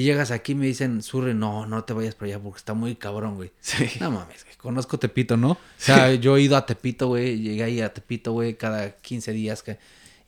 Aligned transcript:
Y 0.00 0.04
llegas 0.04 0.30
aquí 0.30 0.52
y 0.52 0.54
me 0.54 0.64
dicen, 0.66 1.02
Surre, 1.02 1.34
no, 1.34 1.66
no 1.66 1.84
te 1.84 1.92
vayas 1.92 2.14
para 2.14 2.32
allá 2.32 2.38
porque 2.42 2.56
está 2.58 2.72
muy 2.72 2.94
cabrón, 2.96 3.34
güey. 3.34 3.52
Sí. 3.60 3.84
No 4.00 4.10
mames, 4.10 4.44
güey, 4.44 4.56
conozco 4.56 4.98
Tepito, 4.98 5.36
¿no? 5.36 5.50
O 5.52 5.58
sea, 5.76 6.14
yo 6.14 6.36
he 6.38 6.42
ido 6.42 6.56
a 6.56 6.64
Tepito, 6.64 7.08
güey, 7.08 7.38
llegué 7.40 7.64
ahí 7.64 7.80
a 7.82 7.92
Tepito, 7.92 8.32
güey, 8.32 8.54
cada 8.56 8.92
15 8.96 9.32
días. 9.32 9.62
Que... 9.62 9.78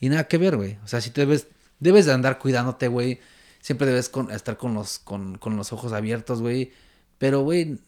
Y 0.01 0.09
nada 0.11 0.29
que 0.29 0.37
ver, 0.37 0.57
güey. 0.57 0.77
O 0.85 0.89
sea, 0.89 1.01
si 1.01 1.09
te 1.11 1.23
debes, 1.23 1.47
debes 1.81 2.05
de 2.05 2.13
andar 2.13 2.39
cuidándote, 2.39 2.89
güey. 2.89 3.19
Siempre 3.61 3.87
debes 3.87 4.09
con- 4.11 4.31
estar 4.31 4.57
con 4.59 4.75
los, 4.75 4.99
con, 4.99 5.39
con 5.39 5.57
los 5.57 5.73
ojos 5.73 5.93
abiertos, 5.93 6.43
güey. 6.43 6.73
Pero, 7.19 7.41
güey, 7.41 7.79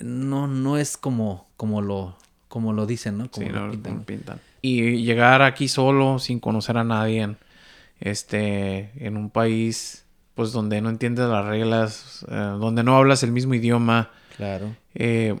no, 0.00 0.46
no 0.46 0.78
es 0.78 0.96
como, 0.96 1.48
como 1.58 1.82
lo, 1.82 2.16
como 2.48 2.72
lo 2.72 2.86
dicen, 2.86 3.18
¿no? 3.18 3.30
Como 3.30 3.46
Sí, 3.46 3.52
lo 3.52 3.66
no, 3.66 3.72
pintan. 3.72 4.04
pintan. 4.04 4.40
Y 4.62 5.02
llegar 5.04 5.42
aquí 5.42 5.68
solo, 5.68 6.18
sin 6.20 6.40
conocer 6.40 6.78
a 6.78 6.84
nadie, 6.84 7.36
este, 8.00 8.92
en 9.04 9.16
un 9.16 9.28
país, 9.30 10.03
pues 10.34 10.52
donde 10.52 10.80
no 10.80 10.90
entiendes 10.90 11.28
las 11.28 11.44
reglas, 11.46 12.24
eh, 12.28 12.34
donde 12.34 12.82
no 12.82 12.96
hablas 12.96 13.22
el 13.22 13.32
mismo 13.32 13.54
idioma, 13.54 14.10
Claro. 14.36 14.74
eh, 14.94 15.36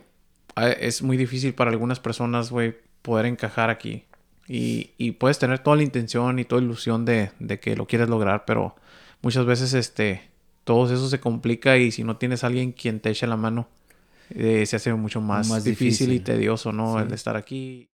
a- 0.54 0.68
es 0.70 1.02
muy 1.02 1.16
difícil 1.16 1.54
para 1.54 1.70
algunas 1.70 1.98
personas, 2.00 2.50
güey, 2.50 2.76
poder 3.02 3.26
encajar 3.26 3.70
aquí. 3.70 4.04
Y, 4.46 4.90
y 4.98 5.12
puedes 5.12 5.38
tener 5.38 5.58
toda 5.60 5.76
la 5.76 5.82
intención 5.82 6.38
y 6.38 6.44
toda 6.44 6.60
ilusión 6.62 7.04
de, 7.04 7.30
de 7.40 7.58
que 7.60 7.76
lo 7.76 7.86
quieres 7.86 8.08
lograr, 8.08 8.44
pero 8.44 8.76
muchas 9.22 9.46
veces, 9.46 9.72
este, 9.74 10.22
todo 10.64 10.92
eso 10.92 11.08
se 11.08 11.18
complica 11.18 11.76
y 11.78 11.90
si 11.90 12.04
no 12.04 12.16
tienes 12.18 12.44
a 12.44 12.48
alguien 12.48 12.72
quien 12.72 13.00
te 13.00 13.10
eche 13.10 13.26
la 13.26 13.36
mano, 13.36 13.68
eh, 14.30 14.64
se 14.66 14.76
hace 14.76 14.92
mucho 14.94 15.20
más, 15.20 15.48
Más 15.48 15.64
difícil, 15.64 16.12
y 16.12 16.20
tedioso, 16.20 16.72
¿no? 16.72 16.98
Sí. 16.98 17.04
El 17.06 17.12
estar 17.14 17.36
aquí. 17.36 17.88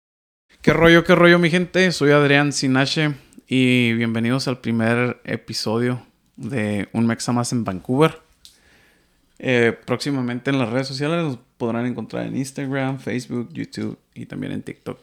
¿Qué 0.61 0.73
rollo, 0.73 1.05
qué 1.05 1.15
rollo, 1.15 1.39
mi 1.39 1.51
gente? 1.51 1.91
Soy 1.93 2.11
Adrián 2.11 2.53
Sinache 2.53 3.15
y 3.49 3.93
bienvenidos 3.95 4.47
al 4.49 4.59
primer 4.61 5.21
episodio 5.25 6.05
de 6.41 6.89
Un 6.93 7.07
Mexa 7.07 7.33
Más 7.33 7.53
en 7.53 7.65
Vancouver. 7.65 8.19
Eh, 9.39 9.77
próximamente 9.87 10.51
en 10.51 10.59
las 10.59 10.69
redes 10.69 10.87
sociales 10.87 11.23
nos 11.25 11.39
podrán 11.57 11.87
encontrar 11.87 12.27
en 12.27 12.37
Instagram, 12.37 12.99
Facebook, 12.99 13.51
YouTube 13.53 13.99
y 14.15 14.27
también 14.27 14.53
en 14.53 14.63
TikTok. 14.63 14.99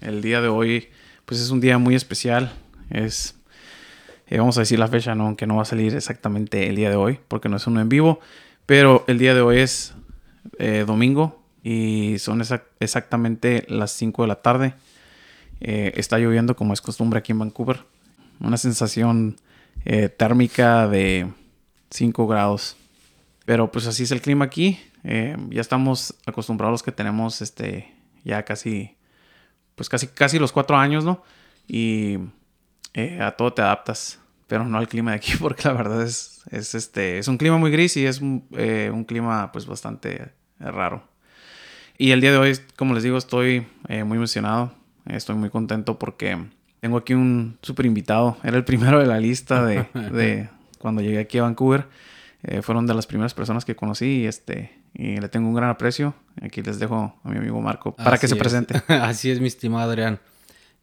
El 0.00 0.22
día 0.22 0.40
de 0.40 0.48
hoy, 0.48 0.88
pues 1.24 1.40
es 1.40 1.50
un 1.50 1.60
día 1.60 1.78
muy 1.78 1.94
especial. 1.94 2.52
Es, 2.90 3.36
eh, 4.26 4.38
vamos 4.38 4.56
a 4.58 4.60
decir 4.62 4.78
la 4.78 4.88
fecha, 4.88 5.14
¿no? 5.14 5.26
Aunque 5.26 5.46
no 5.46 5.56
va 5.56 5.62
a 5.62 5.66
salir 5.66 5.94
exactamente 5.94 6.68
el 6.68 6.76
día 6.76 6.90
de 6.90 6.96
hoy, 6.96 7.18
porque 7.28 7.48
no 7.48 7.56
es 7.56 7.66
uno 7.66 7.80
en 7.80 7.88
vivo. 7.88 8.20
Pero 8.66 9.04
el 9.08 9.18
día 9.18 9.34
de 9.34 9.40
hoy 9.40 9.58
es 9.58 9.94
eh, 10.58 10.84
domingo 10.86 11.42
y 11.62 12.16
son 12.18 12.40
exac- 12.40 12.64
exactamente 12.80 13.64
las 13.68 13.92
5 13.92 14.22
de 14.22 14.28
la 14.28 14.42
tarde. 14.42 14.74
Está 15.60 16.18
lloviendo 16.18 16.56
como 16.56 16.72
es 16.72 16.80
costumbre 16.80 17.20
aquí 17.20 17.30
en 17.30 17.38
Vancouver. 17.38 17.84
Una 18.40 18.56
sensación 18.56 19.36
eh, 19.84 20.08
térmica 20.08 20.88
de 20.88 21.28
5 21.90 22.26
grados. 22.26 22.76
Pero 23.44 23.70
pues 23.70 23.86
así 23.86 24.04
es 24.04 24.12
el 24.12 24.20
clima 24.20 24.44
aquí. 24.44 24.78
Eh, 25.04 25.36
ya 25.50 25.60
estamos 25.60 26.14
acostumbrados 26.26 26.82
que 26.82 26.92
tenemos 26.92 27.42
este 27.42 27.92
ya 28.24 28.44
casi 28.44 28.96
pues 29.74 29.88
casi 29.88 30.06
casi 30.06 30.38
los 30.38 30.52
cuatro 30.52 30.76
años, 30.76 31.04
¿no? 31.04 31.22
Y 31.66 32.18
eh, 32.94 33.20
a 33.20 33.32
todo 33.32 33.52
te 33.52 33.62
adaptas, 33.62 34.20
pero 34.46 34.64
no 34.64 34.78
al 34.78 34.88
clima 34.88 35.10
de 35.10 35.16
aquí 35.16 35.32
porque 35.40 35.66
la 35.66 35.74
verdad 35.74 36.02
es, 36.02 36.42
es 36.50 36.74
este 36.74 37.18
es 37.18 37.26
un 37.28 37.36
clima 37.36 37.58
muy 37.58 37.70
gris 37.70 37.96
y 37.96 38.06
es 38.06 38.20
un, 38.20 38.46
eh, 38.52 38.90
un 38.92 39.04
clima 39.04 39.50
pues 39.50 39.66
bastante 39.66 40.32
raro. 40.58 41.02
Y 41.98 42.12
el 42.12 42.20
día 42.20 42.32
de 42.32 42.38
hoy, 42.38 42.58
como 42.76 42.94
les 42.94 43.02
digo, 43.02 43.18
estoy 43.18 43.66
muy 44.04 44.16
emocionado. 44.16 44.72
Estoy 45.06 45.36
muy 45.36 45.50
contento 45.50 45.98
porque 45.98 46.38
tengo 46.82 46.96
aquí 46.96 47.14
un 47.14 47.58
súper 47.62 47.86
invitado. 47.86 48.36
Era 48.42 48.56
el 48.56 48.64
primero 48.64 48.98
de 48.98 49.06
la 49.06 49.20
lista 49.20 49.64
de, 49.64 49.86
de 50.12 50.48
cuando 50.78 51.00
llegué 51.00 51.20
aquí 51.20 51.38
a 51.38 51.42
Vancouver. 51.42 51.86
Eh, 52.42 52.60
fueron 52.60 52.88
de 52.88 52.94
las 52.94 53.06
primeras 53.06 53.34
personas 53.34 53.64
que 53.64 53.76
conocí 53.76 54.22
y, 54.22 54.26
este, 54.26 54.76
y 54.94 55.16
le 55.18 55.28
tengo 55.28 55.48
un 55.48 55.54
gran 55.54 55.70
aprecio. 55.70 56.12
Aquí 56.42 56.60
les 56.60 56.80
dejo 56.80 57.14
a 57.22 57.28
mi 57.28 57.36
amigo 57.38 57.60
Marco 57.60 57.94
para 57.94 58.18
que 58.18 58.26
se 58.26 58.34
es. 58.34 58.38
presente. 58.40 58.82
Así 58.88 59.30
es, 59.30 59.40
mi 59.40 59.46
estimado 59.46 59.88
Adrián. 59.88 60.18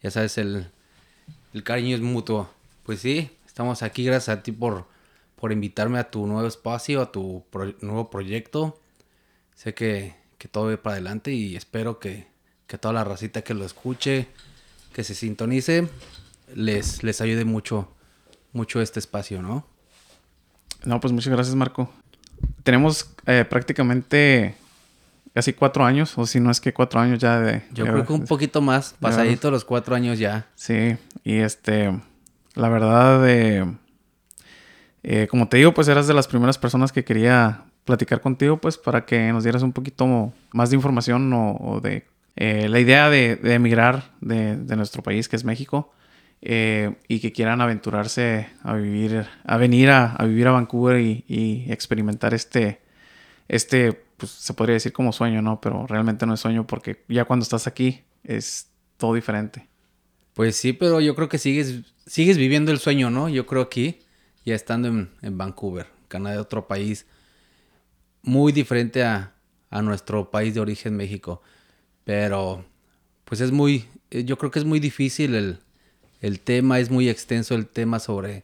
Ya 0.01 0.09
sabes, 0.09 0.37
el, 0.37 0.67
el 1.53 1.63
cariño 1.65 1.95
es 1.97 2.01
mutuo. 2.01 2.49
Pues 2.85 3.01
sí, 3.01 3.29
estamos 3.45 3.83
aquí 3.83 4.05
gracias 4.05 4.37
a 4.37 4.41
ti 4.41 4.53
por, 4.53 4.87
por 5.35 5.51
invitarme 5.51 5.99
a 5.99 6.09
tu 6.09 6.25
nuevo 6.27 6.47
espacio, 6.47 7.01
a 7.01 7.11
tu 7.11 7.43
pro- 7.49 7.75
nuevo 7.81 8.09
proyecto. 8.09 8.79
Sé 9.53 9.73
que, 9.73 10.15
que 10.37 10.47
todo 10.47 10.69
va 10.69 10.77
para 10.77 10.93
adelante 10.93 11.33
y 11.33 11.57
espero 11.57 11.99
que, 11.99 12.27
que 12.67 12.77
toda 12.77 12.93
la 12.93 13.03
racita 13.03 13.41
que 13.41 13.53
lo 13.53 13.65
escuche, 13.65 14.29
que 14.99 15.05
se 15.05 15.15
sintonice, 15.15 15.87
les, 16.53 17.03
les 17.03 17.21
ayude 17.21 17.45
mucho, 17.45 17.87
mucho 18.51 18.81
este 18.81 18.99
espacio, 18.99 19.41
¿no? 19.41 19.65
No, 20.83 20.99
pues 20.99 21.13
muchas 21.13 21.31
gracias, 21.31 21.55
Marco. 21.55 21.89
Tenemos 22.63 23.09
eh, 23.25 23.45
prácticamente 23.49 24.55
casi 25.33 25.53
cuatro 25.53 25.85
años, 25.85 26.17
o 26.17 26.25
si 26.25 26.41
no 26.41 26.51
es 26.51 26.59
que 26.59 26.73
cuatro 26.73 26.99
años 26.99 27.17
ya 27.19 27.39
de... 27.39 27.61
Yo 27.71 27.85
de- 27.85 27.91
creo 27.93 28.05
que 28.05 28.11
un 28.11 28.25
poquito 28.25 28.59
más, 28.59 28.93
pasadito 28.99 29.49
los 29.51 29.63
cuatro 29.63 29.95
años 29.95 30.19
ya. 30.19 30.47
Sí, 30.55 30.97
y 31.23 31.37
este, 31.37 31.97
la 32.55 32.67
verdad, 32.67 33.25
eh, 33.29 33.73
eh, 35.03 35.27
como 35.31 35.47
te 35.47 35.55
digo, 35.55 35.73
pues 35.73 35.87
eras 35.87 36.07
de 36.07 36.13
las 36.13 36.27
primeras 36.27 36.57
personas 36.57 36.91
que 36.91 37.05
quería 37.05 37.63
platicar 37.85 38.19
contigo, 38.19 38.57
pues 38.57 38.77
para 38.77 39.05
que 39.05 39.31
nos 39.31 39.43
dieras 39.45 39.63
un 39.63 39.71
poquito 39.71 40.33
más 40.51 40.71
de 40.71 40.75
información 40.75 41.31
o, 41.31 41.55
o 41.55 41.79
de 41.79 42.05
eh, 42.35 42.69
la 42.69 42.79
idea 42.79 43.09
de, 43.09 43.35
de 43.35 43.53
emigrar 43.53 44.11
de, 44.21 44.57
de 44.57 44.75
nuestro 44.75 45.03
país, 45.03 45.27
que 45.27 45.35
es 45.35 45.43
México, 45.43 45.91
eh, 46.41 46.95
y 47.07 47.19
que 47.19 47.33
quieran 47.33 47.59
aventurarse 47.59 48.47
a 48.63 48.73
vivir, 48.75 49.27
a 49.43 49.57
venir 49.57 49.89
a, 49.89 50.15
vivir 50.23 50.47
a 50.47 50.51
Vancouver 50.51 50.99
y, 50.99 51.25
y 51.27 51.65
experimentar 51.69 52.33
este, 52.33 52.79
este, 53.49 53.91
pues 54.15 54.31
se 54.31 54.53
podría 54.53 54.75
decir 54.75 54.93
como 54.93 55.11
sueño, 55.11 55.41
¿no? 55.41 55.59
Pero 55.59 55.85
realmente 55.85 56.25
no 56.25 56.33
es 56.35 56.39
sueño 56.39 56.65
porque 56.65 57.03
ya 57.09 57.25
cuando 57.25 57.43
estás 57.43 57.67
aquí 57.67 58.03
es 58.23 58.69
todo 58.95 59.13
diferente. 59.15 59.67
Pues 60.33 60.55
sí, 60.55 60.71
pero 60.71 61.01
yo 61.01 61.15
creo 61.15 61.27
que 61.27 61.37
sigues, 61.37 61.93
sigues 62.05 62.37
viviendo 62.37 62.71
el 62.71 62.79
sueño, 62.79 63.09
¿no? 63.09 63.27
Yo 63.27 63.45
creo 63.45 63.63
aquí, 63.63 63.99
ya 64.45 64.55
estando 64.55 64.87
en, 64.87 65.09
en 65.21 65.37
Vancouver, 65.37 65.87
Canadá, 66.07 66.39
otro 66.39 66.67
país 66.67 67.05
muy 68.21 68.53
diferente 68.53 69.03
a, 69.03 69.33
a 69.69 69.81
nuestro 69.81 70.31
país 70.31 70.53
de 70.53 70.61
origen, 70.61 70.95
México. 70.95 71.41
Pero, 72.09 72.65
pues 73.23 73.39
es 73.39 73.51
muy, 73.51 73.85
eh, 74.09 74.23
yo 74.23 74.39
creo 74.39 74.49
que 74.49 74.57
es 74.57 74.65
muy 74.65 74.79
difícil 74.79 75.35
el, 75.35 75.59
el 76.21 76.39
tema, 76.39 76.79
es 76.79 76.89
muy 76.89 77.07
extenso 77.07 77.53
el 77.53 77.67
tema 77.67 77.99
sobre, 77.99 78.43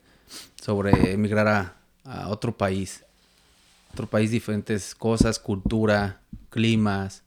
sobre 0.62 1.14
emigrar 1.14 1.48
a, 1.48 1.76
a 2.04 2.30
otro 2.30 2.56
país. 2.56 3.04
Otro 3.92 4.06
país, 4.06 4.30
diferentes 4.30 4.94
cosas, 4.94 5.40
cultura, 5.40 6.22
climas, 6.52 7.24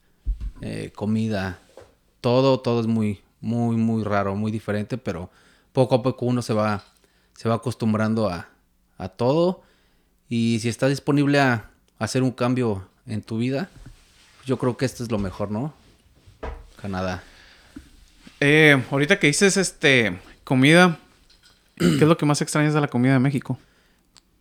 eh, 0.61 0.93
comida, 0.95 1.59
todo, 2.21 2.61
todo 2.61 2.79
es 2.79 2.87
muy, 2.87 3.19
muy, 3.41 3.75
muy 3.75 4.05
raro, 4.05 4.33
muy 4.37 4.49
diferente, 4.49 4.97
pero 4.97 5.29
poco 5.73 5.95
a 5.95 6.01
poco 6.01 6.25
uno 6.25 6.41
se 6.41 6.53
va, 6.53 6.85
se 7.33 7.49
va 7.49 7.55
acostumbrando 7.55 8.29
a, 8.29 8.47
a 8.97 9.09
todo. 9.09 9.61
Y 10.29 10.59
si 10.61 10.69
estás 10.69 10.89
disponible 10.89 11.41
a, 11.41 11.69
hacer 11.97 12.23
un 12.23 12.31
cambio 12.31 12.87
en 13.05 13.23
tu 13.23 13.39
vida, 13.39 13.69
yo 14.45 14.57
creo 14.57 14.77
que 14.77 14.85
esto 14.85 15.03
es 15.03 15.11
lo 15.11 15.19
mejor, 15.19 15.51
¿no? 15.51 15.73
Canadá. 16.79 17.23
Eh, 18.39 18.81
ahorita 18.91 19.19
que 19.19 19.27
dices 19.27 19.57
este 19.57 20.17
comida, 20.43 20.97
¿qué 21.77 21.85
es 21.95 22.01
lo 22.01 22.17
que 22.17 22.25
más 22.25 22.41
extrañas 22.41 22.73
de 22.73 22.81
la 22.81 22.87
comida 22.87 23.13
de 23.13 23.19
México? 23.19 23.59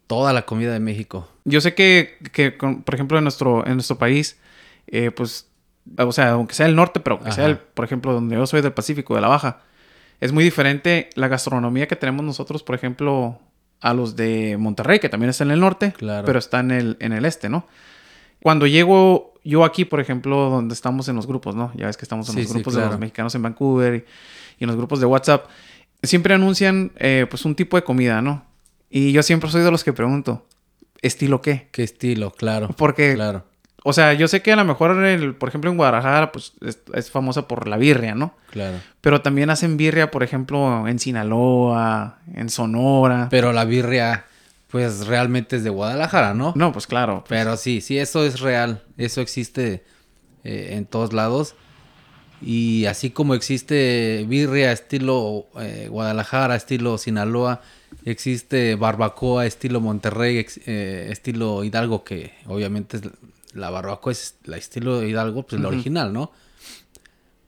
Toda 0.06 0.32
la 0.32 0.43
comida 0.47 0.72
de 0.72 0.81
México. 0.81 1.28
Yo 1.44 1.60
sé 1.60 1.75
que, 1.75 2.16
que, 2.32 2.56
con- 2.56 2.82
por 2.82 2.94
ejemplo, 2.94 3.19
en 3.19 3.25
nuestro, 3.25 3.66
en 3.66 3.75
nuestro 3.75 3.99
país, 3.99 4.38
eh, 4.87 5.10
pues, 5.10 5.47
o 5.99 6.12
sea, 6.12 6.31
aunque 6.31 6.54
sea 6.54 6.66
el 6.66 6.76
norte, 6.76 7.00
pero 7.00 7.21
que 7.21 7.32
sea, 7.32 7.47
el, 7.47 7.59
por 7.59 7.84
ejemplo, 7.84 8.12
donde 8.12 8.37
yo 8.37 8.47
soy 8.47 8.62
del 8.62 8.72
Pacífico, 8.72 9.15
de 9.15 9.20
la 9.20 9.28
Baja, 9.28 9.60
es 10.20 10.32
muy 10.32 10.44
diferente 10.44 11.10
la 11.15 11.28
gastronomía 11.28 11.87
que 11.88 11.97
tenemos 11.97 12.25
nosotros, 12.25 12.62
por 12.62 12.75
ejemplo, 12.75 13.38
a 13.81 13.94
los 13.94 14.16
de 14.16 14.56
Monterrey, 14.59 14.99
que 14.99 15.09
también 15.09 15.31
está 15.31 15.44
en 15.44 15.50
el 15.50 15.60
norte, 15.60 15.93
Claro. 15.93 16.25
pero 16.26 16.38
está 16.38 16.60
en 16.60 16.70
el, 16.70 16.97
en 17.00 17.12
el 17.12 17.25
este, 17.25 17.49
¿no? 17.49 17.67
Cuando 18.40 18.67
llego 18.67 19.27
yo 19.49 19.65
aquí, 19.65 19.85
por 19.85 20.00
ejemplo, 20.00 20.50
donde 20.50 20.75
estamos 20.75 21.09
en 21.09 21.17
los 21.17 21.27
grupos, 21.27 21.55
¿no? 21.55 21.73
Ya 21.75 21.87
ves 21.87 21.97
que 21.97 22.05
estamos 22.05 22.29
en 22.29 22.35
Sí, 22.35 22.41
los 22.43 22.49
sí, 22.49 22.55
grupos 22.55 22.75
de 22.75 22.87
los 22.87 22.99
mexicanos 22.99 23.35
en 23.35 23.43
Vancouver 23.43 23.95
y, 23.95 24.05
y 24.61 24.65
en 24.65 24.67
los 24.69 24.77
grupos 24.77 25.00
de 25.00 25.06
WhatsApp, 25.06 25.47
siempre 26.03 26.35
anuncian, 26.35 26.93
eh, 26.97 27.27
pues, 27.29 27.45
un 27.45 27.55
tipo 27.55 27.77
de 27.77 27.83
comida, 27.85 28.21
¿no? 28.23 28.45
Y 28.91 29.12
yo 29.12 29.23
siempre 29.23 29.50
soy 29.50 29.62
de 29.62 29.71
los 29.71 29.85
que 29.85 29.93
pregunto, 29.93 30.47
¿estilo 31.03 31.41
qué? 31.41 31.69
¿Qué 31.73 31.83
estilo? 31.83 32.31
Claro. 32.33 32.69
Porque, 32.77 33.15
Claro. 33.15 33.45
o 33.85 33.93
sea, 33.93 34.12
yo 34.15 34.29
sé 34.29 34.41
que 34.43 34.53
a 34.53 34.56
lo 34.56 34.65
mejor, 34.65 35.03
el- 35.05 35.35
por 35.35 35.49
ejemplo, 35.49 35.71
en 35.71 35.77
Guadalajara, 35.77 36.31
pues 36.33 36.53
es, 36.61 36.79
es 36.95 37.11
famosa 37.11 37.47
por 37.49 37.69
la 37.69 37.77
birria, 37.77 38.15
¿no? 38.15 38.35
Claro. 38.50 38.79
Pero 39.00 39.21
también 39.23 39.50
hacen 39.50 39.77
birria, 39.77 40.11
por 40.11 40.23
ejemplo, 40.23 40.87
en 40.89 40.99
Sinaloa, 40.99 42.19
en 42.35 42.49
Sonora. 42.49 43.29
Pero 43.31 43.53
la 43.53 43.65
birria, 43.65 44.25
pues 44.69 45.06
realmente 45.06 45.56
es 45.56 45.65
de 45.65 45.70
Guadalajara, 45.70 46.35
¿no? 46.35 46.53
no, 46.55 46.73
pues 46.73 46.87
claro. 46.87 47.25
Pero 47.29 47.56
sí, 47.56 47.81
sí, 47.81 47.99
eso 47.99 48.25
es 48.25 48.41
real. 48.41 48.85
Eso 48.99 49.20
existe 49.20 49.85
eh, 50.44 50.69
en 50.73 50.85
todos 50.87 51.12
lados. 51.12 51.55
Y 52.41 52.85
así 52.87 53.11
como 53.11 53.35
existe 53.35 54.25
birria 54.29 54.70
estilo 54.70 55.47
eh, 55.59 55.88
Guadalajara, 55.91 56.55
estilo 56.55 56.97
Sinaloa, 56.97 57.62
existe 58.05 58.76
barbacoa 58.76 59.47
estilo 59.47 59.81
Monterrey, 59.81 60.47
eh, 60.67 61.09
estilo 61.11 61.64
Hidalgo, 61.64 62.05
que 62.05 62.35
obviamente 62.47 63.00
la 63.55 63.71
barbacoa 63.71 64.12
es 64.12 64.37
la 64.44 64.56
estilo 64.56 65.03
Hidalgo, 65.03 65.44
pues 65.44 65.61
la 65.61 65.69
original, 65.69 66.12
¿no? 66.12 66.31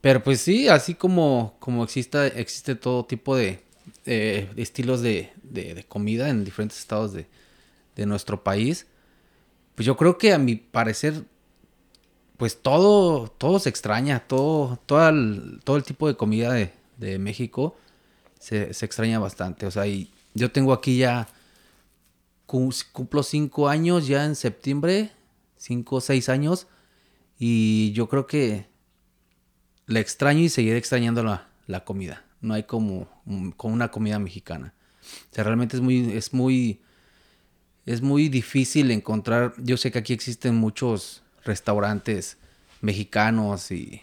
Pero 0.00 0.24
pues 0.24 0.40
sí, 0.40 0.66
así 0.68 0.94
como, 0.94 1.56
como 1.60 1.84
existe, 1.84 2.40
existe 2.40 2.74
todo 2.74 3.04
tipo 3.04 3.36
de 3.36 3.62
estilos 4.04 5.02
de, 5.02 5.32
de, 5.42 5.84
comida 5.88 6.28
en 6.28 6.44
diferentes 6.44 6.78
estados 6.78 7.12
de, 7.12 7.26
de 7.96 8.06
nuestro 8.06 8.42
país, 8.42 8.86
pues 9.74 9.86
yo 9.86 9.96
creo 9.96 10.18
que 10.18 10.32
a 10.32 10.38
mi 10.38 10.56
parecer 10.56 11.24
pues 12.40 12.62
todo, 12.62 13.28
todo 13.28 13.58
se 13.58 13.68
extraña, 13.68 14.20
todo, 14.20 14.78
todo 14.86 15.06
el, 15.10 15.60
todo 15.62 15.76
el 15.76 15.82
tipo 15.82 16.08
de 16.08 16.16
comida 16.16 16.54
de, 16.54 17.18
México 17.18 17.76
se, 18.38 18.70
extraña 18.70 19.18
bastante. 19.18 19.66
O 19.66 19.70
sea, 19.70 19.86
y 19.86 20.10
yo 20.32 20.50
tengo 20.50 20.72
aquí 20.72 20.96
ya, 20.96 21.28
cumplo 22.46 23.22
cinco 23.24 23.68
años 23.68 24.06
ya 24.06 24.24
en 24.24 24.36
septiembre, 24.36 25.12
cinco 25.58 25.96
o 25.96 26.00
seis 26.00 26.30
años, 26.30 26.66
y 27.38 27.92
yo 27.92 28.08
creo 28.08 28.26
que 28.26 28.68
la 29.84 30.00
extraño 30.00 30.40
y 30.40 30.48
seguiré 30.48 30.78
extrañando 30.78 31.22
la, 31.22 31.84
comida. 31.84 32.24
No 32.40 32.54
hay 32.54 32.62
como, 32.62 33.06
como, 33.56 33.74
una 33.74 33.90
comida 33.90 34.18
mexicana. 34.18 34.74
O 35.30 35.34
sea, 35.34 35.44
realmente 35.44 35.76
es 35.76 35.82
muy, 35.82 36.12
es 36.12 36.32
muy, 36.32 36.80
es 37.86 38.02
muy 38.02 38.28
difícil 38.28 38.90
encontrar. 38.90 39.54
Yo 39.58 39.76
sé 39.76 39.90
que 39.90 39.98
aquí 39.98 40.12
existen 40.12 40.56
muchos 40.56 41.22
restaurantes 41.44 42.38
mexicanos 42.80 43.70
y, 43.70 44.02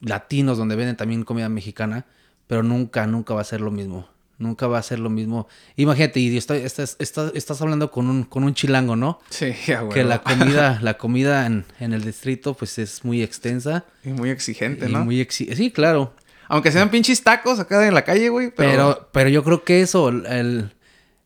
latinos 0.00 0.58
donde 0.58 0.76
venden 0.76 0.96
también 0.96 1.24
comida 1.24 1.48
mexicana, 1.48 2.06
pero 2.46 2.62
nunca, 2.62 3.06
nunca 3.06 3.34
va 3.34 3.42
a 3.42 3.44
ser 3.44 3.60
lo 3.60 3.70
mismo. 3.70 4.08
Nunca 4.38 4.66
va 4.66 4.78
a 4.78 4.82
ser 4.82 4.98
lo 4.98 5.10
mismo. 5.10 5.46
Imagínate, 5.76 6.18
y 6.20 6.34
estás, 6.34 6.96
estás, 6.98 7.60
hablando 7.60 7.90
con 7.90 8.08
un, 8.08 8.24
con 8.24 8.42
un 8.42 8.54
chilango, 8.54 8.96
¿no? 8.96 9.20
Sí, 9.28 9.52
ya, 9.66 9.86
Que 9.90 10.02
la 10.02 10.22
comida, 10.22 10.78
la 10.82 10.96
comida 10.96 11.44
en, 11.44 11.64
el 11.78 12.02
distrito, 12.02 12.54
pues 12.54 12.78
es 12.78 13.04
muy 13.04 13.22
extensa. 13.22 13.84
Y 14.02 14.08
muy 14.08 14.30
exigente, 14.30 14.88
¿no? 14.88 15.04
Muy 15.04 15.26
sí, 15.30 15.70
claro. 15.70 16.14
Aunque 16.50 16.72
sean 16.72 16.90
pinches 16.90 17.22
tacos 17.22 17.60
acá 17.60 17.86
en 17.86 17.94
la 17.94 18.02
calle, 18.04 18.28
güey. 18.28 18.50
Pero... 18.50 19.08
pero, 19.12 19.28
yo 19.28 19.44
creo 19.44 19.62
que 19.62 19.82
eso, 19.82 20.08
el, 20.08 20.74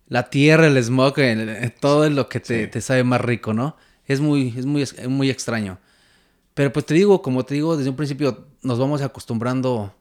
la 0.07 0.29
tierra, 0.29 0.67
el 0.67 0.77
smog, 0.83 1.15
todo 1.81 2.05
es 2.05 2.13
lo 2.13 2.29
que 2.29 2.41
te, 2.41 2.67
te 2.67 2.81
sabe 2.81 3.05
más 3.05 3.23
rico, 3.23 3.55
¿no? 3.55 3.77
Es 4.05 4.21
muy, 4.21 4.53
es 4.57 4.67
muy, 4.67 4.87
muy 5.09 5.31
extraño. 5.31 5.79
Pero 6.53 6.73
pues 6.73 6.85
te 6.85 6.93
digo, 6.93 7.23
como 7.23 7.45
te 7.45 7.55
digo, 7.55 7.77
desde 7.77 7.91
un 7.91 7.97
principio 7.97 8.47
nos 8.63 8.79
vamos 8.79 9.01
acostumbrando 9.03 9.95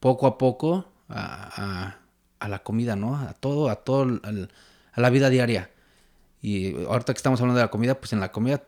poco 0.00 0.26
a 0.26 0.36
poco 0.36 0.84
a, 1.08 1.96
la 2.40 2.58
comida, 2.64 2.96
¿no? 2.96 3.16
A 3.16 3.34
todo, 3.34 3.70
a 3.70 3.76
todo, 3.76 4.20
a 4.92 5.00
la 5.00 5.10
vida 5.10 5.30
diaria. 5.30 5.70
Y 6.42 6.74
ahorita 6.84 7.12
que 7.12 7.18
estamos 7.18 7.40
hablando 7.40 7.58
de 7.58 7.64
la 7.64 7.70
comida, 7.70 7.98
pues 7.98 8.12
en 8.12 8.20
la 8.20 8.32
comida 8.32 8.64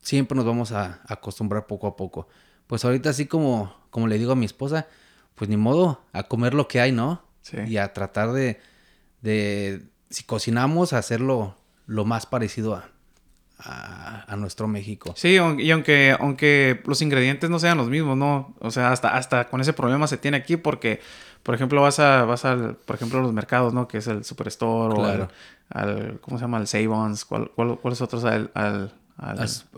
siempre 0.00 0.36
nos 0.36 0.44
vamos 0.44 0.72
a, 0.72 1.00
acostumbrar 1.06 1.66
poco 1.66 1.86
a 1.86 1.96
poco. 1.96 2.28
Pues 2.66 2.84
ahorita 2.84 3.10
así 3.10 3.26
como, 3.26 3.74
como 3.96 4.08
le 4.08 4.18
digo 4.18 4.32
a 4.32 4.36
mi 4.36 4.44
esposa, 4.44 4.88
pues 5.36 5.48
ni 5.48 5.56
modo, 5.56 6.02
a 6.12 6.24
comer 6.24 6.52
lo 6.52 6.68
que 6.68 6.82
hay, 6.82 6.92
¿no? 6.92 7.22
Sí. 7.40 7.56
Y 7.66 7.78
a 7.78 7.94
tratar 7.94 8.32
de, 8.32 8.60
de 9.22 9.86
si 10.10 10.22
cocinamos, 10.24 10.92
hacerlo 10.92 11.56
lo 11.86 12.04
más 12.04 12.26
parecido 12.26 12.74
a, 12.74 12.90
a, 14.28 14.36
nuestro 14.36 14.68
México. 14.68 15.14
Sí, 15.16 15.38
y 15.58 15.70
aunque, 15.70 16.14
aunque 16.20 16.82
los 16.84 17.00
ingredientes 17.00 17.48
no 17.48 17.58
sean 17.58 17.78
los 17.78 17.88
mismos, 17.88 18.18
¿no? 18.18 18.54
O 18.58 18.70
sea, 18.70 18.92
hasta, 18.92 19.16
hasta 19.16 19.48
con 19.48 19.62
ese 19.62 19.72
problema 19.72 20.06
se 20.08 20.18
tiene 20.18 20.36
aquí 20.36 20.58
porque, 20.58 21.00
por 21.42 21.54
ejemplo, 21.54 21.80
vas 21.80 21.98
a, 21.98 22.26
vas 22.26 22.44
al, 22.44 22.76
por 22.76 22.96
ejemplo, 22.96 23.20
a 23.20 23.22
los 23.22 23.32
mercados, 23.32 23.72
¿no? 23.72 23.88
Que 23.88 23.96
es 23.96 24.06
el 24.08 24.24
Superstore 24.24 24.94
o 24.94 25.28
al, 25.70 26.20
¿cómo 26.20 26.36
se 26.36 26.44
llama? 26.44 26.58
El 26.58 26.66
Savons, 26.66 27.24
¿cuál, 27.24 27.50
cuál, 27.54 27.78
cuáles 27.78 28.02
otros? 28.02 28.24
Al, 28.24 28.50
al, 28.52 28.92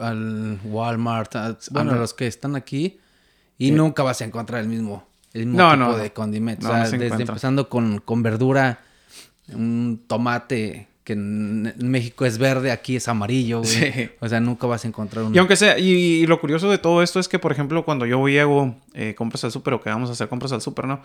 al, 0.01 0.59
Walmart, 0.65 1.37
bueno, 1.71 1.95
los 1.95 2.15
que 2.15 2.27
están 2.27 2.57
aquí 2.57 2.99
y 3.59 3.73
nunca 3.73 4.03
vas 4.03 4.21
a 4.21 4.25
encontrar 4.25 4.61
el 4.61 4.69
mismo, 4.69 5.05
el 5.33 5.47
mismo 5.47 5.71
tipo 5.73 5.99
de 5.99 6.13
condimentos. 6.13 6.71
o 6.71 6.73
sea, 6.73 6.89
desde 6.89 7.23
empezando 7.23 7.69
con, 7.69 7.99
con 7.99 8.23
verdura, 8.23 8.81
un 9.53 10.03
tomate 10.07 10.89
que 11.09 11.15
en 11.15 11.73
México 11.79 12.27
es 12.27 12.37
verde, 12.37 12.71
aquí 12.71 12.97
es 12.97 13.09
amarillo, 13.09 13.63
güey. 13.63 14.11
O 14.21 14.29
sea, 14.29 14.41
nunca 14.41 14.67
vas 14.67 14.85
a 14.85 14.89
encontrar 14.89 15.25
un... 15.25 15.35
Y 15.35 15.39
aunque 15.39 15.57
sea, 15.57 15.79
y, 15.79 16.27
lo 16.27 16.39
curioso 16.39 16.71
de 16.71 16.77
todo 16.77 17.03
esto 17.03 17.19
es 17.19 17.29
que, 17.29 17.39
por 17.39 17.51
ejemplo, 17.51 17.83
cuando 17.85 18.05
yo 18.05 18.19
voy 18.19 18.35
y 18.35 18.39
hago 18.39 18.77
eh, 18.93 19.15
compras 19.17 19.43
al 19.45 19.51
súper 19.51 19.73
o 19.73 19.81
que 19.81 19.89
vamos 19.89 20.11
a 20.11 20.13
hacer 20.13 20.29
compras 20.29 20.53
al 20.53 20.61
súper, 20.61 20.87
¿no? 20.87 21.01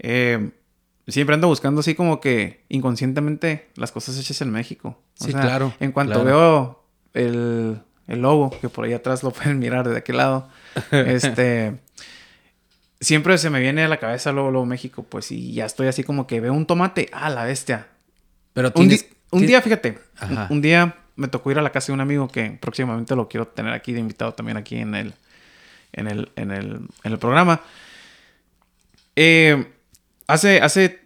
Eh, 0.00 0.50
siempre 1.06 1.34
ando 1.34 1.46
buscando 1.46 1.78
así 1.78 1.94
como 1.94 2.20
que 2.20 2.64
inconscientemente 2.68 3.68
las 3.76 3.92
cosas 3.92 4.18
hechas 4.18 4.40
en 4.40 4.50
México. 4.50 4.98
sí, 5.14 5.32
claro. 5.32 5.72
En 5.78 5.92
cuanto 5.92 6.24
veo 6.24 6.82
el, 7.14 7.80
el 8.08 8.20
logo, 8.20 8.50
que 8.60 8.68
por 8.68 8.84
ahí 8.84 8.94
atrás 8.94 9.22
lo 9.22 9.30
pueden 9.30 9.60
mirar 9.60 9.88
de 9.88 9.96
aquel 9.96 10.16
lado, 10.16 10.48
este... 10.90 11.74
siempre 13.00 13.38
se 13.38 13.50
me 13.50 13.60
viene 13.60 13.84
a 13.84 13.88
la 13.88 13.98
cabeza 13.98 14.32
luego, 14.32 14.50
luego 14.50 14.66
México, 14.66 15.04
pues, 15.08 15.30
y 15.32 15.52
ya 15.52 15.66
estoy 15.66 15.86
así 15.88 16.04
como 16.04 16.26
que 16.26 16.40
veo 16.40 16.52
un 16.52 16.66
tomate, 16.66 17.08
ah, 17.12 17.30
la 17.30 17.44
bestia. 17.44 17.88
Pero 18.52 18.72
tienes, 18.72 19.06
un 19.30 19.46
día, 19.46 19.60
fíjate, 19.60 19.98
un, 20.50 20.62
día 20.62 20.96
me 21.16 21.28
tocó 21.28 21.50
ir 21.50 21.58
a 21.58 21.62
la 21.62 21.72
casa 21.72 21.88
de 21.88 21.92
un 21.94 22.00
amigo 22.00 22.28
que 22.28 22.58
próximamente 22.60 23.14
lo 23.14 23.28
quiero 23.28 23.46
tener 23.48 23.72
aquí 23.72 23.92
de 23.92 24.00
invitado 24.00 24.32
también 24.32 24.56
aquí 24.56 24.76
en 24.76 24.94
el, 24.94 25.14
en 25.92 26.06
el, 26.06 26.30
en 26.36 26.50
el, 26.50 26.80
en 27.04 27.12
el 27.12 27.18
programa. 27.18 27.60
Eh, 29.14 29.72
hace, 30.26 30.60
hace 30.60 31.00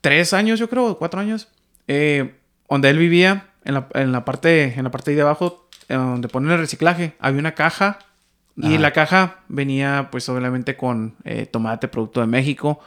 tres 0.00 0.32
años, 0.32 0.58
yo 0.58 0.68
creo, 0.68 0.98
cuatro 0.98 1.20
años, 1.20 1.48
eh, 1.88 2.34
donde 2.68 2.90
él 2.90 2.98
vivía, 2.98 3.48
en 3.64 3.74
la, 3.74 3.88
en 3.94 4.12
la, 4.12 4.24
parte, 4.24 4.74
en 4.76 4.84
la 4.84 4.90
parte 4.90 5.14
de 5.14 5.20
abajo, 5.20 5.68
eh, 5.88 5.94
donde 5.94 6.28
ponen 6.28 6.50
el 6.50 6.58
reciclaje, 6.58 7.14
había 7.20 7.38
una 7.38 7.54
caja 7.54 7.98
y 8.56 8.78
la 8.78 8.92
caja 8.92 9.40
venía, 9.48 10.08
pues, 10.10 10.28
obviamente 10.28 10.76
con 10.76 11.16
tomate, 11.50 11.88
producto 11.88 12.20
de 12.20 12.26
México 12.26 12.80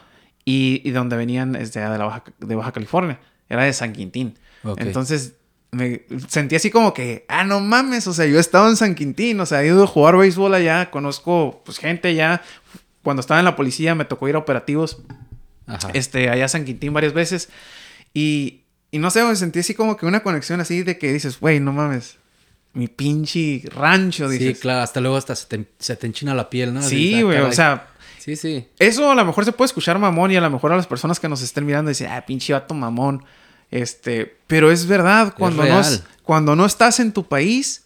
y, 0.43 0.81
y 0.83 0.91
donde 0.91 1.17
venían 1.17 1.53
desde 1.53 1.81
de, 1.81 1.97
la 1.97 2.05
Baja, 2.05 2.23
de 2.39 2.55
Baja 2.55 2.71
California. 2.71 3.19
Era 3.49 3.63
de 3.63 3.73
San 3.73 3.93
Quintín. 3.93 4.37
Entonces 4.77 5.35
me 5.75 6.05
sentí 6.27 6.55
así 6.55 6.71
como 6.71 6.93
que, 6.93 7.25
ah, 7.27 7.43
no 7.43 7.59
mames, 7.59 8.07
o 8.07 8.13
sea, 8.13 8.25
yo 8.25 8.37
he 8.37 8.39
estado 8.39 8.69
en 8.69 8.77
San 8.77 8.95
Quintín, 8.95 9.39
o 9.39 9.45
sea, 9.45 9.61
he 9.61 9.67
ido 9.67 9.83
a 9.83 9.87
jugar 9.87 10.17
béisbol 10.17 10.53
allá, 10.53 10.89
conozco 10.89 11.61
pues 11.65 11.77
gente 11.77 12.15
ya. 12.15 12.41
Cuando 13.03 13.21
estaba 13.21 13.39
en 13.39 13.45
la 13.45 13.55
policía 13.55 13.93
me 13.93 14.05
tocó 14.05 14.27
ir 14.27 14.35
a 14.35 14.39
operativos, 14.39 15.03
este, 15.93 16.29
allá 16.29 16.45
a 16.45 16.49
San 16.49 16.65
Quintín 16.65 16.93
varias 16.93 17.13
veces. 17.13 17.49
Y, 18.13 18.63
y 18.89 18.99
no 18.99 19.11
sé, 19.11 19.23
me 19.23 19.35
sentí 19.35 19.59
así 19.59 19.75
como 19.75 19.97
que 19.97 20.05
una 20.05 20.23
conexión 20.23 20.61
así 20.61 20.81
de 20.83 20.97
que 20.97 21.11
dices, 21.11 21.39
güey, 21.39 21.59
no 21.59 21.73
mames, 21.73 22.17
mi 22.75 22.87
pinche 22.87 23.63
rancho, 23.71 24.29
dices. 24.29 24.57
Sí, 24.57 24.61
claro, 24.61 24.81
hasta 24.81 25.01
luego 25.01 25.17
hasta 25.17 25.35
se 25.35 25.47
te, 25.47 26.07
enchina 26.07 26.35
la 26.35 26.49
piel, 26.49 26.73
¿no? 26.73 26.81
Sí, 26.81 27.21
güey, 27.21 27.39
o 27.39 27.51
sea... 27.51 27.87
Sí, 28.19 28.35
sí. 28.35 28.67
Eso 28.79 29.11
a 29.11 29.15
lo 29.15 29.23
mejor 29.23 29.45
se 29.45 29.51
puede 29.51 29.67
escuchar 29.67 29.99
mamón 29.99 30.31
y 30.31 30.35
a 30.35 30.41
lo 30.41 30.49
mejor 30.49 30.71
a 30.71 30.75
las 30.75 30.87
personas 30.87 31.19
que 31.19 31.29
nos 31.29 31.43
estén 31.43 31.63
mirando 31.63 31.89
dicen, 31.89 32.09
ah, 32.11 32.25
pinche 32.25 32.53
vato 32.53 32.73
mamón. 32.73 33.23
Este, 33.69 34.37
pero 34.47 34.71
es 34.71 34.87
verdad, 34.87 35.35
cuando, 35.37 35.63
no, 35.63 35.81
cuando 36.23 36.55
no 36.55 36.65
estás 36.65 36.99
en 36.99 37.11
tu 37.11 37.27
país, 37.27 37.83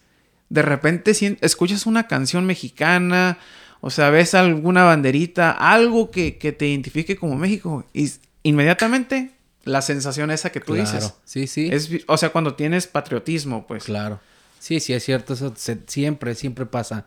de 0.47 0.61
repente 0.61 1.11
escuchas 1.41 1.85
una 1.85 2.07
canción 2.07 2.45
mexicana, 2.45 3.37
o 3.81 3.89
sea, 3.89 4.09
ves 4.09 4.33
alguna 4.33 4.85
banderita, 4.85 5.51
algo 5.51 6.09
que, 6.09 6.31
te 6.31 6.67
identifique 6.67 7.15
como 7.17 7.35
México, 7.35 7.85
y 7.93 8.09
inmediatamente 8.43 9.31
la 9.65 9.81
sensación 9.81 10.31
esa 10.31 10.51
que 10.51 10.61
tú 10.61 10.73
dices. 10.73 11.13
Sí, 11.25 11.47
sí. 11.47 11.69
Es, 11.71 11.89
o 12.07 12.17
sea, 12.17 12.29
cuando 12.29 12.55
tienes 12.55 12.87
patriotismo, 12.87 13.67
pues. 13.67 13.83
Claro. 13.83 14.19
Sí, 14.59 14.79
sí, 14.79 14.93
es 14.93 15.03
cierto, 15.03 15.33
eso 15.33 15.53
siempre, 15.87 16.35
siempre 16.35 16.65
pasa. 16.65 17.05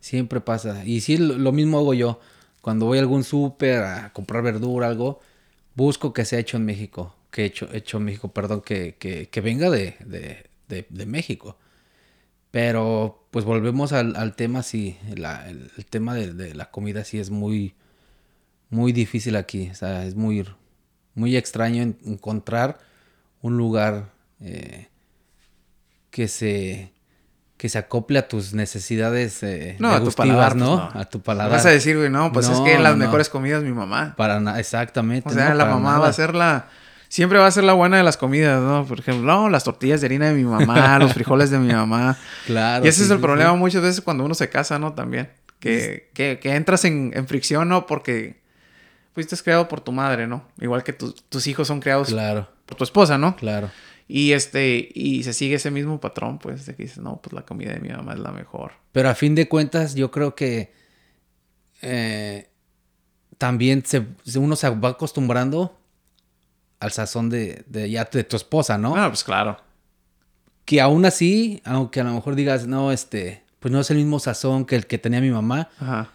Siempre 0.00 0.40
pasa. 0.40 0.84
Y 0.84 1.00
sí, 1.00 1.16
lo, 1.16 1.52
mismo 1.52 1.78
hago 1.78 1.94
yo. 1.94 2.20
Cuando 2.60 2.86
voy 2.86 2.98
a 2.98 3.00
algún 3.02 3.24
súper 3.24 3.82
a 3.82 4.12
comprar 4.12 4.42
verdura, 4.42 4.88
algo, 4.88 5.20
busco 5.74 6.12
que 6.12 6.24
sea 6.24 6.38
hecho 6.38 6.56
en 6.56 6.66
México 6.66 7.14
que 7.34 7.44
hecho, 7.44 7.68
hecho 7.72 7.98
México, 7.98 8.32
perdón, 8.32 8.60
que, 8.62 8.94
que, 8.96 9.40
venga 9.40 9.68
de, 9.68 9.96
de, 10.06 10.86
de, 10.88 11.06
México. 11.06 11.58
Pero 12.52 13.26
pues 13.32 13.44
volvemos 13.44 13.92
al, 13.92 14.14
al 14.14 14.36
tema, 14.36 14.62
sí, 14.62 14.96
la, 15.16 15.48
el, 15.50 15.68
tema 15.90 16.14
de, 16.14 16.54
la 16.54 16.70
comida 16.70 17.02
sí 17.02 17.18
es 17.18 17.30
muy, 17.30 17.74
muy 18.70 18.92
difícil 18.92 19.34
aquí. 19.34 19.68
O 19.70 19.74
sea, 19.74 20.06
es 20.06 20.14
muy, 20.14 20.46
muy 21.16 21.36
extraño 21.36 21.82
encontrar 21.82 22.78
un 23.42 23.56
lugar 23.56 24.12
eh, 24.40 24.86
que 26.14 26.28
se 26.28 26.92
que 27.56 27.68
se 27.68 27.78
acople 27.78 28.18
a 28.20 28.28
tus 28.28 28.52
necesidades 28.54 29.42
eh, 29.42 29.74
no, 29.80 29.90
a 29.90 30.00
tu 30.02 30.12
paladar, 30.12 30.54
¿no? 30.54 30.90
A 30.94 31.04
tu 31.06 31.20
paladar. 31.22 31.50
Vas 31.50 31.66
a 31.66 31.70
decir, 31.70 31.96
güey, 31.96 32.08
no, 32.10 32.30
pues 32.30 32.48
es 32.48 32.60
que 32.60 32.78
las 32.78 32.96
mejores 32.96 33.28
comidas 33.28 33.62
mi 33.64 33.72
mamá. 33.72 34.14
Para 34.16 34.38
nada, 34.38 34.60
exactamente. 34.60 35.28
O 35.28 35.32
sea, 35.32 35.54
la 35.54 35.64
mamá 35.64 35.98
va 35.98 36.06
a 36.08 36.12
ser 36.12 36.34
la 36.34 36.66
siempre 37.08 37.38
va 37.38 37.46
a 37.46 37.50
ser 37.50 37.64
la 37.64 37.72
buena 37.72 37.96
de 37.96 38.02
las 38.04 38.16
comidas, 38.16 38.60
¿no? 38.62 38.84
Por 38.86 39.00
ejemplo, 39.00 39.24
no, 39.26 39.48
las 39.48 39.64
tortillas 39.64 40.00
de 40.00 40.06
harina 40.06 40.26
de 40.28 40.34
mi 40.34 40.44
mamá, 40.44 40.98
los 41.00 41.12
frijoles 41.14 41.50
de 41.50 41.58
mi 41.58 41.72
mamá. 41.72 42.16
Claro. 42.46 42.84
Y 42.84 42.88
ese 42.88 43.02
es 43.04 43.10
el 43.10 43.18
problema 43.20 43.54
muchas 43.54 43.82
veces 43.82 44.00
cuando 44.00 44.24
uno 44.24 44.34
se 44.34 44.48
casa, 44.50 44.78
¿no? 44.78 44.92
También. 44.92 45.30
Que, 45.58 46.10
que, 46.14 46.38
que 46.40 46.54
entras 46.54 46.84
en, 46.84 47.12
en 47.14 47.26
fricción, 47.26 47.68
¿no? 47.68 47.86
Porque 47.86 48.40
fuiste 49.14 49.36
creado 49.38 49.68
por 49.68 49.80
tu 49.80 49.92
madre, 49.92 50.26
¿no? 50.26 50.44
Igual 50.60 50.82
que 50.84 50.92
tu- 50.92 51.14
tus 51.28 51.46
hijos 51.46 51.66
son 51.68 51.80
creados 51.80 52.08
Claro, 52.08 52.48
por 52.66 52.76
tu 52.76 52.84
esposa, 52.84 53.16
¿no? 53.16 53.34
claro. 53.36 53.70
Y 54.06 54.32
este, 54.32 54.90
y 54.94 55.22
se 55.22 55.32
sigue 55.32 55.54
ese 55.54 55.70
mismo 55.70 55.98
patrón, 56.00 56.38
pues, 56.38 56.66
de 56.66 56.74
que 56.74 56.82
dices, 56.82 56.98
no, 56.98 57.20
pues 57.22 57.32
la 57.32 57.42
comida 57.46 57.72
de 57.72 57.80
mi 57.80 57.88
mamá 57.88 58.12
es 58.12 58.18
la 58.18 58.32
mejor. 58.32 58.72
Pero 58.92 59.08
a 59.08 59.14
fin 59.14 59.34
de 59.34 59.48
cuentas, 59.48 59.94
yo 59.94 60.10
creo 60.10 60.34
que 60.34 60.72
eh, 61.80 62.50
también 63.38 63.84
se, 63.84 64.06
uno 64.36 64.56
se 64.56 64.68
va 64.70 64.90
acostumbrando 64.90 65.78
al 66.80 66.92
sazón 66.92 67.30
de, 67.30 67.64
de 67.66 67.90
ya 67.90 68.04
de 68.04 68.24
tu 68.24 68.36
esposa, 68.36 68.76
¿no? 68.76 68.94
Ah, 68.94 69.08
pues 69.08 69.24
claro. 69.24 69.56
Que 70.66 70.80
aún 70.80 71.06
así, 71.06 71.62
aunque 71.64 72.00
a 72.00 72.04
lo 72.04 72.12
mejor 72.12 72.34
digas, 72.34 72.66
no, 72.66 72.92
este, 72.92 73.42
pues 73.60 73.72
no 73.72 73.80
es 73.80 73.90
el 73.90 73.96
mismo 73.96 74.18
sazón 74.18 74.66
que 74.66 74.76
el 74.76 74.86
que 74.86 74.98
tenía 74.98 75.20
mi 75.20 75.30
mamá, 75.30 75.70
Ajá. 75.78 76.10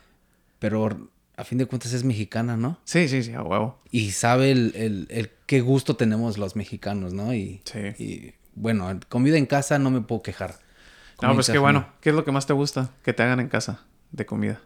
pero 0.60 1.10
a 1.40 1.44
fin 1.46 1.58
de 1.58 1.66
cuentas 1.66 1.94
es 1.94 2.04
mexicana, 2.04 2.58
¿no? 2.58 2.80
Sí, 2.84 3.08
sí, 3.08 3.24
sí, 3.24 3.34
a 3.34 3.42
huevo. 3.42 3.80
Y 3.92 4.12
sabe 4.12 4.52
el, 4.52 4.74
el- 4.76 5.08
el 5.10 5.32
qué 5.46 5.62
gusto 5.62 5.96
tenemos 5.96 6.38
los 6.38 6.56
mexicanos, 6.56 7.14
¿no? 7.14 7.34
Y, 7.34 7.62
Sí. 7.66 7.80
y, 8.04 8.34
bueno, 8.56 8.90
comida 9.10 9.38
en 9.38 9.46
casa 9.46 9.80
no 9.80 9.90
me 9.92 10.02
puedo 10.02 10.22
quejar. 10.22 10.56
No, 11.22 11.34
pues 11.34 11.50
qué 11.50 11.58
bueno. 11.58 11.80
no. 11.80 11.88
¿Qué 12.02 12.10
es 12.12 12.16
lo 12.16 12.24
que 12.26 12.32
más 12.32 12.46
te 12.46 12.54
gusta 12.54 12.92
que 13.04 13.14
te 13.14 13.24
hagan 13.24 13.40
en 13.40 13.50
casa 13.50 13.86
de 14.12 14.26
comida? 14.26 14.62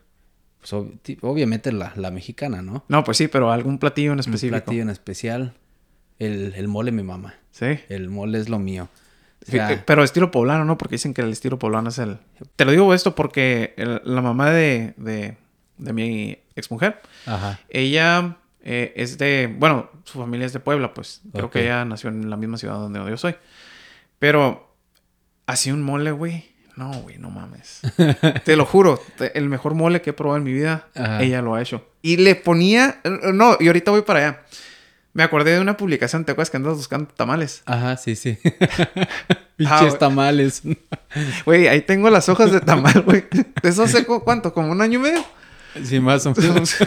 Pues, 0.60 0.72
ob- 0.74 1.18
obviamente 1.22 1.72
la, 1.72 1.94
la 1.96 2.10
mexicana, 2.12 2.62
¿no? 2.62 2.86
No, 2.88 3.04
pues 3.04 3.18
sí, 3.18 3.28
pero 3.28 3.52
algún 3.52 3.80
platillo 3.80 4.10
en 4.10 4.14
Un 4.14 4.20
específico. 4.20 4.52
platillo 4.52 4.82
en 4.84 4.90
especial. 4.90 5.54
El, 6.20 6.54
el 6.56 6.68
mole 6.68 6.92
mi 6.92 7.04
mamá. 7.04 7.36
Sí. 7.52 7.80
El 7.90 8.10
mole 8.10 8.40
es 8.40 8.50
lo 8.50 8.60
mío. 8.60 8.88
O 9.42 9.46
Sí, 9.46 9.52
sea, 9.54 9.74
eh, 9.74 9.84
Pero 9.86 10.04
estilo 10.04 10.32
poblano, 10.32 10.64
¿no? 10.64 10.78
Porque 10.78 10.96
dicen 10.96 11.14
que 11.14 11.22
el 11.22 11.32
estilo 11.32 11.60
poblano 11.60 11.90
es 11.90 11.98
el... 11.98 12.18
Te 12.56 12.64
lo 12.66 12.72
digo 12.72 12.94
esto 12.94 13.14
porque 13.16 13.74
el- 13.78 14.02
la 14.06 14.22
mamá 14.22 14.52
de, 14.52 14.94
de, 14.98 15.36
de 15.78 15.94
mi 15.94 16.38
exmujer, 16.56 17.02
ajá. 17.26 17.60
ella 17.70 18.38
eh, 18.64 18.94
es 18.96 19.18
de... 19.18 19.54
Bueno, 19.58 19.90
su 20.06 20.20
familia 20.20 20.46
es 20.46 20.54
de 20.54 20.60
Puebla, 20.60 20.94
pues. 20.94 21.22
Creo 21.34 21.50
que 21.50 21.64
ella 21.64 21.84
nació 21.86 22.10
en 22.10 22.30
la 22.30 22.38
misma 22.38 22.58
ciudad 22.58 22.76
donde 22.76 23.00
yo 23.10 23.18
soy. 23.18 23.36
Pero 24.20 24.74
hacía 25.48 25.74
un 25.74 25.82
mole, 25.82 26.12
güey. 26.12 26.46
No, 26.76 26.92
güey, 27.02 27.18
no 27.18 27.30
mames. 27.30 27.82
te 28.46 28.56
lo 28.56 28.66
juro, 28.66 29.00
te- 29.18 29.38
el 29.38 29.48
mejor 29.50 29.76
mole 29.76 30.02
que 30.02 30.10
he 30.12 30.14
probado 30.14 30.38
en 30.38 30.44
mi 30.44 30.54
vida, 30.54 30.88
Ajá. 30.96 31.22
ella 31.22 31.42
lo 31.42 31.56
ha 31.56 31.62
hecho. 31.62 31.86
Y 32.02 32.18
le 32.18 32.36
ponía... 32.36 33.02
No, 33.34 33.58
y 33.60 33.68
ahorita 33.68 33.92
voy 33.92 34.02
para 34.04 34.20
allá. 34.20 34.42
Me 35.14 35.22
acordé 35.22 35.52
de 35.52 35.60
una 35.60 35.78
publicación, 35.78 36.26
¿te 36.26 36.32
acuerdas 36.32 36.50
que 36.50 36.58
andas 36.58 36.76
buscando 36.78 37.08
tamales? 37.14 37.62
Ajá, 37.66 37.98
sí, 37.98 38.16
sí. 38.16 38.38
Ah, 39.66 39.78
Pinches 39.78 39.90
güey. 39.90 40.00
tamales. 40.00 40.62
Güey, 41.46 41.68
ahí 41.68 41.82
tengo 41.82 42.10
las 42.10 42.28
hojas 42.28 42.52
de 42.52 42.60
tamal, 42.60 43.04
güey. 43.04 43.24
¿Eso 43.62 43.84
hace 43.84 44.04
cu- 44.04 44.24
cuánto? 44.24 44.52
¿Como 44.52 44.72
un 44.72 44.82
año 44.82 44.98
y 45.00 45.02
medio? 45.04 45.24
Sí, 45.84 46.00
más 46.00 46.26
o 46.26 46.34
menos. 46.36 46.76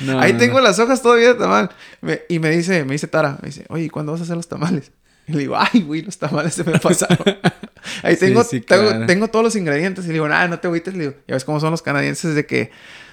No, 0.00 0.18
ahí 0.18 0.32
no, 0.32 0.38
tengo 0.38 0.58
no. 0.58 0.64
las 0.64 0.78
hojas 0.78 1.02
todavía 1.02 1.28
de 1.28 1.34
tamal. 1.34 1.70
Me- 2.00 2.22
y 2.28 2.38
me 2.38 2.50
dice, 2.50 2.84
me 2.84 2.92
dice 2.92 3.06
Tara, 3.06 3.38
me 3.42 3.48
dice, 3.48 3.64
oye, 3.68 3.90
¿cuándo 3.90 4.12
vas 4.12 4.20
a 4.20 4.24
hacer 4.24 4.36
los 4.36 4.48
tamales? 4.48 4.92
Y 5.26 5.32
le 5.32 5.38
digo, 5.40 5.56
ay, 5.58 5.82
güey, 5.82 6.02
los 6.02 6.18
tamales 6.18 6.54
se 6.54 6.64
me 6.64 6.78
pasaron. 6.80 7.18
ahí 8.02 8.14
Sí, 8.14 8.20
tengo, 8.20 8.42
sí, 8.44 8.60
tengo, 8.60 8.88
claro. 8.88 9.06
tengo 9.06 9.28
todos 9.28 9.44
los 9.44 9.56
ingredientes. 9.56 10.04
Y 10.04 10.08
le 10.08 10.14
digo, 10.14 10.26
ah, 10.30 10.48
no 10.48 10.58
te 10.58 10.66
agüites. 10.68 10.94
Le 10.94 11.00
digo, 11.00 11.14
ya 11.28 11.34
ves 11.34 11.44
cómo 11.44 11.60
son 11.60 11.70
los 11.70 11.82
canadienses 11.82 12.34
de 12.34 12.46
que, 12.46 12.70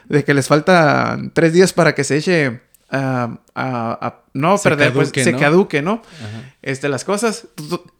de 0.08 0.24
que 0.24 0.34
les 0.34 0.48
falta 0.48 1.18
tres 1.34 1.54
días 1.54 1.74
para 1.74 1.94
que 1.94 2.04
se 2.04 2.18
eche 2.18 2.62
a, 2.90 3.38
a- 3.56 4.22
no 4.34 4.58
Se 4.58 4.70
perder, 4.70 4.94
pues 4.94 5.10
se 5.10 5.36
caduque, 5.36 5.82
¿no? 5.82 6.02
Ajá. 6.20 6.54
Este, 6.62 6.90
las 6.90 7.04
cosas. 7.04 7.48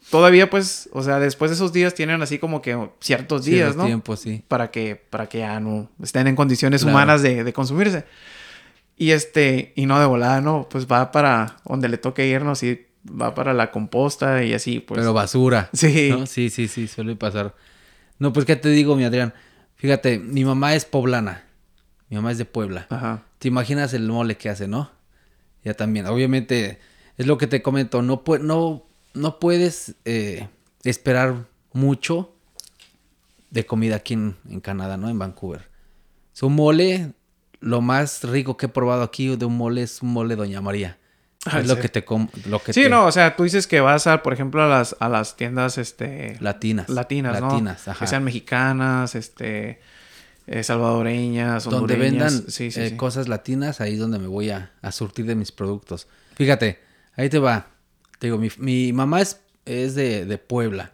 Todavía, 0.10 0.50
pues, 0.50 0.88
o 0.94 1.04
sea, 1.04 1.20
después 1.20 1.52
de 1.52 1.56
esos 1.56 1.74
días 1.74 1.94
tienen 1.94 2.22
así 2.22 2.38
como 2.40 2.62
que 2.62 2.78
ciertos 3.00 3.44
días, 3.46 3.76
¿no? 3.76 3.86
tiempos, 3.86 4.20
sí. 4.22 4.44
para 4.48 4.72
que, 4.72 4.96
para 4.96 5.28
que 5.28 5.40
ya 5.40 5.60
no 5.60 5.90
estén 6.02 6.28
en 6.28 6.36
condiciones 6.36 6.82
Claro. 6.84 6.96
humanas 6.96 7.22
de, 7.22 7.44
de 7.44 7.54
consumirse. 7.54 8.06
Y 8.96 9.12
este, 9.12 9.74
y 9.76 9.86
no 9.86 10.00
de 10.00 10.06
volada, 10.06 10.42
no, 10.42 10.68
pues 10.70 10.88
va 10.88 11.12
para 11.12 11.58
donde 11.66 11.90
le 11.90 11.98
toque 11.98 12.28
irnos 12.28 12.64
y 12.64 12.86
va 13.10 13.36
para 13.36 13.54
la 13.54 13.72
composta 13.72 14.44
y 14.44 14.54
así, 14.54 14.80
pues. 14.80 15.00
Pero 15.00 15.14
basura. 15.14 15.70
Sí. 15.74 16.10
¿no? 16.12 16.26
Sí, 16.26 16.50
sí, 16.50 16.68
sí, 16.68 16.88
suele 16.88 17.16
pasar. 17.16 17.54
No, 18.20 18.32
pues, 18.34 18.46
¿qué 18.46 18.56
te 18.56 18.70
digo, 18.70 18.96
mi 18.96 19.04
Adrián? 19.06 19.34
Fíjate, 19.76 20.18
mi 20.20 20.46
mamá 20.46 20.74
es 20.76 20.86
poblana. 20.86 21.44
Mi 22.10 22.16
mamá 22.18 22.32
es 22.32 22.38
de 22.38 22.46
Puebla. 22.46 22.88
Ajá. 22.90 23.24
¿Te 23.40 23.48
imaginas 23.48 23.94
el 23.94 24.08
mole 24.08 24.38
que 24.38 24.50
hace, 24.50 24.68
no? 24.68 24.92
Ya 25.64 25.74
también. 25.74 26.06
Obviamente, 26.08 26.80
es 27.18 27.28
lo 27.28 27.38
que 27.38 27.48
te 27.48 27.62
comento. 27.62 28.02
No, 28.02 28.24
no, 28.42 28.86
no 29.14 29.40
puedes 29.40 29.96
eh, 30.06 30.48
esperar 30.84 31.46
mucho 31.74 32.34
de 33.52 33.66
comida 33.66 33.98
aquí 33.98 34.14
en, 34.14 34.36
en 34.50 34.60
Canadá, 34.60 34.98
¿no? 34.98 35.10
En 35.10 35.20
Vancouver. 35.20 35.70
Su 36.34 36.50
mole, 36.50 37.14
lo 37.60 37.82
más 37.82 38.24
rico 38.24 38.58
que 38.58 38.68
he 38.68 38.70
probado 38.70 39.04
aquí 39.04 39.36
de 39.36 39.46
un 39.46 39.58
mole 39.58 39.84
es 39.84 40.02
un 40.02 40.14
mole 40.14 40.36
Doña 40.36 40.62
María. 40.62 40.98
Ah, 41.46 41.60
es 41.62 41.68
lo 41.68 41.80
que 41.80 41.88
te 41.88 42.04
lo 42.50 42.62
que 42.62 42.74
Sí, 42.74 42.84
te- 42.84 42.90
no, 42.90 43.06
o 43.06 43.12
sea, 43.12 43.36
tú 43.36 43.44
dices 43.44 43.68
que 43.68 43.80
vas 43.80 44.06
a, 44.08 44.22
por 44.22 44.34
ejemplo, 44.34 44.62
a 44.64 44.68
las, 44.68 44.96
a 45.00 45.08
las 45.08 45.38
tiendas, 45.38 45.78
este... 45.78 46.38
Latinas. 46.42 46.90
latinas, 46.90 47.40
¿no? 47.40 47.48
Latinas, 47.50 47.88
ajá. 47.88 48.00
Que 48.00 48.08
sean 48.08 48.24
mexicanas, 48.24 49.16
este... 49.16 49.80
eh, 50.48 50.64
salvadoreñas, 50.64 51.66
donde 51.66 51.96
vendan 51.96 52.32
sí, 52.32 52.72
sí, 52.72 52.82
eh, 52.82 52.90
sí. 52.90 52.96
cosas 52.96 53.28
latinas, 53.28 53.82
ahí 53.82 53.94
es 53.94 54.00
donde 54.00 54.18
me 54.18 54.28
voy 54.28 54.50
a, 54.50 54.72
a 54.82 54.92
surtir 54.92 55.26
de 55.26 55.36
mis 55.36 55.52
productos. 55.52 56.08
Fíjate, 56.36 56.80
ahí 57.16 57.30
te 57.30 57.40
va. 57.40 57.68
Te 58.20 58.28
digo, 58.28 58.38
mi, 58.38 58.50
mi 58.58 58.94
mamá 58.94 59.22
es, 59.22 59.42
es 59.66 59.94
de, 59.94 60.26
de 60.26 60.38
Puebla. 60.38 60.94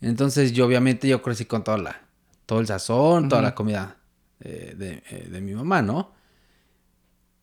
Entonces 0.00 0.52
yo 0.52 0.66
obviamente 0.66 1.08
yo 1.08 1.22
crecí 1.22 1.46
con 1.46 1.64
toda 1.64 1.78
la, 1.78 2.02
todo 2.46 2.60
el 2.60 2.66
sazón, 2.66 3.28
toda 3.28 3.40
la 3.40 3.54
comida 3.54 3.96
eh, 4.40 4.74
de, 4.76 5.02
eh, 5.10 5.28
de 5.30 5.40
mi 5.40 5.54
mamá, 5.54 5.80
¿no? 5.80 6.12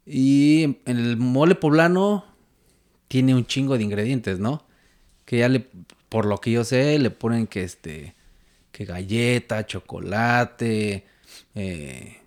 Y 0.05 0.63
en 0.63 0.97
el 0.97 1.17
mole 1.17 1.55
poblano 1.55 2.25
tiene 3.07 3.33
un 3.33 3.45
chingo 3.45 3.77
de 3.77 3.83
ingredientes, 3.83 4.39
¿no? 4.39 4.65
Que 5.25 5.39
ya 5.39 5.49
le, 5.49 5.67
por 6.09 6.25
lo 6.25 6.39
que 6.39 6.51
yo 6.51 6.63
sé, 6.63 6.99
le 6.99 7.11
ponen 7.11 7.47
que 7.47 7.63
este, 7.63 8.15
que 8.71 8.85
galleta, 8.85 9.65
chocolate, 9.65 11.05
eh, 11.55 12.17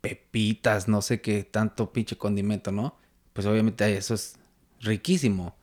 pepitas, 0.00 0.88
no 0.88 1.02
sé 1.02 1.20
qué 1.20 1.44
tanto 1.44 1.92
pinche 1.92 2.16
condimento, 2.16 2.72
¿no? 2.72 2.96
Pues 3.32 3.46
obviamente 3.46 3.96
eso 3.96 4.14
es 4.14 4.36
riquísimo. 4.80 5.54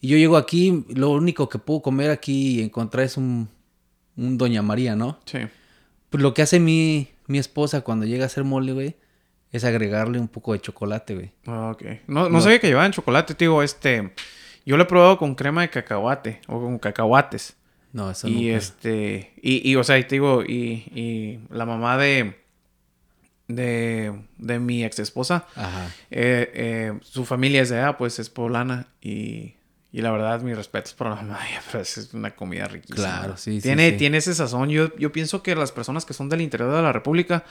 Y 0.00 0.08
yo 0.08 0.16
llego 0.16 0.36
aquí, 0.36 0.84
lo 0.90 1.10
único 1.10 1.48
que 1.48 1.58
puedo 1.58 1.82
comer 1.82 2.10
aquí 2.10 2.60
y 2.60 2.62
encontrar 2.62 3.04
es 3.06 3.16
un, 3.16 3.48
un 4.16 4.38
Doña 4.38 4.62
María, 4.62 4.94
¿no? 4.96 5.18
Sí. 5.24 5.38
Pues 6.10 6.22
lo 6.22 6.34
que 6.34 6.42
hace 6.42 6.60
mi, 6.60 7.08
mi 7.26 7.38
esposa 7.38 7.80
cuando 7.80 8.06
llega 8.06 8.24
a 8.24 8.26
hacer 8.26 8.44
mole, 8.44 8.72
güey, 8.72 8.96
es 9.50 9.64
agregarle 9.64 10.18
un 10.18 10.28
poco 10.28 10.52
de 10.52 10.60
chocolate, 10.60 11.14
güey. 11.14 11.32
Ah, 11.46 11.70
ok. 11.74 11.82
No, 12.06 12.24
no, 12.24 12.28
No. 12.30 12.40
sabía 12.40 12.60
que 12.60 12.66
llevaban 12.68 12.92
chocolate, 12.92 13.34
te 13.34 13.44
digo, 13.44 13.62
este... 13.62 14.12
Yo 14.66 14.78
lo 14.78 14.84
he 14.84 14.86
probado 14.86 15.18
con 15.18 15.34
crema 15.34 15.60
de 15.60 15.68
cacahuate 15.68 16.40
o 16.48 16.58
con 16.58 16.78
cacahuates. 16.78 17.54
No, 17.94 18.10
eso 18.10 18.28
y 18.28 18.32
nunca. 18.48 18.56
este, 18.58 19.32
y, 19.40 19.70
y, 19.70 19.76
o 19.76 19.84
sea, 19.84 19.98
y 19.98 20.02
te 20.04 20.16
digo, 20.16 20.42
y, 20.44 20.84
y 20.94 21.38
la 21.50 21.64
mamá 21.64 21.96
de, 21.96 22.36
de, 23.48 24.12
de 24.38 24.58
mi 24.58 24.84
ex 24.84 24.98
esposa, 24.98 25.46
Ajá. 25.54 25.86
eh, 26.10 26.50
eh, 26.54 26.98
su 27.02 27.24
familia 27.24 27.62
es 27.62 27.68
de 27.70 27.78
allá, 27.78 27.96
pues 27.96 28.18
es 28.18 28.30
poblana 28.30 28.88
y, 29.00 29.54
y 29.92 30.00
la 30.02 30.10
verdad, 30.10 30.40
mis 30.42 30.56
respetos 30.56 30.92
por 30.94 31.08
la 31.08 31.16
mamá, 31.16 31.38
pero 31.70 31.82
es 31.82 32.10
una 32.14 32.34
comida 32.34 32.66
riquísima. 32.66 32.96
Claro, 32.96 33.36
sí, 33.36 33.56
sí, 33.56 33.62
Tiene, 33.62 33.90
sí. 33.92 33.96
tiene 33.96 34.18
ese 34.18 34.34
sazón. 34.34 34.70
Yo, 34.70 34.94
yo 34.96 35.12
pienso 35.12 35.42
que 35.42 35.54
las 35.54 35.72
personas 35.72 36.04
que 36.04 36.14
son 36.14 36.28
del 36.28 36.40
interior 36.40 36.74
de 36.74 36.82
la 36.82 36.92
República, 36.92 37.44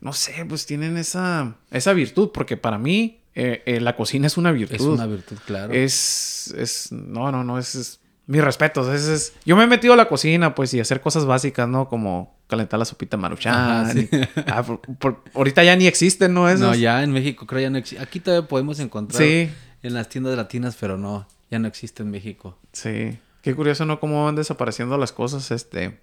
no 0.00 0.12
sé, 0.12 0.44
pues 0.48 0.66
tienen 0.66 0.96
esa, 0.96 1.56
esa 1.70 1.92
virtud, 1.92 2.30
porque 2.32 2.56
para 2.56 2.78
mí 2.78 3.20
eh, 3.34 3.62
eh, 3.66 3.80
la 3.80 3.96
cocina 3.96 4.28
es 4.28 4.36
una 4.38 4.50
virtud. 4.52 4.74
Es 4.76 4.80
una 4.82 5.06
virtud, 5.06 5.36
claro. 5.46 5.72
Es, 5.74 6.54
es, 6.56 6.90
no, 6.92 7.30
no, 7.32 7.42
no, 7.44 7.58
es, 7.58 7.74
es 7.74 8.00
mis 8.26 8.42
respetos. 8.42 8.88
Es, 8.88 9.06
es- 9.08 9.32
yo 9.44 9.56
me 9.56 9.64
he 9.64 9.66
metido 9.66 9.94
a 9.94 9.96
la 9.96 10.08
cocina, 10.08 10.54
pues, 10.54 10.72
y 10.74 10.80
hacer 10.80 11.00
cosas 11.00 11.26
básicas, 11.26 11.68
¿no? 11.68 11.88
Como 11.88 12.34
calentar 12.46 12.78
la 12.78 12.84
sopita 12.84 13.16
maruchan. 13.16 13.54
Ajá, 13.54 13.92
sí. 13.92 14.08
y- 14.10 14.20
ah, 14.46 14.62
por- 14.62 14.80
por- 14.80 15.22
ahorita 15.34 15.62
ya 15.64 15.76
ni 15.76 15.86
existen, 15.86 16.32
¿no? 16.34 16.48
Esos. 16.48 16.60
No, 16.60 16.74
ya 16.74 17.02
en 17.02 17.12
México 17.12 17.46
creo 17.46 17.60
ya 17.60 17.70
no 17.70 17.78
existe. 17.78 18.02
Aquí 18.02 18.20
todavía 18.20 18.48
podemos 18.48 18.78
encontrar 18.80 19.22
Sí, 19.22 19.50
en 19.82 19.94
las 19.94 20.08
tiendas 20.08 20.36
latinas, 20.36 20.76
pero 20.80 20.96
no, 20.98 21.26
ya 21.50 21.58
no 21.58 21.68
existe 21.68 22.02
en 22.02 22.10
México. 22.10 22.58
sí. 22.72 23.18
Qué 23.42 23.54
curioso, 23.54 23.84
¿no? 23.84 24.00
Cómo 24.00 24.24
van 24.24 24.36
desapareciendo 24.36 24.96
las 24.96 25.12
cosas, 25.12 25.50
este... 25.50 26.00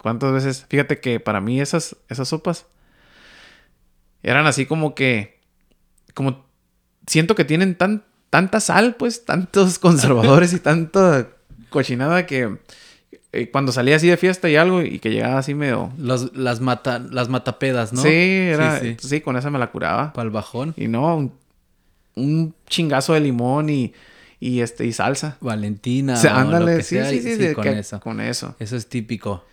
¿Cuántas 0.00 0.32
veces? 0.32 0.64
Fíjate 0.68 1.00
que 1.00 1.18
para 1.18 1.40
mí 1.40 1.60
esas, 1.60 1.96
esas 2.08 2.28
sopas 2.28 2.66
eran 4.22 4.46
así 4.46 4.64
como 4.66 4.94
que... 4.94 5.40
Como... 6.14 6.46
Siento 7.08 7.34
que 7.34 7.44
tienen 7.44 7.74
tan, 7.74 8.04
tanta 8.30 8.60
sal, 8.60 8.94
pues, 8.96 9.24
tantos 9.24 9.78
conservadores 9.80 10.52
y 10.52 10.60
tanta 10.60 11.28
cochinada 11.68 12.26
que... 12.26 12.56
eh, 13.32 13.50
cuando 13.50 13.72
salía 13.72 13.96
así 13.96 14.08
de 14.08 14.16
fiesta 14.16 14.48
y 14.48 14.56
algo 14.56 14.82
y 14.82 14.98
que 14.98 15.10
llegaba 15.10 15.38
así 15.38 15.54
medio... 15.54 15.92
Los, 15.98 16.34
las, 16.36 16.60
mata, 16.60 16.98
las 16.98 17.28
matapedas, 17.28 17.92
¿no? 17.92 18.02
Sí, 18.02 18.08
era... 18.08 18.78
Sí, 18.80 18.96
Sí, 18.98 19.08
sí. 19.08 19.20
con 19.20 19.36
esa 19.36 19.50
me 19.50 19.58
la 19.58 19.70
curaba. 19.70 20.12
Para 20.12 20.24
el 20.26 20.30
bajón. 20.30 20.74
Y 20.76 20.88
no, 20.88 21.16
un, 21.16 21.32
un 22.14 22.54
chingazo 22.68 23.14
de 23.14 23.20
limón 23.20 23.70
y, 23.70 23.92
y, 24.40 24.60
este, 24.60 24.84
y 24.86 24.92
salsa. 24.92 25.36
Valentina. 25.40 26.14
O 26.14 26.16
sea, 26.16 26.32
o 26.32 26.34
lo 26.36 26.56
ándale, 26.56 26.76
que 26.78 26.82
sí, 26.82 26.94
sea, 26.96 27.10
sí, 27.10 27.20
sí, 27.20 27.54
con 27.54 27.64
que- 27.64 27.78
eso. 27.78 28.00
Con 28.00 28.20
eso. 28.20 28.56
Eso 28.58 28.76
es 28.76 28.88
típico. 28.88 29.44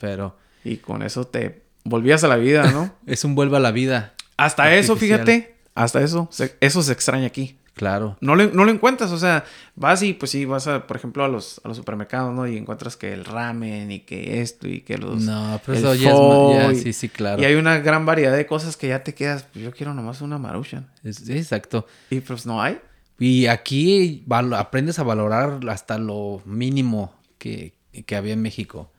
Pero 0.00 0.36
Y 0.64 0.78
con 0.78 1.02
eso 1.02 1.24
te, 1.26 1.62
volvías 1.84 2.24
a 2.24 2.28
la 2.28 2.36
vida, 2.36 2.70
¿no? 2.72 2.92
es 3.06 3.24
un 3.24 3.34
vuelve 3.34 3.56
a 3.58 3.60
la 3.60 3.70
vida. 3.70 4.14
Hasta 4.36 4.74
eso, 4.74 4.96
fíjate, 4.96 5.54
hasta 5.74 6.00
eso, 6.02 6.28
eso 6.60 6.82
se 6.82 6.92
extraña 6.92 7.26
aquí. 7.26 7.56
Claro. 7.78 8.16
No, 8.20 8.34
no 8.34 8.64
lo 8.64 8.72
encuentras, 8.72 9.12
o 9.12 9.18
sea, 9.18 9.44
vas 9.76 10.02
y 10.02 10.12
pues 10.12 10.32
sí, 10.32 10.44
vas 10.44 10.66
a, 10.66 10.88
por 10.88 10.96
ejemplo, 10.96 11.24
a 11.24 11.28
los, 11.28 11.60
a 11.62 11.68
los 11.68 11.76
supermercados, 11.76 12.34
¿no? 12.34 12.44
Y 12.48 12.56
encuentras 12.56 12.96
que 12.96 13.12
el 13.12 13.24
ramen 13.24 13.92
y 13.92 14.00
que 14.00 14.40
esto 14.40 14.66
y 14.66 14.80
que 14.80 14.98
los... 14.98 15.22
No, 15.22 15.60
pero 15.64 15.78
eso 15.78 15.94
ya 15.94 16.72
es... 16.72 16.82
sí, 16.82 16.92
sí, 16.92 17.08
claro. 17.08 17.40
Y 17.40 17.44
hay 17.44 17.54
una 17.54 17.78
gran 17.78 18.04
variedad 18.04 18.36
de 18.36 18.46
cosas 18.46 18.76
que 18.76 18.88
ya 18.88 19.04
te 19.04 19.14
quedas, 19.14 19.44
pues 19.44 19.64
yo 19.64 19.70
quiero 19.70 19.94
nomás 19.94 20.22
una 20.22 20.38
maruchan. 20.38 20.90
exacto. 21.04 21.86
Y 22.10 22.18
pues 22.18 22.46
no 22.46 22.60
hay. 22.60 22.80
Y 23.16 23.46
aquí 23.46 24.24
aprendes 24.28 24.98
a 24.98 25.04
valorar 25.04 25.60
hasta 25.68 25.98
lo 25.98 26.42
mínimo 26.44 27.14
que, 27.38 27.74
que 28.06 28.16
había 28.16 28.32
en 28.32 28.42
México. 28.42 28.90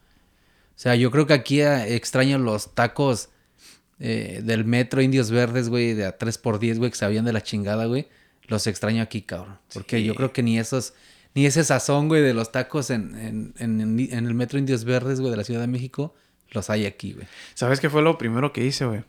O 0.69 0.81
sea, 0.81 0.95
yo 0.95 1.11
creo 1.11 1.27
que 1.27 1.33
aquí 1.33 1.59
eh, 1.59 1.97
extraño 1.97 2.37
los 2.37 2.73
tacos 2.75 3.27
eh, 3.99 4.39
del 4.41 4.63
metro 4.63 5.01
Indios 5.01 5.31
Verdes, 5.31 5.67
güey, 5.67 5.95
de 5.95 6.05
a 6.05 6.17
3x10, 6.17 6.77
güey, 6.77 6.91
que 6.91 6.97
sabían 6.97 7.25
de 7.25 7.33
la 7.33 7.43
chingada, 7.43 7.83
güey 7.83 8.07
los 8.49 8.67
extraño 8.67 9.01
aquí, 9.01 9.21
cabrón. 9.21 9.59
Porque 9.73 10.03
yo 10.03 10.15
creo 10.15 10.33
que 10.33 10.43
ni 10.43 10.59
esos, 10.59 10.93
ni 11.35 11.45
ese 11.45 11.63
sazón, 11.63 12.07
güey, 12.07 12.21
de 12.21 12.33
los 12.33 12.51
tacos 12.51 12.89
en, 12.89 13.53
el 13.57 14.33
metro 14.33 14.59
Indios 14.59 14.83
Verdes, 14.83 15.19
güey, 15.19 15.31
de 15.31 15.37
la 15.37 15.43
Ciudad 15.43 15.61
de 15.61 15.67
México, 15.67 16.13
los 16.49 16.69
hay 16.69 16.85
aquí, 16.85 17.13
güey. 17.13 17.27
¿Sabes 17.53 17.79
qué 17.79 17.89
fue 17.89 18.01
lo 18.01 18.17
primero 18.17 18.51
que 18.51 18.65
hice, 18.65 18.85
güey? 18.85 19.03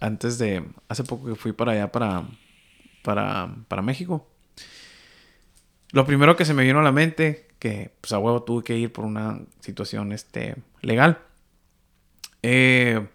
Antes 0.00 0.38
de, 0.38 0.64
hace 0.88 1.04
poco 1.04 1.26
que 1.26 1.34
fui 1.34 1.52
para 1.52 1.72
allá, 1.72 1.92
para, 1.92 2.26
para, 3.02 3.54
para 3.68 3.82
México. 3.82 4.28
Lo 5.92 6.06
primero 6.06 6.36
que 6.36 6.44
se 6.44 6.54
me 6.54 6.64
vino 6.64 6.80
a 6.80 6.82
la 6.82 6.92
mente, 6.92 7.48
que 7.58 7.92
pues 8.00 8.12
a 8.12 8.18
huevo 8.18 8.42
tuve 8.42 8.64
que 8.64 8.76
ir 8.76 8.92
por 8.92 9.04
una 9.04 9.40
situación 9.60 10.12
este, 10.12 10.56
legal. 10.80 11.18
Eh, 12.42 13.06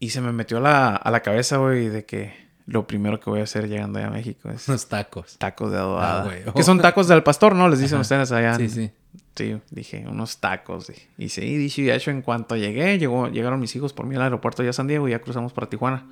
y 0.00 0.10
se 0.10 0.20
me 0.20 0.32
metió 0.32 0.58
a 0.58 0.60
la, 0.60 0.96
a 0.96 1.10
la 1.10 1.20
cabeza, 1.20 1.58
güey, 1.58 1.88
de 1.88 2.04
que 2.04 2.43
lo 2.66 2.86
primero 2.86 3.20
que 3.20 3.28
voy 3.28 3.40
a 3.40 3.44
hacer 3.44 3.68
llegando 3.68 3.98
allá 3.98 4.08
a 4.08 4.10
México 4.10 4.48
es... 4.50 4.68
Unos 4.68 4.86
tacos. 4.86 5.36
Tacos 5.38 5.70
de 5.70 5.78
adobada. 5.78 6.30
Ah, 6.46 6.52
que 6.54 6.62
son 6.62 6.80
tacos 6.80 7.08
del 7.08 7.22
pastor, 7.22 7.54
¿no? 7.54 7.68
Les 7.68 7.78
dicen 7.78 7.98
ustedes 7.98 8.32
allá. 8.32 8.54
Sí, 8.56 8.68
sí. 8.68 8.90
Sí, 9.36 9.60
dije, 9.70 10.04
unos 10.08 10.38
sí, 10.80 10.94
y 11.18 11.28
sí, 11.28 11.56
dicho 11.56 11.80
y 11.80 11.90
hecho, 11.90 12.12
en 12.12 12.22
cuanto 12.22 12.56
llegué, 12.56 12.98
llegó, 12.98 13.28
llegaron 13.28 13.58
mis 13.58 13.74
hijos 13.74 13.92
por 13.92 14.06
mí 14.06 14.14
al 14.14 14.22
aeropuerto 14.22 14.62
de 14.62 14.72
San 14.72 14.86
Diego 14.86 15.08
y 15.08 15.10
ya 15.10 15.18
cruzamos 15.18 15.52
para 15.52 15.68
Tijuana. 15.68 16.06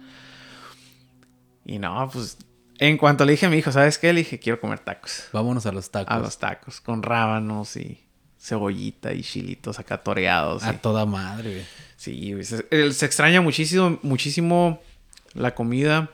Y 1.65 1.79
no, 1.79 2.11
pues, 2.13 2.37
en 2.79 2.99
cuanto 2.99 3.25
le 3.25 3.33
dije 3.33 3.47
a 3.47 3.49
mi 3.49 3.59
hijo, 3.59 3.71
¿sabes 3.71 3.97
qué? 3.99 4.13
Le 4.13 4.21
dije, 4.21 4.41
quiero 4.41 4.61
comer 4.61 4.81
tacos. 4.81 5.29
Vámonos 5.33 5.67
a 5.67 5.73
los 5.73 5.89
tacos. 5.91 6.13
A 6.13 6.19
los 6.19 6.39
tacos, 6.39 6.81
con 6.81 7.05
rábanos 7.05 7.77
y 7.77 8.01
cebollita 8.41 9.13
y 9.13 9.23
chilitos 9.23 9.79
acá 9.79 9.99
toreados. 9.99 10.65
A 10.65 10.73
toda 10.73 11.07
madre, 11.07 11.51
güey. 11.53 11.65
Sí, 11.97 12.43
se, 12.43 12.93
se 12.93 13.07
extraña 13.07 13.41
muchísimo, 13.41 14.01
muchísimo 14.03 14.81
la 15.35 15.55
comida 15.55 16.11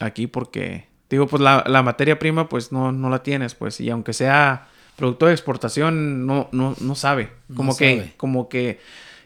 aquí 0.00 0.26
porque, 0.26 0.86
digo, 1.10 1.26
pues 1.26 1.42
la, 1.42 1.82
materia 1.82 2.18
prima 2.18 2.48
pues 2.48 2.72
no, 2.72 2.92
no 2.92 3.10
la 3.10 3.22
tienes, 3.22 3.54
pues, 3.54 3.80
y 3.80 3.90
aunque 3.90 4.12
sea 4.12 4.68
producto 4.96 5.26
de 5.26 5.32
exportación, 5.32 6.26
no, 6.26 6.48
no, 6.52 6.74
no 6.80 6.94
sabe. 6.94 7.30
Como 7.54 7.76
que, 7.76 8.14
como 8.16 8.48
que, 8.48 8.80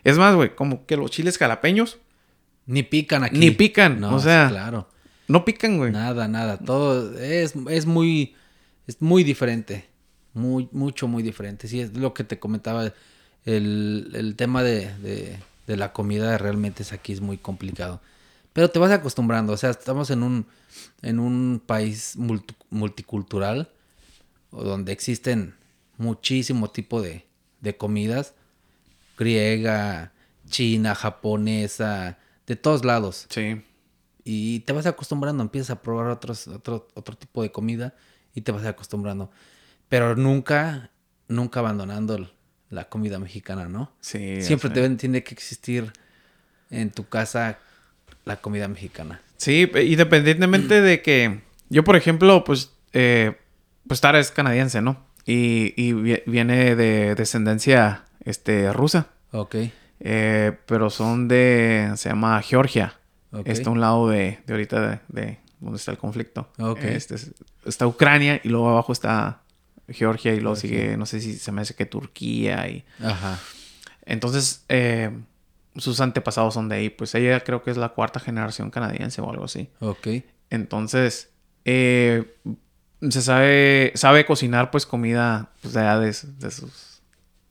es 0.04 0.18
más, 0.18 0.34
güey, 0.34 0.54
como 0.54 0.86
que 0.86 0.96
los 0.96 1.10
chiles 1.10 1.38
jalapeños. 1.38 1.98
Ni 2.66 2.82
pican 2.82 3.24
aquí. 3.24 3.38
Ni 3.38 3.50
pican, 3.50 4.02
o 4.04 4.18
sea. 4.20 4.48
Claro. 4.48 4.88
No 5.28 5.44
pican, 5.44 5.78
güey. 5.78 5.92
Nada, 5.92 6.28
nada. 6.28 6.58
Todo 6.58 7.18
es, 7.18 7.54
es 7.68 7.86
muy, 7.86 8.34
es 8.86 9.00
muy 9.00 9.24
diferente. 9.24 9.86
Muy, 10.34 10.68
mucho, 10.72 11.08
muy 11.08 11.22
diferente. 11.22 11.68
Sí, 11.68 11.80
es 11.80 11.96
lo 11.96 12.14
que 12.14 12.24
te 12.24 12.38
comentaba. 12.38 12.92
El, 13.44 14.10
el 14.14 14.36
tema 14.36 14.62
de, 14.62 14.94
de, 14.96 15.36
de 15.66 15.76
la 15.76 15.92
comida 15.92 16.36
realmente 16.36 16.82
es 16.82 16.92
aquí 16.92 17.12
es 17.12 17.20
muy 17.20 17.38
complicado. 17.38 18.00
Pero 18.52 18.70
te 18.70 18.78
vas 18.78 18.90
acostumbrando, 18.90 19.52
o 19.52 19.56
sea, 19.56 19.70
estamos 19.70 20.10
en 20.10 20.22
un, 20.22 20.46
en 21.02 21.20
un 21.20 21.62
país 21.64 22.16
multicultural 22.70 23.70
donde 24.50 24.92
existen 24.92 25.54
muchísimo 25.96 26.70
tipo 26.70 27.00
de, 27.00 27.26
de 27.60 27.76
comidas, 27.76 28.34
griega, 29.16 30.12
china, 30.48 30.94
japonesa, 30.94 32.18
de 32.46 32.56
todos 32.56 32.84
lados. 32.84 33.26
Sí. 33.28 33.62
Y 34.24 34.60
te 34.60 34.72
vas 34.72 34.86
acostumbrando, 34.86 35.42
empiezas 35.42 35.70
a 35.70 35.82
probar 35.82 36.08
otros, 36.08 36.48
otro, 36.48 36.88
otro 36.94 37.16
tipo 37.16 37.42
de 37.42 37.52
comida 37.52 37.94
y 38.34 38.40
te 38.40 38.52
vas 38.52 38.64
acostumbrando. 38.64 39.30
Pero 39.88 40.16
nunca, 40.16 40.90
nunca 41.28 41.60
abandonando 41.60 42.30
la 42.68 42.88
comida 42.88 43.18
mexicana, 43.18 43.68
¿no? 43.68 43.92
Sí. 44.00 44.42
Siempre 44.42 44.70
te, 44.70 44.88
tiene 44.96 45.22
que 45.22 45.34
existir 45.34 45.92
en 46.70 46.90
tu 46.90 47.08
casa 47.08 47.58
la 48.30 48.40
comida 48.40 48.68
mexicana. 48.68 49.20
Sí, 49.36 49.70
independientemente 49.74 50.80
de 50.80 51.02
que 51.02 51.40
yo, 51.68 51.82
por 51.82 51.96
ejemplo, 51.96 52.44
pues, 52.44 52.72
eh, 52.92 53.36
pues 53.88 54.00
Tara 54.00 54.20
es 54.20 54.30
canadiense, 54.30 54.80
¿no? 54.80 55.04
Y, 55.26 55.74
y 55.76 55.92
viene 56.26 56.76
de 56.76 57.14
descendencia 57.14 58.04
este, 58.24 58.72
rusa. 58.72 59.08
Ok. 59.32 59.56
Eh, 60.00 60.52
pero 60.66 60.90
son 60.90 61.28
de, 61.28 61.92
se 61.96 62.08
llama 62.08 62.40
Georgia. 62.42 62.94
Está 63.44 63.70
a 63.70 63.72
un 63.72 63.80
lado 63.80 64.08
de, 64.08 64.38
de 64.46 64.52
ahorita 64.52 65.02
de, 65.08 65.38
donde 65.60 65.76
está 65.76 65.90
el 65.90 65.98
conflicto. 65.98 66.48
Ok. 66.58 66.82
Este, 66.84 67.16
está 67.64 67.86
Ucrania 67.86 68.40
y 68.42 68.48
luego 68.48 68.70
abajo 68.70 68.92
está 68.92 69.42
Georgia 69.88 70.32
y 70.34 70.40
luego 70.40 70.56
sigue, 70.56 70.96
no 70.96 71.06
sé 71.06 71.20
si 71.20 71.34
se 71.34 71.52
me 71.52 71.62
hace 71.62 71.74
que 71.74 71.86
Turquía 71.86 72.68
y... 72.68 72.84
Ajá. 73.02 73.38
Entonces, 74.04 74.64
eh, 74.68 75.10
sus 75.76 76.00
antepasados 76.00 76.54
son 76.54 76.68
de 76.68 76.76
ahí. 76.76 76.90
Pues 76.90 77.14
ella 77.14 77.40
creo 77.40 77.62
que 77.62 77.70
es 77.70 77.76
la 77.76 77.90
cuarta 77.90 78.20
generación 78.20 78.70
canadiense 78.70 79.20
o 79.20 79.30
algo 79.30 79.44
así. 79.44 79.70
Ok. 79.80 80.08
Entonces, 80.50 81.30
eh, 81.64 82.36
se 83.08 83.22
sabe, 83.22 83.92
sabe 83.94 84.26
cocinar 84.26 84.70
pues 84.70 84.86
comida 84.86 85.52
pues, 85.62 85.74
de, 85.74 85.82
de, 85.82 86.16
de 86.38 86.50
sus 86.50 87.02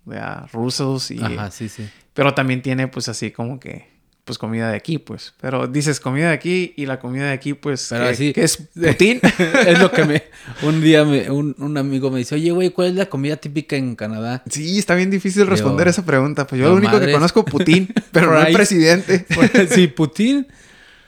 de 0.05 0.19
rusos 0.51 1.11
y... 1.11 1.21
Ajá, 1.21 1.51
sí, 1.51 1.69
sí. 1.69 1.89
Pero 2.13 2.33
también 2.33 2.61
tiene 2.61 2.87
pues 2.87 3.07
así 3.09 3.31
como 3.31 3.59
que 3.59 3.87
pues 4.29 4.37
comida 4.37 4.69
de 4.69 4.77
aquí, 4.77 4.99
pues. 4.99 5.33
Pero 5.41 5.65
dices 5.65 5.99
comida 5.99 6.27
de 6.27 6.33
aquí 6.35 6.75
y 6.77 6.85
la 6.85 6.99
comida 6.99 7.25
de 7.25 7.31
aquí, 7.31 7.55
pues, 7.55 7.87
Pero 7.89 8.05
así, 8.05 8.31
es 8.35 8.57
Putin. 8.57 9.19
es 9.65 9.79
lo 9.79 9.91
que 9.91 10.05
me... 10.05 10.23
Un 10.61 10.81
día 10.83 11.03
me, 11.03 11.31
un, 11.31 11.77
amigo 11.79 12.11
me 12.11 12.19
dice, 12.19 12.35
oye, 12.35 12.51
güey, 12.51 12.69
¿cuál 12.69 12.89
es 12.89 12.93
la 12.93 13.07
comida 13.07 13.37
típica 13.37 13.75
en 13.75 13.95
Canadá? 13.95 14.43
Sí, 14.47 14.77
está 14.77 14.93
bien 14.93 15.09
difícil 15.09 15.47
responder 15.47 15.87
esa 15.87 16.05
pregunta. 16.05 16.45
Pues 16.45 16.61
yo 16.61 16.69
lo 16.69 16.75
único 16.75 16.99
que 16.99 17.11
conozco 17.11 17.39
es 17.39 17.45
Putin, 17.51 17.91
pero 18.11 18.31
no 18.31 18.39
el 18.39 18.53
presidente. 18.53 19.25
sí, 19.71 19.87
Putin. 19.87 20.45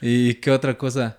¿Y 0.00 0.34
qué 0.34 0.50
otra 0.50 0.76
cosa? 0.76 1.18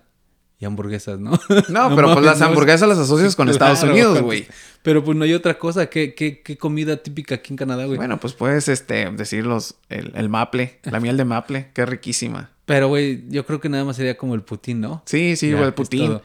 Y 0.64 0.66
hamburguesas, 0.66 1.20
¿no? 1.20 1.32
No, 1.68 1.90
pero 1.94 2.14
pues 2.14 2.24
las 2.24 2.40
hamburguesas 2.40 2.88
las 2.88 2.96
asocias 2.96 3.36
con 3.36 3.50
Estados 3.50 3.82
Unidos, 3.82 4.22
güey. 4.22 4.46
Pero 4.82 5.04
pues 5.04 5.14
no 5.14 5.24
hay 5.24 5.34
otra 5.34 5.58
cosa. 5.58 5.90
¿Qué, 5.90 6.14
qué, 6.14 6.40
qué 6.40 6.56
comida 6.56 6.96
típica 6.96 7.34
aquí 7.34 7.52
en 7.52 7.58
Canadá, 7.58 7.84
güey? 7.84 7.98
Bueno, 7.98 8.18
pues 8.18 8.32
puedes 8.32 8.68
este, 8.68 9.10
decir 9.10 9.46
el, 9.90 10.12
el 10.14 10.28
maple, 10.30 10.78
la 10.84 11.00
miel 11.00 11.18
de 11.18 11.26
maple, 11.26 11.68
que 11.74 11.82
es 11.82 11.88
riquísima. 11.88 12.50
Pero, 12.64 12.88
güey, 12.88 13.24
yo 13.28 13.44
creo 13.44 13.60
que 13.60 13.68
nada 13.68 13.84
más 13.84 13.96
sería 13.96 14.16
como 14.16 14.34
el 14.34 14.40
putín, 14.40 14.80
¿no? 14.80 15.02
Sí, 15.04 15.36
sí, 15.36 15.50
el 15.50 15.74
putín. 15.74 16.20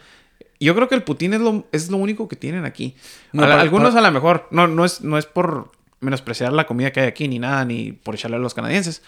Yo 0.62 0.74
creo 0.74 0.88
que 0.88 0.96
el 0.96 1.04
putín 1.04 1.34
es 1.34 1.42
lo, 1.42 1.68
es 1.74 1.90
lo 1.90 1.98
único 1.98 2.30
que 2.30 2.38
tienen 2.38 2.64
aquí. 2.64 2.96
algunos 3.38 3.94
a 3.96 4.02
lo 4.02 4.12
mejor, 4.14 4.48
no, 4.52 4.68
no, 4.68 4.86
es, 4.86 5.02
no 5.02 5.18
es 5.18 5.26
por 5.26 5.72
menospreciar 6.00 6.54
la 6.54 6.66
comida 6.66 6.92
que 6.92 7.02
hay 7.02 7.08
aquí, 7.08 7.28
ni 7.28 7.40
nada, 7.40 7.66
ni 7.66 7.92
por 7.92 8.16
echarle 8.16 8.38
a 8.38 8.40
los 8.40 8.54
canadienses. 8.54 9.02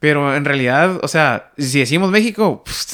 Pero 0.00 0.34
en 0.34 0.44
realidad, 0.44 0.98
o 1.02 1.08
sea, 1.08 1.52
si 1.56 1.78
decimos 1.78 2.10
México, 2.10 2.62
pues, 2.64 2.86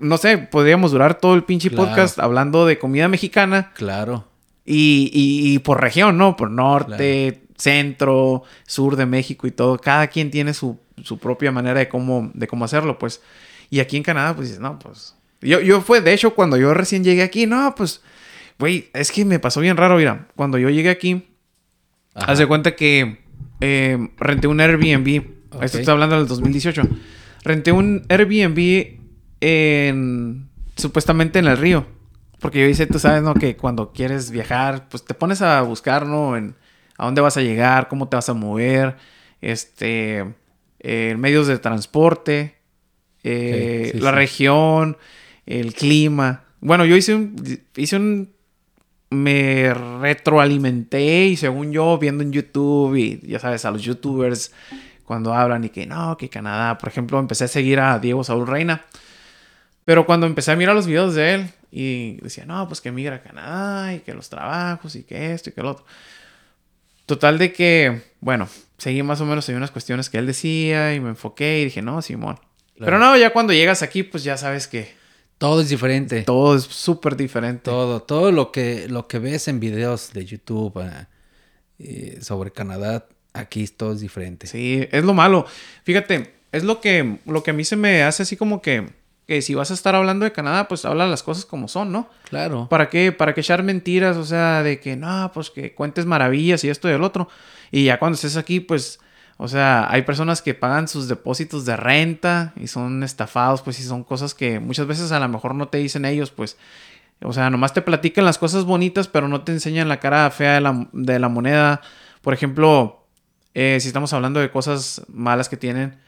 no 0.00 0.18
sé, 0.18 0.38
podríamos 0.38 0.92
durar 0.92 1.18
todo 1.18 1.34
el 1.34 1.44
pinche 1.44 1.70
podcast 1.70 2.18
hablando 2.18 2.66
de 2.66 2.78
comida 2.78 3.08
mexicana. 3.08 3.72
Claro. 3.74 4.26
Y, 4.64 5.10
y, 5.12 5.58
por 5.60 5.80
región, 5.80 6.18
¿no? 6.18 6.36
Por 6.36 6.50
norte, 6.50 7.42
centro, 7.56 8.42
sur 8.66 8.96
de 8.96 9.06
México 9.06 9.46
y 9.46 9.50
todo. 9.50 9.78
Cada 9.78 10.08
quien 10.08 10.30
tiene 10.30 10.52
su, 10.52 10.78
su, 11.02 11.18
propia 11.18 11.50
manera 11.50 11.78
de 11.78 11.88
cómo, 11.88 12.30
de 12.34 12.46
cómo 12.46 12.64
hacerlo, 12.64 12.98
pues. 12.98 13.22
Y 13.70 13.80
aquí 13.80 13.96
en 13.96 14.02
Canadá, 14.02 14.34
pues 14.34 14.48
dices, 14.48 14.60
no, 14.60 14.78
pues. 14.78 15.14
Yo, 15.40 15.60
yo 15.60 15.80
fue, 15.80 16.00
de 16.00 16.12
hecho, 16.12 16.34
cuando 16.34 16.56
yo 16.56 16.74
recién 16.74 17.02
llegué 17.02 17.22
aquí, 17.22 17.46
no, 17.46 17.74
pues. 17.74 18.02
Güey, 18.58 18.90
es 18.92 19.12
que 19.12 19.24
me 19.24 19.38
pasó 19.38 19.60
bien 19.60 19.76
raro, 19.76 19.96
mira. 19.96 20.28
Cuando 20.36 20.58
yo 20.58 20.68
llegué 20.68 20.90
aquí, 20.90 21.28
haz 22.14 22.38
de 22.38 22.46
cuenta 22.46 22.74
que 22.76 23.20
eh, 23.60 24.10
renté 24.18 24.48
un 24.48 24.60
Airbnb. 24.60 25.24
Esto 25.62 25.78
está 25.78 25.92
hablando 25.92 26.16
del 26.16 26.26
2018. 26.26 26.82
Renté 27.44 27.72
un 27.72 28.04
Airbnb 28.08 28.97
en, 29.40 30.48
supuestamente 30.76 31.38
en 31.38 31.46
el 31.46 31.56
río. 31.56 31.86
Porque 32.40 32.60
yo 32.60 32.66
dice, 32.66 32.86
tú 32.86 32.98
sabes, 32.98 33.22
¿no? 33.22 33.34
Que 33.34 33.56
cuando 33.56 33.92
quieres 33.92 34.30
viajar, 34.30 34.88
pues 34.88 35.04
te 35.04 35.14
pones 35.14 35.42
a 35.42 35.60
buscar, 35.62 36.06
¿no? 36.06 36.36
En 36.36 36.54
a 36.98 37.04
dónde 37.04 37.20
vas 37.20 37.36
a 37.36 37.42
llegar, 37.42 37.88
cómo 37.88 38.08
te 38.08 38.16
vas 38.16 38.28
a 38.28 38.34
mover, 38.34 38.96
este, 39.40 40.34
eh, 40.80 41.14
medios 41.16 41.46
de 41.46 41.58
transporte, 41.58 42.56
eh, 43.22 43.92
la 43.94 44.10
región, 44.10 44.98
el 45.46 45.74
clima. 45.74 46.44
Bueno, 46.60 46.84
yo 46.84 46.96
hice 46.96 47.14
un, 47.14 47.60
hice 47.76 47.96
un, 47.96 48.32
me 49.10 49.72
retroalimenté 49.72 51.26
y 51.26 51.36
según 51.36 51.72
yo, 51.72 51.98
viendo 51.98 52.24
en 52.24 52.32
YouTube 52.32 52.96
y 52.96 53.20
ya 53.26 53.38
sabes, 53.38 53.64
a 53.64 53.70
los 53.70 53.82
youtubers 53.82 54.52
cuando 55.04 55.32
hablan 55.32 55.64
y 55.64 55.70
que 55.70 55.86
no, 55.86 56.16
que 56.16 56.28
Canadá. 56.28 56.78
Por 56.78 56.88
ejemplo, 56.88 57.18
empecé 57.18 57.44
a 57.44 57.48
seguir 57.48 57.78
a 57.78 57.98
Diego 58.00 58.24
Saúl 58.24 58.46
Reina. 58.46 58.84
Pero 59.88 60.04
cuando 60.04 60.26
empecé 60.26 60.52
a 60.52 60.56
mirar 60.56 60.74
los 60.74 60.86
videos 60.86 61.14
de 61.14 61.32
él 61.32 61.50
y 61.70 62.20
decía, 62.20 62.44
no, 62.44 62.68
pues 62.68 62.82
que 62.82 62.92
migra 62.92 63.16
a 63.16 63.22
Canadá 63.22 63.94
y 63.94 64.00
que 64.00 64.12
los 64.12 64.28
trabajos 64.28 64.94
y 64.96 65.02
que 65.02 65.32
esto 65.32 65.48
y 65.48 65.54
que 65.54 65.62
lo 65.62 65.70
otro. 65.70 65.86
Total 67.06 67.38
de 67.38 67.54
que, 67.54 68.02
bueno, 68.20 68.50
seguí 68.76 69.02
más 69.02 69.22
o 69.22 69.24
menos 69.24 69.48
en 69.48 69.56
unas 69.56 69.70
cuestiones 69.70 70.10
que 70.10 70.18
él 70.18 70.26
decía 70.26 70.94
y 70.94 71.00
me 71.00 71.08
enfoqué 71.08 71.60
y 71.60 71.64
dije, 71.64 71.80
no, 71.80 72.02
Simón. 72.02 72.38
Pero 72.78 72.98
no, 72.98 73.16
ya 73.16 73.32
cuando 73.32 73.54
llegas 73.54 73.80
aquí, 73.80 74.02
pues 74.02 74.24
ya 74.24 74.36
sabes 74.36 74.68
que 74.68 74.92
todo 75.38 75.62
es 75.62 75.70
diferente. 75.70 76.20
Todo 76.20 76.54
es 76.54 76.64
súper 76.64 77.16
diferente. 77.16 77.62
Todo, 77.62 78.02
todo 78.02 78.30
lo 78.30 78.52
que, 78.52 78.88
lo 78.88 79.08
que 79.08 79.18
ves 79.18 79.48
en 79.48 79.58
videos 79.58 80.12
de 80.12 80.26
YouTube 80.26 80.84
eh, 81.78 82.18
sobre 82.20 82.50
Canadá, 82.50 83.06
aquí 83.32 83.66
todo 83.68 83.94
es 83.94 84.00
diferente. 84.00 84.48
Sí, 84.48 84.86
es 84.92 85.02
lo 85.02 85.14
malo. 85.14 85.46
Fíjate, 85.84 86.34
es 86.52 86.62
lo 86.62 86.82
que, 86.82 87.20
lo 87.24 87.42
que 87.42 87.52
a 87.52 87.54
mí 87.54 87.64
se 87.64 87.76
me 87.76 88.02
hace 88.02 88.24
así 88.24 88.36
como 88.36 88.60
que, 88.60 88.97
que 89.28 89.40
si 89.42 89.54
vas 89.54 89.70
a 89.70 89.74
estar 89.74 89.94
hablando 89.94 90.24
de 90.24 90.32
Canadá, 90.32 90.66
pues 90.66 90.84
habla 90.84 91.06
las 91.06 91.22
cosas 91.22 91.44
como 91.44 91.68
son, 91.68 91.92
¿no? 91.92 92.08
Claro. 92.28 92.66
¿Para 92.68 92.88
qué? 92.88 93.12
¿Para 93.12 93.34
qué 93.34 93.42
echar 93.42 93.62
mentiras? 93.62 94.16
O 94.16 94.24
sea, 94.24 94.64
de 94.64 94.80
que 94.80 94.96
no, 94.96 95.30
pues 95.32 95.50
que 95.50 95.74
cuentes 95.74 96.06
maravillas 96.06 96.64
y 96.64 96.70
esto 96.70 96.88
y 96.88 96.92
el 96.92 97.04
otro. 97.04 97.28
Y 97.70 97.84
ya 97.84 98.00
cuando 98.00 98.16
estés 98.16 98.36
aquí, 98.36 98.58
pues 98.58 98.98
o 99.40 99.46
sea, 99.46 99.86
hay 99.88 100.02
personas 100.02 100.42
que 100.42 100.52
pagan 100.52 100.88
sus 100.88 101.06
depósitos 101.06 101.64
de 101.64 101.76
renta 101.76 102.52
y 102.56 102.66
son 102.66 103.04
estafados, 103.04 103.62
pues, 103.62 103.78
y 103.78 103.84
son 103.84 104.02
cosas 104.02 104.34
que 104.34 104.58
muchas 104.58 104.88
veces 104.88 105.12
a 105.12 105.20
lo 105.20 105.28
mejor 105.28 105.54
no 105.54 105.68
te 105.68 105.78
dicen 105.78 106.04
ellos, 106.04 106.32
pues. 106.32 106.58
O 107.22 107.32
sea, 107.32 107.48
nomás 107.48 107.72
te 107.72 107.80
platican 107.80 108.24
las 108.24 108.36
cosas 108.36 108.64
bonitas, 108.64 109.06
pero 109.06 109.28
no 109.28 109.42
te 109.42 109.52
enseñan 109.52 109.88
la 109.88 110.00
cara 110.00 110.28
fea 110.30 110.54
de 110.92 111.18
la, 111.20 111.28
moneda. 111.28 111.82
Por 112.20 112.34
ejemplo, 112.34 113.06
eh, 113.54 113.78
si 113.80 113.86
estamos 113.86 114.12
hablando 114.12 114.40
de 114.40 114.50
cosas 114.50 115.02
malas 115.08 115.48
que 115.48 115.56
tienen, 115.56 115.98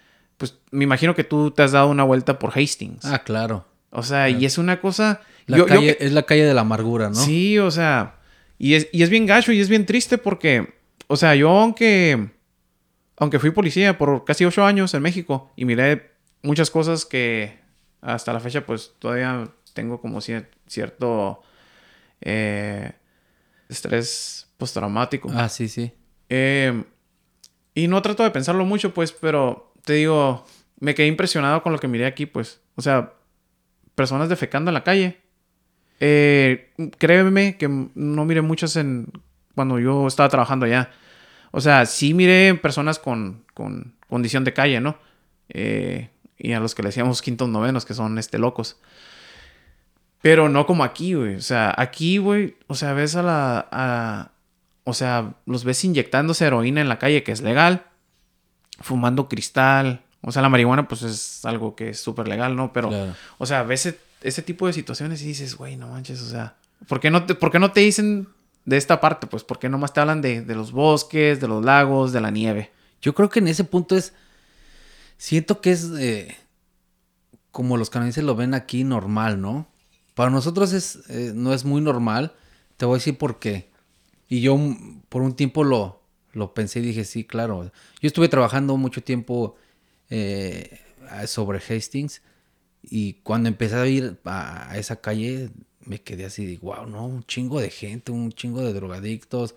pues 0.40 0.56
me 0.70 0.84
imagino 0.84 1.14
que 1.14 1.22
tú 1.22 1.50
te 1.50 1.62
has 1.62 1.72
dado 1.72 1.88
una 1.88 2.02
vuelta 2.02 2.38
por 2.38 2.58
Hastings. 2.58 3.04
Ah, 3.04 3.18
claro. 3.18 3.66
O 3.90 4.02
sea, 4.02 4.30
y 4.30 4.46
es 4.46 4.56
una 4.56 4.80
cosa... 4.80 5.20
La 5.44 5.66
calle, 5.66 5.98
Es 6.00 6.12
la 6.12 6.22
calle 6.22 6.44
de 6.44 6.54
la 6.54 6.62
amargura, 6.62 7.10
¿no? 7.10 7.14
Sí, 7.14 7.58
o 7.58 7.70
sea, 7.70 8.20
y 8.56 8.72
es, 8.72 8.88
y 8.90 9.02
es 9.02 9.10
bien 9.10 9.26
gacho 9.26 9.52
y 9.52 9.60
es 9.60 9.68
bien 9.68 9.84
triste 9.84 10.16
porque, 10.16 10.72
o 11.08 11.16
sea, 11.16 11.34
yo 11.34 11.50
aunque 11.50 12.30
aunque 13.18 13.38
fui 13.38 13.50
policía 13.50 13.98
por 13.98 14.24
casi 14.24 14.46
ocho 14.46 14.64
años 14.64 14.94
en 14.94 15.02
México 15.02 15.52
y 15.54 15.66
miré 15.66 16.12
muchas 16.42 16.70
cosas 16.70 17.04
que 17.04 17.58
hasta 18.00 18.32
la 18.32 18.40
fecha 18.40 18.64
pues 18.64 18.94
todavía 18.98 19.46
tengo 19.74 20.00
como 20.00 20.22
cierto 20.22 21.42
eh, 22.22 22.92
estrés 23.68 24.48
postraumático. 24.56 25.30
Ah, 25.34 25.50
sí, 25.50 25.68
sí. 25.68 25.92
Em, 26.30 26.84
y 27.74 27.88
no 27.88 28.00
trato 28.00 28.22
de 28.22 28.30
pensarlo 28.30 28.64
mucho 28.64 28.94
pues, 28.94 29.12
pero 29.12 29.69
te 29.84 29.94
digo, 29.94 30.46
me 30.78 30.94
quedé 30.94 31.06
impresionado 31.06 31.62
con 31.62 31.72
lo 31.72 31.78
que 31.78 31.88
miré 31.88 32.06
aquí 32.06 32.26
pues. 32.26 32.60
O 32.76 32.82
sea, 32.82 33.12
personas 33.94 34.28
defecando 34.28 34.70
en 34.70 34.74
la 34.74 34.84
calle. 34.84 35.20
Eh, 36.00 36.70
créeme 36.98 37.56
que 37.58 37.68
no 37.68 38.24
miré 38.24 38.40
muchas 38.40 38.76
en 38.76 39.08
cuando 39.54 39.78
yo 39.78 40.06
estaba 40.06 40.28
trabajando 40.28 40.66
allá. 40.66 40.90
O 41.50 41.60
sea, 41.60 41.84
sí 41.86 42.14
miré 42.14 42.54
personas 42.54 42.98
con, 42.98 43.44
con 43.54 43.94
condición 44.08 44.44
de 44.44 44.52
calle, 44.52 44.80
¿no? 44.80 44.96
Eh, 45.48 46.08
y 46.38 46.52
a 46.52 46.60
los 46.60 46.74
que 46.74 46.82
le 46.82 46.88
decíamos 46.88 47.22
quintos 47.22 47.48
novenos, 47.48 47.84
que 47.84 47.94
son 47.94 48.18
este 48.18 48.38
locos. 48.38 48.78
Pero 50.22 50.48
no 50.48 50.66
como 50.66 50.84
aquí, 50.84 51.14
güey. 51.14 51.36
O 51.36 51.40
sea, 51.40 51.74
aquí, 51.76 52.18
güey, 52.18 52.56
o 52.66 52.74
sea, 52.74 52.92
ves 52.92 53.16
a 53.16 53.22
la. 53.22 54.32
o 54.84 54.94
sea, 54.94 55.34
los 55.46 55.64
ves 55.64 55.84
inyectándose 55.84 56.46
heroína 56.46 56.80
en 56.80 56.88
la 56.88 56.98
calle, 56.98 57.22
que 57.22 57.32
es 57.32 57.42
legal. 57.42 57.84
Fumando 58.80 59.28
cristal. 59.28 60.02
O 60.22 60.32
sea, 60.32 60.42
la 60.42 60.48
marihuana, 60.48 60.88
pues 60.88 61.02
es 61.02 61.44
algo 61.44 61.74
que 61.76 61.90
es 61.90 62.00
súper 62.00 62.28
legal, 62.28 62.56
¿no? 62.56 62.72
Pero, 62.72 62.90
o 63.38 63.46
sea, 63.46 63.62
ves 63.62 63.94
ese, 64.22 64.42
tipo 64.42 64.66
de 64.66 64.72
situaciones 64.72 65.22
y 65.22 65.26
dices, 65.26 65.54
güey, 65.54 65.76
no 65.76 65.88
manches, 65.88 66.20
o 66.20 66.28
sea, 66.28 66.56
¿por 66.88 67.00
qué 67.00 67.10
no 67.10 67.24
te, 67.24 67.34
¿por 67.34 67.50
qué 67.50 67.58
no 67.58 67.72
te 67.72 67.80
dicen 67.80 68.28
de 68.64 68.76
esta 68.76 69.00
parte, 69.00 69.26
pues, 69.26 69.44
porque 69.44 69.68
nomás 69.68 69.92
te 69.92 70.00
hablan 70.00 70.22
de, 70.22 70.44
los 70.46 70.72
bosques, 70.72 71.40
de 71.40 71.48
los 71.48 71.64
lagos, 71.64 72.12
de 72.12 72.20
la 72.20 72.30
nieve. 72.30 72.70
Yo 73.00 73.14
creo 73.14 73.28
que 73.28 73.40
en 73.40 73.48
ese 73.48 73.64
punto 73.64 73.96
es. 73.96 74.12
Siento 75.16 75.60
que 75.60 75.72
es. 75.72 75.90
Eh, 75.98 76.36
como 77.50 77.76
los 77.76 77.90
canadienses 77.90 78.24
lo 78.24 78.36
ven 78.36 78.54
aquí, 78.54 78.84
normal, 78.84 79.40
¿no? 79.40 79.66
Para 80.14 80.30
nosotros 80.30 80.72
es, 80.72 81.00
eh, 81.08 81.32
no 81.34 81.52
es 81.52 81.64
muy 81.64 81.80
normal. 81.80 82.34
Te 82.76 82.86
voy 82.86 82.94
a 82.94 82.98
decir 82.98 83.18
por 83.18 83.38
qué. 83.38 83.70
Y 84.28 84.40
yo 84.40 84.56
por 85.08 85.22
un 85.22 85.34
tiempo 85.34 85.64
lo, 85.64 85.99
lo 86.32 86.54
pensé 86.54 86.80
y 86.80 86.82
dije, 86.82 87.04
sí, 87.04 87.24
claro. 87.24 87.64
Yo 88.00 88.06
estuve 88.06 88.28
trabajando 88.28 88.76
mucho 88.76 89.02
tiempo 89.02 89.56
eh, 90.10 90.80
sobre 91.26 91.58
Hastings. 91.58 92.22
Y 92.82 93.14
cuando 93.22 93.48
empecé 93.48 93.76
a 93.76 93.86
ir 93.86 94.18
a 94.24 94.76
esa 94.76 94.96
calle, 95.00 95.50
me 95.84 96.00
quedé 96.00 96.24
así 96.24 96.46
de, 96.46 96.58
wow, 96.58 96.86
no, 96.86 97.06
un 97.06 97.24
chingo 97.24 97.60
de 97.60 97.70
gente, 97.70 98.12
un 98.12 98.32
chingo 98.32 98.62
de 98.62 98.72
drogadictos, 98.72 99.54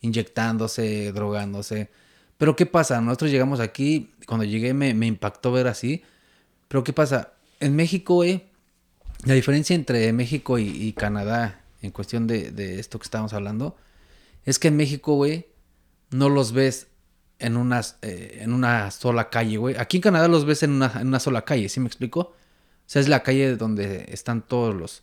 inyectándose, 0.00 1.12
drogándose. 1.12 1.90
Pero 2.38 2.56
¿qué 2.56 2.66
pasa? 2.66 3.00
Nosotros 3.00 3.30
llegamos 3.30 3.60
aquí, 3.60 4.12
cuando 4.26 4.44
llegué 4.44 4.74
me, 4.74 4.90
impactó 5.06 5.52
ver 5.52 5.68
así. 5.68 6.02
Pero 6.68 6.84
¿qué 6.84 6.92
pasa? 6.92 7.32
En 7.60 7.76
México, 7.76 8.24
eh, 8.24 8.46
la 9.24 9.34
diferencia 9.34 9.74
entre 9.74 10.12
México 10.12 10.58
y, 10.58 10.92
Canadá 10.92 11.62
en 11.82 11.90
cuestión 11.90 12.26
de, 12.26 12.78
esto 12.78 12.98
que 12.98 13.04
estamos 13.04 13.32
hablando, 13.32 13.76
es 14.44 14.58
que 14.58 14.68
en 14.68 14.76
México, 14.76 15.14
güey, 15.14 15.46
no 16.10 16.28
los 16.28 16.52
ves 16.52 16.88
en 17.38 17.56
una, 17.56 17.82
eh, 18.02 18.38
en 18.40 18.52
una 18.52 18.90
sola 18.90 19.30
calle, 19.30 19.56
güey. 19.56 19.76
Aquí 19.76 19.98
en 19.98 20.02
Canadá 20.02 20.28
los 20.28 20.44
ves 20.44 20.62
en 20.62 20.72
una, 20.72 20.92
en 21.00 21.08
una 21.08 21.20
sola 21.20 21.44
calle, 21.44 21.68
¿sí 21.68 21.80
me 21.80 21.86
explico? 21.86 22.20
O 22.20 22.34
sea, 22.88 23.00
es 23.00 23.08
la 23.08 23.22
calle 23.22 23.56
donde 23.56 24.06
están 24.08 24.42
todos 24.42 24.74
los, 24.74 25.02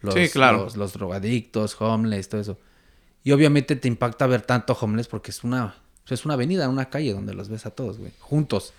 los, 0.00 0.14
sí, 0.14 0.28
claro. 0.28 0.68
los, 0.74 0.92
drogadictos, 0.92 1.80
homeless, 1.80 2.28
todo 2.28 2.40
eso. 2.40 2.58
Y 3.22 3.32
obviamente 3.32 3.76
te 3.76 3.88
impacta 3.88 4.26
ver 4.26 4.42
tanto 4.42 4.76
homeless 4.80 5.08
porque 5.08 5.30
es 5.30 5.44
una, 5.44 5.74
es 6.08 6.24
una 6.24 6.34
avenida, 6.34 6.68
una 6.68 6.88
calle 6.88 7.12
donde 7.12 7.34
los 7.34 7.48
ves 7.48 7.66
a 7.66 7.70
todos, 7.70 7.98
güey, 7.98 8.12
juntos. 8.18 8.72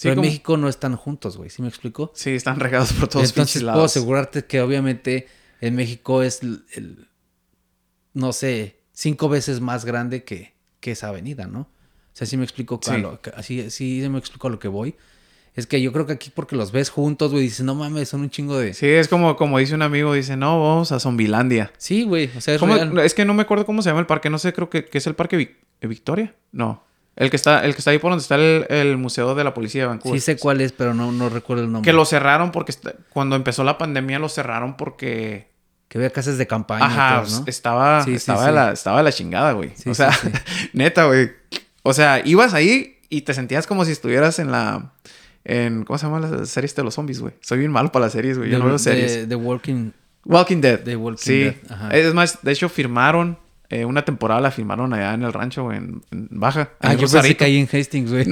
Pero 0.00 0.14
en 0.14 0.20
México 0.20 0.56
no 0.56 0.68
están 0.68 0.96
juntos, 0.96 1.36
güey, 1.36 1.48
¿sí 1.48 1.62
me 1.62 1.68
explico? 1.68 2.12
Sí, 2.14 2.30
están 2.30 2.58
regados 2.58 2.92
por 2.92 3.08
todos 3.08 3.28
Entonces 3.28 3.62
puedo 3.62 3.84
asegurarte 3.84 4.44
que 4.44 4.60
obviamente 4.60 5.28
en 5.60 5.76
México 5.76 6.22
es 6.22 6.42
el, 6.42 7.08
no 8.12 8.32
sé, 8.32 8.80
cinco 8.92 9.28
veces 9.28 9.60
más 9.60 9.84
grande 9.84 10.24
que, 10.24 10.51
que 10.82 10.90
esa 10.90 11.08
avenida, 11.08 11.46
¿no? 11.46 11.60
O 11.60 12.14
sea, 12.14 12.26
sí 12.26 12.36
me 12.36 12.44
explico, 12.44 12.78
sí. 12.82 12.92
así, 13.34 13.70
sí 13.70 14.06
me 14.10 14.18
explico 14.18 14.48
a 14.48 14.50
lo 14.50 14.58
que 14.58 14.68
voy. 14.68 14.94
Es 15.54 15.66
que 15.66 15.80
yo 15.80 15.92
creo 15.92 16.06
que 16.06 16.14
aquí 16.14 16.30
porque 16.34 16.56
los 16.56 16.72
ves 16.72 16.90
juntos, 16.90 17.30
güey, 17.30 17.44
dices, 17.44 17.64
no 17.64 17.74
mames, 17.74 18.08
son 18.08 18.22
un 18.22 18.30
chingo 18.30 18.58
de... 18.58 18.74
Sí, 18.74 18.86
es 18.86 19.08
como, 19.08 19.36
como 19.36 19.58
dice 19.58 19.74
un 19.74 19.82
amigo, 19.82 20.12
dice, 20.12 20.36
no, 20.36 20.60
vamos 20.60 20.92
a 20.92 21.00
Zombilandia. 21.00 21.72
Sí, 21.78 22.04
güey, 22.04 22.30
o 22.36 22.40
sea, 22.40 22.54
es, 22.54 22.62
es 23.04 23.14
que 23.14 23.24
no 23.24 23.32
me 23.32 23.42
acuerdo 23.42 23.64
cómo 23.64 23.82
se 23.82 23.90
llama 23.90 24.00
el 24.00 24.06
parque, 24.06 24.28
no 24.28 24.38
sé, 24.38 24.52
creo 24.52 24.68
que, 24.68 24.88
es 24.90 25.06
el 25.06 25.14
Parque 25.14 25.56
Victoria. 25.80 26.34
No. 26.52 26.84
El 27.16 27.28
que 27.28 27.36
está, 27.36 27.64
el 27.66 27.74
que 27.74 27.78
está 27.78 27.90
ahí 27.90 27.98
por 27.98 28.10
donde 28.10 28.22
está 28.22 28.36
el, 28.36 28.96
Museo 28.96 29.34
de 29.34 29.44
la 29.44 29.52
Policía 29.52 29.82
de 29.82 29.88
Vancouver. 29.88 30.18
Sí 30.18 30.24
sé 30.24 30.38
cuál 30.38 30.62
es, 30.62 30.72
pero 30.72 30.94
no, 30.94 31.12
no 31.12 31.28
recuerdo 31.28 31.64
el 31.64 31.70
nombre. 31.70 31.90
Que 31.90 31.94
lo 31.94 32.06
cerraron 32.06 32.50
porque 32.50 32.72
cuando 33.10 33.36
empezó 33.36 33.62
la 33.62 33.76
pandemia 33.76 34.18
lo 34.18 34.30
cerraron 34.30 34.76
porque... 34.78 35.51
Que 35.92 35.98
había 35.98 36.08
casas 36.08 36.38
de 36.38 36.46
campaña. 36.46 36.86
Ajá, 36.86 37.22
¿no? 37.30 37.44
estaba, 37.46 38.02
estaba, 38.08 38.50
La, 38.50 38.72
estaba 38.72 39.02
la 39.02 39.12
chingada, 39.12 39.52
güey. 39.52 39.72
o 39.84 39.92
sea, 39.92 40.10
neta, 40.72 41.04
güey. 41.04 41.32
O 41.82 41.92
sea, 41.92 42.22
ibas 42.24 42.54
ahí 42.54 42.96
y 43.10 43.20
te 43.20 43.34
sentías 43.34 43.66
como 43.66 43.84
si 43.84 43.92
estuvieras 43.92 44.38
en 44.38 44.50
la 44.50 44.94
en. 45.44 45.84
¿Cómo 45.84 45.98
se 45.98 46.06
llama 46.06 46.18
las 46.20 46.48
series 46.48 46.74
de 46.74 46.82
los 46.82 46.94
zombies, 46.94 47.20
güey? 47.20 47.34
Soy 47.42 47.58
bien 47.58 47.70
malo 47.70 47.92
para 47.92 48.06
las 48.06 48.12
series, 48.14 48.38
güey. 48.38 48.48
Yo 48.48 48.58
no 48.58 48.64
veo 48.64 48.78
series. 48.78 49.28
The 49.28 49.34
Walking. 49.34 49.90
Walking 50.24 50.62
Dead. 50.62 50.80
The 50.80 50.96
Walking 50.96 51.22
sí. 51.22 51.40
Dead. 51.40 51.56
Ajá. 51.68 51.90
Es 51.90 52.14
más, 52.14 52.38
de 52.40 52.52
hecho, 52.52 52.70
firmaron. 52.70 53.36
Eh, 53.68 53.84
una 53.84 54.02
temporada 54.02 54.40
la 54.40 54.50
firmaron 54.50 54.94
allá 54.94 55.12
en 55.12 55.24
el 55.24 55.32
rancho, 55.34 55.64
güey, 55.64 55.76
en, 55.76 56.02
Baja. 56.10 56.70
Ah, 56.80 56.94
yo 56.94 57.06
pensé 57.06 57.36
que 57.36 57.44
ahí 57.44 57.58
en 57.58 57.68
Hastings, 57.70 58.10
güey. 58.10 58.24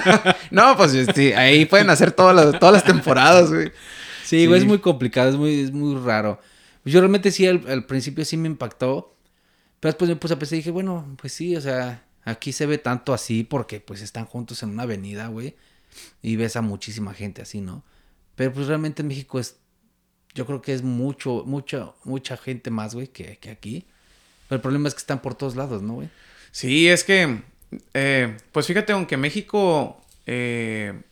No, 0.52 0.76
pues 0.76 0.92
sí, 1.16 1.32
ahí 1.32 1.64
pueden 1.64 1.90
hacer 1.90 2.12
todas 2.12 2.36
las, 2.36 2.60
todas 2.60 2.74
las 2.74 2.84
temporadas, 2.84 3.50
güey. 3.50 3.72
Sí, 4.24 4.46
güey, 4.46 4.60
es 4.60 4.66
muy 4.66 4.78
complicado, 4.78 5.30
es 5.30 5.36
muy, 5.36 5.62
es 5.62 5.72
muy 5.72 6.00
raro. 6.00 6.40
Yo 6.90 7.00
realmente 7.00 7.30
sí, 7.30 7.46
al, 7.46 7.86
principio 7.86 8.24
sí 8.24 8.36
me 8.36 8.48
impactó. 8.48 9.14
Pero 9.80 9.92
después 9.92 10.08
me 10.08 10.16
puse 10.16 10.34
a 10.34 10.38
pensar 10.38 10.56
y 10.56 10.58
dije, 10.58 10.70
bueno, 10.72 11.16
pues 11.20 11.32
sí, 11.32 11.54
o 11.54 11.60
sea, 11.60 12.04
aquí 12.24 12.52
se 12.52 12.66
ve 12.66 12.78
tanto 12.78 13.14
así 13.14 13.44
porque 13.44 13.80
pues 13.80 14.02
están 14.02 14.24
juntos 14.24 14.62
en 14.64 14.70
una 14.70 14.82
avenida, 14.82 15.28
güey 15.28 15.54
y 16.22 16.36
ves 16.36 16.56
a 16.56 16.62
muchísima 16.62 17.14
gente 17.14 17.42
así, 17.42 17.60
¿no? 17.60 17.84
Pero 18.34 18.52
pues 18.52 18.66
realmente 18.66 19.02
en 19.02 19.08
México 19.08 19.38
es, 19.38 19.56
yo 20.34 20.46
creo 20.46 20.62
que 20.62 20.72
es 20.72 20.82
mucho, 20.82 21.44
mucha, 21.46 21.92
mucha 22.04 22.36
gente 22.36 22.70
más, 22.70 22.94
güey, 22.94 23.08
que, 23.08 23.38
aquí. 23.50 23.86
Pero 24.48 24.56
el 24.56 24.62
problema 24.62 24.88
es 24.88 24.94
que 24.94 25.00
están 25.00 25.20
por 25.20 25.34
todos 25.34 25.56
lados, 25.56 25.82
¿no, 25.82 25.94
güey? 25.94 26.08
Sí, 26.50 26.88
es 26.88 27.04
que, 27.04 27.42
eh, 27.94 28.36
pues 28.52 28.66
fíjate, 28.66 28.92
aunque 28.92 29.16
México 29.16 30.00
eh, 30.26 31.02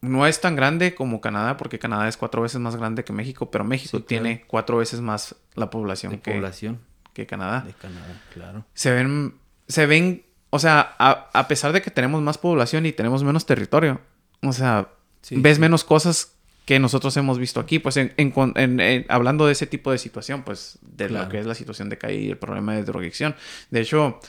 no 0.00 0.26
es 0.26 0.40
tan 0.40 0.54
grande 0.56 0.94
como 0.94 1.20
Canadá, 1.20 1.56
porque 1.56 1.78
Canadá 1.78 2.08
es 2.08 2.16
cuatro 2.16 2.42
veces 2.42 2.60
más 2.60 2.76
grande 2.76 3.04
que 3.04 3.12
México, 3.12 3.50
pero 3.50 3.64
México 3.64 4.00
tiene 4.02 4.44
cuatro 4.46 4.76
veces 4.78 5.00
más 5.00 5.34
la 5.54 5.70
población, 5.70 6.18
que, 6.18 6.32
población 6.32 6.80
que 7.14 7.26
Canadá. 7.26 7.62
De 7.62 7.72
Canadá, 7.72 8.22
claro. 8.32 8.64
Se 8.74 8.90
ven, 8.92 9.34
se 9.66 9.86
ven 9.86 10.22
o 10.50 10.58
sea, 10.58 10.94
a, 10.98 11.28
a 11.34 11.48
pesar 11.48 11.72
de 11.72 11.82
que 11.82 11.90
tenemos 11.90 12.22
más 12.22 12.38
población 12.38 12.86
y 12.86 12.92
tenemos 12.92 13.22
menos 13.24 13.44
territorio, 13.44 14.00
o 14.42 14.52
sea, 14.52 14.88
Sí, 15.20 15.34
ves 15.36 15.56
sí. 15.56 15.60
menos 15.60 15.82
cosas 15.84 16.32
que 16.64 16.78
nosotros 16.78 17.16
hemos 17.16 17.38
visto 17.38 17.58
aquí, 17.60 17.78
pues 17.80 17.96
en, 17.96 18.14
en 18.18 18.32
en- 18.54 18.80
en- 18.80 19.06
hablando 19.08 19.46
de 19.46 19.52
ese 19.52 19.66
tipo 19.66 19.90
de 19.90 19.98
situación, 19.98 20.42
pues 20.44 20.78
de 20.82 21.08
Claro. 21.08 21.24
lo 21.24 21.30
que 21.30 21.38
es 21.40 21.46
la 21.46 21.54
situación 21.54 21.88
de 21.88 21.98
calle 21.98 22.18
y 22.20 22.30
el 22.30 22.36
problema 22.38 22.74
de 22.74 22.84
drogadicción. 22.84 23.34
De 23.70 23.80
hecho, 23.80 24.20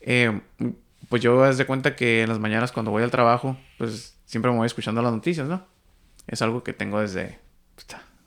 eh, 0.00 0.40
pues 1.08 1.22
yo 1.22 1.42
haz 1.42 1.56
de 1.58 1.64
cuenta 1.66 1.96
que 1.96 2.22
en 2.22 2.28
las 2.28 2.38
mañanas 2.38 2.70
cuando 2.72 2.90
voy 2.90 3.02
al 3.02 3.10
trabajo, 3.10 3.56
pues 3.78 4.15
siempre 4.26 4.50
me 4.50 4.58
voy 4.58 4.66
escuchando 4.66 5.00
las 5.00 5.12
noticias, 5.12 5.48
¿no? 5.48 5.64
Es 6.26 6.42
algo 6.42 6.62
que 6.62 6.72
tengo 6.74 7.00
desde... 7.00 7.38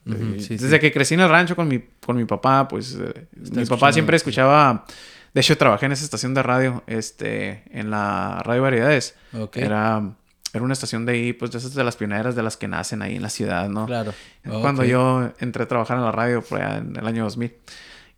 desde- 0.05 0.39
sí, 0.39 0.55
desde 0.55 0.77
sí. 0.77 0.79
que 0.79 0.91
crecí 0.91 1.13
en 1.13 1.19
el 1.19 1.29
rancho 1.29 1.55
con 1.55 1.67
mi, 1.67 1.79
con 2.03 2.17
mi 2.17 2.25
papá, 2.25 2.67
pues 2.67 2.97
eh, 2.99 3.27
mi 3.51 3.65
papá 3.65 3.93
siempre 3.93 4.17
escuchaba... 4.17 4.85
De 5.31 5.41
hecho, 5.41 5.55
trabajé 5.57 5.85
en 5.85 5.91
esa 5.91 6.03
estación 6.03 6.33
de 6.33 6.41
radio, 6.41 6.83
este, 6.87 7.61
en 7.69 7.91
la 7.91 8.41
Radio 8.43 8.63
Variedades. 8.63 9.15
Ok. 9.31 9.57
Era, 9.57 10.15
era 10.53 10.63
una 10.63 10.73
estación 10.73 11.05
de 11.05 11.11
ahí, 11.11 11.33
pues 11.33 11.51
de 11.51 11.59
esas 11.59 11.75
de 11.75 11.83
las 11.83 11.95
pioneras 11.97 12.35
de 12.35 12.41
las 12.41 12.57
que 12.57 12.67
nacen 12.67 13.03
ahí 13.03 13.15
en 13.15 13.21
la 13.21 13.29
ciudad, 13.29 13.69
¿no? 13.69 13.85
Claro. 13.85 14.11
Cuando 14.43 14.83
yo 14.83 15.31
entré 15.39 15.63
a 15.63 15.67
trabajar 15.67 15.97
en 15.97 16.03
la 16.03 16.11
radio 16.11 16.41
fue 16.41 16.61
en 16.61 16.95
el 16.95 17.05
año 17.05 17.25
2000. 17.25 17.53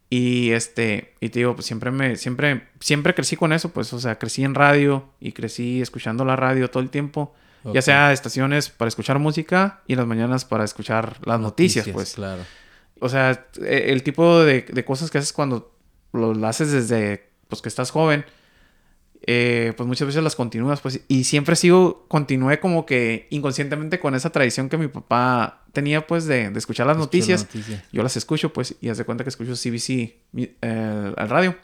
Y 0.10 0.52
este, 0.52 1.16
y 1.20 1.30
te 1.30 1.40
digo, 1.40 1.54
pues 1.56 1.66
siempre 1.66 1.92
me, 1.92 2.16
siempre, 2.16 2.68
siempre 2.80 3.14
crecí 3.14 3.36
con 3.36 3.52
eso, 3.52 3.74
pues, 3.74 3.92
o 3.92 4.00
sea, 4.00 4.18
crecí 4.18 4.46
en 4.46 4.56
radio 4.56 5.10
y 5.20 5.34
crecí 5.34 5.82
escuchando 5.82 6.24
la 6.24 6.38
radio 6.38 6.70
todo 6.70 6.82
el 6.82 6.90
tiempo. 6.90 7.34
Ya 7.64 7.82
sea 7.82 8.12
estaciones 8.12 8.70
para 8.70 8.90
escuchar 8.90 9.20
música 9.20 9.82
y 9.88 9.94
en 9.94 10.00
las 10.00 10.08
mañanas 10.08 10.46
para 10.46 10.64
escuchar 10.64 11.18
las 11.26 11.40
noticias, 11.40 11.88
pues. 11.90 12.14
Claro. 12.16 12.44
O 13.00 13.10
sea, 13.10 13.46
e- 13.62 13.92
el 13.92 14.04
tipo 14.04 14.44
de, 14.44 14.62
de 14.64 14.86
cosas 14.86 15.10
que 15.12 15.18
haces 15.20 15.32
cuando 15.34 15.74
lo 16.14 16.48
haces 16.48 16.72
desde 16.72 17.30
pues 17.48 17.62
que 17.62 17.70
estás 17.70 17.92
joven, 17.92 18.26
eh, 19.28 19.74
pues 19.78 19.86
muchas 19.88 20.08
veces 20.08 20.24
las 20.24 20.36
continúas, 20.36 20.82
pues, 20.82 21.02
y 21.08 21.26
siempre 21.26 21.56
sigo, 21.56 22.06
continué 22.08 22.60
como 22.60 22.86
que 22.88 23.28
inconscientemente 23.30 24.00
con 24.00 24.16
esa 24.16 24.32
tradición 24.32 24.68
que 24.68 24.78
mi 24.78 24.88
papá 24.88 25.64
tenía, 25.74 26.08
pues, 26.08 26.26
de, 26.26 26.50
de 26.50 26.58
escuchar 26.58 26.88
las 26.88 26.98
Escucho 26.98 27.18
la 27.18 27.20
noticias. 27.36 27.42
noticia. 27.46 27.86
Yo 27.92 28.02
las 28.04 28.18
escucho, 28.18 28.52
pues, 28.52 28.76
y 28.82 28.90
haz 28.90 28.98
de 28.98 29.04
cuenta 29.06 29.24
que 29.24 29.30
escucho 29.30 29.54
CBC 29.56 30.16
eh, 30.62 31.14
al 31.16 31.30
radio. 31.30 31.56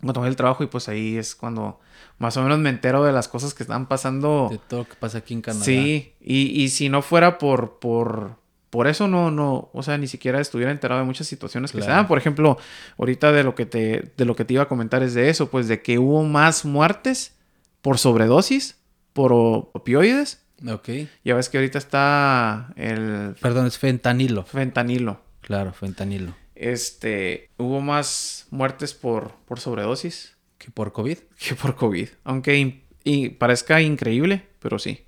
Cuando 0.00 0.20
voy 0.20 0.28
al 0.28 0.36
trabajo, 0.36 0.62
y 0.62 0.68
pues 0.68 0.88
ahí 0.88 1.16
es 1.16 1.34
cuando 1.34 1.80
más 2.18 2.36
o 2.36 2.42
menos 2.42 2.58
me 2.58 2.70
entero 2.70 3.04
de 3.04 3.12
las 3.12 3.26
cosas 3.28 3.54
que 3.54 3.62
están 3.64 3.86
pasando. 3.88 4.48
De 4.50 4.58
todo 4.58 4.80
lo 4.80 4.88
que 4.88 4.94
pasa 4.94 5.18
aquí 5.18 5.34
en 5.34 5.42
Canadá. 5.42 5.64
Sí, 5.64 6.12
y, 6.20 6.62
y 6.62 6.68
si 6.68 6.88
no 6.88 7.02
fuera 7.02 7.38
por, 7.38 7.78
por, 7.80 8.36
por 8.70 8.86
eso, 8.86 9.08
no, 9.08 9.30
no, 9.30 9.70
o 9.72 9.82
sea, 9.82 9.98
ni 9.98 10.06
siquiera 10.06 10.40
estuviera 10.40 10.70
enterado 10.70 11.00
de 11.00 11.06
muchas 11.06 11.26
situaciones 11.26 11.72
que 11.72 11.82
se 11.82 11.88
dan. 11.88 12.06
Por 12.06 12.18
ejemplo, 12.18 12.58
ahorita 12.98 13.32
de 13.32 13.42
lo 13.44 13.54
que 13.54 13.66
te, 13.66 14.12
de 14.16 14.24
lo 14.24 14.36
que 14.36 14.44
te 14.44 14.54
iba 14.54 14.62
a 14.62 14.68
comentar 14.68 15.02
es 15.02 15.14
de 15.14 15.30
eso, 15.30 15.50
pues 15.50 15.66
de 15.68 15.82
que 15.82 15.98
hubo 15.98 16.22
más 16.24 16.64
muertes 16.64 17.34
por 17.82 17.98
sobredosis, 17.98 18.76
por 19.12 19.32
opioides. 19.32 20.42
Ok. 20.68 20.88
Ya 21.24 21.34
ves 21.34 21.48
que 21.48 21.58
ahorita 21.58 21.78
está 21.78 22.72
el 22.76 23.34
Perdón, 23.40 23.66
es 23.66 23.78
fentanilo. 23.78 24.44
fentanilo. 24.44 25.20
Claro, 25.40 25.72
fentanilo. 25.72 26.34
Este, 26.60 27.50
hubo 27.56 27.80
más 27.80 28.46
muertes 28.50 28.92
por, 28.92 29.32
por 29.46 29.60
sobredosis 29.60 30.34
¿Que 30.58 30.70
por 30.72 30.92
COVID? 30.92 31.18
que 31.38 31.54
por 31.54 31.76
COVID. 31.76 32.08
Aunque 32.24 32.56
in- 32.56 32.82
y 33.04 33.28
parezca 33.28 33.80
increíble, 33.80 34.46
pero 34.58 34.78
sí. 34.80 35.04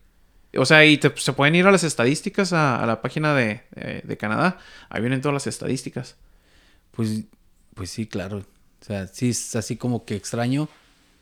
O 0.57 0.65
sea, 0.65 0.85
y 0.85 0.97
te- 0.99 1.13
se 1.17 1.33
pueden 1.33 1.57
ir 1.57 1.67
a 1.67 1.73
las 1.73 1.83
estadísticas 1.83 2.53
a, 2.53 2.81
a 2.81 2.87
la 2.87 3.03
página 3.03 3.35
de, 3.35 3.63
de- 3.75 4.03
de 4.05 4.17
Canadá. 4.17 4.59
Ahí 4.89 5.01
vienen 5.01 5.21
todas 5.21 5.35
las 5.35 5.47
estadísticas. 5.49 6.17
Pues, 6.93 7.23
pues 7.75 7.91
sí, 7.91 8.07
claro. 8.07 8.39
O 8.39 8.85
sea, 8.85 9.09
sí 9.09 9.31
es 9.31 9.57
así 9.57 9.77
como 9.77 10.05
que 10.05 10.15
extraño. 10.15 10.69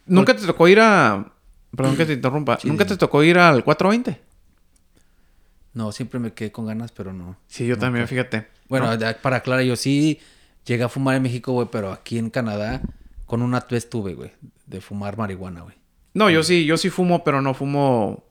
¿Nunca 0.06 0.36
te 0.36 0.46
tocó 0.46 0.68
ir 0.68 0.80
a... 0.80 1.32
Perdón 1.74 1.96
que 1.96 2.04
te 2.06 2.12
interrumpa. 2.14 2.58
Sí, 2.60 2.68
¿Nunca 2.68 2.86
te 2.86 2.96
tocó 2.96 3.22
ir 3.22 3.38
al 3.38 3.64
420? 3.64 4.20
No, 5.74 5.92
siempre 5.92 6.18
me 6.20 6.32
quedé 6.32 6.50
con 6.52 6.66
ganas, 6.66 6.92
pero 6.92 7.12
no. 7.12 7.36
Sí, 7.46 7.66
yo 7.66 7.78
también, 7.78 8.08
fíjate. 8.08 8.48
Bueno, 8.68 8.90
para 9.22 9.36
aclarar, 9.36 9.64
yo 9.64 9.76
sí 9.76 10.20
llegué 10.64 10.84
a 10.84 10.88
fumar 10.88 11.16
en 11.16 11.22
México, 11.22 11.52
güey, 11.52 11.68
pero 11.70 11.92
aquí 11.92 12.18
en 12.18 12.30
Canadá 12.30 12.82
con 13.26 13.42
una 13.42 13.60
vez 13.60 13.88
tuve, 13.88 14.14
güey, 14.14 14.32
de 14.66 14.80
fumar 14.80 15.16
marihuana, 15.16 15.62
güey. 15.62 15.76
No, 16.14 16.30
yo 16.30 16.42
sí, 16.42 16.64
yo 16.64 16.76
sí 16.76 16.90
fumo, 16.90 17.24
pero 17.24 17.42
no 17.42 17.54
fumo 17.54 18.24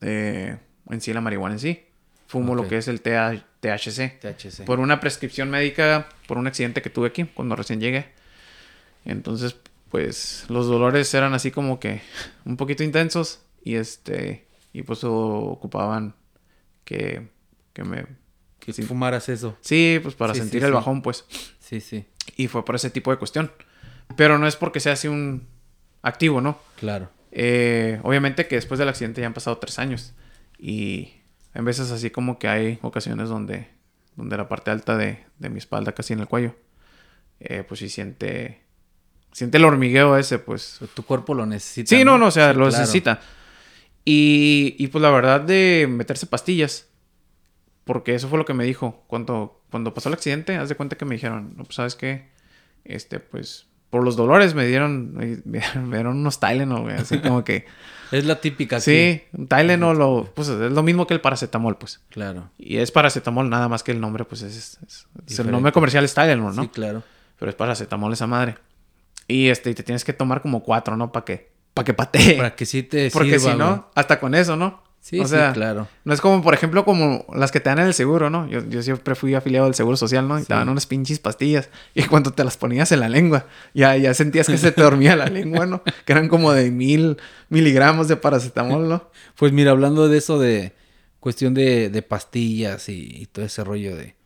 eh, 0.00 0.56
en 0.90 1.00
sí 1.00 1.12
la 1.12 1.20
marihuana 1.20 1.54
en 1.54 1.58
sí. 1.58 1.84
Fumo 2.26 2.54
lo 2.54 2.66
que 2.66 2.78
es 2.78 2.88
el 2.88 3.00
TH 3.00 3.44
THC. 3.60 4.20
THC. 4.20 4.64
Por 4.64 4.80
una 4.80 5.00
prescripción 5.00 5.50
médica, 5.50 6.08
por 6.26 6.38
un 6.38 6.46
accidente 6.46 6.82
que 6.82 6.90
tuve 6.90 7.08
aquí 7.08 7.24
cuando 7.24 7.56
recién 7.56 7.80
llegué. 7.80 8.06
Entonces, 9.04 9.56
pues 9.90 10.44
los 10.48 10.66
dolores 10.66 11.12
eran 11.14 11.34
así 11.34 11.50
como 11.50 11.80
que 11.80 12.02
un 12.44 12.56
poquito 12.56 12.82
intensos 12.82 13.40
y 13.62 13.76
este 13.76 14.46
y 14.72 14.82
pues 14.82 15.04
ocupaban 15.04 16.14
que 16.84 17.28
que 17.72 17.84
me 17.84 18.06
Que 18.64 18.72
sí. 18.72 18.82
fumaras 18.82 19.28
eso. 19.28 19.56
sí, 19.60 20.00
pues 20.02 20.14
para 20.14 20.32
Sí, 20.32 20.40
sí, 20.40 20.44
sentir 20.44 20.64
el 20.64 20.72
bajón, 20.72 21.02
pues. 21.02 21.24
Sí, 21.60 21.80
sí, 21.80 22.06
Y 22.36 22.48
fue 22.48 22.64
por 22.64 22.74
ese 22.76 22.90
tipo 22.90 23.10
de 23.10 23.18
cuestión. 23.18 23.50
Pero 24.16 24.38
no 24.38 24.46
es 24.46 24.56
porque 24.56 24.80
sea 24.80 24.92
así 24.94 25.08
un 25.08 25.46
activo, 26.02 26.40
¿no? 26.40 26.58
claro. 26.78 27.10
Eh, 27.36 27.98
obviamente 28.04 28.46
que 28.46 28.54
después 28.54 28.78
del 28.78 28.88
accidente 28.88 29.20
ya 29.20 29.26
han 29.26 29.34
pasado 29.34 29.58
tres 29.58 29.78
años. 29.80 30.12
Y 30.58 31.14
en 31.52 31.64
veces 31.64 31.90
así 31.90 32.10
como 32.10 32.38
que 32.38 32.46
hay 32.46 32.78
ocasiones 32.82 33.28
donde, 33.28 33.68
donde 34.14 34.36
la 34.36 34.48
parte 34.48 34.70
alta 34.70 34.96
de, 34.96 35.24
de 35.40 35.48
mi 35.50 35.58
espalda, 35.58 35.92
casi 35.92 36.12
en 36.12 36.20
el 36.20 36.28
cuello, 36.28 36.54
eh, 37.40 37.64
pues 37.66 37.80
sí 37.80 37.88
siente, 37.88 38.62
siente 39.32 39.56
el 39.58 39.64
hormigueo 39.64 40.16
ese, 40.16 40.38
pues. 40.38 40.78
Tu 40.94 41.02
cuerpo 41.02 41.34
lo 41.34 41.44
necesita. 41.44 41.88
Sí, 41.88 42.04
no, 42.04 42.18
no, 42.18 42.26
o 42.26 42.30
sea, 42.30 42.52
lo 42.52 42.68
claro. 42.68 42.78
necesita. 42.78 43.20
Y, 44.04 44.76
y 44.78 44.86
pues 44.88 45.02
la 45.02 45.10
verdad 45.10 45.40
de 45.40 45.86
meterse 45.90 46.26
pastillas, 46.26 46.86
porque 47.84 48.14
eso 48.14 48.28
fue 48.28 48.38
lo 48.38 48.44
que 48.44 48.54
me 48.54 48.64
dijo 48.64 49.04
cuando, 49.06 49.60
cuando 49.70 49.92
pasó 49.94 50.08
el 50.08 50.14
accidente, 50.14 50.56
haz 50.56 50.68
de 50.68 50.74
cuenta 50.74 50.96
que 50.96 51.04
me 51.04 51.14
dijeron, 51.14 51.54
no, 51.56 51.64
pues 51.64 51.76
sabes 51.76 51.94
qué, 51.94 52.28
este, 52.84 53.20
pues 53.20 53.66
por 53.90 54.02
los 54.04 54.16
dolores 54.16 54.54
me 54.54 54.66
dieron, 54.66 55.14
me, 55.14 55.36
me 55.44 55.60
dieron 55.96 56.16
unos 56.18 56.40
Tylenol, 56.40 56.82
güey, 56.82 56.96
así 56.96 57.18
como 57.18 57.44
que, 57.44 57.66
Es 58.12 58.24
la 58.26 58.40
típica. 58.40 58.78
sí, 58.80 59.22
un 59.32 59.48
Tylenol, 59.48 60.00
o, 60.02 60.30
pues 60.34 60.46
es 60.48 60.70
lo 60.70 60.82
mismo 60.84 61.06
que 61.06 61.14
el 61.14 61.20
paracetamol, 61.20 61.78
pues. 61.78 62.00
Claro. 62.10 62.48
Y 62.58 62.76
es 62.76 62.92
paracetamol, 62.92 63.48
nada 63.50 63.66
más 63.68 63.82
que 63.82 63.90
el 63.90 64.00
nombre, 64.00 64.24
pues 64.24 64.42
es, 64.42 64.78
es- 64.86 65.08
es- 65.26 65.38
el 65.40 65.50
nombre 65.50 65.72
comercial 65.72 66.04
es 66.04 66.14
Tylenol, 66.14 66.54
¿no? 66.54 66.62
Sí, 66.62 66.68
claro. 66.68 67.02
Pero 67.38 67.50
es 67.50 67.56
paracetamol 67.56 68.12
esa 68.12 68.28
madre. 68.28 68.56
Y 69.26 69.48
este, 69.48 69.70
y 69.70 69.74
te 69.74 69.82
tienes 69.82 70.04
que 70.04 70.12
tomar 70.12 70.42
como 70.42 70.62
cuatro, 70.62 70.96
¿no? 70.96 71.10
Para 71.10 71.24
que, 71.24 71.50
para 71.72 71.84
que 71.86 71.94
patee. 71.94 72.36
Para 72.36 72.54
que 72.54 72.66
sí 72.66 72.84
te 72.84 73.10
Porque 73.12 73.38
sirva, 73.40 73.52
si 73.52 73.58
no, 73.58 73.68
güey. 73.70 73.80
hasta 73.96 74.20
con 74.20 74.34
eso, 74.36 74.54
¿no? 74.54 74.83
Sí, 75.06 75.20
o 75.20 75.24
sí, 75.24 75.32
sea, 75.32 75.52
claro. 75.52 75.86
no 76.04 76.14
es 76.14 76.22
como, 76.22 76.42
por 76.42 76.54
ejemplo, 76.54 76.86
como 76.86 77.26
las 77.34 77.52
que 77.52 77.60
te 77.60 77.68
dan 77.68 77.78
en 77.78 77.88
el 77.88 77.92
seguro, 77.92 78.30
¿no? 78.30 78.48
Yo, 78.48 78.66
yo 78.70 78.82
siempre 78.82 79.14
fui 79.14 79.34
afiliado 79.34 79.66
del 79.66 79.74
Seguro 79.74 79.98
Social, 79.98 80.26
¿no? 80.26 80.38
Y 80.38 80.40
Sí. 80.40 80.46
te 80.48 80.54
daban 80.54 80.70
unas 80.70 80.86
pinches 80.86 81.18
pastillas. 81.18 81.68
Y 81.94 82.04
cuando 82.08 82.32
te 82.32 82.42
las 82.42 82.56
ponías 82.56 82.90
en 82.90 83.00
la 83.00 83.10
lengua, 83.10 83.44
ya, 83.74 83.98
ya 83.98 84.14
sentías 84.14 84.46
que 84.46 84.56
se 84.56 84.72
te 84.72 84.80
dormía 84.80 85.14
la 85.14 85.26
lengua, 85.38 85.66
¿no? 85.66 85.82
Que 86.06 86.12
eran 86.14 86.28
como 86.28 86.52
de 86.54 86.70
mil 86.70 87.18
miligramos 87.50 88.08
de 88.08 88.16
paracetamol, 88.16 88.88
¿no? 88.88 89.10
Pues 89.36 89.52
mira, 89.52 89.72
hablando 89.72 90.08
de 90.08 90.16
eso 90.16 90.38
de 90.38 90.72
cuestión 91.20 91.52
de, 91.52 91.90
de 91.90 92.00
pastillas 92.00 92.88
y, 92.88 93.02
y 93.14 93.26
todo 93.26 93.44
ese 93.44 93.62
rollo 93.62 93.94
de, 93.96 94.16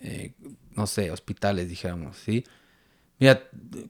eh, 0.00 0.32
no 0.76 0.86
sé, 0.86 1.10
hospitales, 1.10 1.68
dijéramos, 1.68 2.16
¿sí? 2.18 2.44
Mira, 3.18 3.42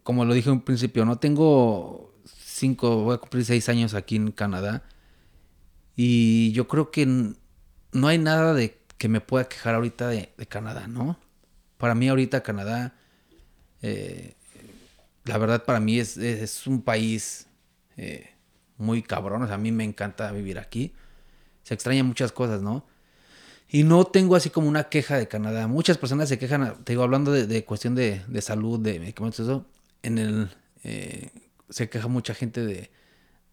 como 0.03 0.25
lo 0.25 0.33
dije 0.33 0.49
en 0.49 0.55
un 0.55 0.63
principio, 0.63 1.05
no 1.05 1.19
tengo 1.19 2.15
cinco, 2.25 3.03
voy 3.05 3.15
a 3.17 3.19
cumplir 3.19 3.45
seis 3.45 3.69
años 3.69 3.93
aquí 3.93 4.17
en 4.17 4.31
Canadá 4.33 4.85
y 5.97 6.53
yo 6.53 6.69
creo 6.69 6.91
que 6.91 7.07
no 7.07 8.09
hay 8.09 8.19
nada 8.19 8.55
de 8.55 8.79
que 8.99 9.09
me 9.09 9.21
pueda 9.21 9.49
quejar 9.49 9.75
ahorita 9.75 10.09
de, 10.09 10.31
Canadá, 10.49 10.87
¿no? 10.89 11.19
Para 11.79 11.95
mí 11.95 12.09
ahorita 12.09 12.43
Canadá, 12.43 12.95
eh, 13.83 14.35
la 15.25 15.39
verdad 15.39 15.65
para 15.65 15.81
mí 15.81 15.99
es, 15.99 16.17
es- 16.17 16.67
un 16.67 16.83
país 16.83 17.47
eh, 17.97 18.31
muy 18.79 19.03
cabrón, 19.03 19.43
o 19.43 19.47
sea, 19.47 19.57
a 19.57 19.59
mí 19.59 19.73
me 19.73 19.85
encanta 19.85 20.31
vivir 20.33 20.59
aquí. 20.59 20.93
Se 21.65 21.75
extrañan 21.75 22.07
muchas 22.07 22.33
cosas, 22.33 22.63
¿no? 22.63 22.87
Y 23.69 23.83
no 23.85 24.05
tengo 24.05 24.37
así 24.37 24.51
como 24.51 24.69
una 24.69 24.85
queja 24.89 25.17
de 25.19 25.29
Canadá. 25.29 25.67
Muchas 25.69 25.99
personas 25.99 26.29
se 26.29 26.39
quejan, 26.39 26.85
te 26.85 26.93
digo, 26.93 27.03
hablando 27.03 27.33
de, 27.33 27.47
de 27.47 27.65
cuestión 27.65 27.95
de, 27.95 28.23
de 28.29 28.43
salud, 28.43 28.79
de 28.81 29.01
medicamentos, 29.01 29.41
eso, 29.41 29.67
en 30.03 30.19
el... 30.19 30.51
eh, 30.85 31.31
se 31.71 31.89
queja 31.89 32.09
mucha 32.09 32.35
gente 32.35 32.65
de, 32.65 32.91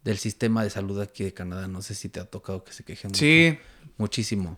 del 0.04 0.18
sistema 0.18 0.64
de 0.64 0.70
salud 0.70 1.00
aquí 1.02 1.24
de 1.24 1.34
Canadá. 1.34 1.68
No 1.68 1.82
sé 1.82 1.94
si 1.96 2.10
te 2.10 2.20
ha 2.20 2.26
tocado 2.26 2.64
que 2.64 2.74
se 2.74 2.84
quejen 2.84 3.10
mucho. 3.10 3.20
Sí. 3.20 3.58
Muchísimo. 3.98 4.58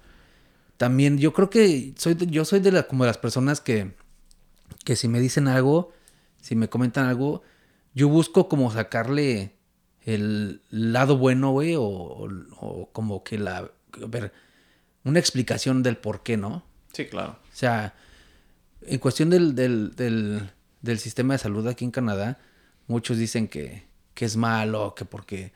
También 0.77 1.17
yo 1.17 1.33
creo 1.33 1.49
que 1.49 1.93
soy 1.97 2.13
de- 2.15 2.27
yo 2.27 2.45
soy 2.45 2.59
de 2.59 2.71
la, 2.71 2.83
como 2.83 3.03
de 3.03 3.09
las 3.09 3.17
personas 3.17 3.61
que, 3.61 3.93
que 4.85 4.95
si 4.95 5.07
me 5.07 5.19
dicen 5.19 5.47
algo, 5.47 5.91
si 6.41 6.55
me 6.55 6.69
comentan 6.69 7.05
algo, 7.07 7.41
yo 7.93 8.09
busco 8.09 8.49
como 8.49 8.71
sacarle 8.71 9.53
el 10.01 10.61
lado 10.69 11.17
bueno, 11.17 11.51
güey, 11.51 11.75
o, 11.75 11.81
o- 11.83 12.29
o 12.59 12.89
como 12.91 13.23
que 13.23 13.37
la... 13.37 13.57
A 13.57 13.71
ver, 14.07 14.33
una 15.03 15.19
explicación 15.19 15.83
del 15.83 15.97
por 15.97 16.23
qué, 16.23 16.35
¿no? 16.37 16.65
Sí, 16.93 17.05
claro. 17.05 17.33
O 17.51 17.55
sea, 17.55 17.93
en 18.81 18.99
cuestión 18.99 19.29
del, 19.29 19.55
del, 19.55 19.95
del, 19.95 20.49
del 20.81 20.99
sistema 20.99 21.33
de 21.35 21.37
salud 21.39 21.67
aquí 21.67 21.85
en 21.85 21.91
Canadá, 21.91 22.39
muchos 22.87 23.17
dicen 23.17 23.47
que, 23.47 23.83
que 24.13 24.25
es 24.25 24.35
malo, 24.37 24.93
que 24.95 25.05
porque 25.05 25.51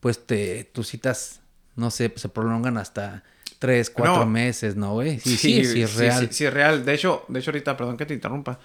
pues 0.00 0.26
te 0.26 0.64
tus 0.64 0.88
citas, 0.88 1.40
no 1.76 1.90
sé, 1.90 2.12
se 2.16 2.28
prolongan 2.28 2.76
hasta 2.78 3.22
tres, 3.58 3.90
cuatro 3.90 4.20
No. 4.20 4.26
meses, 4.26 4.76
¿no, 4.76 4.94
güey? 4.94 5.20
Sí, 5.20 5.36
sí, 5.36 5.64
sí, 5.64 5.82
es 5.82 5.94
real. 5.94 6.20
Sí, 6.28 6.28
sí, 6.32 6.44
es 6.46 6.52
real. 6.54 6.84
De 6.84 6.94
hecho, 6.94 7.24
de 7.28 7.40
hecho 7.40 7.50
ahorita, 7.50 7.76
perdón 7.76 7.96
que 7.96 8.06
te 8.06 8.14
interrumpa. 8.14 8.58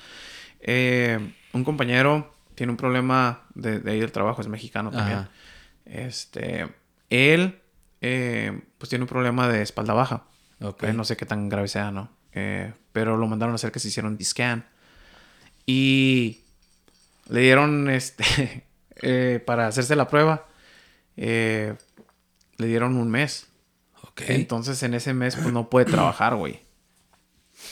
Eh, 0.62 1.19
un 1.53 1.63
compañero 1.63 2.34
tiene 2.55 2.71
un 2.71 2.77
problema 2.77 3.43
de, 3.53 3.79
de 3.79 3.91
ahí 3.91 3.99
del 3.99 4.12
trabajo, 4.12 4.41
es 4.41 4.47
mexicano 4.47 4.91
también. 4.91 5.19
Ajá. 5.19 5.29
Este, 5.86 6.67
él, 7.10 7.60
eh, 8.01 8.62
pues 8.77 8.89
tiene 8.89 9.03
un 9.03 9.10
problema 9.10 9.47
de 9.49 9.62
espalda 9.62 9.93
baja. 9.93 10.23
Eh, 10.81 10.93
no 10.93 11.03
sé 11.03 11.17
qué 11.17 11.25
tan 11.25 11.49
grave 11.49 11.67
sea, 11.67 11.91
¿no? 11.91 12.10
Pero 12.91 13.17
lo 13.17 13.27
mandaron 13.27 13.53
a 13.53 13.55
hacer 13.55 13.71
que 13.71 13.79
se 13.79 13.89
hiciera 13.89 14.08
un 14.08 14.17
scan. 14.23 14.65
Y 15.65 16.39
le 17.29 17.41
dieron, 17.41 17.89
este, 17.89 18.63
eh, 19.07 19.39
para 19.45 19.67
hacerse 19.67 19.95
la 19.95 20.07
prueba, 20.07 20.47
eh, 21.15 21.75
le 22.57 22.67
dieron 22.67 22.97
un 22.97 23.09
mes. 23.09 23.47
Entonces 24.27 24.81
en 24.83 24.93
ese 24.93 25.13
mes 25.13 25.35
pues 25.35 25.53
no 25.53 25.69
puede 25.69 25.85
trabajar, 25.85 26.35
güey. 26.35 26.61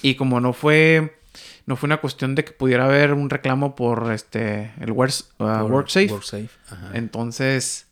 Y 0.01 0.15
como 0.15 0.39
no 0.39 0.53
fue 0.53 1.17
no 1.65 1.75
fue 1.77 1.87
una 1.87 1.97
cuestión 2.01 2.35
de 2.35 2.43
que 2.43 2.51
pudiera 2.51 2.85
haber 2.85 3.13
un 3.13 3.29
reclamo 3.29 3.73
por 3.75 4.11
este 4.11 4.71
el 4.81 4.91
uh, 4.91 4.95
Por- 5.37 5.71
WorkSafe, 5.71 6.11
WorkSafe, 6.11 6.49
ajá. 6.69 6.91
entonces 6.93 7.87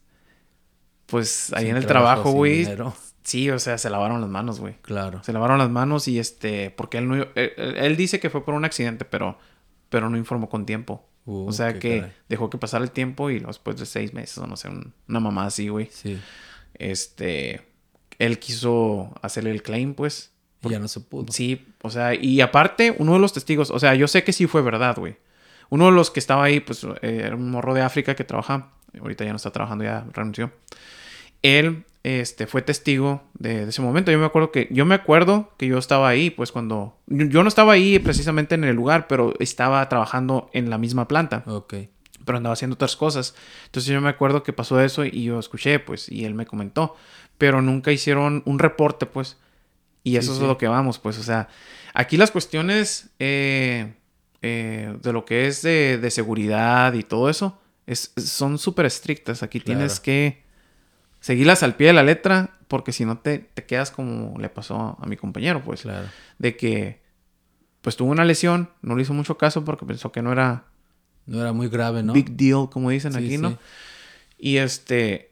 pues 1.05 1.51
ahí 1.53 1.63
Sin 1.65 1.71
en 1.71 1.77
el 1.77 1.85
trabajo, 1.85 2.31
güey. 2.31 2.67
Sí, 3.23 3.49
o 3.51 3.59
sea, 3.59 3.77
se 3.77 3.89
lavaron 3.89 4.19
las 4.19 4.29
manos, 4.29 4.59
güey. 4.59 4.75
Claro. 4.81 5.23
Se 5.23 5.31
lavaron 5.31 5.57
las 5.59 5.69
manos 5.69 6.07
y 6.07 6.19
este 6.19 6.71
porque 6.71 6.97
él 6.97 7.07
no 7.07 7.15
él- 7.15 7.53
él 7.55 7.95
dice 7.95 8.19
que 8.19 8.29
fue 8.29 8.43
por 8.43 8.53
un 8.53 8.65
accidente, 8.65 9.05
pero 9.05 9.37
pero 9.89 10.09
no 10.09 10.17
informó 10.17 10.49
con 10.49 10.65
tiempo. 10.65 11.07
Uh, 11.25 11.47
o 11.47 11.51
sea 11.51 11.77
que 11.77 11.99
caray. 11.99 12.13
dejó 12.29 12.49
que 12.49 12.57
pasara 12.57 12.83
el 12.83 12.91
tiempo 12.91 13.29
y 13.29 13.39
después 13.39 13.77
de 13.77 13.85
seis 13.85 14.13
meses 14.13 14.37
o 14.39 14.47
no 14.47 14.55
sé, 14.57 14.69
un- 14.69 14.93
una 15.07 15.19
mamá 15.19 15.45
así, 15.45 15.67
güey 15.69 15.87
Sí. 15.91 16.19
este, 16.75 17.61
él 18.19 18.39
quiso 18.39 19.13
hacerle 19.21 19.51
el 19.51 19.61
claim, 19.63 19.93
pues. 19.93 20.31
Y 20.63 20.69
ya 20.69 20.79
no 20.79 20.87
se 20.87 20.99
pudo. 20.99 21.31
Sí, 21.31 21.65
o 21.81 21.89
sea, 21.89 22.13
y 22.13 22.39
aparte, 22.41 22.95
uno 22.99 23.13
de 23.13 23.19
los 23.19 23.33
testigos, 23.33 23.71
o 23.71 23.79
sea, 23.79 23.95
yo 23.95 24.07
sé 24.07 24.23
que 24.23 24.31
sí 24.33 24.45
fue 24.47 24.61
verdad, 24.61 24.95
güey. 24.97 25.15
Uno 25.69 25.85
de 25.87 25.91
los 25.91 26.11
que 26.11 26.19
estaba 26.19 26.43
ahí, 26.43 26.59
pues, 26.59 26.83
eh, 26.83 27.21
era 27.25 27.35
un 27.35 27.49
morro 27.49 27.73
de 27.73 27.81
África 27.81 28.15
que 28.15 28.23
trabaja, 28.23 28.71
ahorita 28.99 29.23
ya 29.23 29.31
no 29.31 29.37
está 29.37 29.51
trabajando, 29.51 29.83
ya 29.85 30.05
renunció. 30.13 30.51
Él, 31.41 31.85
este, 32.03 32.47
fue 32.47 32.61
testigo 32.61 33.23
de, 33.35 33.65
de 33.65 33.69
ese 33.69 33.81
momento. 33.81 34.11
Yo 34.11 34.19
me 34.19 34.25
acuerdo 34.25 34.51
que, 34.51 34.67
yo 34.71 34.85
me 34.85 34.95
acuerdo 34.95 35.51
que 35.57 35.67
yo 35.67 35.77
estaba 35.77 36.09
ahí, 36.09 36.29
pues, 36.29 36.51
cuando, 36.51 36.97
yo 37.07 37.25
yo 37.25 37.43
no 37.43 37.47
estaba 37.47 37.73
ahí 37.73 37.99
precisamente 37.99 38.55
en 38.55 38.63
el 38.63 38.75
lugar, 38.75 39.07
pero 39.07 39.33
estaba 39.39 39.87
trabajando 39.87 40.49
en 40.53 40.69
la 40.69 40.77
misma 40.77 41.07
planta 41.07 41.43
Ok. 41.45 41.75
pero 42.25 42.37
andaba 42.37 42.53
haciendo 42.53 42.73
otras 42.75 42.95
cosas. 42.95 43.35
Entonces 43.65 43.91
yo 43.91 44.01
me 44.01 44.09
acuerdo 44.09 44.43
que 44.43 44.53
pasó 44.53 44.81
eso 44.81 45.05
y 45.05 45.23
yo 45.23 45.39
escuché, 45.39 45.79
pues, 45.79 46.09
y 46.09 46.25
él 46.25 46.33
me 46.33 46.45
comentó, 46.45 46.95
pero 47.37 47.61
nunca 47.61 47.91
hicieron 47.91 48.41
un 48.45 48.59
reporte, 48.59 49.05
pues, 49.05 49.37
y 50.03 50.17
eso 50.17 50.33
sí. 50.33 50.41
es 50.41 50.47
lo 50.47 50.57
que 50.57 50.67
vamos, 50.67 50.97
pues, 50.97 51.19
o 51.19 51.23
sea, 51.23 51.49
aquí 51.93 52.17
las 52.17 52.31
cuestiones 52.31 53.11
eh, 53.19 53.93
eh, 54.41 54.97
de 55.01 55.13
lo 55.13 55.25
que 55.25 55.45
es 55.45 55.61
de, 55.61 55.99
de 55.99 56.09
seguridad 56.09 56.93
y 56.93 57.03
todo 57.03 57.29
eso 57.29 57.59
es, 57.85 58.13
son 58.17 58.57
súper 58.57 58.85
estrictas. 58.85 59.43
Aquí 59.43 59.59
tienes 59.59 59.99
que 59.99 60.40
seguirlas 61.21 61.63
al 61.63 61.75
pie 61.75 61.87
de 61.87 61.93
la 61.93 62.03
letra, 62.03 62.51
porque 62.67 62.91
si 62.91 63.05
no 63.05 63.17
te, 63.19 63.39
te 63.39 63.63
quedas 63.65 63.89
como 63.91 64.37
le 64.39 64.49
pasó 64.49 64.97
a 64.99 65.05
mi 65.05 65.15
compañero, 65.15 65.61
pues, 65.63 65.83
Claro. 65.83 66.07
de 66.39 66.57
que, 66.57 67.01
pues, 67.81 67.95
tuvo 67.95 68.11
una 68.11 68.25
lesión, 68.25 68.69
no 68.81 68.95
le 68.95 69.03
hizo 69.03 69.13
mucho 69.13 69.37
caso 69.37 69.63
porque 69.63 69.85
pensó 69.85 70.11
que 70.11 70.21
no 70.21 70.31
era 70.33 70.65
No 71.25 71.39
era 71.39 71.53
muy 71.53 71.69
grave, 71.69 72.03
¿no? 72.03 72.11
big 72.13 72.31
deal, 72.35 72.69
como 72.69 72.89
dicen 72.89 73.13
Sí, 73.13 73.19
aquí, 73.19 73.29
sí. 73.31 73.37
¿no? 73.37 73.57
Y 74.37 74.57
este, 74.57 75.31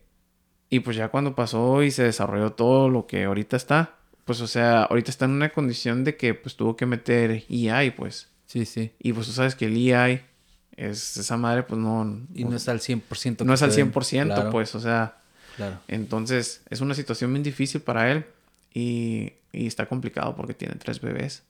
y 0.70 0.82
pues 0.82 0.96
ya 0.96 1.10
cuando 1.10 1.34
pasó 1.36 1.82
y 1.84 1.90
se 1.92 2.04
desarrolló 2.04 2.52
todo 2.54 2.88
lo 2.90 3.08
que 3.08 3.24
ahorita 3.26 3.58
está, 3.58 3.96
pues 4.26 4.40
o 4.42 4.48
sea, 4.48 4.84
ahorita 4.84 5.10
está 5.10 5.26
en 5.26 5.32
una 5.32 5.50
condición 5.50 6.04
de 6.04 6.16
que 6.16 6.36
pues 6.36 6.56
tuvo 6.56 6.76
que 6.78 6.86
meter 6.86 7.44
EI, 7.50 7.90
pues. 7.92 8.30
Sí, 8.46 8.66
sí. 8.66 8.92
Y 9.00 9.14
pues 9.14 9.26
tú 9.28 9.34
sabes 9.34 9.56
que 9.56 9.66
el 9.66 9.76
EI 9.76 10.22
es 10.78 11.18
esa 11.18 11.38
madre, 11.38 11.64
pues 11.64 11.80
no... 11.80 12.22
Y 12.36 12.44
no 12.46 12.56
es 12.56 12.70
al 12.70 12.80
100%. 12.80 13.44
no 13.46 13.54
es 13.54 13.62
al 13.64 13.70
te 13.72 13.78
den. 13.78 13.92
100%, 13.92 14.26
Claro, 14.26 14.50
pues, 14.52 14.76
o 14.76 14.80
sea, 14.80 15.18
Claro. 15.60 15.80
entonces 15.88 16.62
es 16.70 16.82
una 16.82 16.94
situación 16.96 17.32
bien 17.34 17.44
difícil 17.44 17.82
para 17.82 18.12
él 18.12 18.26
y, 18.74 19.34
y 19.52 19.68
está 19.68 19.86
complicado 19.88 20.36
porque 20.36 20.54
tiene 20.54 20.76
tres 20.76 21.02
bebés. 21.02 21.44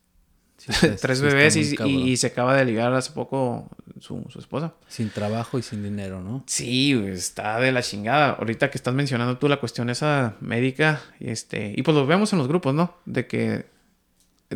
Sí, 0.58 0.72
tres 1.02 1.20
sí 1.20 1.24
bebés 1.26 1.56
y, 1.56 1.76
y- 1.86 2.10
y 2.12 2.18
se 2.18 2.28
acaba 2.28 2.54
de 2.56 2.66
ligar 2.66 2.92
hace 2.94 3.12
poco 3.14 3.70
su, 4.02 4.26
su 4.30 4.40
esposa. 4.40 4.74
Sin 4.90 5.10
trabajo 5.10 5.58
y 5.58 5.62
sin 5.62 5.82
dinero, 5.84 6.22
¿no? 6.22 6.44
Sí, 6.48 6.92
está 7.08 7.60
de 7.62 7.72
la 7.72 7.82
chingada. 7.82 8.32
Ahorita 8.32 8.70
que 8.70 8.78
estás 8.78 8.94
mencionando 8.94 9.38
tú 9.38 9.48
la 9.48 9.62
cuestión 9.62 9.90
esa 9.90 10.36
médica, 10.42 11.02
y 11.20 11.30
este, 11.30 11.74
y 11.78 11.82
pues 11.84 11.96
lo 11.96 12.06
vemos 12.06 12.34
en 12.34 12.40
los 12.40 12.48
grupos, 12.50 12.74
¿no? 12.74 12.94
De 13.06 13.26
que 13.28 13.68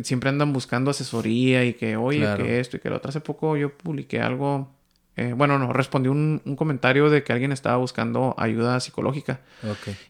siempre 0.02 0.28
andan 0.28 0.52
buscando 0.52 0.90
asesoría 0.90 1.64
y 1.64 1.72
que, 1.74 1.96
oye, 1.96 2.18
Claro. 2.18 2.44
que 2.44 2.60
esto 2.60 2.76
y 2.76 2.80
que 2.80 2.90
lo 2.90 2.96
otro. 2.96 3.08
Hace 3.10 3.20
poco 3.20 3.56
yo 3.56 3.72
publiqué 3.76 4.20
algo, 4.20 4.73
eh, 5.16 5.32
bueno, 5.36 5.58
no, 5.58 5.72
respondí 5.72 6.08
un, 6.08 6.42
un 6.44 6.56
comentario 6.56 7.08
de 7.10 7.22
que 7.22 7.32
alguien 7.32 7.52
estaba 7.52 7.76
buscando 7.76 8.34
ayuda 8.38 8.80
psicológica. 8.80 9.40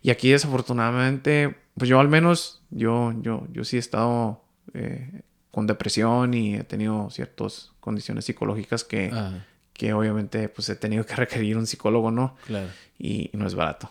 Y 0.02 0.10
aquí 0.10 0.30
desafortunadamente, 0.30 1.56
pues 1.76 1.88
yo 1.88 2.00
al 2.00 2.08
menos, 2.08 2.62
yo, 2.70 3.12
yo, 3.20 3.46
yo 3.52 3.64
sí 3.64 3.76
he 3.76 3.80
estado 3.80 4.42
eh, 4.74 5.22
con 5.50 5.66
depresión 5.66 6.34
y 6.34 6.56
he 6.56 6.64
tenido 6.64 7.10
ciertas 7.10 7.72
condiciones 7.80 8.24
psicológicas 8.24 8.82
que, 8.84 9.12
que 9.72 9.92
obviamente 9.92 10.48
pues 10.48 10.68
he 10.68 10.76
tenido 10.76 11.04
que 11.06 11.14
requerir 11.16 11.56
un 11.56 11.66
psicólogo, 11.66 12.10
¿no? 12.10 12.36
claro. 12.46 12.68
y, 12.98 13.30
y 13.32 13.36
no 13.36 13.46
es 13.46 13.54
barato. 13.54 13.90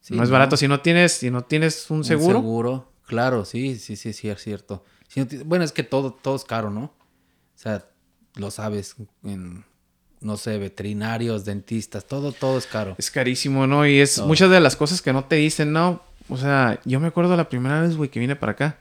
Sí, 0.00 0.16
no 0.16 0.22
es 0.24 0.30
barato 0.30 0.56
si 0.56 0.66
no 0.68 0.80
tienes, 0.80 1.12
si 1.12 1.30
no 1.30 1.42
tienes 1.44 1.88
un 1.90 1.98
Un 1.98 2.04
seguro. 2.04 2.38
seguro. 2.38 2.92
Claro, 3.06 3.44
sí, 3.44 3.76
sí, 3.78 3.96
sí, 3.96 4.12
sí, 4.12 4.28
es 4.30 4.40
cierto. 4.42 4.84
Si 5.08 5.20
no 5.20 5.26
ti- 5.26 5.38
bueno, 5.44 5.64
es 5.64 5.72
que 5.72 5.82
todo, 5.84 6.12
todo 6.12 6.34
es 6.34 6.44
caro, 6.44 6.70
¿no? 6.70 6.84
O 6.84 6.94
sea, 7.56 7.84
lo 8.36 8.50
sabes, 8.50 8.96
en, 9.22 9.64
no 10.22 10.36
sé, 10.36 10.58
veterinarios, 10.58 11.44
dentistas, 11.44 12.04
todo, 12.06 12.32
todo 12.32 12.58
es 12.58 12.66
caro. 12.66 12.94
Es 12.98 13.10
carísimo, 13.10 13.66
¿no? 13.66 13.86
Y 13.86 14.00
es 14.00 14.16
Todo. 14.16 14.26
muchas 14.26 14.50
de 14.50 14.60
las 14.60 14.76
cosas 14.76 15.02
que 15.02 15.12
no 15.12 15.24
te 15.24 15.36
dicen, 15.36 15.72
¿no? 15.72 16.02
O 16.28 16.36
sea, 16.36 16.80
yo 16.84 17.00
me 17.00 17.08
acuerdo 17.08 17.36
la 17.36 17.48
primera 17.48 17.80
vez, 17.82 17.96
güey, 17.96 18.10
que 18.10 18.20
vine 18.20 18.36
para 18.36 18.52
acá. 18.52 18.78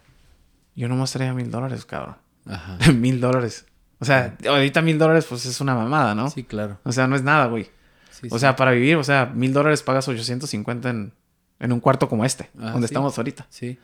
Yo 0.76 0.88
nomás 0.88 1.12
traía 1.12 1.34
mil 1.34 1.50
dólares, 1.52 1.86
cabrón. 1.86 2.16
Ajá. 2.46 2.78
mil 2.94 3.20
dólares. 3.20 3.66
O 4.00 4.06
sea, 4.06 4.36
ahorita 4.48 4.82
mil 4.82 4.98
dólares, 4.98 5.26
pues 5.30 5.46
es 5.46 5.60
una 5.62 5.76
mamada, 5.76 6.16
¿no? 6.16 6.30
Sí, 6.30 6.44
claro. 6.44 6.80
O 6.84 6.92
sea, 6.92 7.08
no 7.08 7.16
es 7.16 7.24
nada, 7.24 7.46
güey. 7.48 7.70
Sí, 8.10 8.28
O 8.32 8.36
sí. 8.36 8.40
sea, 8.40 8.56
para 8.56 8.72
vivir, 8.72 8.96
o 8.96 9.04
sea, 9.04 9.26
mil 9.28 9.54
dólares 9.54 9.84
pagas 9.84 10.08
850 10.08 10.90
en, 10.90 11.14
en 11.60 11.72
un 11.72 11.80
cuarto 11.80 12.08
como 12.10 12.26
este, 12.26 12.50
Ah, 12.60 12.72
donde 12.72 12.88
sí. 12.88 12.94
estamos 12.94 13.18
ahorita. 13.18 13.46
Sí. 13.50 13.78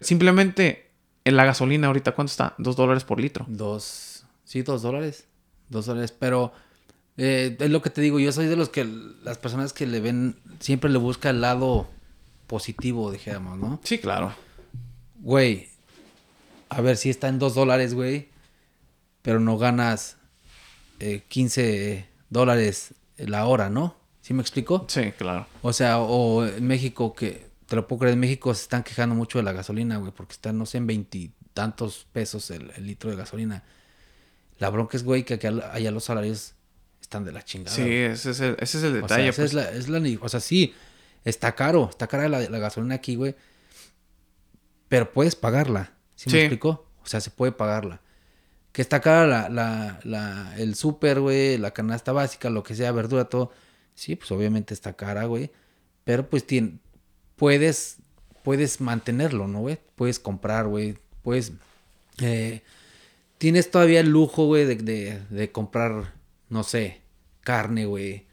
Simplemente, 0.00 0.90
en 1.24 1.36
la 1.36 1.44
gasolina 1.44 1.86
ahorita, 1.86 2.12
¿cuánto 2.12 2.30
está? 2.30 2.54
Dos 2.58 2.76
dólares 2.76 3.04
por 3.04 3.20
litro. 3.20 3.44
Dos, 3.48 4.24
sí, 4.44 4.62
dos 4.62 4.82
dólares. 4.82 5.26
Dos 5.68 5.86
dólares, 5.86 6.12
pero 6.18 6.52
eh, 7.16 7.56
es 7.58 7.70
lo 7.70 7.82
que 7.82 7.90
te 7.90 8.00
digo, 8.00 8.18
yo 8.18 8.32
soy 8.32 8.46
de 8.46 8.56
los 8.56 8.68
que 8.68 8.84
las 9.22 9.38
personas 9.38 9.72
que 9.72 9.86
le 9.86 10.00
ven, 10.00 10.36
siempre 10.60 10.90
le 10.90 10.98
busca 10.98 11.30
el 11.30 11.40
lado 11.40 11.88
positivo, 12.46 13.10
dijéramos, 13.10 13.58
¿no? 13.58 13.80
Sí, 13.84 13.98
claro. 13.98 14.34
Güey, 15.20 15.68
a 16.68 16.80
ver 16.80 16.96
si 16.96 17.10
está 17.10 17.28
en 17.28 17.38
dos 17.38 17.54
dólares, 17.54 17.94
güey, 17.94 18.28
pero 19.20 19.40
no 19.40 19.58
ganas 19.58 20.16
eh, 21.00 21.22
15 21.28 22.06
dólares 22.30 22.94
la 23.18 23.46
hora, 23.46 23.68
¿no? 23.68 23.96
¿Sí 24.22 24.34
me 24.34 24.40
explico? 24.40 24.86
Sí, 24.88 25.12
claro. 25.12 25.46
O 25.62 25.72
sea, 25.72 25.98
o 25.98 26.46
en 26.46 26.66
México, 26.66 27.12
que 27.12 27.50
te 27.66 27.76
lo 27.76 27.86
puedo 27.86 28.00
creer, 28.00 28.14
en 28.14 28.20
México 28.20 28.54
se 28.54 28.62
están 28.62 28.82
quejando 28.82 29.14
mucho 29.14 29.38
de 29.38 29.44
la 29.44 29.52
gasolina, 29.52 29.98
güey, 29.98 30.12
porque 30.12 30.32
están, 30.32 30.58
no 30.58 30.64
sé, 30.64 30.78
en 30.78 30.86
veintitantos 30.86 32.06
pesos 32.12 32.50
el, 32.50 32.70
el 32.76 32.86
litro 32.86 33.10
de 33.10 33.16
gasolina. 33.16 33.64
La 34.58 34.70
bronca 34.70 34.96
es, 34.96 35.04
güey, 35.04 35.24
que 35.24 35.34
allá 35.34 35.90
los 35.90 36.04
salarios 36.04 36.54
están 37.12 37.24
de 37.24 37.32
la 37.32 37.42
chingada. 37.44 37.76
Sí, 37.76 37.82
ese 37.90 38.30
es 38.30 38.40
el, 38.40 38.56
ese 38.58 38.78
es 38.78 38.84
el 38.84 38.90
O 39.02 39.08
sea, 39.08 39.18
detalle. 39.18 39.28
esa 39.28 39.36
pues. 39.42 39.50
es 39.50 39.54
la, 39.54 39.70
es 39.70 39.88
la 39.90 40.18
o 40.24 40.28
sea, 40.30 40.40
sí, 40.40 40.74
está 41.24 41.54
caro, 41.54 41.88
está 41.90 42.06
cara 42.06 42.26
la, 42.28 42.40
la 42.48 42.58
gasolina 42.58 42.94
aquí, 42.94 43.16
güey. 43.16 43.34
Pero 44.88 45.12
puedes 45.12 45.36
pagarla. 45.36 45.92
¿Sí, 46.16 46.30
Sí. 46.30 46.36
me 46.36 46.42
explicó? 46.42 46.86
O 47.02 47.06
sea, 47.06 47.20
se 47.20 47.30
puede 47.30 47.52
pagarla. 47.52 48.00
Que 48.72 48.80
está 48.80 49.00
cara 49.00 49.26
la, 49.26 49.48
la, 49.50 50.00
la, 50.04 50.54
el 50.56 50.74
súper, 50.74 51.20
güey, 51.20 51.58
la 51.58 51.72
canasta 51.72 52.12
básica, 52.12 52.48
lo 52.48 52.62
que 52.62 52.74
sea, 52.74 52.90
verdura, 52.92 53.26
todo. 53.26 53.52
Sí, 53.94 54.16
pues 54.16 54.30
obviamente 54.32 54.72
está 54.72 54.94
cara, 54.94 55.26
güey. 55.26 55.50
Pero 56.04 56.28
pues 56.30 56.46
tien- 56.46 56.78
puedes, 57.36 57.96
puedes 58.42 58.80
mantenerlo, 58.80 59.46
¿no, 59.48 59.60
güey? 59.60 59.78
Puedes 59.96 60.18
comprar, 60.18 60.66
güey. 60.66 60.96
Puedes... 61.22 61.52
eh, 62.22 62.62
tienes 63.36 63.70
todavía 63.70 64.00
el 64.00 64.08
lujo, 64.08 64.46
güey, 64.46 64.64
de, 64.64 64.76
de, 64.76 65.20
de 65.28 65.52
comprar, 65.52 66.14
no 66.48 66.62
sé, 66.62 67.01
carne, 67.42 67.86
güey, 67.86 68.26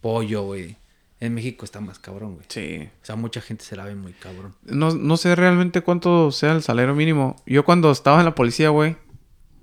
pollo, 0.00 0.42
güey. 0.42 0.76
En 1.20 1.34
México 1.34 1.64
está 1.64 1.80
más 1.80 1.98
cabrón, 2.00 2.34
güey. 2.34 2.46
Sí. 2.48 2.88
O 3.02 3.04
sea, 3.04 3.14
mucha 3.14 3.40
gente 3.40 3.64
se 3.64 3.76
la 3.76 3.84
ve 3.84 3.94
muy 3.94 4.12
cabrón. 4.12 4.54
No, 4.64 4.92
no 4.92 5.16
sé 5.16 5.36
realmente 5.36 5.80
cuánto 5.82 6.32
sea 6.32 6.52
el 6.52 6.62
salario 6.62 6.94
mínimo. 6.94 7.36
Yo 7.46 7.64
cuando 7.64 7.92
estaba 7.92 8.18
en 8.18 8.24
la 8.24 8.34
policía, 8.34 8.70
güey, 8.70 8.96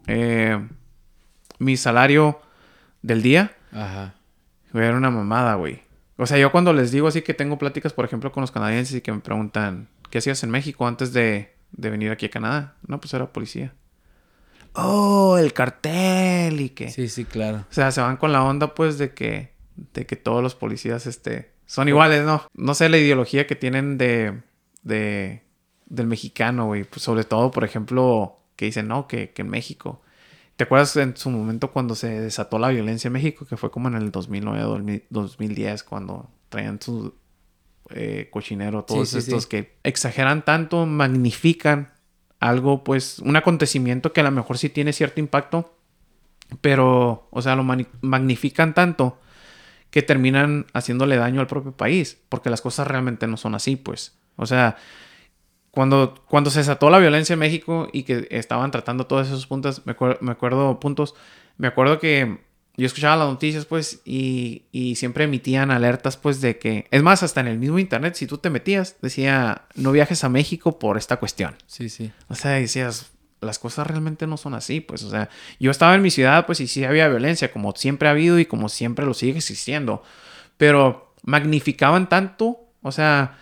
eh, 0.08 0.66
mi 1.58 1.76
salario 1.76 2.40
del 3.02 3.22
día 3.22 3.56
Ajá. 3.74 4.16
güey, 4.72 4.86
era 4.86 4.96
una 4.98 5.12
mamada, 5.12 5.56
güey. 5.56 5.82
O 6.18 6.26
sea, 6.26 6.38
yo 6.38 6.52
cuando 6.52 6.72
les 6.74 6.92
digo 6.92 7.08
así 7.08 7.22
que 7.22 7.34
tengo 7.34 7.58
pláticas, 7.58 7.94
por 7.94 8.06
ejemplo, 8.06 8.32
con 8.32 8.42
los 8.42 8.52
canadienses 8.52 8.96
y 8.96 9.02
que 9.02 9.12
me 9.12 9.20
preguntan, 9.20 9.90
¿qué 10.10 10.18
hacías 10.20 10.42
en 10.44 10.52
México 10.52 10.88
antes 10.88 11.12
de, 11.14 11.54
de 11.72 11.90
venir 11.90 12.12
aquí 12.12 12.26
a 12.26 12.30
Canadá? 12.30 12.76
No, 12.88 13.00
pues 13.02 13.14
era 13.14 13.32
policía. 13.34 13.74
Oh, 14.74 15.38
el 15.38 15.54
cartel 15.54 16.62
y 16.62 16.70
que... 16.70 16.90
Sí, 16.90 17.10
sí, 17.10 17.26
claro. 17.26 17.66
O 17.70 17.74
sea, 17.74 17.92
se 17.92 18.02
van 18.02 18.18
con 18.18 18.32
la 18.32 18.44
onda 18.44 18.74
pues 18.76 18.98
de 18.98 19.14
que, 19.14 19.54
de 19.94 20.06
que 20.06 20.16
todos 20.16 20.42
los 20.44 20.56
policías 20.56 21.06
este, 21.08 21.52
son 21.66 21.88
iguales, 21.88 22.26
¿no? 22.26 22.44
No 22.54 22.74
sé 22.74 22.90
la 22.90 22.98
ideología 22.98 23.48
que 23.48 23.56
tienen 23.56 23.98
de, 23.98 24.42
de 24.84 25.44
del 25.88 26.08
mexicano, 26.08 26.68
güey. 26.68 26.84
Pues 26.84 27.02
sobre 27.02 27.24
todo, 27.24 27.52
por 27.52 27.64
ejemplo, 27.64 28.40
que 28.56 28.66
dicen, 28.66 28.88
no, 28.88 29.08
que, 29.08 29.32
que 29.32 29.42
en 29.42 29.50
México. 29.50 30.02
¿Te 30.56 30.66
acuerdas 30.66 30.96
en 30.98 31.16
su 31.16 31.30
momento 31.30 31.72
cuando 31.72 31.96
se 31.96 32.20
desató 32.20 32.60
la 32.60 32.70
violencia 32.70 33.08
en 33.08 33.14
México? 33.14 33.46
Que 33.46 33.58
fue 33.58 33.72
como 33.72 33.88
en 33.88 33.96
el 33.96 34.12
2009, 34.12 35.06
2010, 35.10 35.84
cuando 35.84 36.30
traían 36.50 36.82
su 36.82 37.14
eh, 37.92 38.28
cochinero, 38.32 38.84
todos 38.84 39.10
Sí, 39.10 39.14
sí, 39.22 39.30
estos 39.30 39.44
sí. 39.44 39.50
que 39.50 39.78
exageran 39.84 40.44
tanto, 40.44 40.86
magnifican 40.86 41.94
algo, 42.40 42.84
pues, 42.84 43.20
un 43.20 43.36
acontecimiento 43.36 44.14
que 44.14 44.22
a 44.22 44.24
lo 44.24 44.32
mejor 44.32 44.58
sí 44.58 44.70
tiene 44.70 44.94
cierto 44.94 45.20
impacto, 45.20 45.74
pero, 46.62 47.28
o 47.32 47.42
sea, 47.42 47.56
lo 47.56 47.64
magnifican 47.64 48.74
tanto 48.74 49.20
que 49.92 50.02
terminan 50.02 50.66
haciéndole 50.74 51.18
daño 51.18 51.42
al 51.42 51.48
propio 51.48 51.72
país, 51.72 52.20
porque 52.30 52.50
las 52.50 52.62
cosas 52.62 52.88
realmente 52.88 53.28
no 53.28 53.38
son 53.38 53.56
así, 53.56 53.76
pues. 53.76 54.18
O 54.36 54.46
sea, 54.46 54.78
cuando, 55.72 56.16
cuando 56.28 56.50
se 56.50 56.60
desató 56.60 56.90
la 56.90 57.00
violencia 57.00 57.34
en 57.34 57.40
México 57.40 57.90
y 57.92 58.04
que 58.04 58.28
estaban 58.32 58.72
tratando 58.72 59.08
todos 59.08 59.28
esos 59.28 59.48
puntos, 59.48 59.86
me, 59.86 59.96
me 60.22 60.32
acuerdo 60.32 60.80
puntos, 60.80 61.16
me 61.58 61.68
acuerdo 61.68 62.00
que 62.00 62.40
yo 62.80 62.86
escuchaba 62.86 63.18
las 63.18 63.28
noticias, 63.28 63.66
pues, 63.66 64.00
y, 64.06 64.64
y 64.72 64.96
siempre 64.96 65.26
emitían 65.26 65.70
alertas, 65.70 66.16
pues, 66.16 66.40
de 66.40 66.58
que, 66.58 66.88
es 66.92 67.04
más, 67.04 67.24
hasta 67.24 67.42
en 67.42 67.48
el 67.48 67.60
mismo 67.60 67.78
internet, 67.78 68.16
si 68.16 68.26
tú 68.26 68.38
te 68.38 68.50
metías, 68.50 68.96
decía, 69.02 69.64
no 69.76 69.92
viajes 69.92 70.24
a 70.24 70.30
México 70.30 70.80
por 70.80 70.98
esta 70.98 71.18
cuestión. 71.18 71.56
Sí, 71.68 71.90
sí. 71.90 72.12
O 72.30 72.36
sea, 72.36 72.52
decías, 72.52 73.12
las 73.42 73.60
cosas 73.60 73.86
realmente 73.86 74.28
no 74.28 74.38
son 74.38 74.54
así, 74.54 74.80
pues, 74.80 75.04
o 75.04 75.10
sea, 75.10 75.30
yo 75.60 75.72
estaba 75.72 75.94
en 75.94 76.02
mi 76.02 76.10
ciudad, 76.10 76.46
pues, 76.46 76.62
y 76.62 76.68
sí 76.68 76.86
había 76.86 77.10
violencia, 77.10 77.52
como 77.52 77.76
siempre 77.76 78.08
ha 78.08 78.12
habido 78.12 78.40
y 78.40 78.46
como 78.46 78.70
siempre 78.70 79.06
lo 79.06 79.14
sigue 79.14 79.38
existiendo, 79.38 80.02
pero 80.56 81.14
magnificaban 81.24 82.08
tanto, 82.08 82.62
o 82.82 82.94
sea, 82.94 83.38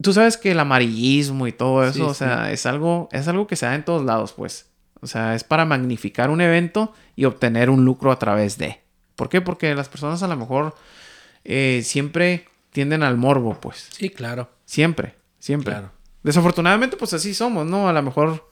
tú 0.00 0.12
sabes 0.12 0.36
que 0.36 0.52
el 0.52 0.60
amarillismo 0.60 1.48
y 1.48 1.52
todo 1.52 1.82
eso, 1.82 1.94
Sí, 1.94 2.02
o 2.02 2.14
sea, 2.14 2.52
es 2.52 2.66
algo, 2.66 3.08
es 3.10 3.26
algo 3.26 3.48
que 3.48 3.56
se 3.56 3.66
da 3.66 3.74
en 3.74 3.84
todos 3.84 4.04
lados, 4.04 4.32
pues, 4.32 4.70
o 5.04 5.06
sea, 5.06 5.34
es 5.36 5.44
para 5.44 5.64
magnificar 5.64 6.30
un 6.30 6.40
evento 6.40 6.92
y 7.14 7.26
obtener 7.26 7.70
un 7.70 7.84
lucro 7.84 8.10
a 8.10 8.18
través 8.18 8.58
de. 8.58 8.80
¿Por 9.14 9.28
qué? 9.28 9.40
Porque 9.40 9.74
las 9.76 9.88
personas 9.88 10.22
a 10.24 10.28
lo 10.28 10.36
mejor 10.36 10.74
eh, 11.44 11.82
siempre 11.84 12.46
tienden 12.72 13.02
al 13.04 13.16
morbo, 13.16 13.60
pues, 13.60 13.88
Sí, 13.92 14.10
claro. 14.10 14.50
siempre, 14.64 15.14
siempre. 15.38 15.72
Claro. 15.72 15.90
Desafortunadamente, 16.24 16.96
pues 16.96 17.12
así 17.12 17.34
somos, 17.34 17.66
¿no? 17.66 17.88
A 17.88 17.92
lo 17.92 18.02
mejor. 18.02 18.50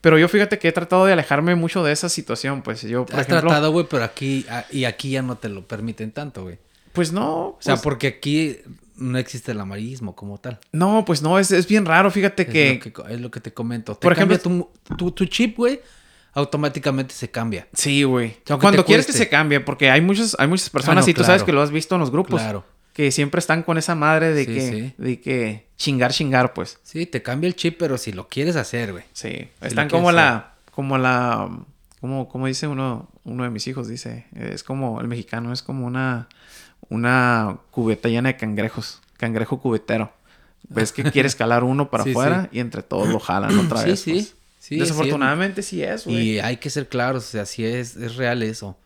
Pero 0.00 0.16
yo 0.18 0.28
fíjate 0.28 0.58
que 0.60 0.68
he 0.68 0.72
tratado 0.72 1.06
de 1.06 1.12
alejarme 1.14 1.56
mucho 1.56 1.82
de 1.82 1.90
esa 1.92 2.08
situación, 2.08 2.62
pues 2.62 2.82
yo, 2.82 3.04
por 3.06 3.16
Has 3.18 3.22
ejemplo. 3.26 3.48
tratado, 3.48 3.72
güey, 3.72 3.86
pero 3.90 4.04
aquí, 4.04 4.46
a- 4.48 4.64
y 4.70 4.84
aquí 4.84 5.10
ya 5.10 5.22
no 5.22 5.36
te 5.36 5.48
lo 5.48 5.66
permiten 5.66 6.12
tanto, 6.12 6.42
güey. 6.44 6.58
Pues 6.92 7.12
no. 7.12 7.48
O 7.48 7.58
sea, 7.60 7.74
pues, 7.74 7.82
porque 7.82 8.06
aquí 8.08 8.56
no 8.96 9.16
existe 9.18 9.52
el 9.52 9.60
amarillismo 9.60 10.16
como 10.16 10.38
tal. 10.38 10.58
No, 10.72 11.04
pues 11.04 11.22
no, 11.22 11.38
es, 11.38 11.50
es 11.52 11.66
bien 11.68 11.86
raro, 11.86 12.10
fíjate 12.10 12.42
Es, 12.42 12.48
que. 12.48 12.80
lo 12.84 13.04
que, 13.04 13.14
es 13.14 13.20
lo 13.20 13.30
que 13.30 13.40
te 13.40 13.52
comento. 13.54 13.94
Te 13.94 14.00
Por 14.02 14.12
ejemplo- 14.12 14.38
tu, 14.38 14.68
tu, 14.96 15.10
tu 15.12 15.24
chip, 15.26 15.56
güey, 15.56 15.80
automáticamente 16.34 17.14
se 17.14 17.30
cambia. 17.30 17.68
Sí, 17.72 18.02
güey. 18.02 18.36
Cuando 18.60 18.84
quieres 18.84 19.06
que 19.06 19.12
se 19.12 19.28
cambie, 19.28 19.60
porque 19.60 19.90
hay 19.90 20.00
muchas, 20.00 20.36
hay 20.38 20.48
muchas 20.48 20.70
personas, 20.70 21.04
Ah, 21.04 21.06
no, 21.06 21.10
y 21.10 21.14
tú 21.14 21.24
sabes 21.24 21.42
que 21.42 21.52
lo 21.52 21.62
has 21.62 21.70
visto 21.70 21.94
en 21.94 22.00
los 22.00 22.10
grupos, 22.10 22.40
Claro. 22.40 22.64
que 22.92 23.10
siempre 23.12 23.38
están 23.38 23.62
con 23.62 23.78
esa 23.78 23.94
madre 23.94 24.32
de 24.32 24.44
Sí, 24.44 24.54
que, 24.54 24.60
sí. 24.60 24.94
de 24.98 25.20
que 25.20 25.66
chingar, 25.76 26.12
chingar, 26.12 26.52
pues. 26.54 26.78
Sí, 26.82 27.06
te 27.06 27.22
cambia 27.22 27.48
el 27.48 27.56
chip, 27.56 27.76
pero 27.78 27.98
si 27.98 28.12
lo 28.12 28.28
quieres 28.28 28.56
hacer, 28.56 28.92
güey. 28.92 29.04
Sí. 29.12 29.48
Están 29.60 29.88
como 29.88 30.08
hacer. 30.10 30.16
la, 30.16 30.54
como 30.72 30.98
la, 30.98 31.48
como, 32.00 32.28
como 32.28 32.46
dice 32.46 32.66
uno, 32.66 33.08
uno 33.24 33.44
de 33.44 33.50
mis 33.50 33.66
hijos, 33.66 33.88
dice, 33.88 34.26
es 34.34 34.62
como, 34.64 35.00
el 35.00 35.08
mexicano 35.08 35.52
es 35.52 35.62
como 35.62 35.86
una, 35.86 36.28
una 36.88 37.58
cubeta 37.70 38.08
llena 38.08 38.30
de 38.30 38.36
cangrejos, 38.36 39.00
cangrejo 39.16 39.60
cubetero. 39.60 40.12
Ves 40.68 40.92
que 40.92 41.04
quiere 41.04 41.28
escalar 41.28 41.64
uno 41.64 41.90
para 41.90 42.04
Sí, 42.04 42.10
afuera 42.10 42.48
y 42.52 42.60
entre 42.60 42.82
todos 42.82 43.08
lo 43.08 43.18
jalan 43.20 43.58
otra 43.58 43.80
Sí, 43.82 43.90
vez. 43.90 44.00
sí. 44.00 44.12
pues. 44.12 44.34
Sí, 44.60 44.74
es 44.74 44.80
Desafortunadamente 44.80 45.62
sí 45.62 45.82
es, 45.82 46.04
güey. 46.04 46.16
Y 46.32 46.38
hay 46.40 46.58
que 46.58 46.68
ser 46.68 46.88
claros, 46.88 47.24
o 47.24 47.28
sea, 47.28 47.46
sí 47.46 47.64
es, 47.64 47.96
es 47.96 48.16
real 48.16 48.42
eso. 48.42 48.76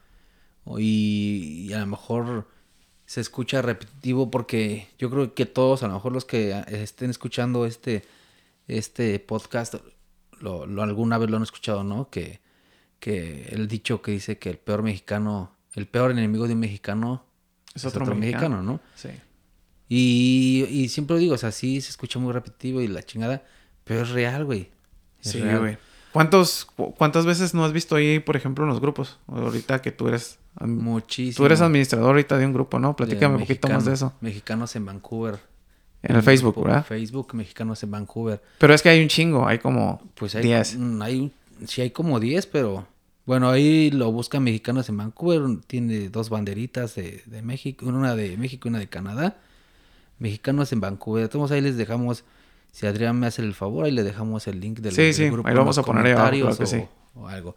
Y, 0.78 1.66
y 1.68 1.72
a 1.72 1.80
lo 1.80 1.86
mejor 1.86 2.48
se 3.06 3.20
escucha 3.20 3.62
repetitivo 3.62 4.30
porque 4.30 4.86
yo 4.98 5.10
creo 5.10 5.34
que 5.34 5.44
todos, 5.46 5.82
a 5.82 5.88
lo 5.88 5.94
mejor 5.94 6.12
los 6.12 6.24
que 6.24 6.62
estén 6.68 7.10
escuchando 7.10 7.66
este, 7.66 8.04
este 8.68 9.18
podcast, 9.18 9.74
lo, 10.38 10.66
lo- 10.66 10.82
alguna 10.82 11.18
vez 11.18 11.30
lo 11.30 11.36
han 11.36 11.42
escuchado, 11.42 11.82
¿no? 11.84 12.08
Que, 12.10 12.40
que 13.00 13.46
el 13.50 13.66
dicho 13.66 14.02
que 14.02 14.12
dice 14.12 14.38
que 14.38 14.50
el 14.50 14.58
peor 14.58 14.82
mexicano, 14.82 15.52
el 15.74 15.86
peor 15.88 16.12
enemigo 16.12 16.46
de 16.46 16.54
un 16.54 16.60
mexicano 16.60 17.24
Es 17.74 17.84
otro 17.84 18.06
mexicano. 18.14 18.62
¿no? 18.62 18.80
Sí. 18.94 19.08
Y, 19.88 20.66
y 20.70 20.88
siempre 20.88 21.16
lo 21.16 21.20
digo, 21.20 21.34
o 21.34 21.38
sea, 21.38 21.52
sí 21.52 21.80
se 21.80 21.90
escucha 21.90 22.18
muy 22.18 22.32
repetitivo 22.32 22.80
y 22.80 22.88
la 22.88 23.02
chingada, 23.02 23.42
pero 23.84 24.02
es 24.02 24.10
real, 24.10 24.44
güey. 24.44 24.70
Es 25.22 25.32
Sí, 25.32 25.40
real. 25.40 25.58
güey. 25.60 25.78
¿Cuántos, 26.12 26.66
cu- 26.66 26.94
¿Cuántas 26.94 27.24
veces 27.24 27.54
no 27.54 27.64
has 27.64 27.72
visto 27.72 27.96
ahí, 27.96 28.18
por 28.18 28.36
ejemplo, 28.36 28.64
en 28.64 28.70
los 28.70 28.80
grupos? 28.80 29.18
Ahorita 29.28 29.80
que 29.82 29.92
tú 29.92 30.08
eres... 30.08 30.38
Muchísimo. 30.60 31.36
Tú 31.38 31.46
eres 31.46 31.62
administrador 31.62 32.08
ahorita 32.10 32.36
de 32.36 32.44
un 32.44 32.52
grupo, 32.52 32.78
¿no? 32.78 32.94
Platícame 32.94 33.36
un 33.36 33.40
poquito 33.40 33.68
más 33.68 33.86
de 33.86 33.94
eso. 33.94 34.12
Mexicanos 34.20 34.76
en 34.76 34.84
Vancouver. 34.84 35.38
En 36.02 36.16
el 36.16 36.22
Facebook, 36.22 36.52
grupo 36.54 36.68
¿verdad? 36.68 36.84
Facebook, 36.84 37.34
Mexicanos 37.34 37.82
en 37.82 37.90
Vancouver. 37.92 38.42
Pero 38.58 38.74
es 38.74 38.82
que 38.82 38.90
hay 38.90 39.00
un 39.02 39.08
chingo, 39.08 39.46
hay 39.46 39.58
como 39.58 40.02
Pues 40.14 40.34
hay, 40.34 40.42
10. 40.42 40.76
mm, 40.76 41.02
hay 41.02 41.32
sí 41.66 41.80
hay 41.80 41.90
como 41.90 42.18
10, 42.20 42.46
pero 42.48 42.86
bueno, 43.26 43.50
ahí 43.50 43.90
lo 43.90 44.10
buscan 44.12 44.42
Mexicanos 44.44 44.88
en 44.88 44.96
Vancouver. 44.96 45.42
Tiene 45.66 46.08
dos 46.08 46.28
banderitas 46.30 46.94
de, 46.94 47.22
de 47.26 47.42
México, 47.42 47.86
una 47.86 48.14
de 48.16 48.36
México 48.36 48.68
y 48.68 48.70
una 48.70 48.78
de 48.78 48.88
Canadá. 48.88 49.36
Mexicanos 50.18 50.72
en 50.72 50.80
Vancouver. 50.80 51.24
Entonces 51.24 51.54
ahí 51.54 51.60
les 51.60 51.76
dejamos, 51.76 52.24
si 52.72 52.86
Adrián 52.86 53.18
me 53.18 53.26
hace 53.26 53.42
el 53.42 53.54
favor, 53.54 53.84
ahí 53.84 53.92
le 53.92 54.02
dejamos 54.02 54.46
el 54.46 54.60
link 54.60 54.78
del, 54.80 54.92
Sí, 54.94 55.02
del 55.02 55.14
sí, 55.14 55.30
grupo 55.30 55.48
ahí 55.48 55.54
lo 55.54 55.60
vamos 55.60 55.78
a 55.78 55.82
poner 55.82 56.06
ahí 56.06 56.12
abajo, 56.12 56.28
comentarios 56.30 56.56
claro 56.56 56.70
que 56.70 56.76
o, 56.76 56.80
sí. 56.80 57.20
o 57.20 57.28
algo. 57.28 57.56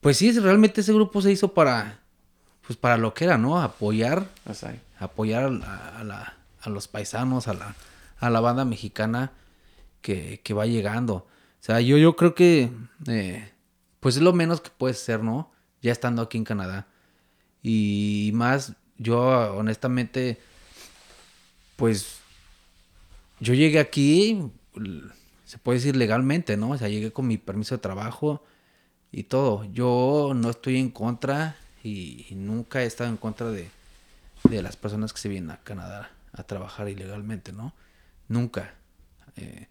Pues 0.00 0.16
sí, 0.16 0.30
realmente 0.38 0.80
ese 0.80 0.92
grupo 0.92 1.20
se 1.20 1.32
hizo 1.32 1.48
para, 1.54 1.98
pues 2.66 2.76
para 2.76 2.96
lo 2.96 3.14
que 3.14 3.24
era, 3.24 3.36
¿no? 3.38 3.60
Apoyar 3.60 4.28
Pues 4.44 4.64
apoyar 5.00 5.44
a, 5.44 5.50
la- 5.50 5.88
a 5.98 6.04
la- 6.04 6.34
a 6.60 6.70
los 6.70 6.88
paisanos, 6.88 7.46
a 7.48 7.54
la, 7.54 7.74
a 8.18 8.30
la 8.30 8.40
banda 8.40 8.64
mexicana 8.64 9.30
que, 10.00 10.40
que 10.42 10.54
va 10.54 10.66
llegando. 10.66 11.14
O 11.14 11.26
sea, 11.60 11.80
yo, 11.80 11.96
yo 11.98 12.14
creo 12.16 12.34
que 12.34 12.70
eh, 13.06 13.50
pues 14.00 14.16
es 14.16 14.22
lo 14.22 14.32
menos 14.32 14.60
que 14.60 14.70
puede 14.70 14.94
ser, 14.94 15.22
¿no? 15.22 15.50
Ya 15.82 15.92
estando 15.92 16.22
aquí 16.22 16.38
en 16.38 16.44
Canadá. 16.44 16.86
Y 17.62 18.30
más, 18.34 18.74
yo 18.98 19.20
honestamente, 19.56 20.40
pues 21.76 22.18
yo 23.40 23.54
llegué 23.54 23.78
aquí, 23.78 24.50
se 25.44 25.58
puede 25.58 25.78
decir 25.78 25.96
legalmente, 25.96 26.56
¿no? 26.56 26.70
O 26.70 26.78
sea, 26.78 26.88
llegué 26.88 27.12
con 27.12 27.26
mi 27.26 27.38
permiso 27.38 27.74
de 27.76 27.80
trabajo 27.80 28.44
y 29.12 29.24
todo. 29.24 29.64
Yo 29.72 30.32
no 30.34 30.50
estoy 30.50 30.78
en 30.78 30.90
contra 30.90 31.56
y, 31.82 32.26
y 32.30 32.34
nunca 32.34 32.82
he 32.82 32.86
estado 32.86 33.10
en 33.10 33.16
contra 33.16 33.50
de, 33.50 33.68
de 34.44 34.62
las 34.62 34.76
personas 34.76 35.12
que 35.12 35.20
se 35.20 35.28
vienen 35.28 35.50
a 35.50 35.58
Canadá 35.58 36.10
a 36.32 36.42
trabajar 36.44 36.88
ilegalmente, 36.88 37.52
¿no? 37.52 37.74
Nunca. 38.28 38.74
Eh, 39.36 39.66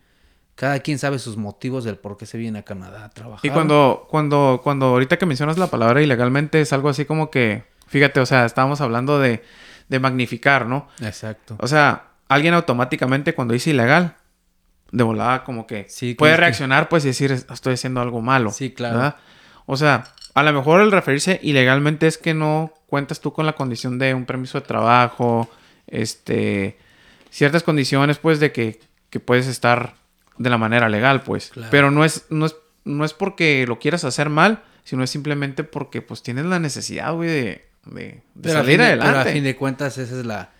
cada 0.57 0.79
quien 0.79 0.97
sabe 0.99 1.19
sus 1.19 1.37
motivos 1.37 1.83
del 1.85 1.95
por 1.97 2.17
qué 2.17 2.25
se 2.25 2.37
viene 2.37 2.59
a 2.59 2.63
Canadá 2.63 3.05
a 3.05 3.09
trabajar. 3.11 3.45
Y 3.45 3.51
cuando, 3.51 4.07
cuando, 4.09 4.59
cuando 4.63 4.87
ahorita 4.87 5.17
que 5.17 5.25
mencionas 5.27 5.57
la 5.57 5.67
palabra 5.67 6.01
ilegalmente 6.01 6.59
es 6.59 6.73
algo 6.73 6.89
así 6.89 7.05
como 7.05 7.29
que, 7.31 7.63
fíjate, 7.87 8.19
o 8.19 8.25
sea, 8.25 8.43
estábamos 8.45 8.81
hablando 8.81 9.19
de, 9.19 9.43
de 9.87 9.99
magnificar, 9.99 10.65
¿no? 10.65 10.87
Exacto. 10.99 11.55
O 11.59 11.67
sea, 11.67 12.07
alguien 12.27 12.55
automáticamente 12.55 13.35
cuando 13.35 13.53
dice 13.53 13.69
ilegal, 13.69 14.15
de 14.91 15.03
volada 15.03 15.43
como 15.43 15.67
que 15.67 15.85
Sí, 15.89 16.15
puede 16.15 16.33
que- 16.33 16.37
reaccionar 16.41 16.89
pues 16.89 17.05
y 17.05 17.09
decir 17.09 17.31
estoy 17.31 17.75
haciendo 17.75 18.01
algo 18.01 18.21
malo. 18.21 18.51
Sí, 18.51 18.71
claro. 18.71 18.95
¿verdad? 18.95 19.15
O 19.67 19.77
sea, 19.77 20.05
a 20.33 20.41
lo 20.43 20.53
mejor 20.53 20.81
el 20.81 20.91
referirse 20.91 21.39
ilegalmente 21.43 22.07
es 22.07 22.17
que 22.17 22.33
no 22.33 22.73
cuentas 22.87 23.19
tú 23.21 23.31
con 23.31 23.45
la 23.45 23.53
condición 23.53 23.99
de 23.99 24.13
un 24.15 24.25
permiso 24.25 24.59
de 24.59 24.65
trabajo, 24.65 25.49
este, 25.85 26.77
ciertas 27.29 27.63
condiciones 27.63 28.17
pues 28.17 28.39
de 28.39 28.51
que, 28.51 28.79
que 29.09 29.19
puedes 29.19 29.45
estar 29.47 29.95
de 30.37 30.49
la 30.49 30.57
manera 30.57 30.89
legal 30.89 31.21
pues. 31.21 31.49
Claro. 31.49 31.69
Pero 31.71 31.91
no 31.91 32.03
es, 32.05 32.25
no 32.29 32.45
es, 32.45 32.55
no 32.85 33.03
es 33.05 33.13
porque 33.13 33.65
lo 33.67 33.79
quieras 33.79 34.03
hacer 34.03 34.29
mal, 34.29 34.63
sino 34.83 35.03
es 35.03 35.09
simplemente 35.09 35.63
porque 35.63 36.01
pues 36.01 36.23
tienes 36.23 36.45
la 36.45 36.59
necesidad, 36.59 37.13
güey, 37.13 37.29
de, 37.29 37.65
de, 37.85 38.21
de 38.35 38.49
a 38.51 38.53
salir 38.53 38.73
fin 38.77 38.81
adelante. 38.81 39.11
Pero 39.17 39.29
a 39.29 39.33
fin 39.33 39.43
de 39.43 39.55
cuentas 39.55 39.97
esa 39.97 40.19
es 40.19 40.25
la, 40.25 40.51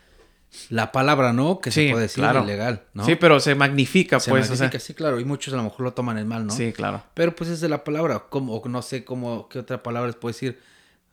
la 0.70 0.92
palabra, 0.92 1.34
¿no? 1.34 1.60
Que 1.60 1.72
Sí, 1.72 1.86
se 1.88 1.92
puede 1.92 2.04
decir 2.04 2.24
claro. 2.24 2.44
ilegal, 2.44 2.84
¿no? 2.94 3.06
Sí, 3.06 3.16
pero 3.16 3.40
se 3.40 3.56
magnifica 3.56 4.20
Se 4.20 4.30
pues, 4.30 4.48
o 4.48 4.50
magnifica, 4.52 4.72
sea. 4.72 4.80
sí, 4.80 4.94
claro. 4.94 5.20
Y 5.20 5.26
muchos 5.26 5.54
a 5.54 5.58
lo 5.58 5.64
mejor 5.64 5.82
lo 5.82 5.94
toman 5.94 6.18
en 6.18 6.28
mal, 6.28 6.46
¿no? 6.48 6.54
Sí, 6.54 6.74
claro. 6.74 7.04
Pero 7.14 7.36
pues 7.36 7.50
esa 7.50 7.66
es 7.66 7.70
la 7.70 7.84
palabra. 7.84 8.24
Como, 8.30 8.56
o 8.56 8.68
no 8.70 8.82
sé 8.82 9.04
cómo, 9.06 9.48
qué 9.50 9.60
otra 9.60 9.82
palabra 9.84 10.08
les 10.08 10.16
puedo 10.16 10.34
decir. 10.34 10.60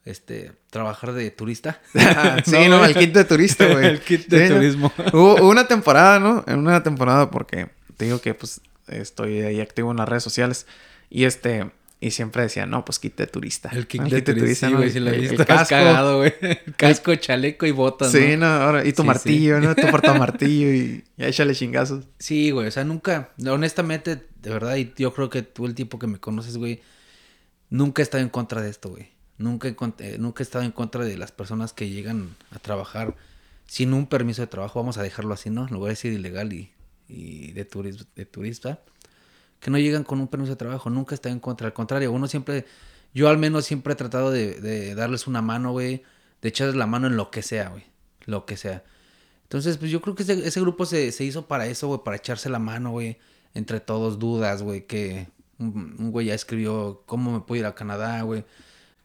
este, 0.03 0.51
trabajar 0.69 1.13
de 1.13 1.31
turista. 1.31 1.81
sí, 2.45 2.67
no, 2.69 2.83
el 2.85 2.93
kit 2.95 3.13
de 3.13 3.23
turista, 3.25 3.65
güey. 3.67 3.85
el 3.87 3.99
kit 4.01 4.27
de 4.27 4.49
turismo. 4.49 4.91
Hubo 5.13 5.49
una 5.49 5.67
temporada, 5.67 6.19
¿no? 6.19 6.43
En 6.47 6.59
una 6.59 6.83
temporada 6.83 7.31
porque 7.31 7.69
te 7.97 8.05
digo 8.05 8.21
que 8.21 8.33
pues 8.33 8.61
estoy 8.87 9.41
ahí 9.41 9.61
activo 9.61 9.91
en 9.91 9.97
las 9.97 10.07
redes 10.07 10.23
sociales 10.23 10.67
y 11.09 11.25
este 11.25 11.71
y 12.01 12.11
siempre 12.11 12.43
decía, 12.43 12.65
no, 12.65 12.85
pues 12.85 12.99
de 13.01 13.25
turista. 13.25 13.69
El 13.69 13.87
kit 13.87 14.01
¿no? 14.01 14.09
de 14.09 14.21
turista, 14.21 14.69
¿no? 14.69 14.77
güey, 14.77 14.91
sí 14.91 14.99
lo 14.99 15.11
he 15.11 15.25
El- 15.25 15.45
casco. 15.45 15.69
cagado, 15.69 16.17
güey. 16.17 16.33
Casco, 16.77 17.15
chaleco 17.15 17.65
y 17.65 17.71
botas, 17.71 18.13
¿no? 18.13 18.19
Sí, 18.19 18.37
no, 18.37 18.45
ahora, 18.45 18.85
y 18.85 18.93
tu 18.93 19.01
Sí, 19.01 19.07
martillo, 19.07 19.59
¿no? 19.61 19.73
Tu 19.75 19.87
portamartillo 19.91 20.71
y, 20.71 21.03
y 21.17 21.23
échale 21.23 21.55
chingazos. 21.55 22.03
Sí, 22.19 22.51
güey, 22.51 22.67
o 22.67 22.71
sea, 22.71 22.83
nunca, 22.83 23.31
honestamente, 23.47 24.17
de 24.41 24.49
verdad, 24.49 24.75
y 24.75 24.93
yo 24.97 25.13
creo 25.13 25.29
que 25.29 25.41
tú, 25.41 25.65
el 25.65 25.73
tipo 25.73 25.97
que 25.97 26.05
me 26.07 26.19
conoces, 26.19 26.57
güey, 26.57 26.81
nunca 27.69 28.01
he 28.01 28.03
estado 28.03 28.21
en 28.23 28.29
contra 28.29 28.61
de 28.61 28.69
esto, 28.69 28.89
güey. 28.89 29.09
Nunca 29.37 29.67
eh, 29.69 30.17
nunca 30.19 30.43
he 30.43 30.45
estado 30.45 30.63
en 30.63 30.71
contra 30.71 31.03
de 31.05 31.17
las 31.17 31.31
personas 31.31 31.73
que 31.73 31.89
llegan 31.89 32.35
a 32.51 32.59
trabajar 32.59 33.15
sin 33.65 33.93
un 33.93 34.05
permiso 34.05 34.41
de 34.41 34.47
trabajo, 34.47 34.79
vamos 34.79 34.97
a 34.97 35.03
dejarlo 35.03 35.33
así, 35.33 35.49
¿no? 35.49 35.67
Lo 35.69 35.79
voy 35.79 35.87
a 35.87 35.89
decir 35.89 36.13
ilegal 36.13 36.53
y, 36.53 36.71
y 37.07 37.51
de, 37.51 37.69
turis- 37.69 38.05
de 38.15 38.25
turista, 38.25 38.79
que 39.59 39.71
no 39.71 39.77
llegan 39.77 40.03
con 40.03 40.19
un 40.19 40.27
permiso 40.27 40.51
de 40.51 40.57
trabajo, 40.57 40.89
nunca 40.89 41.15
estado 41.15 41.33
en 41.33 41.39
contra, 41.39 41.67
al 41.67 41.73
contrario, 41.73 42.11
uno 42.11 42.27
siempre, 42.27 42.65
yo 43.13 43.29
al 43.29 43.37
menos 43.37 43.65
siempre 43.65 43.93
he 43.93 43.95
tratado 43.95 44.31
de, 44.31 44.59
de 44.61 44.95
darles 44.95 45.27
una 45.27 45.41
mano, 45.41 45.71
güey, 45.71 46.03
de 46.41 46.49
echarles 46.49 46.75
la 46.75 46.85
mano 46.87 47.07
en 47.07 47.15
lo 47.17 47.31
que 47.31 47.41
sea, 47.41 47.69
güey, 47.69 47.83
lo 48.25 48.45
que 48.45 48.57
sea. 48.57 48.83
Entonces, 49.43 49.77
pues 49.77 49.91
yo 49.91 50.01
creo 50.01 50.15
que 50.15 50.23
ese, 50.23 50.47
ese 50.47 50.59
grupo 50.61 50.85
se, 50.85 51.11
se 51.11 51.23
hizo 51.23 51.47
para 51.47 51.67
eso, 51.67 51.87
güey, 51.87 52.01
para 52.03 52.17
echarse 52.17 52.49
la 52.49 52.59
mano, 52.59 52.91
güey. 52.91 53.17
Entre 53.53 53.79
todos, 53.79 54.19
dudas, 54.19 54.63
güey, 54.63 54.85
que 54.85 55.27
un, 55.59 56.11
güey 56.11 56.27
ya 56.27 56.33
escribió 56.33 57.03
cómo 57.05 57.31
me 57.31 57.39
puedo 57.39 57.59
ir 57.61 57.65
a 57.65 57.73
Canadá, 57.75 58.21
güey. 58.23 58.43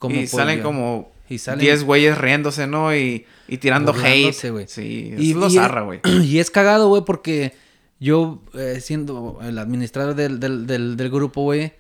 Y 0.09 0.27
salen 0.27 0.63
como 0.63 1.13
y 1.29 1.39
salen 1.39 1.61
10 1.61 1.85
güeyes 1.85 2.19
riéndose, 2.19 2.67
¿no? 2.67 2.97
Y, 2.97 3.27
y 3.47 3.59
tirando 3.59 3.93
hate. 3.93 4.33
Sí, 4.67 5.15
Y- 5.19 5.31
es 5.31 5.37
lo 5.37 5.47
y- 5.49 5.55
zarra, 5.55 5.83
güey. 5.83 6.01
Y 6.25 6.39
es 6.39 6.51
cagado, 6.51 6.89
güey, 6.89 7.05
porque 7.05 7.53
yo, 8.01 8.43
eh, 8.55 8.81
siendo 8.81 9.39
el 9.43 9.59
administrador 9.59 10.15
del, 10.15 10.41
del, 10.41 10.67
del, 10.67 10.97
del 10.97 11.11
grupo, 11.11 11.43
güey, 11.43 11.73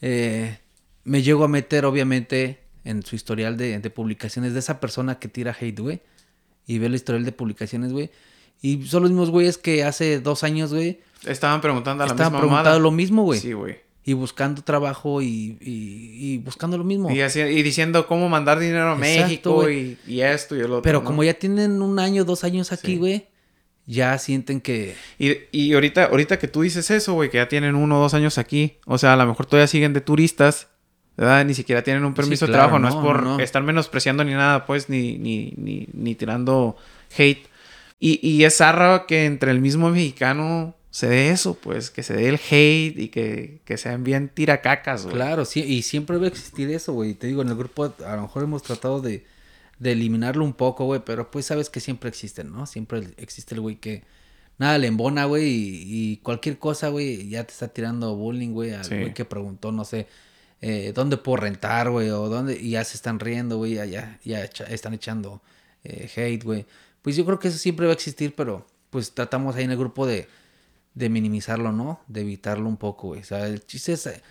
eh, 0.00 0.58
me 1.04 1.22
llego 1.22 1.44
a 1.44 1.48
meter, 1.48 1.84
obviamente, 1.84 2.60
en 2.84 3.02
su 3.02 3.16
historial 3.16 3.56
de, 3.56 3.78
de 3.80 3.90
publicaciones 3.90 4.52
de 4.52 4.60
esa 4.60 4.80
persona 4.80 5.18
que 5.18 5.28
tira 5.28 5.54
hate, 5.58 5.78
güey. 5.80 6.00
Y 6.66 6.78
ve 6.78 6.86
el 6.86 6.94
historial 6.94 7.24
de 7.24 7.32
publicaciones, 7.32 7.92
güey. 7.92 8.10
Y 8.62 8.86
son 8.86 9.02
los 9.02 9.10
mismos 9.10 9.30
güeyes 9.30 9.58
que 9.58 9.84
hace 9.84 10.20
dos 10.20 10.42
años, 10.44 10.72
güey, 10.72 11.00
Estaban 11.24 11.60
preguntando 11.60 12.04
a 12.04 12.06
la 12.06 12.12
estaban 12.12 12.32
misma 12.32 12.40
preguntando 12.40 12.70
mamada. 12.70 12.78
lo 12.78 12.90
mismo, 12.92 13.22
güey. 13.24 13.40
Sí, 13.40 13.52
güey. 13.52 13.76
Y 14.04 14.12
buscando 14.12 14.62
trabajo 14.62 15.20
y, 15.22 15.58
y, 15.60 16.34
y 16.34 16.38
buscando 16.38 16.78
lo 16.78 16.84
mismo. 16.84 17.10
Y, 17.10 17.20
así- 17.22 17.40
y 17.40 17.62
diciendo 17.62 18.06
cómo 18.06 18.28
mandar 18.28 18.60
dinero 18.60 18.90
a 18.92 18.96
Exacto, 18.96 19.22
México 19.26 19.54
güey. 19.54 19.98
y, 20.06 20.14
y 20.14 20.20
esto 20.20 20.54
y 20.54 20.60
el 20.60 20.66
otro. 20.66 20.82
Pero 20.82 21.00
¿no? 21.00 21.04
como 21.04 21.24
ya 21.24 21.34
tienen 21.34 21.82
un 21.82 21.98
año, 21.98 22.24
dos 22.24 22.44
años 22.44 22.70
aquí, 22.70 22.94
Sí. 22.94 23.24
Ya 23.86 24.18
sienten 24.18 24.60
que... 24.60 24.96
Y, 25.18 25.36
y 25.52 25.72
ahorita, 25.74 26.06
ahorita 26.06 26.38
que 26.38 26.48
tú 26.48 26.62
dices 26.62 26.90
eso, 26.90 27.14
güey, 27.14 27.30
que 27.30 27.38
ya 27.38 27.48
tienen 27.48 27.74
uno 27.74 27.98
o 27.98 28.02
dos 28.02 28.14
años 28.14 28.36
aquí, 28.38 28.78
o 28.84 28.98
sea, 28.98 29.12
a 29.14 29.16
lo 29.16 29.26
mejor 29.26 29.46
todavía 29.46 29.68
siguen 29.68 29.92
de 29.92 30.00
turistas, 30.00 30.68
¿verdad? 31.16 31.44
Ni 31.44 31.54
siquiera 31.54 31.82
tienen 31.82 32.04
un 32.04 32.14
permiso 32.14 32.46
Sí, 32.46 32.52
de 32.52 32.56
trabajo, 32.58 32.78
no, 32.78 32.88
no, 32.90 32.96
es 32.96 33.02
por 33.02 33.22
no, 33.22 33.36
no. 33.38 33.42
estar 33.42 33.62
menospreciando 33.62 34.24
ni 34.24 34.32
nada, 34.32 34.66
pues, 34.66 34.88
ni, 34.88 35.18
ni, 35.18 35.54
ni, 35.56 35.88
ni 35.92 36.14
tirando 36.14 36.76
hate. 37.16 37.46
Y, 37.98 38.26
y 38.28 38.44
es 38.44 38.56
zarra 38.58 39.06
que 39.06 39.24
entre 39.24 39.50
el 39.52 39.60
mismo 39.60 39.88
mexicano 39.90 40.74
se 40.90 41.08
dé 41.08 41.30
eso, 41.30 41.54
pues, 41.54 41.90
que 41.90 42.02
se 42.02 42.14
dé 42.14 42.28
el 42.28 42.34
hate 42.36 42.98
y 42.98 43.08
que, 43.08 43.60
que 43.64 43.76
sean 43.78 44.02
bien 44.02 44.28
tiracacas, 44.28 45.04
güey. 45.04 45.14
Claro, 45.14 45.44
sí, 45.44 45.62
y 45.62 45.82
siempre 45.82 46.18
va 46.18 46.24
a 46.24 46.28
existir 46.28 46.70
eso, 46.70 46.92
güey. 46.92 47.14
Te 47.14 47.26
digo, 47.28 47.42
en 47.42 47.48
el 47.48 47.54
grupo 47.54 47.94
a 48.04 48.16
lo 48.16 48.22
mejor 48.22 48.42
hemos 48.42 48.62
tratado 48.62 49.00
de, 49.00 49.24
de 49.78 49.92
eliminarlo 49.92 50.44
un 50.44 50.52
poco, 50.54 50.84
güey, 50.86 51.02
pero 51.04 51.30
pues 51.30 51.46
sabes 51.46 51.68
que 51.70 51.80
siempre 51.80 52.08
existen, 52.08 52.50
¿no? 52.52 52.66
Siempre 52.66 53.08
existe 53.18 53.54
el 53.54 53.60
güey 53.60 53.76
que 53.76 54.04
nada 54.58 54.78
le 54.78 54.86
embona, 54.86 55.26
güey, 55.26 55.44
y, 55.44 55.84
y 56.12 56.16
cualquier 56.18 56.58
cosa, 56.58 56.88
güey, 56.88 57.28
ya 57.28 57.44
te 57.44 57.52
está 57.52 57.68
tirando 57.68 58.16
bullying, 58.16 58.50
güey, 58.52 58.72
al 58.72 58.84
Sí. 58.84 58.94
güey 58.96 59.12
que 59.14 59.24
preguntó, 59.26 59.72
no 59.72 59.84
sé, 59.84 60.06
eh, 60.62 60.92
dónde 60.94 61.18
puedo 61.18 61.36
rentar, 61.36 61.90
güey, 61.90 62.08
o 62.10 62.28
dónde, 62.30 62.58
y 62.58 62.70
ya 62.70 62.84
se 62.84 62.96
están 62.96 63.20
riendo, 63.20 63.58
güey, 63.58 63.74
ya, 63.74 63.84
ya, 63.84 64.18
ya 64.24 64.42
echa- 64.44 64.64
están 64.64 64.94
echando 64.94 65.42
eh, 65.84 66.10
hate, 66.16 66.42
güey. 66.42 66.66
Pues 67.02 67.14
yo 67.16 67.24
creo 67.26 67.38
que 67.38 67.48
eso 67.48 67.58
siempre 67.58 67.86
va 67.86 67.92
a 67.92 67.94
existir, 67.94 68.34
pero 68.34 68.66
pues 68.90 69.12
tratamos 69.12 69.54
ahí 69.56 69.64
en 69.64 69.70
el 69.72 69.76
grupo 69.78 70.06
de, 70.06 70.26
de 70.94 71.08
minimizarlo, 71.10 71.70
¿no? 71.70 72.00
De 72.08 72.22
evitarlo 72.22 72.66
un 72.68 72.78
poco, 72.78 73.08
güey. 73.08 73.20
O 73.20 73.24
sea, 73.24 73.46
el 73.46 73.64
chiste 73.66 73.92
es 73.92 74.06
eh, 74.06 74.22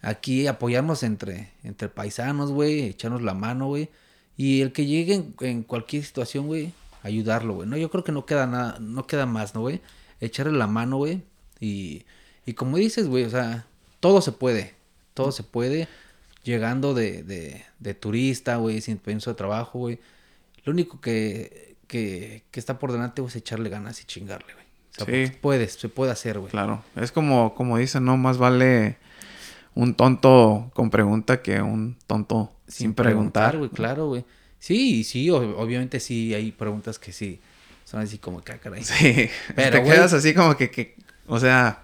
aquí 0.00 0.46
apoyarnos 0.46 1.02
entre, 1.02 1.50
entre 1.62 1.88
paisanos, 1.90 2.50
güey, 2.50 2.84
echarnos 2.84 3.20
la 3.22 3.34
mano, 3.34 3.66
güey. 3.66 3.90
Y 4.36 4.62
el 4.62 4.72
que 4.72 4.86
llegue 4.86 5.14
en, 5.14 5.34
en 5.40 5.62
cualquier 5.62 6.04
situación, 6.04 6.46
güey, 6.46 6.72
ayudarlo, 7.02 7.54
güey. 7.54 7.68
No, 7.68 7.76
yo 7.76 7.90
creo 7.90 8.02
que 8.04 8.12
no 8.12 8.26
queda 8.26 8.46
nada, 8.46 8.78
no 8.80 9.06
queda 9.06 9.26
más, 9.26 9.54
¿no, 9.54 9.60
güey? 9.60 9.80
Echarle 10.20 10.52
la 10.58 10.66
mano, 10.66 10.96
güey. 10.96 11.22
Y, 11.60 12.02
y 12.46 12.54
como 12.54 12.76
dices, 12.76 13.06
güey, 13.08 13.24
o 13.24 13.30
sea, 13.30 13.66
todo 14.00 14.20
se 14.20 14.32
puede. 14.32 14.74
Todo 15.14 15.30
se 15.32 15.42
puede. 15.44 15.88
Llegando 16.42 16.92
de, 16.94 17.22
de, 17.22 17.64
de 17.78 17.94
turista, 17.94 18.56
güey, 18.56 18.80
sin 18.80 18.98
permiso 18.98 19.30
de 19.30 19.36
trabajo, 19.36 19.78
güey. 19.78 19.98
Lo 20.64 20.72
único 20.72 21.00
que, 21.00 21.76
que, 21.86 22.42
que 22.50 22.60
está 22.60 22.78
por 22.78 22.90
delante, 22.92 23.22
güey, 23.22 23.30
es 23.30 23.36
echarle 23.36 23.68
ganas 23.70 24.00
y 24.00 24.04
chingarle, 24.04 24.52
güey. 24.54 24.64
O 25.00 25.04
sea, 25.04 25.06
Sí. 25.26 25.32
puedes, 25.40 25.72
se 25.74 25.88
puede 25.88 26.12
hacer, 26.12 26.38
güey. 26.38 26.50
Claro. 26.50 26.82
Es 26.96 27.12
como, 27.12 27.54
como 27.54 27.78
dicen, 27.78 28.04
¿no? 28.04 28.16
Más 28.16 28.38
vale 28.38 28.96
un 29.74 29.94
tonto 29.94 30.70
con 30.74 30.90
pregunta 30.90 31.42
que 31.42 31.60
un 31.60 31.96
tonto 32.06 32.52
sin, 32.68 32.94
preguntar. 32.94 33.56
güey, 33.58 33.70
claro, 33.70 34.08
güey. 34.08 34.24
Sí, 34.58 35.04
sí, 35.04 35.28
o- 35.30 35.58
obviamente 35.58 36.00
sí 36.00 36.32
hay 36.34 36.52
preguntas 36.52 36.98
que 36.98 37.12
sí 37.12 37.40
son 37.84 38.00
así 38.00 38.18
como 38.18 38.42
que, 38.42 38.52
ah. 38.52 38.58
Sí. 38.82 39.28
Pero, 39.54 39.78
te 39.78 39.84
quedas 39.84 40.12
así 40.12 40.32
como 40.34 40.56
que, 40.56 40.70
que 40.70 40.96
o 41.26 41.38
sea, 41.38 41.80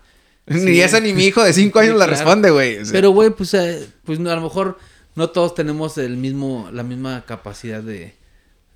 Sí. 0.48 0.56
ni 0.64 0.80
esa 0.80 0.98
ni 1.00 1.12
mi 1.12 1.24
hijo 1.26 1.44
de 1.44 1.52
cinco 1.52 1.78
Sí, 1.80 1.86
años 1.86 1.98
la 1.98 2.06
claro. 2.06 2.18
responde, 2.18 2.50
güey. 2.50 2.78
O 2.78 2.84
sea, 2.84 2.92
Pero, 2.92 3.10
güey, 3.10 3.30
pues, 3.30 3.54
eh, 3.54 3.86
pues 4.04 4.18
a 4.18 4.22
lo 4.34 4.40
mejor 4.40 4.78
no 5.14 5.30
todos 5.30 5.54
tenemos 5.54 5.96
el 5.98 6.16
mismo, 6.16 6.68
la 6.72 6.82
misma 6.82 7.24
capacidad 7.26 7.82
de, 7.82 8.14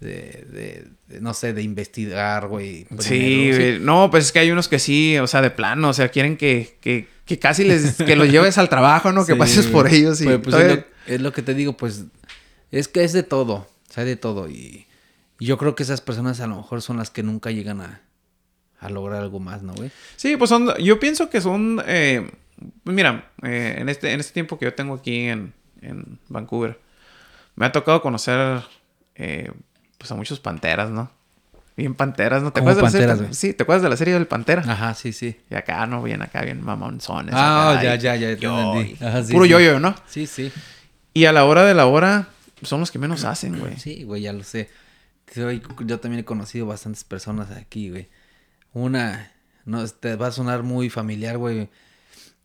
de, 0.04 0.46
de- 0.52 0.84
de, 1.08 1.20
no 1.20 1.34
sé, 1.34 1.52
de 1.52 1.62
investigar, 1.62 2.46
güey. 2.46 2.86
sí, 3.00 3.50
no, 3.80 4.10
pues 4.10 4.26
es 4.26 4.32
que 4.32 4.38
hay 4.38 4.50
unos 4.50 4.68
que 4.68 4.78
sí, 4.78 5.18
o 5.18 5.26
sea, 5.26 5.42
de 5.42 5.50
plano, 5.50 5.88
o 5.88 5.92
sea, 5.92 6.08
quieren 6.08 6.36
que, 6.36 6.76
que, 6.80 7.08
que 7.24 7.38
casi 7.38 7.64
les, 7.64 7.94
que 7.96 8.14
los 8.16 8.30
lleves 8.30 8.56
al 8.58 8.68
trabajo, 8.68 9.10
¿no? 9.12 9.26
que 9.26 9.34
pases 9.36 9.66
por 9.66 9.88
ellos 9.88 10.20
y 10.20 10.24
Pues, 10.24 10.38
pues, 10.38 10.50
todavía- 10.54 10.72
es, 10.74 10.78
lo, 11.08 11.14
es 11.16 11.20
lo 11.20 11.32
que 11.32 11.42
te 11.42 11.54
digo, 11.54 11.76
pues 11.76 12.04
es 12.70 12.88
que 12.88 13.04
es 13.04 13.12
de 13.12 13.22
todo, 13.22 13.54
o 13.88 13.92
sea, 13.92 14.04
de 14.04 14.16
todo. 14.16 14.48
Y, 14.48 14.86
y 15.38 15.46
yo 15.46 15.58
creo 15.58 15.74
que 15.74 15.82
esas 15.82 16.00
personas 16.00 16.40
a 16.40 16.46
lo 16.46 16.56
mejor 16.56 16.80
son 16.82 16.96
las 16.96 17.10
que 17.10 17.22
nunca 17.22 17.50
llegan 17.50 17.80
a, 17.80 18.00
a 18.80 18.88
lograr 18.90 19.20
algo 19.22 19.40
más, 19.40 19.62
¿no, 19.62 19.74
güey? 19.74 19.90
Sí, 20.16 20.36
pues 20.36 20.48
son, 20.50 20.74
yo 20.78 20.98
pienso 21.00 21.28
que 21.30 21.40
son, 21.40 21.82
eh, 21.86 22.28
pues 22.82 22.94
mira, 22.96 23.30
eh, 23.42 23.76
en, 23.78 23.88
este, 23.88 24.12
en 24.12 24.20
este 24.20 24.32
tiempo 24.32 24.58
que 24.58 24.64
yo 24.66 24.74
tengo 24.74 24.94
aquí 24.94 25.26
en, 25.28 25.52
en 25.82 26.18
Vancouver, 26.28 26.80
me 27.56 27.66
ha 27.66 27.72
tocado 27.72 28.00
conocer, 28.02 28.62
eh, 29.14 29.50
pues 30.04 30.12
a 30.12 30.16
muchos 30.16 30.38
panteras, 30.38 30.90
¿no? 30.90 31.10
Bien 31.78 31.94
panteras, 31.94 32.42
¿no? 32.42 32.52
¿Te 32.52 32.60
¿Cómo 32.60 32.70
acuerdas 32.72 32.92
de 32.92 32.98
la 33.00 33.06
panteras, 33.06 33.18
serie? 33.18 33.34
Sí, 33.34 33.54
¿te 33.56 33.62
acuerdas 33.62 33.82
de 33.82 33.88
la 33.88 33.96
serie 33.96 34.12
del 34.12 34.26
Pantera? 34.26 34.62
Ajá, 34.66 34.92
sí, 34.94 35.14
sí. 35.14 35.40
Y 35.50 35.54
acá, 35.54 35.86
¿no? 35.86 36.02
Bien 36.02 36.20
acá, 36.20 36.42
bien 36.42 36.62
mamonzones. 36.62 37.34
Ah, 37.36 37.80
ya, 37.82 37.96
ya, 37.96 38.14
ya, 38.16 38.34
te 38.36 38.42
yo, 38.42 38.74
entendí. 38.74 38.96
y- 39.00 39.04
Ajá, 39.04 39.24
sí, 39.24 39.32
Puro 39.32 39.46
sí. 39.46 39.50
yo-yo, 39.52 39.80
¿no? 39.80 39.94
Sí, 40.06 40.26
sí. 40.26 40.52
Y 41.14 41.24
a 41.24 41.32
la 41.32 41.46
hora 41.46 41.64
de 41.64 41.72
la 41.74 41.86
hora, 41.86 42.28
son 42.62 42.80
los 42.80 42.90
que 42.90 42.98
menos 42.98 43.24
hacen, 43.24 43.58
güey. 43.58 43.78
Sí, 43.78 44.04
güey, 44.04 44.20
ya 44.22 44.34
lo 44.34 44.44
sé. 44.44 44.68
Yo 45.34 45.98
también 46.00 46.20
he 46.20 46.24
conocido 46.26 46.66
bastantes 46.66 47.02
personas 47.02 47.50
aquí, 47.50 47.88
güey. 47.88 48.08
Una, 48.74 49.32
no, 49.64 49.88
te 49.88 50.16
va 50.16 50.26
a 50.26 50.32
sonar 50.32 50.62
muy 50.64 50.90
familiar, 50.90 51.38
güey. 51.38 51.70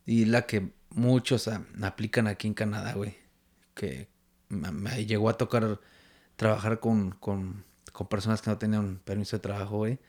Y 0.05 0.26
la 0.26 0.43
que 0.43 0.70
muchos 0.91 1.49
aplican 1.84 2.28
aquí 2.28 2.47
en 2.47 2.53
Canadá, 2.53 2.93
güey. 2.93 3.18
Que 3.76 4.07
me 4.47 5.05
llegó 5.05 5.30
a 5.30 5.38
tocar 5.38 5.80
trabajar 6.40 6.80
con, 6.80 7.12
con, 7.12 7.66
con 7.92 8.08
personas 8.08 8.42
que 8.42 8.50
no 8.50 8.58
tenían 8.58 9.02
permiso 9.04 9.36
de 9.36 9.42
trabajo, 9.42 9.76
güey. 9.80 10.00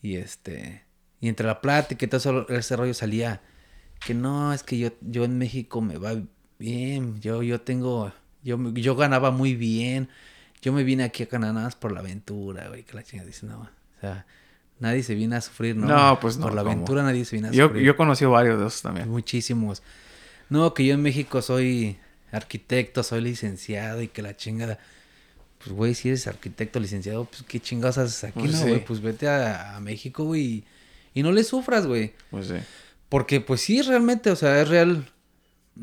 Y 0.00 0.14
este, 0.14 0.84
y 1.20 1.28
entre 1.28 1.46
la 1.48 1.60
plática 1.60 2.04
y 2.04 2.08
todo 2.08 2.18
eso, 2.18 2.48
ese 2.48 2.76
rollo 2.76 2.94
salía 2.94 3.42
que 4.06 4.14
no, 4.14 4.52
es 4.52 4.62
que 4.62 4.78
yo, 4.78 4.90
yo 5.00 5.24
en 5.24 5.36
México 5.36 5.80
me 5.80 5.98
va 5.98 6.14
bien, 6.60 7.20
yo, 7.20 7.42
yo 7.42 7.60
tengo, 7.60 8.12
yo, 8.44 8.56
yo 8.74 8.94
ganaba 8.94 9.32
muy 9.32 9.56
bien, 9.56 10.08
yo 10.62 10.72
me 10.72 10.84
vine 10.84 11.02
aquí 11.02 11.24
a 11.24 11.28
Canadá 11.28 11.52
nada 11.52 11.66
más 11.66 11.74
por 11.74 11.90
la 11.90 11.98
aventura, 12.00 12.68
güey, 12.68 12.84
que 12.84 12.94
la 12.94 13.02
chingada 13.02 13.26
dice, 13.26 13.46
no, 13.46 13.62
o 13.62 14.00
sea, 14.00 14.24
nadie 14.78 15.02
se 15.02 15.16
viene 15.16 15.34
a 15.34 15.40
sufrir, 15.40 15.74
¿no? 15.74 15.88
No, 15.88 16.20
pues 16.20 16.36
no, 16.36 16.44
Por 16.46 16.54
la 16.54 16.62
¿cómo? 16.62 16.70
aventura 16.74 17.02
nadie 17.02 17.24
se 17.24 17.34
viene 17.34 17.48
a 17.48 17.50
Yo, 17.50 17.66
sufrir. 17.66 17.82
yo 17.84 17.90
he 17.90 17.96
conocido 17.96 18.30
varios 18.30 18.60
de 18.60 18.66
esos 18.68 18.82
también. 18.82 19.08
Muchísimos. 19.08 19.82
No, 20.50 20.72
que 20.74 20.86
yo 20.86 20.94
en 20.94 21.02
México 21.02 21.42
soy 21.42 21.98
arquitecto, 22.30 23.02
soy 23.02 23.20
licenciado 23.22 24.00
y 24.00 24.06
que 24.06 24.22
la 24.22 24.36
chingada. 24.36 24.78
Pues, 25.58 25.70
güey, 25.72 25.94
si 25.94 26.08
eres 26.08 26.26
arquitecto, 26.26 26.78
licenciado, 26.80 27.24
pues, 27.24 27.42
¿qué 27.42 27.58
chingados 27.60 27.98
haces 27.98 28.24
aquí, 28.24 28.40
Pues 28.40 28.52
no, 28.52 28.58
sí. 28.58 28.68
güey? 28.68 28.84
Pues 28.84 29.00
vete 29.00 29.28
a, 29.28 29.76
a 29.76 29.80
México, 29.80 30.24
güey, 30.24 30.42
y, 30.42 30.64
y 31.14 31.22
no 31.22 31.32
le 31.32 31.42
sufras, 31.44 31.86
güey. 31.86 32.14
Pues 32.30 32.48
sí. 32.48 32.54
Porque, 33.08 33.40
pues 33.40 33.60
sí, 33.62 33.82
realmente, 33.82 34.30
o 34.30 34.36
sea, 34.36 34.60
es 34.60 34.68
real 34.68 35.08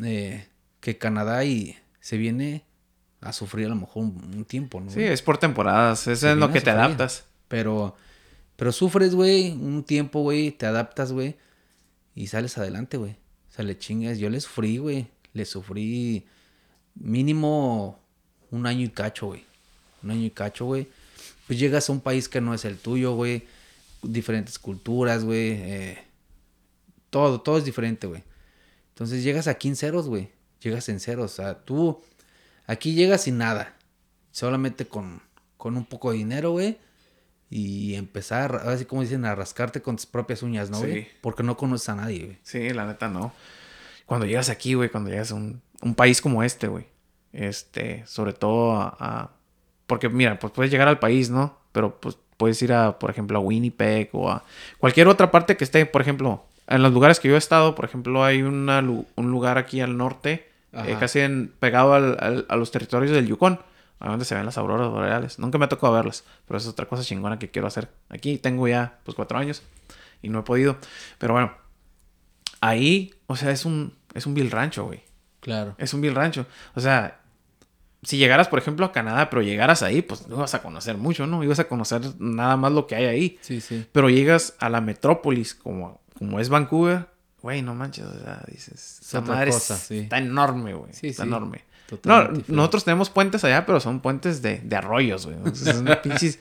eh, 0.04 0.48
que 0.80 0.98
Canadá 0.98 1.44
y 1.44 1.76
se 2.00 2.18
viene 2.18 2.64
a 3.22 3.34
sufrir 3.34 3.66
a 3.66 3.70
lo 3.70 3.76
mejor 3.76 4.04
un, 4.04 4.32
un 4.36 4.46
tiempo, 4.46 4.80
¿no? 4.80 4.92
Sí, 4.92 5.02
es 5.02 5.22
por 5.22 5.38
temporadas. 5.40 6.08
Eso 6.08 6.30
es 6.30 6.38
lo 6.38 6.52
que 6.52 6.62
te 6.62 6.70
adaptas. 6.70 7.26
Pero, 7.48 7.96
pero 8.56 8.72
sufres, 8.72 9.16
güey, 9.16 9.52
un 9.54 9.84
tiempo, 9.84 10.22
güey, 10.22 10.52
te 10.52 10.68
adaptas, 10.68 11.12
güey, 11.12 11.36
y 12.14 12.28
sales 12.28 12.58
adelante, 12.58 12.98
güey. 12.98 13.14
O 13.50 13.54
sea, 13.56 13.66
le 13.66 13.78
chingas. 13.78 14.20
Yo 14.20 14.30
le 14.30 14.40
sufrí, 14.40 14.78
güey. 14.78 15.08
Le 15.34 15.46
sufrí 15.46 16.26
mínimo 16.94 18.00
un 18.52 18.68
año 18.68 18.82
y 18.86 18.90
cacho, 18.90 19.28
güey. 19.28 19.44
Un 20.06 20.12
año 20.12 20.22
y 20.26 20.30
cacho, 20.32 20.66
güey. 20.66 20.88
Pues 21.48 21.60
llegas 21.60 21.90
a 21.90 21.92
un 21.92 22.00
país 22.00 22.30
que 22.30 22.40
no 22.42 22.54
es 22.54 22.64
el 22.64 22.78
tuyo, 22.78 23.14
güey. 23.16 23.46
Diferentes 24.02 24.58
culturas, 24.60 25.24
güey. 25.26 25.52
eh, 25.54 26.04
todo, 27.10 27.42
todo 27.42 27.58
es 27.58 27.66
diferente, 27.66 28.08
güey. 28.08 28.24
Entonces 28.90 29.24
llegas 29.24 29.48
aquí 29.48 29.68
en 29.68 29.76
ceros, 29.76 30.08
güey. 30.08 30.30
Llegas 30.62 30.88
en 30.90 31.00
ceros. 31.00 31.32
O 31.34 31.36
sea, 31.36 31.56
tú 31.66 32.02
aquí 32.68 32.94
llegas 32.94 33.24
sin 33.24 33.38
nada. 33.38 33.76
Solamente 34.32 34.86
con, 34.88 35.22
con 35.58 35.76
un 35.78 35.86
poco 35.86 36.12
de 36.12 36.18
dinero, 36.18 36.52
güey. 36.52 36.78
Y 37.50 37.96
empezar, 37.96 38.56
así 38.66 38.86
como 38.86 39.02
dicen, 39.02 39.24
a 39.26 39.36
rascarte 39.36 39.82
con 39.82 39.96
tus 39.96 40.06
propias 40.08 40.44
uñas, 40.44 40.70
¿no, 40.70 40.80
güey? 40.80 41.04
Sí. 41.04 41.08
Porque 41.22 41.44
no 41.44 41.56
conoces 41.58 41.90
a 41.90 41.96
nadie, 41.96 42.26
güey. 42.26 42.38
Sí, 42.44 42.70
la 42.72 42.86
neta 42.86 43.08
no. 43.08 43.34
Cuando 44.06 44.26
llegas 44.26 44.50
aquí, 44.50 44.74
güey, 44.74 44.90
cuando 44.90 45.10
llegas 45.10 45.32
a 45.32 45.36
un, 45.36 45.62
un 45.82 45.96
país 45.96 46.22
como 46.22 46.44
este, 46.44 46.68
güey. 46.68 46.86
Este, 47.34 48.06
sobre 48.08 48.34
todo 48.34 48.74
a, 48.76 48.96
a- 49.00 49.32
Porque 49.88 50.10
mira, 50.10 50.40
pues 50.40 50.52
puedes 50.54 50.72
llegar 50.72 50.88
al 50.88 51.00
país, 51.00 51.30
¿no? 51.30 51.58
Pero 51.72 52.00
pues 52.00 52.18
puedes 52.38 52.62
ir 52.62 52.74
a, 52.74 52.98
por 53.00 53.10
ejemplo, 53.10 53.38
a 53.38 53.42
Winnipeg 53.42 54.10
o 54.14 54.30
a 54.30 54.44
cualquier 54.78 55.08
otra 55.08 55.32
parte 55.32 55.56
que 55.58 55.64
esté, 55.64 55.86
por 55.86 56.02
ejemplo, 56.02 56.44
en 56.68 56.82
los 56.82 56.92
lugares 56.94 57.20
que 57.20 57.28
yo 57.28 57.36
he 57.36 57.38
estado, 57.38 57.76
por 57.76 57.86
ejemplo, 57.86 58.24
hay 58.24 58.42
una 58.42 58.80
un 58.80 59.32
lugar 59.32 59.58
aquí 59.58 59.82
al 59.82 59.96
norte, 59.98 60.50
eh, 60.74 60.98
casi 61.00 61.20
en- 61.20 61.54
pegado 61.60 61.94
al- 61.94 62.18
al- 62.20 62.46
a 62.50 62.56
los 62.56 62.72
territorios 62.72 63.12
del 63.12 63.28
Yukon, 63.28 63.60
donde 64.00 64.26
se 64.26 64.36
ven 64.36 64.46
las 64.46 64.58
auroras 64.58 64.90
boreales. 64.90 65.40
Nunca 65.40 65.58
me 65.58 65.66
ha 65.66 65.70
tocado 65.70 65.94
verlas, 65.94 66.24
pero 66.48 66.58
es 66.58 66.68
otra 66.68 66.86
cosa 66.88 67.04
chingona 67.04 67.40
que 67.40 67.50
quiero 67.52 67.68
hacer. 67.68 67.88
Aquí 68.10 68.38
tengo 68.38 68.68
ya, 68.68 69.00
pues, 69.06 69.16
cuatro 69.16 69.38
años 69.38 69.64
y 70.22 70.30
no 70.30 70.40
he 70.40 70.44
podido. 70.44 70.78
Pero 71.18 71.34
bueno, 71.34 71.54
ahí, 72.62 73.14
o 73.28 73.36
sea, 73.36 73.52
es 73.52 73.66
un, 73.66 73.94
es 74.14 74.26
un 74.26 74.34
vil 74.34 74.52
rancho, 74.52 74.86
güey. 74.86 75.04
Claro. 75.40 75.76
Es 75.78 75.94
un 75.94 76.02
vil 76.02 76.16
rancho. 76.16 76.46
O 76.76 76.80
sea, 76.82 77.20
si 78.06 78.18
llegaras, 78.18 78.48
por 78.48 78.60
ejemplo, 78.60 78.86
a 78.86 78.92
Canadá, 78.92 79.30
pero 79.30 79.42
llegaras 79.42 79.84
ahí, 79.84 80.02
pues 80.02 80.28
no 80.28 80.36
ibas 80.38 80.54
a 80.54 80.62
conocer 80.62 80.98
mucho, 80.98 81.28
¿no? 81.28 81.44
Ibas 81.44 81.60
a 81.60 81.68
conocer 81.68 82.02
nada 82.20 82.56
más 82.56 82.72
lo 82.72 82.88
que 82.88 82.96
hay 82.96 83.06
ahí. 83.06 83.38
Sí, 83.42 83.60
sí. 83.62 83.86
Pero 83.92 84.10
llegas 84.10 84.54
a 84.60 84.70
la 84.70 84.80
metrópolis, 84.82 85.54
como, 85.56 86.02
como 86.18 86.40
es 86.40 86.50
Vancouver, 86.50 87.08
güey, 87.42 87.62
no 87.62 87.76
manches, 87.76 88.06
o 88.06 88.20
sea, 88.24 88.42
dices, 88.48 89.00
esa 89.02 89.22
madre 89.22 89.52
cosa, 89.52 89.74
es- 89.76 89.80
sí. 89.82 89.98
está 90.00 90.18
enorme, 90.20 90.74
güey. 90.74 90.94
Sí, 90.94 91.08
está 91.08 91.24
sí. 91.24 91.28
enorme. 91.30 91.64
Totalmente 91.90 92.08
No, 92.10 92.20
diferente. 92.38 92.52
nosotros 92.54 92.86
tenemos 92.86 93.10
puentes 93.10 93.44
allá, 93.44 93.66
pero 93.66 93.80
son 93.80 94.00
puentes 94.00 94.42
de, 94.42 94.60
de 94.60 94.76
arroyos, 94.76 95.28
güey. 95.28 95.38
Son 95.56 95.86
pinches 96.04 96.40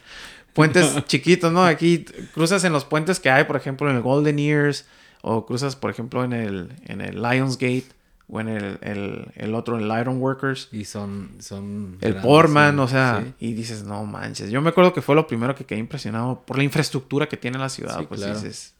puentes 0.54 0.94
chiquitos, 1.06 1.52
¿no? 1.52 1.64
Aquí 1.64 2.04
cruzas 2.32 2.64
en 2.64 2.72
los 2.72 2.84
puentes 2.84 3.20
que 3.20 3.30
hay, 3.30 3.44
por 3.44 3.56
ejemplo, 3.56 3.90
en 3.90 3.96
el 3.96 4.02
Golden 4.02 4.38
Ears, 4.38 4.86
o 5.20 5.44
cruzas, 5.46 5.76
por 5.76 5.90
ejemplo, 5.90 6.24
en 6.24 6.32
el, 6.32 6.72
en 6.86 7.00
el 7.00 7.20
Lions 7.22 7.56
Gate, 7.58 7.86
o 8.28 8.40
en 8.40 8.48
el, 8.48 8.78
el, 8.80 9.26
el 9.36 9.54
otro, 9.54 9.78
el 9.78 9.84
Iron 10.00 10.20
Workers. 10.20 10.68
Y 10.72 10.84
son, 10.86 11.30
son 11.40 11.98
El 12.00 12.16
Portman, 12.16 12.78
o 12.80 12.88
sea, 12.88 13.22
sí. 13.24 13.34
y 13.48 13.52
dices, 13.52 13.82
no 13.84 14.04
manches. 14.04 14.50
Yo 14.50 14.60
me 14.62 14.70
acuerdo 14.70 14.92
que 14.94 15.02
fue 15.02 15.14
lo 15.14 15.26
primero 15.26 15.54
que 15.54 15.64
quedé 15.64 15.78
impresionado 15.78 16.42
por 16.46 16.56
la 16.56 16.64
infraestructura 16.64 17.28
que 17.28 17.36
tiene 17.36 17.58
la 17.58 17.68
ciudad. 17.68 17.98
Sí, 17.98 18.06
pues 18.08 18.20
claro. 18.22 18.34
dices. 18.40 18.74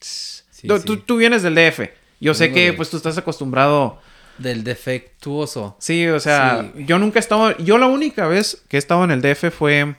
Sí, 0.00 0.66
tú, 0.68 0.80
tú- 0.80 0.96
tú 0.98 1.16
vienes 1.16 1.42
del 1.42 1.54
DF. 1.54 1.90
Yo 2.20 2.34
sé 2.34 2.52
que 2.52 2.66
de- 2.66 2.72
pues 2.72 2.90
tú 2.90 2.96
estás 2.96 3.16
acostumbrado. 3.18 4.00
Del 4.38 4.62
defectuoso. 4.64 5.76
Sí, 5.80 6.06
o 6.06 6.20
sea, 6.20 6.72
yo 6.76 6.98
nunca 6.98 7.18
he 7.18 7.20
estado. 7.20 7.56
Yo 7.58 7.78
la 7.78 7.86
única 7.86 8.26
vez 8.28 8.62
que 8.68 8.76
he 8.76 8.78
estado 8.78 9.02
en 9.04 9.10
el 9.10 9.20
DF 9.20 9.50
fue 9.52 9.96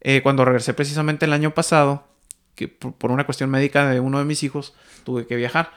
eh, 0.00 0.20
cuando 0.22 0.44
regresé 0.44 0.74
precisamente 0.74 1.24
el 1.26 1.32
año 1.32 1.54
pasado. 1.54 2.06
Que 2.54 2.68
por, 2.68 2.92
por 2.94 3.10
una 3.10 3.24
cuestión 3.26 3.50
médica 3.50 3.88
de 3.90 3.98
uno 3.98 4.20
de 4.20 4.24
mis 4.24 4.44
hijos 4.44 4.74
tuve 5.02 5.26
que 5.26 5.34
viajar. 5.34 5.72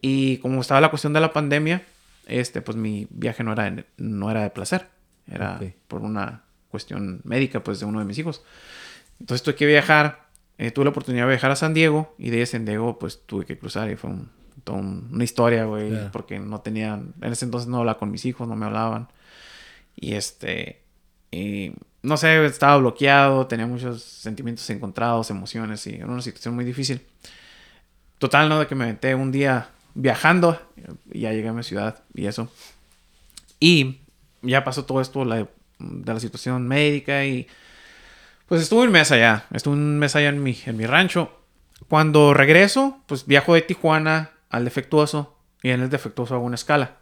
Y 0.00 0.38
como 0.38 0.60
estaba 0.60 0.80
la 0.80 0.90
cuestión 0.90 1.12
de 1.12 1.20
la 1.20 1.32
pandemia, 1.32 1.82
este, 2.26 2.60
pues 2.62 2.76
mi 2.76 3.06
viaje 3.10 3.42
no 3.44 3.52
era, 3.52 3.70
de- 3.70 3.84
no 3.96 4.30
era 4.30 4.42
de 4.42 4.50
placer. 4.50 4.88
Era 5.30 5.56
Ok. 5.56 5.72
por 5.88 6.02
una 6.02 6.42
cuestión 6.70 7.20
médica, 7.24 7.62
pues, 7.64 7.80
de 7.80 7.86
uno 7.86 7.98
de 7.98 8.04
mis 8.04 8.18
hijos. 8.18 8.42
Entonces 9.20 9.42
tuve 9.42 9.54
que 9.54 9.66
viajar. 9.66 10.26
eh, 10.60 10.72
tuve 10.72 10.86
la 10.86 10.90
oportunidad 10.90 11.22
de 11.26 11.30
viajar 11.30 11.52
a 11.52 11.56
San 11.56 11.72
Diego. 11.72 12.14
Y 12.18 12.30
de 12.30 12.38
ahí 12.38 12.42
a 12.42 12.46
San 12.46 12.64
Diego, 12.64 12.98
pues, 12.98 13.20
tuve 13.26 13.44
que 13.46 13.56
cruzar. 13.56 13.88
Y 13.90 13.94
fue 13.96 14.10
un- 14.10 14.28
toda 14.64 14.78
un- 14.78 15.08
una 15.12 15.22
historia, 15.24 15.64
güey. 15.66 15.90
Claro. 15.90 16.10
Porque 16.12 16.38
no 16.40 16.60
tenían... 16.60 17.14
En 17.22 17.32
ese 17.32 17.44
entonces 17.44 17.68
no 17.68 17.78
hablaba 17.78 17.96
con 17.98 18.10
mis 18.10 18.24
hijos, 18.24 18.48
no 18.48 18.56
me 18.56 18.66
hablaban. 18.66 19.06
Y 19.94 20.14
este... 20.14 20.82
Y 21.30 21.72
no 22.02 22.16
sé, 22.16 22.44
estaba 22.46 22.76
bloqueado, 22.78 23.46
tenía 23.46 23.66
muchos 23.66 24.02
sentimientos 24.02 24.68
encontrados, 24.70 25.30
emociones 25.30 25.86
y 25.86 25.94
era 25.96 26.06
una 26.06 26.22
situación 26.22 26.54
muy 26.54 26.64
difícil. 26.64 27.02
Total, 28.18 28.48
¿no? 28.48 28.58
De 28.60 28.66
que 28.66 28.74
me 28.74 28.86
metí 28.86 29.08
un 29.08 29.30
día 29.30 29.68
viajando 30.00 30.60
ya 31.06 31.32
llegué 31.32 31.48
a 31.48 31.52
mi 31.52 31.62
ciudad 31.64 32.02
y 32.14 32.26
eso. 32.26 32.50
Y 33.60 33.98
ya 34.42 34.62
pasó 34.64 34.84
todo 34.84 35.00
esto 35.00 35.24
la- 35.24 35.48
de 35.80 36.14
la 36.14 36.20
situación 36.20 36.66
médica 36.68 37.24
y 37.24 37.46
pues 38.46 38.62
estuve 38.62 38.84
un 38.84 38.92
mes 38.92 39.10
allá, 39.12 39.44
estuve 39.52 39.74
un 39.74 39.98
mes 39.98 40.14
allá 40.16 40.28
en 40.28 40.42
mi, 40.42 40.56
en 40.66 40.76
mi 40.76 40.86
rancho. 40.86 41.32
Cuando 41.88 42.32
regreso, 42.34 42.98
pues 43.06 43.26
viajo 43.26 43.54
de 43.54 43.62
Tijuana 43.62 44.30
al 44.50 44.64
defectuoso 44.64 45.36
y 45.62 45.70
en 45.70 45.80
el 45.82 45.90
defectuoso 45.90 46.34
hago 46.34 46.44
una 46.44 46.54
escala. 46.54 46.97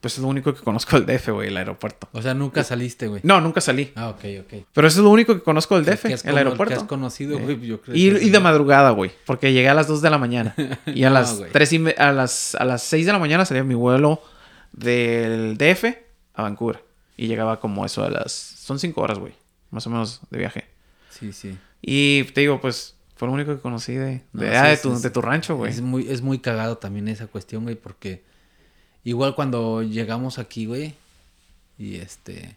Pues 0.00 0.14
es 0.14 0.20
lo 0.20 0.28
único 0.28 0.54
que 0.54 0.62
conozco 0.62 0.98
del 0.98 1.04
DF, 1.18 1.28
güey, 1.32 1.48
el 1.48 1.56
aeropuerto. 1.58 2.08
O 2.12 2.22
sea, 2.22 2.32
nunca 2.32 2.64
saliste, 2.64 3.06
güey. 3.06 3.20
No, 3.22 3.40
nunca 3.42 3.60
salí. 3.60 3.92
Ah, 3.94 4.08
ok, 4.08 4.24
ok. 4.40 4.64
Pero 4.72 4.88
eso 4.88 5.00
es 5.00 5.04
lo 5.04 5.10
único 5.10 5.34
que 5.34 5.42
conozco 5.42 5.76
del 5.76 5.84
¿Qué 5.84 5.90
DF, 5.90 6.04
has 6.06 6.12
el 6.24 6.30
cono- 6.30 6.36
aeropuerto. 6.38 6.74
que 6.74 6.80
has 6.80 6.86
conocido, 6.86 7.38
Eh. 7.38 7.42
güey? 7.42 7.60
Yo 7.60 7.82
creo 7.82 7.94
Y, 7.94 8.06
y 8.08 8.30
de 8.30 8.40
madrugada, 8.40 8.90
güey. 8.90 9.10
Porque 9.26 9.52
llegué 9.52 9.68
a 9.68 9.74
las 9.74 9.88
2 9.88 10.00
de 10.00 10.08
la 10.10 10.16
mañana. 10.16 10.54
Y 10.86 11.04
a 11.04 11.08
No, 11.10 11.14
las 11.14 11.38
güey. 11.38 11.50
3 11.52 11.72
y 11.74 11.84
a 11.98 12.12
las, 12.12 12.54
a 12.54 12.64
las 12.64 12.82
6 12.82 13.04
de 13.04 13.12
la 13.12 13.18
mañana 13.18 13.44
salía 13.44 13.62
mi 13.62 13.74
vuelo 13.74 14.22
del 14.72 15.56
DF 15.58 15.84
a 16.34 16.42
Vancouver. 16.42 16.82
Y 17.16 17.26
llegaba 17.26 17.60
como 17.60 17.84
eso 17.84 18.02
a 18.02 18.08
las... 18.10 18.32
Son 18.32 18.78
5 18.78 19.00
horas, 19.02 19.18
güey. 19.18 19.34
Más 19.70 19.86
o 19.86 19.90
menos 19.90 20.20
de 20.30 20.38
viaje. 20.38 20.64
Sí, 21.10 21.32
sí. 21.32 21.58
Y 21.82 22.24
te 22.24 22.40
digo, 22.40 22.60
pues, 22.60 22.94
fue 23.16 23.28
lo 23.28 23.34
único 23.34 23.54
que 23.54 23.60
conocí 23.60 23.92
de, 23.94 24.22
No, 24.32 24.42
de, 24.42 24.50
sí, 24.50 24.56
ah, 24.56 24.68
de 24.68 24.76
tu, 24.78 24.98
de 24.98 25.10
tu 25.10 25.20
rancho, 25.20 25.56
güey. 25.56 25.70
Es 25.70 25.80
muy, 25.82 26.08
es 26.08 26.22
muy 26.22 26.38
cagado 26.38 26.78
también 26.78 27.08
esa 27.08 27.26
cuestión, 27.26 27.64
güey, 27.64 27.74
porque 27.76 28.22
igual 29.04 29.34
cuando 29.34 29.82
llegamos 29.82 30.38
aquí, 30.38 30.66
güey, 30.66 30.94
y 31.78 31.96
este 31.96 32.56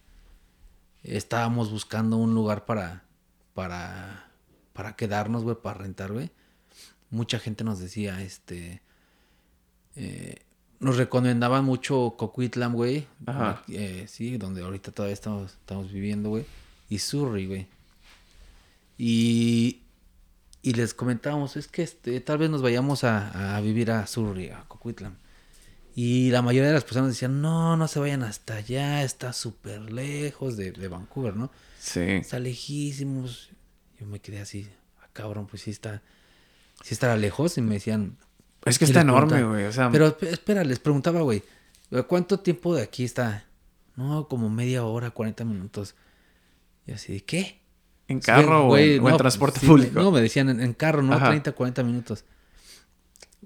estábamos 1.04 1.72
buscando 1.72 2.18
un 2.18 2.34
lugar 2.34 2.66
para 2.66 3.04
para 3.54 4.30
para 4.74 4.96
quedarnos, 4.96 5.44
güey, 5.44 5.56
para 5.56 5.80
rentar, 5.80 6.12
güey. 6.12 6.32
Mucha 7.10 7.40
gente 7.40 7.64
nos 7.64 7.80
decía, 7.80 8.22
este 8.22 8.82
eh, 9.96 10.42
nos 10.80 10.98
recomendaban 10.98 11.64
mucho 11.64 12.16
Coquitlam, 12.18 12.74
güey. 12.74 13.08
Ajá. 13.26 13.64
Eh, 13.70 14.06
sí, 14.10 14.38
donde 14.38 14.64
ahorita 14.64 14.92
todavía 14.92 15.14
estamos, 15.14 15.54
estamos 15.54 15.92
viviendo, 15.92 16.30
güey. 16.30 16.46
Y 16.90 17.00
Surrey, 17.00 17.48
güey. 17.48 17.68
Y, 18.98 19.82
y 20.62 20.74
les 20.74 20.94
comentábamos, 20.94 21.56
es 21.56 21.68
que 21.68 21.84
este, 21.84 22.20
tal 22.20 22.38
vez 22.38 22.50
nos 22.50 22.62
vayamos 22.62 23.04
a, 23.04 23.56
a 23.56 23.62
vivir 23.62 23.92
a 23.92 24.06
Surrey, 24.08 24.50
a 24.50 24.66
Coquitlam. 24.68 25.16
Y 25.96 26.32
la 26.32 26.42
mayoría 26.42 26.70
de 26.70 26.74
las 26.74 26.84
personas 26.84 27.10
decían, 27.10 27.42
no, 27.42 27.78
no 27.78 27.88
se 27.88 28.00
vayan 28.00 28.24
hasta 28.24 28.56
allá, 28.56 29.04
está 29.04 29.32
súper 29.32 29.92
lejos 29.92 30.58
de, 30.58 30.72
de 30.72 30.88
Vancouver, 30.88 31.36
¿no? 31.36 31.52
Sí. 31.80 32.00
Está 32.02 32.40
lejísimos. 32.40 33.52
Yo 34.00 34.06
me 34.08 34.20
quedé 34.20 34.40
así, 34.42 34.68
ah, 35.02 35.08
cabrón, 35.14 35.46
pues 35.46 35.62
sí 35.62 35.72
está, 35.72 36.02
sí 36.84 36.94
estará 36.96 37.16
lejos. 37.16 37.58
Y 37.58 37.62
me 37.62 37.76
decían, 37.76 38.18
Es 38.66 38.80
que 38.80 38.86
está 38.86 39.02
enorme, 39.02 39.44
güey. 39.44 39.66
O 39.66 39.72
sea, 39.72 39.92
pero 39.92 40.18
esp- 40.18 40.28
espera, 40.28 40.64
les 40.64 40.80
preguntaba, 40.80 41.22
güey, 41.22 41.44
¿cuánto 42.08 42.40
tiempo 42.40 42.76
de 42.76 42.82
aquí 42.82 43.04
está? 43.04 43.46
No, 43.96 44.28
como 44.28 44.50
media 44.50 44.84
hora, 44.86 45.12
40 45.12 45.46
minutos. 45.46 45.94
Y 46.88 46.92
así, 46.94 47.14
¿de 47.14 47.24
qué? 47.24 47.62
en 48.10 48.20
carro 48.20 48.68
o 48.68 48.78
en, 48.78 49.00
o 49.02 49.08
en 49.08 49.12
no, 49.12 49.18
transporte 49.18 49.60
sí, 49.62 49.66
público. 49.68 49.94
No, 50.00 50.12
me 50.12 50.22
decían 50.22 50.50
en, 50.50 50.60
en 50.62 50.74
carro, 50.74 51.02
¿no? 51.02 51.14
Ajá. 51.14 51.28
30, 51.30 51.52
40 51.54 51.84
minutos. 51.84 52.26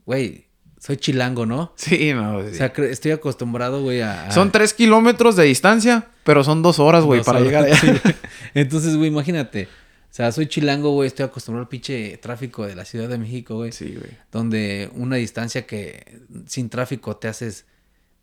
Güey, 0.06 0.47
soy 0.80 0.98
chilango, 0.98 1.46
¿no? 1.46 1.74
Sí, 1.76 2.14
no. 2.14 2.42
sí. 2.44 2.50
O 2.52 2.54
sea, 2.54 2.68
estoy 2.90 3.12
acostumbrado, 3.12 3.82
güey, 3.82 4.02
a... 4.02 4.28
a- 4.28 4.32
Son 4.32 4.52
3 4.52 4.74
kilómetros 4.74 5.36
de 5.36 5.44
distancia, 5.46 6.08
pero 6.24 6.44
son 6.44 6.62
2 6.62 6.80
horas, 6.80 7.04
güey, 7.04 7.20
dos 7.20 7.26
para 7.26 7.40
horas. 7.40 7.48
llegar 7.52 7.64
allá. 7.66 8.16
Entonces, 8.54 8.96
güey, 8.96 9.10
imagínate. 9.10 9.68
O 10.10 10.14
sea, 10.18 10.32
soy 10.32 10.48
chilango, 10.48 10.92
güey, 10.94 11.08
estoy 11.08 11.26
acostumbrado 11.26 11.64
al 11.66 11.70
pinche 11.70 12.18
tráfico 12.18 12.66
de 12.66 12.76
la 12.76 12.86
Ciudad 12.86 13.08
de 13.10 13.18
México, 13.18 13.56
güey. 13.56 13.72
Sí, 13.72 13.96
güey. 14.00 14.12
Donde 14.32 14.90
una 14.96 15.16
distancia 15.18 15.66
que 15.68 16.22
sin 16.48 16.70
tráfico 16.70 17.18
te 17.18 17.28
haces 17.28 17.66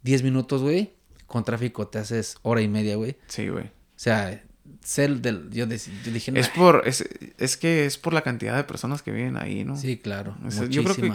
10 0.03 0.23
minutos, 0.23 0.63
güey. 0.63 0.95
Con 1.27 1.45
tráfico 1.45 1.87
te 1.89 1.99
haces 1.99 2.37
hora 2.43 2.63
y 2.63 2.69
media, 2.69 2.97
güey. 2.97 3.17
Sí, 3.29 3.49
güey. 3.49 3.65
O 3.67 3.71
sea, 3.97 4.43
ser 4.83 5.17
del... 5.21 5.51
Yo, 5.51 5.67
dec- 5.67 5.89
yo 6.05 6.13
dije, 6.13 6.33
Es 6.39 6.49
por, 6.49 6.83
es, 6.87 7.05
es 7.39 7.57
que 7.57 7.87
es 7.87 7.97
por 7.99 8.13
la 8.13 8.23
cantidad 8.23 8.57
de 8.57 8.65
personas 8.65 9.03
que 9.03 9.11
viven 9.13 9.37
ahí, 9.37 9.65
¿no? 9.65 9.77
Sí, 9.77 9.97
claro. 9.99 10.37
Sea, 10.49 10.67
yo 10.67 10.83
creo 10.85 10.97
que- 10.97 11.13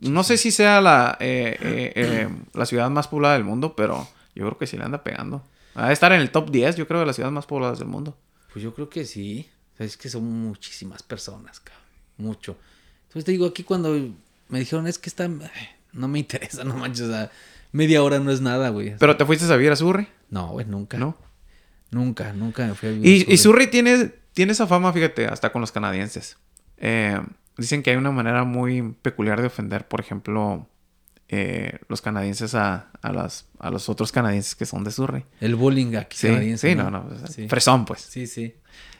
No 0.00 0.24
sé 0.24 0.36
si 0.36 0.50
sea 0.50 0.80
la, 0.80 1.16
eh, 1.20 1.58
eh, 1.60 1.92
eh, 1.94 2.28
la 2.54 2.66
ciudad 2.66 2.88
más 2.90 3.08
poblada 3.08 3.34
del 3.34 3.44
mundo, 3.44 3.76
pero 3.76 4.08
yo 4.34 4.44
creo 4.46 4.58
que 4.58 4.66
sí 4.66 4.76
le 4.76 4.84
anda 4.84 5.04
pegando. 5.04 5.44
Va 5.76 5.88
a 5.88 5.92
estar 5.92 6.12
en 6.12 6.20
el 6.20 6.30
top 6.30 6.50
10, 6.50 6.76
yo 6.76 6.86
creo, 6.86 7.00
de 7.00 7.06
las 7.06 7.16
ciudades 7.16 7.34
más 7.34 7.46
pobladas 7.46 7.78
del 7.78 7.88
mundo. 7.88 8.16
Pues 8.52 8.62
yo 8.62 8.74
creo 8.74 8.88
que 8.88 9.04
sí. 9.04 9.48
O 9.74 9.76
sea, 9.76 9.86
es 9.86 9.96
que 9.96 10.08
son 10.08 10.24
muchísimas 10.24 11.02
personas, 11.02 11.60
cabrón. 11.60 11.84
Mucho. 12.16 12.56
Entonces 13.08 13.24
te 13.24 13.32
digo, 13.32 13.46
aquí 13.46 13.64
cuando 13.64 13.90
me 14.48 14.58
dijeron, 14.58 14.86
es 14.86 14.98
que 14.98 15.10
está... 15.10 15.28
No 15.92 16.08
me 16.08 16.18
interesa, 16.18 16.64
no 16.64 16.76
manches. 16.76 17.06
O 17.06 17.10
sea, 17.10 17.30
media 17.72 18.02
hora 18.02 18.20
no 18.20 18.30
es 18.30 18.40
nada, 18.40 18.68
güey. 18.70 18.96
¿Pero 18.98 19.16
te 19.16 19.24
fuiste 19.26 19.52
a 19.52 19.56
vivir 19.56 19.72
a 19.72 19.76
Surrey? 19.76 20.08
No, 20.30 20.48
güey, 20.48 20.66
nunca. 20.66 20.96
¿No? 20.96 21.16
Nunca, 21.90 22.32
nunca 22.32 22.66
me 22.66 22.74
fui 22.74 22.88
a 22.88 22.92
vivir. 22.92 23.28
Y, 23.28 23.34
y 23.34 23.36
Surrey 23.36 23.66
tiene, 23.66 24.12
tiene 24.32 24.52
esa 24.52 24.66
fama, 24.66 24.92
fíjate, 24.92 25.26
hasta 25.26 25.52
con 25.52 25.60
los 25.60 25.72
canadienses. 25.72 26.36
Eh, 26.78 27.20
dicen 27.56 27.82
que 27.82 27.90
hay 27.90 27.96
una 27.96 28.10
manera 28.10 28.44
muy 28.44 28.82
peculiar 29.02 29.40
de 29.40 29.46
ofender, 29.48 29.86
por 29.88 30.00
ejemplo, 30.00 30.68
eh, 31.28 31.78
los 31.88 32.02
canadienses 32.02 32.54
a, 32.54 32.90
a, 33.02 33.12
las, 33.12 33.46
a 33.58 33.70
los 33.70 33.88
otros 33.88 34.12
canadienses 34.12 34.54
que 34.54 34.66
son 34.66 34.84
de 34.84 34.90
Surrey. 34.90 35.24
El 35.40 35.54
bullying 35.54 35.94
aquí 35.96 36.16
Sí, 36.16 36.28
canadiense, 36.28 36.70
sí, 36.70 36.74
no, 36.74 36.90
no. 36.90 37.08
sea, 37.18 37.26
Sí. 37.28 37.48
Fresón, 37.48 37.84
pues. 37.84 38.00
Sí, 38.02 38.26
sí. 38.26 38.54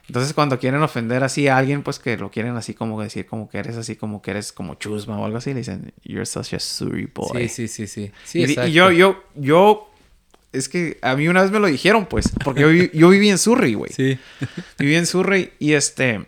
Entonces, 0.06 0.34
cuando 0.34 0.58
quieren 0.58 0.82
ofender 0.82 1.24
así 1.24 1.48
a 1.48 1.56
alguien, 1.56 1.82
pues 1.82 1.98
que 1.98 2.16
lo 2.18 2.30
quieren 2.30 2.56
así 2.56 2.74
como 2.74 3.00
decir, 3.00 3.24
como 3.26 3.48
que 3.48 3.56
eres 3.58 3.76
así, 3.76 3.96
como 3.96 4.20
que 4.20 4.32
eres 4.32 4.52
como 4.52 4.74
chusma 4.74 5.18
o 5.18 5.24
algo 5.24 5.38
así, 5.38 5.50
le 5.50 5.60
dicen, 5.60 5.92
You're 6.02 6.26
such 6.26 6.52
a 6.52 6.60
Surrey 6.60 7.08
boy. 7.12 7.48
Sí, 7.48 7.68
sí, 7.68 7.68
sí, 7.68 7.86
sí. 7.86 8.12
Sí, 8.24 8.40
y, 8.40 8.60
y 8.68 8.72
yo, 8.72 8.90
yo, 8.92 9.22
yo, 9.34 9.90
es 10.52 10.68
que 10.68 10.98
a 11.00 11.16
mí 11.16 11.26
una 11.26 11.40
vez 11.42 11.50
me 11.50 11.58
lo 11.58 11.68
dijeron, 11.68 12.04
pues, 12.04 12.30
porque 12.44 12.60
yo, 12.60 12.70
yo 12.70 13.08
viví 13.08 13.30
en 13.30 13.38
Surrey, 13.38 13.72
güey. 13.74 13.92
Sí. 13.96 14.18
Viví 14.78 14.94
en 14.94 15.06
Surrey 15.06 15.52
y 15.58 15.72
este. 15.72 16.26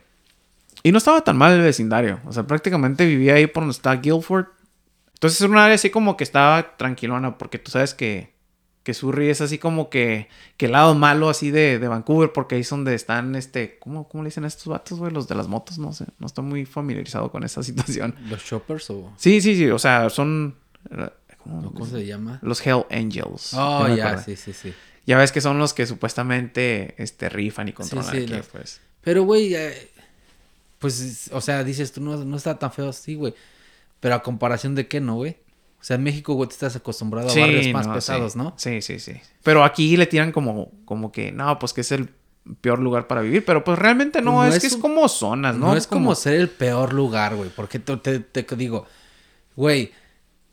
Y 0.87 0.93
no 0.93 0.99
estaba 0.99 1.25
tan 1.25 1.37
mal 1.37 1.53
el 1.53 1.63
vecindario. 1.63 2.21
O 2.27 2.33
sea, 2.33 2.47
prácticamente 2.47 3.05
vivía 3.07 3.35
ahí 3.35 3.49
por 3.49 3.63
donde 3.65 3.73
está 3.73 3.93
Guilford. 3.97 4.47
Entonces 5.15 5.41
es 5.41 5.49
una 5.51 5.65
área 5.65 5.75
así 5.75 5.91
como 5.91 6.17
que 6.17 6.23
estaba 6.23 6.77
tranquilona, 6.77 7.39
porque 7.39 7.59
tú 7.59 7.73
sabes 7.73 7.93
que, 7.93 8.35
que 8.85 8.95
Surrey 8.95 9.29
es 9.31 9.41
así 9.41 9.59
como 9.59 9.91
que, 9.91 10.29
que 10.57 10.67
el 10.67 10.73
lado 10.73 10.95
malo 10.95 11.29
así 11.29 11.51
de, 11.51 11.81
de 11.81 11.89
Vancouver, 11.89 12.31
porque 12.33 12.55
ahí 12.55 12.61
es 12.61 12.71
donde 12.71 12.95
están, 12.95 13.35
este, 13.35 13.81
¿cómo, 13.81 14.07
cómo 14.09 14.23
le 14.23 14.29
dicen 14.29 14.45
a 14.45 14.47
estos 14.47 14.69
vatos, 14.69 14.97
güey? 15.01 15.11
Los 15.13 15.27
de 15.27 15.35
las 15.35 15.49
motos, 15.49 15.77
no 15.79 15.93
sé. 15.93 16.05
No 16.21 16.27
estoy 16.29 16.45
muy 16.45 16.65
familiarizado 16.67 17.33
con 17.33 17.43
esa 17.43 17.63
situación. 17.65 18.15
¿Los 18.31 18.45
shoppers 18.45 18.89
o 18.91 19.13
Sí, 19.17 19.41
sí, 19.41 19.57
sí. 19.57 19.69
O 19.71 19.81
sea, 19.81 20.09
son. 20.09 20.55
¿cómo? 21.39 21.73
cómo 21.73 21.87
se 21.87 22.07
llama? 22.07 22.39
Los 22.43 22.65
Hell 22.65 22.85
Angels. 22.93 23.55
Oh, 23.55 23.89
ya, 23.89 24.19
sí, 24.19 24.37
sí, 24.37 24.53
sí. 24.53 24.73
Ya 25.05 25.19
ves 25.19 25.33
que 25.33 25.41
son 25.41 25.59
los 25.59 25.75
que 25.75 25.85
supuestamente 25.85 26.95
este, 27.03 27.29
rifan 27.29 27.67
y 27.67 27.73
controlan 27.73 28.09
sí, 28.13 28.19
aquí, 28.19 28.27
los- 28.29 28.47
pues. 28.47 28.81
Pero, 29.01 29.23
güey, 29.25 29.55
eh, 29.55 29.89
pues, 30.79 31.31
o 31.33 31.41
sea, 31.41 31.65
dices 31.65 31.93
tú, 31.93 32.01
no, 32.01 32.17
no 32.25 32.37
está 32.37 32.59
tan 32.59 32.73
feo 32.73 32.89
así, 32.91 33.15
güey. 33.15 33.35
Pero 34.01 34.15
a 34.15 34.23
comparación 34.23 34.75
de 34.75 34.87
qué, 34.89 35.01
¿no, 35.01 35.15
güey? 35.17 35.37
O 35.81 35.85
sea, 35.87 35.97
en 35.97 36.03
México, 36.03 36.35
güey, 36.35 36.49
te 36.49 36.55
estás 36.55 36.77
acostumbrado 36.77 37.31
a 37.31 37.35
barrios 37.35 37.73
más 37.73 37.87
no, 37.87 37.95
pesados, 37.95 38.33
sí. 38.33 38.39
¿no? 38.39 38.55
Sí, 38.57 38.83
sí, 38.83 38.99
sí. 38.99 39.15
Pero 39.43 39.65
aquí 39.65 39.97
le 39.97 40.07
tiran 40.07 40.33
como, 40.33 40.71
como 40.85 41.13
que, 41.13 41.33
no, 41.33 41.59
pues 41.59 41.73
que 41.73 41.81
es 41.83 41.93
el 41.93 42.11
peor 42.61 42.79
lugar 42.81 43.07
para 43.07 43.21
vivir. 43.21 43.45
Pero 43.45 43.65
pues 43.65 43.79
realmente 43.79 44.21
no, 44.21 44.33
No 44.33 44.45
es, 44.47 44.57
es 44.57 44.61
que 44.61 44.67
es 44.69 44.77
como 44.77 45.09
zonas, 45.09 45.57
¿no? 45.57 45.69
No, 45.69 45.77
es 45.77 45.87
como 45.87 46.15
ser 46.15 46.35
el 46.35 46.49
peor 46.49 46.93
lugar, 46.93 47.37
güey. 47.37 47.51
Porque 47.51 47.79
te, 47.79 47.97
te- 47.97 48.21
te 48.21 48.57
digo, 48.57 48.87
güey, 49.55 49.93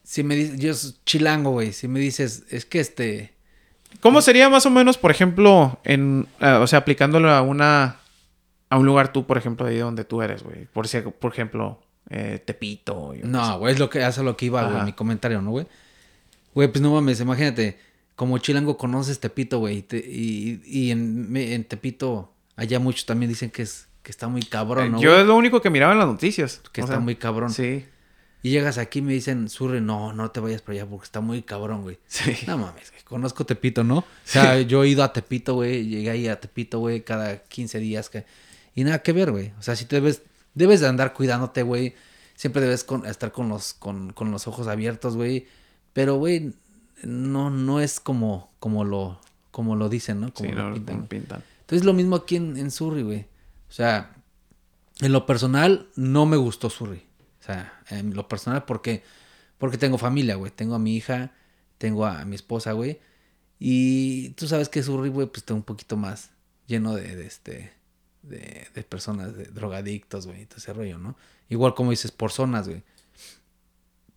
si 0.04 0.24
me 0.24 0.36
dices, 0.36 0.60
yo 0.60 0.74
soy 0.74 0.96
chilango, 1.06 1.52
güey, 1.52 1.74
si 1.74 1.88
me 1.88 2.00
dices, 2.00 2.44
es 2.50 2.66
que 2.66 2.80
este, 2.80 3.34
¿Cómo 4.02 4.22
sería 4.22 4.50
más 4.50 4.66
o 4.66 4.70
menos, 4.70 4.98
por 4.98 5.12
ejemplo, 5.12 5.80
en, 5.84 6.28
eh, 6.40 6.48
o 6.54 6.68
sea, 6.68 6.80
aplicándolo 6.80 7.32
a 7.32 7.42
una, 7.42 7.98
a 8.74 8.78
un 8.78 8.86
lugar 8.86 9.12
tú, 9.14 9.26
por 9.28 9.38
ejemplo, 9.38 9.66
de 9.66 9.74
ahí 9.74 9.80
donde 9.80 10.04
tú 10.04 10.22
eres, 10.22 10.44
güey? 10.44 10.66
Por, 10.66 10.88
si- 10.88 11.00
por 11.02 11.32
ejemplo, 11.32 11.80
eh, 12.10 12.42
Tepito. 12.44 13.14
yo 13.14 13.26
no, 13.26 13.60
güey, 13.60 13.74
es 13.74 13.80
lo 13.80 13.90
que 13.90 14.04
hace 14.04 14.24
lo 14.24 14.36
que 14.36 14.46
iba, 14.48 14.64
güey, 14.70 14.84
mi 14.84 14.94
comentario, 14.94 15.42
¿no, 15.42 15.52
güey? 15.52 15.68
Güey, 16.54 16.68
pues 16.70 16.82
no 16.82 16.92
mames, 16.94 17.20
imagínate, 17.20 17.78
como 18.16 18.38
chilango 18.38 18.78
conoces 18.78 19.20
Tepito, 19.20 19.60
güey, 19.60 19.78
y, 19.78 19.82
te- 19.84 19.98
y, 20.06 20.62
y 20.66 20.92
en, 20.92 21.36
en 21.36 21.64
Tepito, 21.64 22.32
allá 22.56 22.80
muchos 22.80 23.06
también 23.06 23.30
dicen 23.30 23.50
que 23.50 23.62
es, 23.64 23.88
que 24.02 24.12
está 24.12 24.28
muy 24.28 24.42
cabrón, 24.44 24.92
¿no? 24.92 24.98
Eh, 25.00 25.02
Yo 25.02 25.10
güey? 25.12 25.22
es 25.22 25.28
lo 25.28 25.36
único 25.36 25.62
que 25.62 25.70
miraba 25.70 25.94
en 25.94 26.00
las 26.00 26.08
noticias. 26.08 26.62
Que 26.72 26.82
O 26.82 26.84
está 26.84 26.96
sea, 26.96 27.00
muy 27.00 27.16
cabrón. 27.16 27.52
Sí, 27.52 27.86
Y 28.42 28.50
llegas 28.50 28.78
aquí 28.78 29.00
y 29.00 29.02
me 29.02 29.14
dicen, 29.14 29.48
Surre, 29.50 29.80
no, 29.82 30.12
no 30.14 30.30
te 30.32 30.40
vayas 30.42 30.62
para 30.62 30.80
allá 30.80 30.86
porque 30.90 31.06
está 31.06 31.22
muy 31.22 31.42
cabrón, 31.44 31.84
güey. 31.84 31.98
sí. 32.08 32.36
No 32.48 32.58
mames, 32.58 32.92
güey, 32.92 33.02
conozco 33.04 33.46
Tepito, 33.46 33.84
¿no? 33.84 34.00
O 34.00 34.06
sea, 34.26 34.60
yo 34.62 34.84
he 34.84 34.90
ido 34.90 35.04
a 35.04 35.14
Tepito, 35.14 35.54
güey, 35.56 35.88
llegué 35.88 36.10
ahí 36.10 36.28
a 36.28 36.40
Tepito, 36.40 36.80
güey, 36.80 37.02
cada 37.04 37.38
15 37.44 37.80
días. 37.80 38.10
Que... 38.10 38.26
Y 38.76 38.84
nada 38.84 39.02
que 39.04 39.12
ver, 39.14 39.32
güey. 39.32 39.54
O 39.60 39.62
sea, 39.62 39.76
si 39.76 39.86
te 39.86 39.98
debes, 39.98 40.22
debes 40.54 40.80
de 40.82 40.88
andar 40.88 41.14
cuidándote, 41.14 41.64
güey. 41.64 41.96
Siempre 42.36 42.62
debes 42.62 42.84
con- 42.84 43.06
estar 43.06 43.32
con 43.32 43.50
los, 43.50 43.74
con, 43.74 44.12
con 44.14 44.32
los 44.32 44.48
ojos 44.48 44.68
abiertos, 44.68 45.16
güey. 45.16 45.48
Pero, 45.94 46.16
güey, 46.16 46.54
no, 47.04 47.50
no 47.50 47.80
es 47.80 48.00
como, 48.00 48.52
como, 48.60 48.84
lo, 48.84 49.20
como 49.52 49.76
lo 49.76 49.90
dicen, 49.90 50.20
¿no? 50.22 50.34
Como 50.34 50.50
Sí, 50.50 50.56
lo 50.56 50.70
no, 50.70 50.74
pintan. 50.76 50.98
no 51.00 51.06
pintan. 51.06 51.44
Entonces, 51.62 51.86
lo 51.86 51.94
mismo 51.94 52.16
aquí 52.16 52.36
en, 52.38 52.58
en 52.58 52.72
Surrey, 52.72 53.04
güey. 53.04 53.22
O 53.70 53.72
sea, 53.74 54.16
en 55.02 55.12
lo 55.12 55.26
personal, 55.26 55.88
no 55.96 56.26
me 56.26 56.38
gustó 56.38 56.70
Surrey. 56.70 57.06
O 57.42 57.44
sea, 57.46 57.82
en 57.90 58.14
lo 58.16 58.28
personal, 58.28 58.64
porque 58.66 59.04
Porque 59.60 59.78
tengo 59.78 59.98
familia, 59.98 60.36
güey. 60.36 60.52
Tengo 60.52 60.76
a 60.76 60.80
mi 60.80 60.96
hija, 60.96 61.32
tengo 61.78 62.06
a 62.06 62.26
mi 62.26 62.36
esposa, 62.36 62.72
güey. 62.74 63.00
Y 63.60 64.30
tú 64.32 64.48
sabes 64.48 64.68
que 64.68 64.84
Surrey, 64.84 65.10
güey, 65.10 65.28
pues 65.28 65.38
está 65.38 65.54
un 65.54 65.64
poquito 65.64 65.96
más 65.96 66.32
lleno 66.68 66.96
de, 66.96 67.16
de 67.16 67.26
este. 67.26 67.72
De, 68.24 68.86
personas, 68.88 69.36
de 69.36 69.46
drogadictos, 69.46 70.28
güey, 70.28 70.46
todo 70.46 70.58
ese 70.58 70.74
rollo, 70.74 70.98
¿no? 70.98 71.16
Igual 71.50 71.76
como 71.76 71.92
dices, 71.92 72.12
por 72.12 72.32
zonas, 72.32 72.68
güey. 72.68 72.84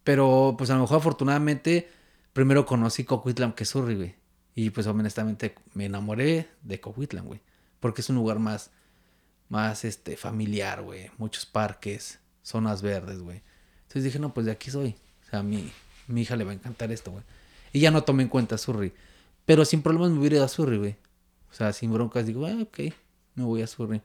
Pero, 0.04 0.54
pues 0.56 0.70
a 0.70 0.74
lo 0.74 0.82
mejor 0.82 0.98
afortunadamente, 0.98 1.90
primero 2.32 2.64
conocí 2.64 3.04
Coquitlam 3.04 3.52
que 3.52 3.64
Surrey, 3.64 3.96
güey. 3.96 4.14
Y 4.54 4.70
pues 4.70 4.86
honestamente 4.86 5.54
me 5.74 5.86
enamoré 5.86 6.48
de 6.62 6.80
Coquitlam, 6.80 7.26
güey. 7.26 7.40
Porque 7.80 8.00
es 8.00 8.08
un 8.08 8.16
lugar 8.16 8.38
más, 8.38 8.70
más 9.48 9.84
este, 9.84 10.16
familiar, 10.16 10.82
güey. 10.82 11.10
Muchos 11.18 11.44
parques, 11.44 12.20
zonas 12.42 12.82
verdes, 12.82 13.18
güey. 13.18 13.42
Entonces 13.82 14.04
dije, 14.04 14.18
no, 14.18 14.32
pues 14.32 14.46
de 14.46 14.52
aquí 14.52 14.70
soy. 14.70 14.94
O 15.26 15.30
sea, 15.30 15.40
a 15.40 15.42
mi, 15.42 15.72
mi 16.06 16.22
hija 16.22 16.36
le 16.36 16.44
va 16.44 16.52
a 16.52 16.54
encantar 16.54 16.92
esto, 16.92 17.10
güey. 17.10 17.24
Y 17.72 17.80
ya 17.80 17.90
no 17.90 18.04
tomé 18.04 18.22
en 18.22 18.28
cuenta 18.28 18.56
Surrey. 18.56 18.92
Pero 19.44 19.64
sin 19.64 19.82
problemas 19.82 20.10
me 20.10 20.20
hubiera 20.20 20.36
ido 20.36 20.44
a 20.44 20.48
Surrey, 20.48 20.78
güey. 20.78 20.96
O 21.50 21.54
sea, 21.54 21.72
sin 21.72 21.92
broncas, 21.92 22.26
digo, 22.26 22.46
ah, 22.46 22.56
ok, 22.62 22.92
me 23.36 23.44
voy 23.44 23.62
a 23.62 23.66
Surrey. 23.66 24.02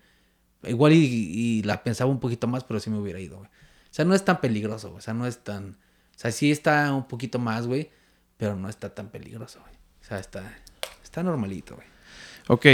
Igual 0.64 0.94
y, 0.94 0.98
y 0.98 1.64
la 1.64 1.84
pensaba 1.84 2.12
un 2.12 2.20
poquito 2.20 2.48
más, 2.48 2.64
pero 2.64 2.80
sí 2.80 2.90
me 2.90 3.00
hubiera 3.00 3.20
ido, 3.20 3.38
güey. 3.38 3.50
O 3.50 3.94
sea, 3.94 4.06
no 4.06 4.14
es 4.16 4.24
tan 4.24 4.40
peligroso, 4.40 4.90
güey. 4.90 5.00
O 5.00 5.02
sea, 5.02 5.14
no 5.14 5.28
es 5.28 5.40
tan... 5.40 5.72
O 5.72 6.20
sea, 6.22 6.32
sí 6.32 6.52
está 6.52 6.94
un 6.94 7.08
poquito 7.08 7.40
más, 7.40 7.68
güey. 7.68 7.90
Pero 8.38 8.56
no 8.56 8.70
está 8.70 8.94
tan 8.94 9.10
peligroso, 9.10 9.60
güey. 9.60 9.74
O 10.02 10.06
sea, 10.06 10.20
está, 10.20 10.44
está 11.04 11.24
normalito, 11.24 11.76
güey. 11.76 11.88
Ok, 12.48 12.66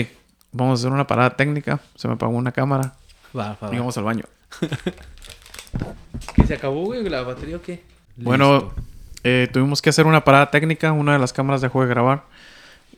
vamos 0.52 0.80
a 0.80 0.82
hacer 0.82 0.94
una 0.94 1.08
parada 1.08 1.36
técnica. 1.36 1.80
Se 1.96 2.08
me 2.08 2.14
apagó 2.14 2.36
una 2.36 2.52
cámara. 2.52 2.96
Va, 3.38 3.58
va, 3.62 3.74
Y 3.74 3.78
vamos 3.80 3.98
al 3.98 4.04
baño. 4.04 4.26
¿Qué 6.36 6.46
se 6.46 6.54
acabó, 6.54 6.86
güey? 6.86 7.08
¿La 7.10 7.24
batería 7.24 7.58
o 7.58 7.62
qué? 7.62 7.84
Bueno, 8.16 8.74
eh, 9.24 9.50
tuvimos 9.52 9.82
que 9.82 9.90
hacer 9.90 10.06
una 10.06 10.24
parada 10.24 10.52
técnica. 10.52 10.92
Una 10.92 11.14
de 11.14 11.20
las 11.20 11.34
cámaras 11.34 11.62
dejó 11.62 11.82
de 11.82 11.88
grabar. 11.88 12.26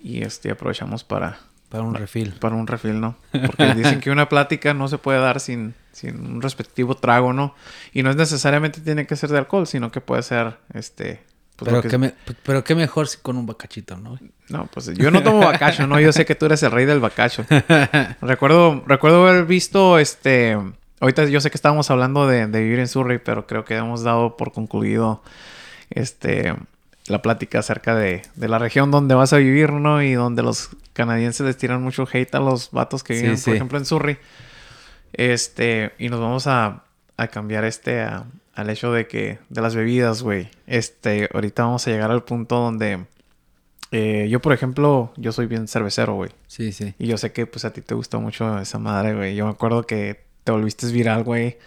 Y 0.03 0.23
este 0.23 0.51
aprovechamos 0.51 1.03
para, 1.03 1.39
Para 1.69 1.83
un 1.83 1.93
refil. 1.93 2.33
para 2.39 2.55
un 2.55 2.65
refil, 2.67 2.99
¿no? 2.99 3.15
Porque 3.45 3.73
dicen 3.75 3.99
que 3.99 4.09
una 4.11 4.27
plática 4.27 4.73
no 4.73 4.87
se 4.87 4.97
puede 4.97 5.19
dar 5.19 5.39
sin, 5.39 5.75
sin 5.91 6.19
un 6.25 6.41
respectivo 6.41 6.95
trago, 6.95 7.31
¿no? 7.31 7.53
Y 7.93 8.01
no 8.03 8.09
es 8.09 8.15
necesariamente 8.15 8.81
tiene 8.81 9.05
que 9.05 9.15
ser 9.15 9.29
de 9.29 9.37
alcohol, 9.37 9.67
sino 9.67 9.91
que 9.91 10.01
puede 10.01 10.23
ser 10.23 10.57
este. 10.73 11.21
pues, 11.57 11.69
pero, 11.69 11.81
que- 11.83 11.87
qué 11.89 11.97
me- 11.99 12.13
pero 12.43 12.63
qué 12.63 12.73
mejor 12.75 13.07
si 13.07 13.17
con 13.19 13.37
un 13.37 13.45
bacachito, 13.45 13.97
¿no? 13.97 14.17
No, 14.49 14.65
pues 14.73 14.91
yo 14.95 15.11
no 15.11 15.21
tomo 15.21 15.39
bacacho, 15.45 15.85
¿no? 15.85 15.99
Yo 15.99 16.11
sé 16.11 16.25
que 16.25 16.33
tú 16.33 16.47
eres 16.47 16.63
el 16.63 16.71
rey 16.71 16.85
del 16.87 16.99
bacacho. 16.99 17.45
recuerdo, 18.21 18.83
recuerdo 18.87 19.27
haber 19.27 19.45
visto 19.45 19.99
este. 19.99 20.57
Ahorita 21.01 21.25
yo 21.25 21.39
sé 21.39 21.49
que 21.51 21.55
estábamos 21.57 21.89
hablando 21.91 22.27
de, 22.27 22.47
de 22.47 22.61
vivir 22.63 22.79
en 22.79 22.87
Surrey, 22.87 23.19
pero 23.23 23.45
creo 23.47 23.63
que 23.63 23.75
hemos 23.77 24.03
dado 24.03 24.35
por 24.37 24.51
concluido 24.51 25.21
este 25.91 26.55
la 27.09 27.21
plática 27.21 27.59
acerca 27.59 27.95
de, 27.95 28.21
de 28.35 28.47
la 28.47 28.59
región 28.59 28.91
donde 28.91 29.15
vas 29.15 29.33
a 29.33 29.37
vivir, 29.37 29.71
¿no? 29.73 30.01
Y 30.01 30.13
donde 30.13 30.43
los 30.43 30.69
canadienses 30.93 31.45
les 31.45 31.57
tiran 31.57 31.81
mucho 31.83 32.07
hate 32.11 32.33
a 32.35 32.39
los 32.39 32.71
vatos 32.71 33.03
que 33.03 33.13
viven, 33.15 33.37
sí. 33.37 33.45
por 33.45 33.55
ejemplo, 33.55 33.77
en 33.77 33.85
Surrey. 33.85 34.17
Este, 35.13 35.91
y 35.97 36.09
nos 36.09 36.19
vamos 36.19 36.47
a, 36.47 36.83
a 37.17 37.27
cambiar 37.27 37.65
este 37.65 38.01
a- 38.01 38.25
al 38.53 38.69
hecho 38.69 38.91
de 38.91 39.07
que, 39.07 39.39
de 39.49 39.61
las 39.61 39.73
bebidas, 39.75 40.21
güey. 40.21 40.49
Este, 40.67 41.29
ahorita 41.33 41.63
vamos 41.63 41.87
a 41.87 41.91
llegar 41.91 42.11
al 42.11 42.23
punto 42.23 42.57
donde 42.57 43.05
eh, 43.91 44.27
yo, 44.29 44.41
por 44.41 44.53
ejemplo, 44.53 45.13
yo 45.17 45.31
soy 45.31 45.45
bien 45.47 45.67
cervecero, 45.67 46.13
güey. 46.15 46.31
Sí, 46.47 46.71
sí. 46.73 46.93
Y 46.99 47.07
yo 47.07 47.17
sé 47.17 47.31
que 47.31 47.45
pues 47.45 47.63
a 47.65 47.71
ti 47.73 47.81
te 47.81 47.95
gustó 47.95 48.19
mucho 48.19 48.59
esa 48.59 48.77
madre, 48.77 49.15
güey. 49.15 49.35
Yo 49.35 49.45
me 49.45 49.51
acuerdo 49.51 49.83
que 49.87 50.25
te 50.43 50.51
volviste 50.51 50.87
viral, 50.91 51.23
güey. 51.23 51.57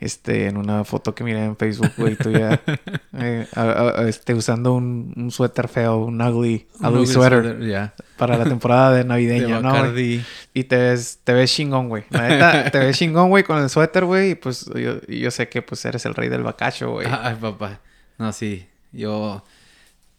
Este, 0.00 0.46
en 0.46 0.56
una 0.56 0.84
foto 0.84 1.12
que 1.12 1.24
miré 1.24 1.44
en 1.44 1.56
Facebook, 1.56 1.90
güey, 1.96 2.14
tú 2.14 2.30
ya 2.30 2.60
eh, 3.18 3.48
a- 3.56 4.04
este, 4.08 4.32
usando 4.32 4.74
un, 4.74 5.12
un 5.16 5.30
suéter 5.32 5.66
feo, 5.66 5.96
un 6.04 6.22
ugly, 6.22 6.68
Un 6.78 6.86
ugly 6.86 6.98
ugly 7.00 7.06
sweater 7.12 7.92
para 8.16 8.38
la 8.38 8.44
temporada 8.44 8.92
de 8.92 8.98
De 9.02 9.04
navideña, 9.04 9.60
¿no? 9.60 9.90
güey? 9.90 10.22
Y 10.54 10.64
te 10.64 10.76
ves, 10.76 11.18
te 11.24 11.32
ves 11.32 11.52
chingón, 11.52 11.88
güey. 11.88 12.04
La 12.10 12.28
neta, 12.28 12.70
te 12.70 12.78
ves 12.78 12.96
chingón, 12.96 13.28
güey, 13.28 13.42
con 13.42 13.60
el 13.60 13.68
suéter, 13.68 14.04
güey. 14.04 14.30
Y 14.30 14.34
pues 14.36 14.66
yo, 14.66 15.00
yo 15.08 15.30
sé 15.32 15.48
que 15.48 15.62
pues 15.62 15.84
eres 15.84 16.06
el 16.06 16.14
rey 16.14 16.28
del 16.28 16.44
bacacho, 16.44 16.92
güey. 16.92 17.08
Ay, 17.10 17.34
papá. 17.40 17.80
No, 18.18 18.32
sí. 18.32 18.66
Yo. 18.92 19.44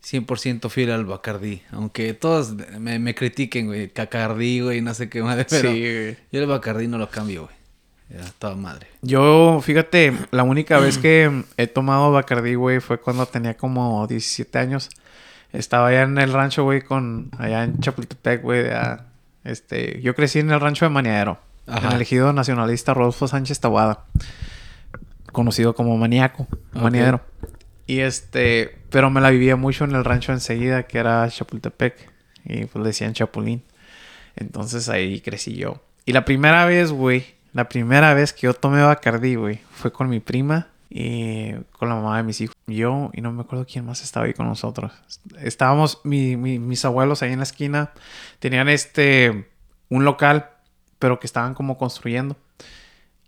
100% 0.03 0.69
fiel 0.69 0.91
al 0.91 1.05
Bacardí. 1.05 1.61
Aunque 1.71 2.13
todos 2.13 2.53
me, 2.80 2.99
me 2.99 3.15
critiquen, 3.15 3.67
güey. 3.67 3.89
Cacardí, 3.89 4.61
güey, 4.61 4.82
no 4.82 4.93
sé 4.93 5.09
qué 5.09 5.21
madre. 5.21 5.45
Pero 5.49 5.71
Sí, 5.71 5.80
güey. 5.80 6.17
yo 6.32 6.39
el 6.41 6.45
Bacardí 6.47 6.88
no 6.88 6.97
lo 6.97 7.09
cambio, 7.09 7.43
güey. 7.43 7.55
Era 8.10 8.26
toda 8.39 8.55
madre. 8.55 8.88
Yo, 9.01 9.62
fíjate, 9.64 10.14
la 10.32 10.43
única 10.43 10.80
vez 10.80 10.97
que 10.97 11.43
he 11.57 11.68
tomado 11.68 12.12
Bacardí, 12.12 12.55
güey, 12.55 12.80
fue 12.80 12.99
cuando 12.99 13.26
tenía 13.28 13.55
como 13.55 14.05
17 14.07 14.57
años. 14.57 14.89
Estaba 15.53 15.88
allá 15.88 16.03
en 16.03 16.18
el 16.18 16.34
rancho, 16.34 16.64
güey, 16.64 16.82
con... 16.82 17.30
Allá 17.38 17.64
en 17.64 17.80
Chapultepec, 17.80 18.41
güey. 18.41 18.70
ah, 18.72 19.05
Este... 19.43 20.01
Yo 20.01 20.16
crecí 20.16 20.39
en 20.39 20.51
el 20.51 20.60
rancho 20.60 20.86
de 20.86 20.89
Maniadero. 20.89 21.39
Ajá. 21.68 21.89
En 21.89 21.95
el 21.95 22.01
ejido 22.01 22.34
nacionalista 22.34 22.93
Rodolfo 22.93 23.28
Sánchez 23.28 23.60
Tabuada. 23.60 24.05
Conocido 25.32 25.76
como 25.76 25.95
Maníaco. 25.97 26.47
Ok. 26.74 26.82
Maniadero. 26.82 27.22
Y 27.86 27.99
este... 27.99 28.78
Pero 28.89 29.10
me 29.12 29.22
la 29.22 29.30
vivía 29.30 29.55
mucho 29.55 29.84
en 29.86 29.93
el 29.93 30.03
rancho 30.03 30.32
enseguida, 30.34 30.84
que 30.84 30.97
era 30.97 31.28
Chapultepec. 31.30 32.10
Y 32.45 32.66
pues 32.66 32.82
le 32.82 32.88
decían 32.89 33.14
Chapulín. 33.14 33.64
Entonces 34.36 34.89
ahí 34.89 35.22
crecí 35.22 35.55
yo. 35.55 35.82
Y 36.05 36.14
la 36.14 36.26
primera 36.26 36.66
vez, 36.66 36.91
güey, 36.91 37.36
la 37.54 37.68
primera 37.70 38.14
vez 38.14 38.34
que 38.34 38.41
yo 38.41 38.54
tomé 38.54 38.82
Bacardí, 38.82 39.36
güey, 39.36 39.60
fue 39.72 39.91
con 39.91 40.10
mi 40.10 40.20
prima 40.20 40.68
y 40.89 41.54
con 41.72 41.89
la 41.89 41.95
mamá 41.95 42.18
de 42.18 42.24
mis 42.24 42.41
hijos. 42.41 42.56
Yo 42.68 43.10
y 43.14 43.22
no 43.22 43.32
me 43.32 43.41
acuerdo 43.41 43.66
quién 43.72 43.86
más 43.86 44.02
estaba 44.04 44.26
ahí 44.26 44.34
con 44.34 44.47
nosotros. 44.47 44.91
Estábamos, 45.39 46.02
mi- 46.04 46.36
mi- 46.38 46.60
mis 46.60 46.84
abuelos 46.86 47.22
ahí 47.22 47.32
en 47.32 47.39
la 47.39 47.43
esquina 47.43 47.91
tenían 48.39 48.70
este, 48.70 49.50
un 49.89 50.06
local, 50.06 50.50
pero 51.00 51.20
que 51.20 51.28
estaban 51.28 51.54
como 51.54 51.78
construyendo. 51.78 52.36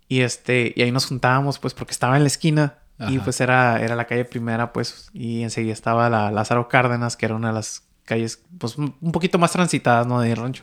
Y 0.08 0.20
este, 0.20 0.72
y 0.76 0.82
ahí 0.82 0.92
nos 0.92 1.06
juntábamos, 1.06 1.58
pues, 1.58 1.72
porque 1.74 1.92
estaba 1.92 2.16
en 2.16 2.22
la 2.24 2.28
esquina. 2.28 2.74
Y 3.10 3.18
pues 3.18 3.40
era, 3.40 3.80
era 3.82 3.96
la 3.96 4.04
calle 4.06 4.24
primera, 4.24 4.72
pues, 4.72 5.08
y 5.12 5.42
enseguida 5.42 5.72
estaba 5.72 6.08
la 6.10 6.30
Lázaro 6.30 6.68
Cárdenas, 6.68 7.16
que 7.16 7.26
era 7.26 7.34
una 7.34 7.48
de 7.48 7.54
las 7.54 7.82
calles, 8.04 8.42
pues, 8.58 8.76
un 8.76 8.94
un 9.00 9.10
poquito 9.12 9.38
más 9.38 9.50
transitadas, 9.52 10.06
¿no? 10.06 10.20
De 10.20 10.32
rancho. 10.34 10.62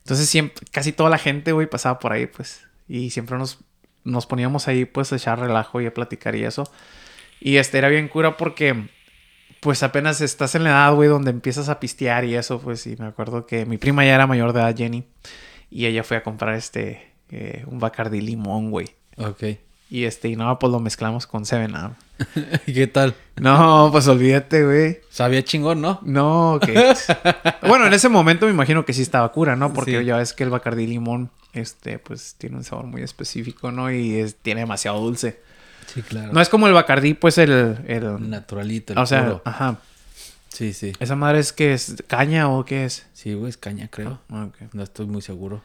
Entonces 0.00 0.28
siempre, 0.28 0.64
casi 0.70 0.92
toda 0.92 1.10
la 1.10 1.18
gente, 1.18 1.50
güey, 1.52 1.66
pasaba 1.68 1.98
por 1.98 2.12
ahí, 2.12 2.26
pues. 2.26 2.60
Y 2.88 3.10
siempre 3.10 3.38
nos, 3.38 3.58
nos 4.04 4.26
poníamos 4.26 4.68
ahí, 4.68 4.84
pues, 4.84 5.12
a 5.12 5.16
echar 5.16 5.38
relajo 5.38 5.80
y 5.80 5.86
a 5.86 5.94
platicar 5.94 6.34
y 6.34 6.44
eso. 6.44 6.70
Y 7.40 7.56
este 7.56 7.78
era 7.78 7.88
bien 7.88 8.08
cura 8.08 8.36
porque, 8.36 8.88
pues, 9.60 9.82
apenas 9.82 10.20
estás 10.20 10.54
en 10.54 10.64
la 10.64 10.70
edad, 10.70 10.94
güey, 10.94 11.08
donde 11.08 11.30
empiezas 11.30 11.68
a 11.68 11.80
pistear 11.80 12.24
y 12.24 12.34
eso, 12.34 12.60
pues. 12.60 12.86
Y 12.86 12.96
me 12.96 13.06
acuerdo 13.06 13.46
que 13.46 13.66
mi 13.66 13.76
prima 13.78 14.04
ya 14.04 14.14
era 14.14 14.26
mayor 14.26 14.52
de 14.52 14.60
edad, 14.60 14.76
Jenny. 14.76 15.04
Y 15.70 15.86
ella 15.86 16.02
fue 16.02 16.16
a 16.16 16.22
comprar 16.22 16.54
este, 16.54 17.12
eh, 17.30 17.64
un 17.66 17.78
Bacardi 17.78 18.20
limón, 18.20 18.70
güey. 18.70 18.88
Ok. 19.18 19.44
Y 19.90 20.04
este, 20.04 20.28
y 20.28 20.36
no, 20.36 20.58
pues 20.58 20.70
lo 20.70 20.80
mezclamos 20.80 21.26
con 21.26 21.46
Seven 21.46 21.74
Up. 21.74 21.92
¿Qué 22.66 22.86
tal? 22.88 23.14
No, 23.36 23.88
pues 23.90 24.06
olvídate, 24.06 24.64
güey. 24.64 25.00
Sabía 25.08 25.42
chingón, 25.42 25.80
¿no? 25.80 25.98
No, 26.02 26.58
que... 26.60 26.94
bueno, 27.66 27.86
en 27.86 27.94
ese 27.94 28.08
momento 28.10 28.44
me 28.46 28.52
imagino 28.52 28.84
que 28.84 28.92
sí 28.92 29.00
estaba 29.02 29.32
cura, 29.32 29.56
¿no? 29.56 29.72
Porque 29.72 29.98
Sí. 30.00 30.04
ya 30.04 30.16
ves 30.18 30.34
que 30.34 30.44
el 30.44 30.50
Bacardí 30.50 30.86
limón, 30.86 31.30
este, 31.54 31.98
pues 31.98 32.34
tiene 32.36 32.56
un 32.56 32.64
sabor 32.64 32.84
muy 32.86 33.00
específico, 33.02 33.72
¿no? 33.72 33.90
Y 33.90 34.16
es- 34.16 34.34
tiene 34.36 34.60
demasiado 34.60 35.00
dulce. 35.00 35.40
Sí, 35.86 36.02
claro. 36.02 36.32
No 36.34 36.40
es 36.42 36.50
como 36.50 36.66
el 36.66 36.74
Bacardí, 36.74 37.14
pues 37.14 37.38
el... 37.38 37.78
el 37.86 38.28
Naturalito, 38.28 38.92
el 38.92 38.98
o 38.98 39.06
sea, 39.06 39.22
puro. 39.24 39.42
ajá. 39.46 39.78
Sí, 40.50 40.74
sí. 40.74 40.92
¿Esa 41.00 41.14
madre 41.16 41.38
es 41.38 41.52
que 41.54 41.72
es 41.72 42.02
caña 42.08 42.48
o 42.50 42.64
qué 42.66 42.84
es? 42.84 43.06
Sí, 43.14 43.32
güey, 43.32 43.48
es 43.48 43.56
caña, 43.56 43.88
creo. 43.88 44.18
Ah. 44.28 44.48
No 44.72 44.82
estoy 44.82 45.06
muy 45.06 45.22
seguro. 45.22 45.62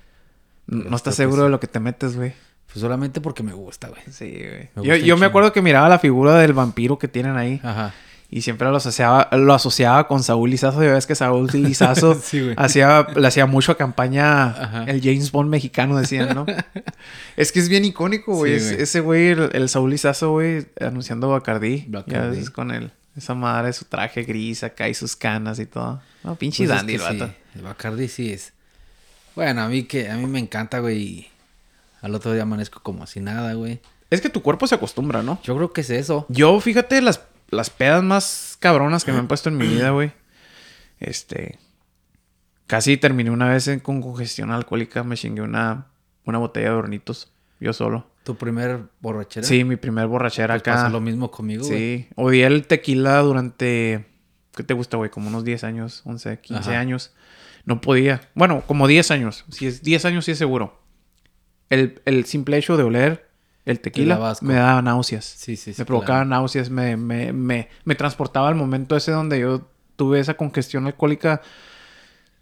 No 0.68 0.96
estás 0.96 1.16
seguro 1.16 1.42
sí. 1.42 1.44
de 1.46 1.50
lo 1.50 1.60
que 1.60 1.68
te 1.68 1.80
metes, 1.82 2.16
güey. 2.16 2.34
Pues 2.74 2.82
solamente 2.82 3.22
porque 3.22 3.44
me 3.44 3.54
gusta, 3.54 3.88
güey. 3.90 4.02
Sí, 4.12 4.32
güey. 4.32 4.70
Me 4.76 4.84
Yo, 4.84 4.96
yo 4.96 5.18
me 5.18 5.26
acuerdo 5.28 5.54
que 5.54 5.62
miraba 5.62 5.88
la 5.90 6.00
figura 6.00 6.36
del 6.40 6.54
vampiro 6.54 6.98
que 6.98 7.08
tienen 7.08 7.38
ahí. 7.38 7.60
Ajá. 7.64 7.94
Y 8.30 8.42
siempre 8.42 8.68
lo 8.70 8.78
asociaba, 8.78 9.30
lo 9.34 9.54
asociaba 9.54 10.08
con 10.08 10.24
Saúl 10.24 10.50
Lizazo. 10.50 10.84
Ya 10.84 10.94
ves 10.94 11.06
que 11.06 11.14
Saúl 11.14 11.48
Lizazo 11.54 12.16
Sí, 12.16 12.52
hacía, 12.58 13.06
le 13.16 13.28
hacía 13.28 13.46
mucho 13.46 13.78
campaña 13.78 14.46
Ajá. 14.48 14.84
el 14.86 15.02
James 15.04 15.32
Bond 15.32 15.52
mexicano, 15.52 15.96
decían, 15.98 16.34
¿no? 16.34 16.48
es 17.38 17.52
que 17.52 17.60
es 17.60 17.70
bien 17.70 17.86
icónico, 17.86 18.36
güey. 18.36 18.60
Sí, 18.60 18.74
Es- 18.74 18.80
ese 18.82 19.00
güey, 19.02 19.28
el, 19.28 19.50
el 19.54 19.70
Saúl 19.70 19.92
Lizazo, 19.92 20.32
güey, 20.32 20.66
anunciando 20.82 21.30
Bacardí. 21.30 21.86
Bacardí. 21.88 22.44
Ya 22.44 22.50
con 22.50 22.72
el, 22.72 22.92
esa 23.16 23.36
madre, 23.36 23.72
su 23.72 23.86
traje 23.86 24.24
gris 24.24 24.64
acá 24.64 24.90
y 24.90 24.96
sus 24.96 25.16
canas 25.16 25.60
y 25.60 25.68
todo. 25.68 26.02
No, 26.24 26.34
pinche 26.36 26.64
Pues 26.66 26.72
es 26.72 26.76
dandy 26.78 26.98
que 26.98 27.04
el 27.06 27.12
sí, 27.12 27.18
vato. 27.20 27.34
el 27.54 27.62
Bacardi 27.62 28.08
sí 28.08 28.32
es. 28.34 28.52
Bueno, 29.36 29.62
a 29.62 29.68
mí 29.68 29.84
que 29.84 30.10
a 30.10 30.18
mí 30.18 30.26
me 30.26 30.40
encanta, 30.40 30.80
güey. 30.80 31.28
Al 32.04 32.14
otro 32.14 32.32
día 32.34 32.44
amanezco 32.44 32.82
como 32.84 33.08
si 33.08 33.20
nada, 33.20 33.54
güey. 33.56 33.82
Es 34.12 34.22
que 34.22 34.30
tu 34.30 34.44
cuerpo 34.44 34.68
se 34.68 34.76
acostumbra, 34.76 35.24
¿no? 35.24 35.40
Yo 35.44 35.56
creo 35.56 35.74
que 35.74 35.82
es 35.82 35.90
eso. 35.90 36.28
Yo, 36.30 36.60
fíjate, 36.60 37.02
las, 37.02 37.22
las 37.50 37.72
pedas 37.72 38.04
más 38.04 38.58
cabronas 38.60 39.04
que 39.04 39.12
me 39.12 39.18
han 39.18 39.28
puesto 39.28 39.50
en 39.50 39.58
mi 39.58 39.66
vida, 39.68 39.90
güey. 39.90 40.12
Este. 41.00 41.58
Casi 42.68 42.98
terminé 42.98 43.32
una 43.32 43.50
vez 43.50 43.68
en- 43.68 43.80
con 43.80 44.02
congestión 44.02 44.52
alcohólica. 44.52 45.04
Me 45.04 45.16
chingué 45.18 45.42
una, 45.42 45.88
una 46.26 46.38
botella 46.38 46.70
de 46.70 46.76
hornitos. 46.76 47.32
Yo 47.60 47.74
solo. 47.74 48.08
Tu 48.24 48.36
primer 48.38 48.84
borrachera. 49.02 49.46
Sí, 49.46 49.64
mi 49.64 49.76
primer 49.76 50.08
borrachera 50.08 50.54
Pues 50.54 50.62
acá. 50.62 50.74
pasa 50.76 50.90
lo 50.90 51.02
mismo 51.02 51.32
conmigo, 51.32 51.66
güey. 51.66 51.78
Sí. 52.04 52.08
Odié 52.16 52.46
el 52.46 52.68
tequila 52.68 53.20
durante. 53.20 54.06
¿Qué 54.56 54.64
te 54.64 54.74
gusta, 54.74 54.98
güey? 54.98 55.10
Como 55.10 55.30
unos 55.30 55.44
10 55.44 55.64
años, 55.64 56.02
11, 56.06 56.40
15 56.40 56.70
Ajá. 56.72 56.80
años. 56.80 57.14
No 57.66 57.82
podía. 57.82 58.22
Bueno, 58.36 58.64
como 58.68 58.88
10 58.88 59.10
años. 59.12 59.46
Si 59.50 59.66
es 59.68 59.82
10 59.82 60.06
años, 60.06 60.26
sí 60.26 60.32
es 60.32 60.38
seguro. 60.38 60.83
El, 61.70 62.02
el 62.06 62.26
simple 62.26 62.58
hecho 62.58 62.78
de 62.78 62.84
oler 62.84 63.34
el 63.66 63.80
tequila 63.80 64.36
me 64.42 64.56
daba 64.56 64.82
náuseas. 64.82 65.24
Sí, 65.24 65.56
sí, 65.56 65.74
sí. 65.74 65.82
me 65.82 65.86
provocaba 65.86 66.20
claro. 66.20 66.30
náuseas, 66.30 66.70
me, 66.70 66.98
me, 66.98 67.32
me, 67.32 67.70
me 67.86 67.96
transportaba 67.96 68.50
al 68.50 68.56
momento 68.56 68.96
ese 68.98 69.12
donde 69.12 69.40
yo 69.40 69.68
tuve 69.96 70.20
esa 70.20 70.34
congestión 70.36 70.86
alcohólica. 70.86 71.42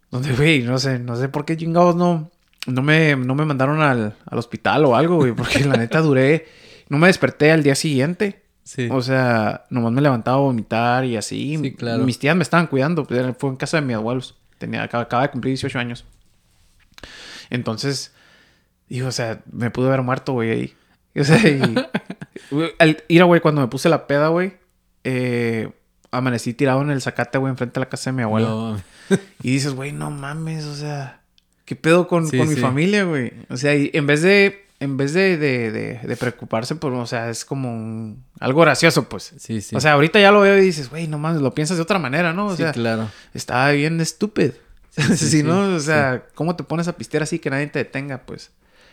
Donde, 0.09 0.33
güey, 0.33 0.63
no 0.63 0.77
sé, 0.79 0.99
no 0.99 1.15
sé 1.15 1.29
por 1.29 1.45
qué 1.45 1.55
chingados 1.55 1.95
no, 1.95 2.31
no, 2.65 2.81
me, 2.81 3.15
no 3.15 3.35
me 3.35 3.45
mandaron 3.45 3.81
al, 3.81 4.15
al 4.25 4.37
hospital 4.37 4.83
o 4.85 4.95
algo, 4.95 5.17
güey. 5.17 5.33
Porque 5.33 5.63
la 5.63 5.77
neta 5.77 6.01
duré, 6.01 6.47
no 6.89 6.97
me 6.97 7.07
desperté 7.07 7.51
al 7.51 7.61
día 7.61 7.75
siguiente. 7.75 8.41
Sí. 8.63 8.89
O 8.91 9.01
sea, 9.01 9.65
nomás 9.69 9.91
me 9.91 10.01
levantaba 10.01 10.37
a 10.37 10.41
vomitar 10.41 11.05
y 11.05 11.17
así. 11.17 11.57
Sí, 11.61 11.73
claro. 11.75 12.03
Mis 12.03 12.17
tías 12.17 12.35
me 12.35 12.43
estaban 12.43 12.67
cuidando. 12.67 13.05
pues, 13.05 13.35
Fue 13.37 13.49
en 13.51 13.57
casa 13.57 13.79
de 13.79 13.85
mis 13.85 13.95
abuelos. 13.95 14.37
Tenía, 14.57 14.83
acaba, 14.83 15.03
acaba 15.03 15.23
de 15.23 15.29
cumplir 15.29 15.51
18 15.51 15.77
años. 15.79 16.05
Entonces, 17.49 18.13
digo, 18.95 19.07
o 19.07 19.11
sea, 19.11 19.41
me 19.51 19.69
pude 19.71 19.87
haber 19.87 20.01
muerto, 20.01 20.33
güey, 20.33 20.49
ahí. 20.51 20.75
O 21.19 21.23
sea, 21.25 21.37
y... 21.45 21.61
al 22.79 23.03
ir, 23.09 23.23
güey, 23.25 23.41
cuando 23.41 23.59
me 23.61 23.67
puse 23.67 23.89
la 23.89 24.07
peda, 24.07 24.29
güey, 24.29 24.53
eh, 25.03 25.69
amanecí 26.11 26.53
tirado 26.53 26.81
en 26.81 26.89
el 26.91 27.01
zacate, 27.01 27.37
güey, 27.37 27.51
enfrente 27.51 27.79
de 27.79 27.85
la 27.85 27.89
casa 27.89 28.11
de 28.11 28.15
mi 28.17 28.23
abuela. 28.23 28.47
No, 28.47 28.81
Y 29.43 29.51
dices, 29.51 29.73
güey, 29.73 29.91
no 29.91 30.09
mames, 30.09 30.63
o 30.65 30.75
sea, 30.75 31.19
¿qué 31.65 31.75
pedo 31.75 32.07
con, 32.07 32.27
Sí, 32.27 32.37
con 32.37 32.47
mi 32.47 32.55
familia, 32.55 33.03
güey? 33.03 33.33
O 33.49 33.57
sea, 33.57 33.75
y 33.75 33.89
en 33.93 34.07
vez 34.07 34.21
de, 34.21 34.65
en 34.79 34.95
vez 34.97 35.13
de, 35.13 35.37
de, 35.37 35.71
de- 35.71 35.99
de 36.01 36.15
preocuparse 36.15 36.75
por, 36.75 36.93
o 36.93 37.05
sea, 37.05 37.29
es 37.29 37.43
como 37.45 37.73
un- 37.73 38.23
algo 38.39 38.61
gracioso, 38.61 39.09
pues. 39.09 39.33
sí, 39.37 39.59
sí. 39.61 39.75
O 39.75 39.81
sea, 39.81 39.93
ahorita 39.93 40.19
ya 40.19 40.31
lo 40.31 40.41
veo 40.41 40.57
y 40.57 40.61
dices, 40.61 40.89
güey, 40.89 41.07
no 41.07 41.17
mames, 41.17 41.41
lo 41.41 41.53
piensas 41.53 41.75
de 41.77 41.83
otra 41.83 41.99
manera, 41.99 42.31
¿no? 42.33 42.47
O 42.47 42.51
sí, 42.55 42.63
sea, 42.63 42.71
claro. 42.71 43.09
estaba 43.33 43.71
bien 43.71 43.99
estúpido. 43.99 44.53
Sí, 45.15 45.43
¿no? 45.45 45.75
O 45.75 45.79
sea, 45.81 46.23
¿cómo 46.35 46.55
te 46.55 46.63
pones 46.63 46.87
a 46.87 46.95
pistear 46.97 47.23
así 47.23 47.39
que 47.39 47.49
nadie 47.49 47.67
te 47.67 47.79
detenga? 47.79 48.19
Pues 48.19 48.51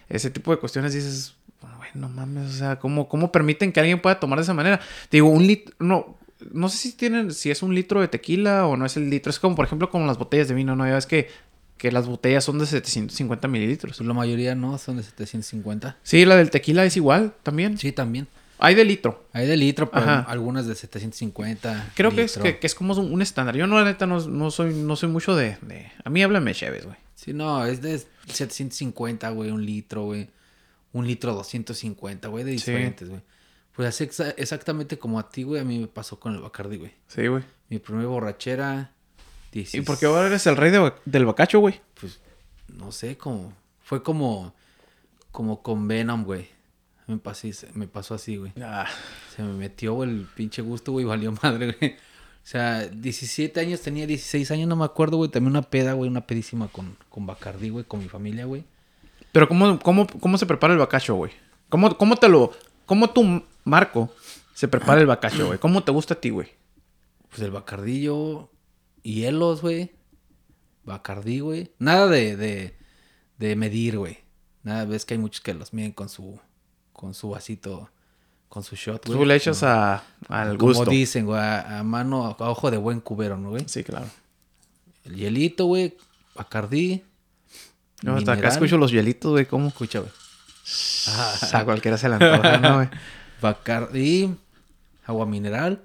ese 0.08 0.30
tipo 0.30 0.50
de 0.50 0.58
cuestiones 0.58 0.92
dices, 0.92 1.34
güey, 1.60 1.90
no 1.94 2.08
mames, 2.08 2.50
o 2.50 2.52
sea, 2.52 2.78
¿cómo, 2.78 3.08
¿cómo 3.08 3.32
permiten 3.32 3.72
que 3.72 3.80
alguien 3.80 4.00
pueda 4.00 4.20
tomar 4.20 4.38
de 4.38 4.44
esa 4.44 4.54
manera? 4.54 4.78
Te 5.08 5.18
digo, 5.18 5.28
un 5.28 5.46
litro, 5.46 5.74
no, 5.78 6.18
no 6.52 6.68
sé 6.68 6.78
si 6.78 6.92
tienen, 6.92 7.32
si 7.32 7.50
es 7.50 7.62
un 7.62 7.74
litro 7.74 8.00
de 8.00 8.08
tequila 8.08 8.66
o 8.66 8.76
no 8.76 8.86
es 8.86 8.96
el 8.96 9.10
litro. 9.10 9.30
Es 9.30 9.38
como, 9.38 9.56
por 9.56 9.64
ejemplo, 9.64 9.90
como 9.90 10.06
las 10.06 10.18
botellas 10.18 10.48
de 10.48 10.54
vino, 10.54 10.76
¿no? 10.76 10.86
Ya 10.86 10.94
ves 10.94 11.06
que, 11.06 11.28
que 11.76 11.90
las 11.92 12.06
botellas 12.06 12.44
son 12.44 12.58
de 12.58 12.66
750 12.66 13.48
mililitros. 13.48 13.96
Pues 13.96 14.06
la 14.06 14.14
mayoría 14.14 14.54
no, 14.54 14.78
son 14.78 14.98
de 14.98 15.02
750. 15.02 15.96
Sí, 16.02 16.24
la 16.24 16.36
del 16.36 16.50
tequila 16.50 16.84
es 16.84 16.96
igual 16.96 17.34
también. 17.42 17.78
Sí, 17.78 17.92
también. 17.92 18.28
Hay 18.60 18.74
de 18.74 18.84
litro. 18.84 19.24
Hay 19.32 19.46
de 19.46 19.56
litro, 19.56 19.90
pero 19.90 20.04
Ajá. 20.04 20.20
algunas 20.28 20.66
de 20.66 20.74
750. 20.74 21.92
Creo 21.94 22.10
que 22.12 22.22
es, 22.22 22.38
que, 22.38 22.58
que 22.58 22.66
es 22.66 22.74
como 22.74 22.94
un, 22.94 23.12
un 23.12 23.22
estándar. 23.22 23.56
Yo 23.56 23.66
no, 23.66 23.78
la 23.78 23.84
neta, 23.84 24.06
no, 24.06 24.20
no 24.26 24.50
soy, 24.50 24.74
no 24.74 24.96
soy 24.96 25.08
mucho 25.08 25.36
de, 25.36 25.58
de... 25.62 25.92
A 26.04 26.10
mí 26.10 26.22
háblame 26.22 26.54
Chévez, 26.54 26.84
güey. 26.84 26.96
Sí, 27.14 27.32
no, 27.32 27.64
es 27.64 27.82
de 27.82 27.94
750, 28.34 29.30
güey, 29.30 29.50
un 29.50 29.64
litro, 29.64 30.04
güey. 30.04 30.30
Un 30.92 31.06
litro 31.06 31.34
250, 31.34 32.28
güey, 32.28 32.44
de 32.44 32.52
diferentes, 32.52 33.08
güey. 33.08 33.20
Pues 33.74 33.88
así 33.88 34.04
exa- 34.04 34.34
exactamente 34.36 34.98
como 34.98 35.18
a 35.20 35.28
ti, 35.28 35.42
güey, 35.44 35.60
a 35.60 35.64
mí 35.64 35.78
me 35.78 35.86
pasó 35.86 36.18
con 36.18 36.34
el 36.34 36.40
Bacardi, 36.40 36.78
güey. 36.78 36.92
Sí, 37.08 37.26
güey. 37.26 37.44
Mi 37.68 37.78
primer 37.78 38.06
borrachera. 38.06 38.92
¿Y 39.52 39.58
16, 39.60 39.84
por 39.86 39.98
qué 39.98 40.06
ahora 40.06 40.26
eres 40.26 40.46
el 40.46 40.56
rey 40.56 40.70
de- 40.70 40.92
del 41.04 41.26
bacacho, 41.26 41.60
güey? 41.60 41.80
Pues, 42.00 42.20
no 42.68 42.90
sé, 42.92 43.16
como... 43.16 43.52
Fue 43.80 44.02
como... 44.02 44.54
Como 45.30 45.62
con 45.62 45.86
Venom, 45.86 46.24
güey. 46.24 46.48
Me 47.06 47.18
pasó, 47.18 47.46
me 47.74 47.86
pasó 47.86 48.14
así, 48.14 48.36
güey. 48.36 48.52
Ah, 48.60 48.86
Se 49.34 49.42
me 49.42 49.52
metió 49.52 50.02
el 50.04 50.26
pinche 50.34 50.60
gusto, 50.62 50.92
güey, 50.92 51.04
valió 51.06 51.32
madre, 51.42 51.76
güey. 51.78 51.96
O 52.48 52.50
sea, 52.50 52.86
17 52.86 53.60
años, 53.60 53.82
tenía 53.82 54.06
16 54.06 54.50
años, 54.52 54.68
no 54.70 54.74
me 54.74 54.86
acuerdo, 54.86 55.18
güey. 55.18 55.30
También 55.30 55.50
una 55.50 55.60
peda, 55.68 55.92
güey, 55.92 56.08
una 56.08 56.26
pedísima 56.26 56.68
con, 56.68 56.96
con 57.10 57.26
Bacardi, 57.26 57.68
güey, 57.68 57.84
con 57.84 58.00
mi 58.00 58.08
familia, 58.08 58.46
güey. 58.46 58.64
Pero 59.32 59.48
¿cómo, 59.48 59.78
cómo, 59.80 60.06
cómo 60.06 60.38
se 60.38 60.46
prepara 60.46 60.72
el 60.72 60.78
bacacho, 60.78 61.14
güey? 61.14 61.30
¿Cómo, 61.68 61.98
¿Cómo 61.98 62.16
te 62.16 62.26
lo... 62.26 62.52
¿Cómo 62.86 63.10
tu 63.10 63.42
Marco 63.64 64.10
se 64.54 64.66
prepara 64.66 64.98
el 64.98 65.06
bacacho, 65.06 65.48
güey? 65.48 65.58
¿Cómo 65.58 65.84
te 65.84 65.92
gusta 65.92 66.14
a 66.14 66.20
ti, 66.22 66.30
güey? 66.30 66.48
Pues 67.28 67.42
el 67.42 67.50
bacardillo. 67.50 68.50
Hielos, 69.02 69.60
güey. 69.60 69.92
Bacardí, 70.84 71.40
güey. 71.40 71.74
Nada 71.78 72.06
de, 72.06 72.34
de, 72.34 72.78
de 73.36 73.56
medir, 73.56 73.98
güey. 73.98 74.20
Nada, 74.62 74.86
ves 74.86 75.04
que 75.04 75.12
hay 75.12 75.20
muchos 75.20 75.42
que 75.42 75.52
los 75.52 75.74
miden 75.74 75.92
con 75.92 76.08
su, 76.08 76.40
con 76.94 77.12
su 77.12 77.28
vasito, 77.28 77.90
con 78.48 78.62
su 78.62 78.76
shot, 78.76 79.06
güey. 79.06 79.18
Tú 79.18 79.24
le 79.26 79.34
echas 79.36 79.62
No. 79.62 79.68
a, 79.68 80.02
al 80.28 80.56
Como 80.58 80.72
gusto. 80.74 80.90
dicen, 80.90 81.26
güey, 81.26 81.38
a, 81.40 81.80
a 81.80 81.82
mano, 81.82 82.24
a 82.26 82.50
ojo 82.50 82.70
de 82.70 82.76
buen 82.78 83.00
cubero, 83.00 83.36
¿no, 83.36 83.50
güey? 83.50 83.64
Sí, 83.68 83.84
claro. 83.84 84.06
El 85.04 85.16
hielito, 85.16 85.66
güey. 85.66 85.96
Bacardí. 86.34 87.04
No, 88.02 88.16
hasta 88.16 88.32
acá 88.32 88.48
escucho 88.48 88.76
los 88.78 88.90
hielitos, 88.92 89.32
güey, 89.32 89.46
cómo. 89.46 89.68
Escucha, 89.68 90.00
güey. 90.00 90.12
A 91.52 91.64
cualquiera 91.64 91.96
se 91.98 92.08
le 92.08 92.14
antoja, 92.16 92.58
¿no, 92.58 92.74
güey? 92.76 92.88
Bacardí, 93.40 94.34
agua 95.06 95.26
mineral 95.26 95.82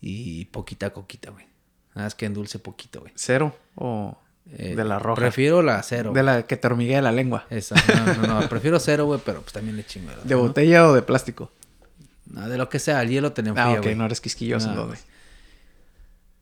y 0.00 0.44
poquita 0.46 0.92
coquita, 0.92 1.30
güey. 1.30 1.46
Nada 1.94 2.06
más 2.06 2.14
que 2.14 2.26
endulce 2.26 2.58
poquito, 2.58 3.00
güey. 3.00 3.12
Cero 3.16 3.56
o 3.74 4.18
Eh, 4.50 4.74
de 4.76 4.84
la 4.84 4.98
roja. 4.98 5.20
Prefiero 5.20 5.62
la 5.62 5.82
cero. 5.82 6.12
De 6.12 6.22
la 6.22 6.46
que 6.46 6.56
te 6.56 6.66
hormiguea 6.66 7.00
la 7.00 7.12
lengua. 7.12 7.46
Esa, 7.48 7.74
no, 7.74 8.26
no, 8.26 8.40
no, 8.40 8.48
prefiero 8.50 8.78
cero, 8.80 9.06
güey, 9.06 9.20
pero 9.24 9.40
pues 9.40 9.52
también 9.52 9.76
le 9.76 9.84
chingo. 9.86 10.10
la 10.10 10.22
¿De 10.24 10.34
botella 10.34 10.88
o 10.88 10.92
de 10.94 11.02
plástico? 11.02 11.50
No, 12.26 12.48
de 12.48 12.58
lo 12.58 12.68
que 12.68 12.78
sea, 12.78 13.00
el 13.02 13.10
hielo 13.10 13.32
te 13.32 13.42
Ah, 13.56 13.72
ok, 13.78 13.86
no 13.96 14.04
eres 14.06 14.20
quisquilloso, 14.20 14.66
No, 14.68 14.72
entonces. 14.82 15.06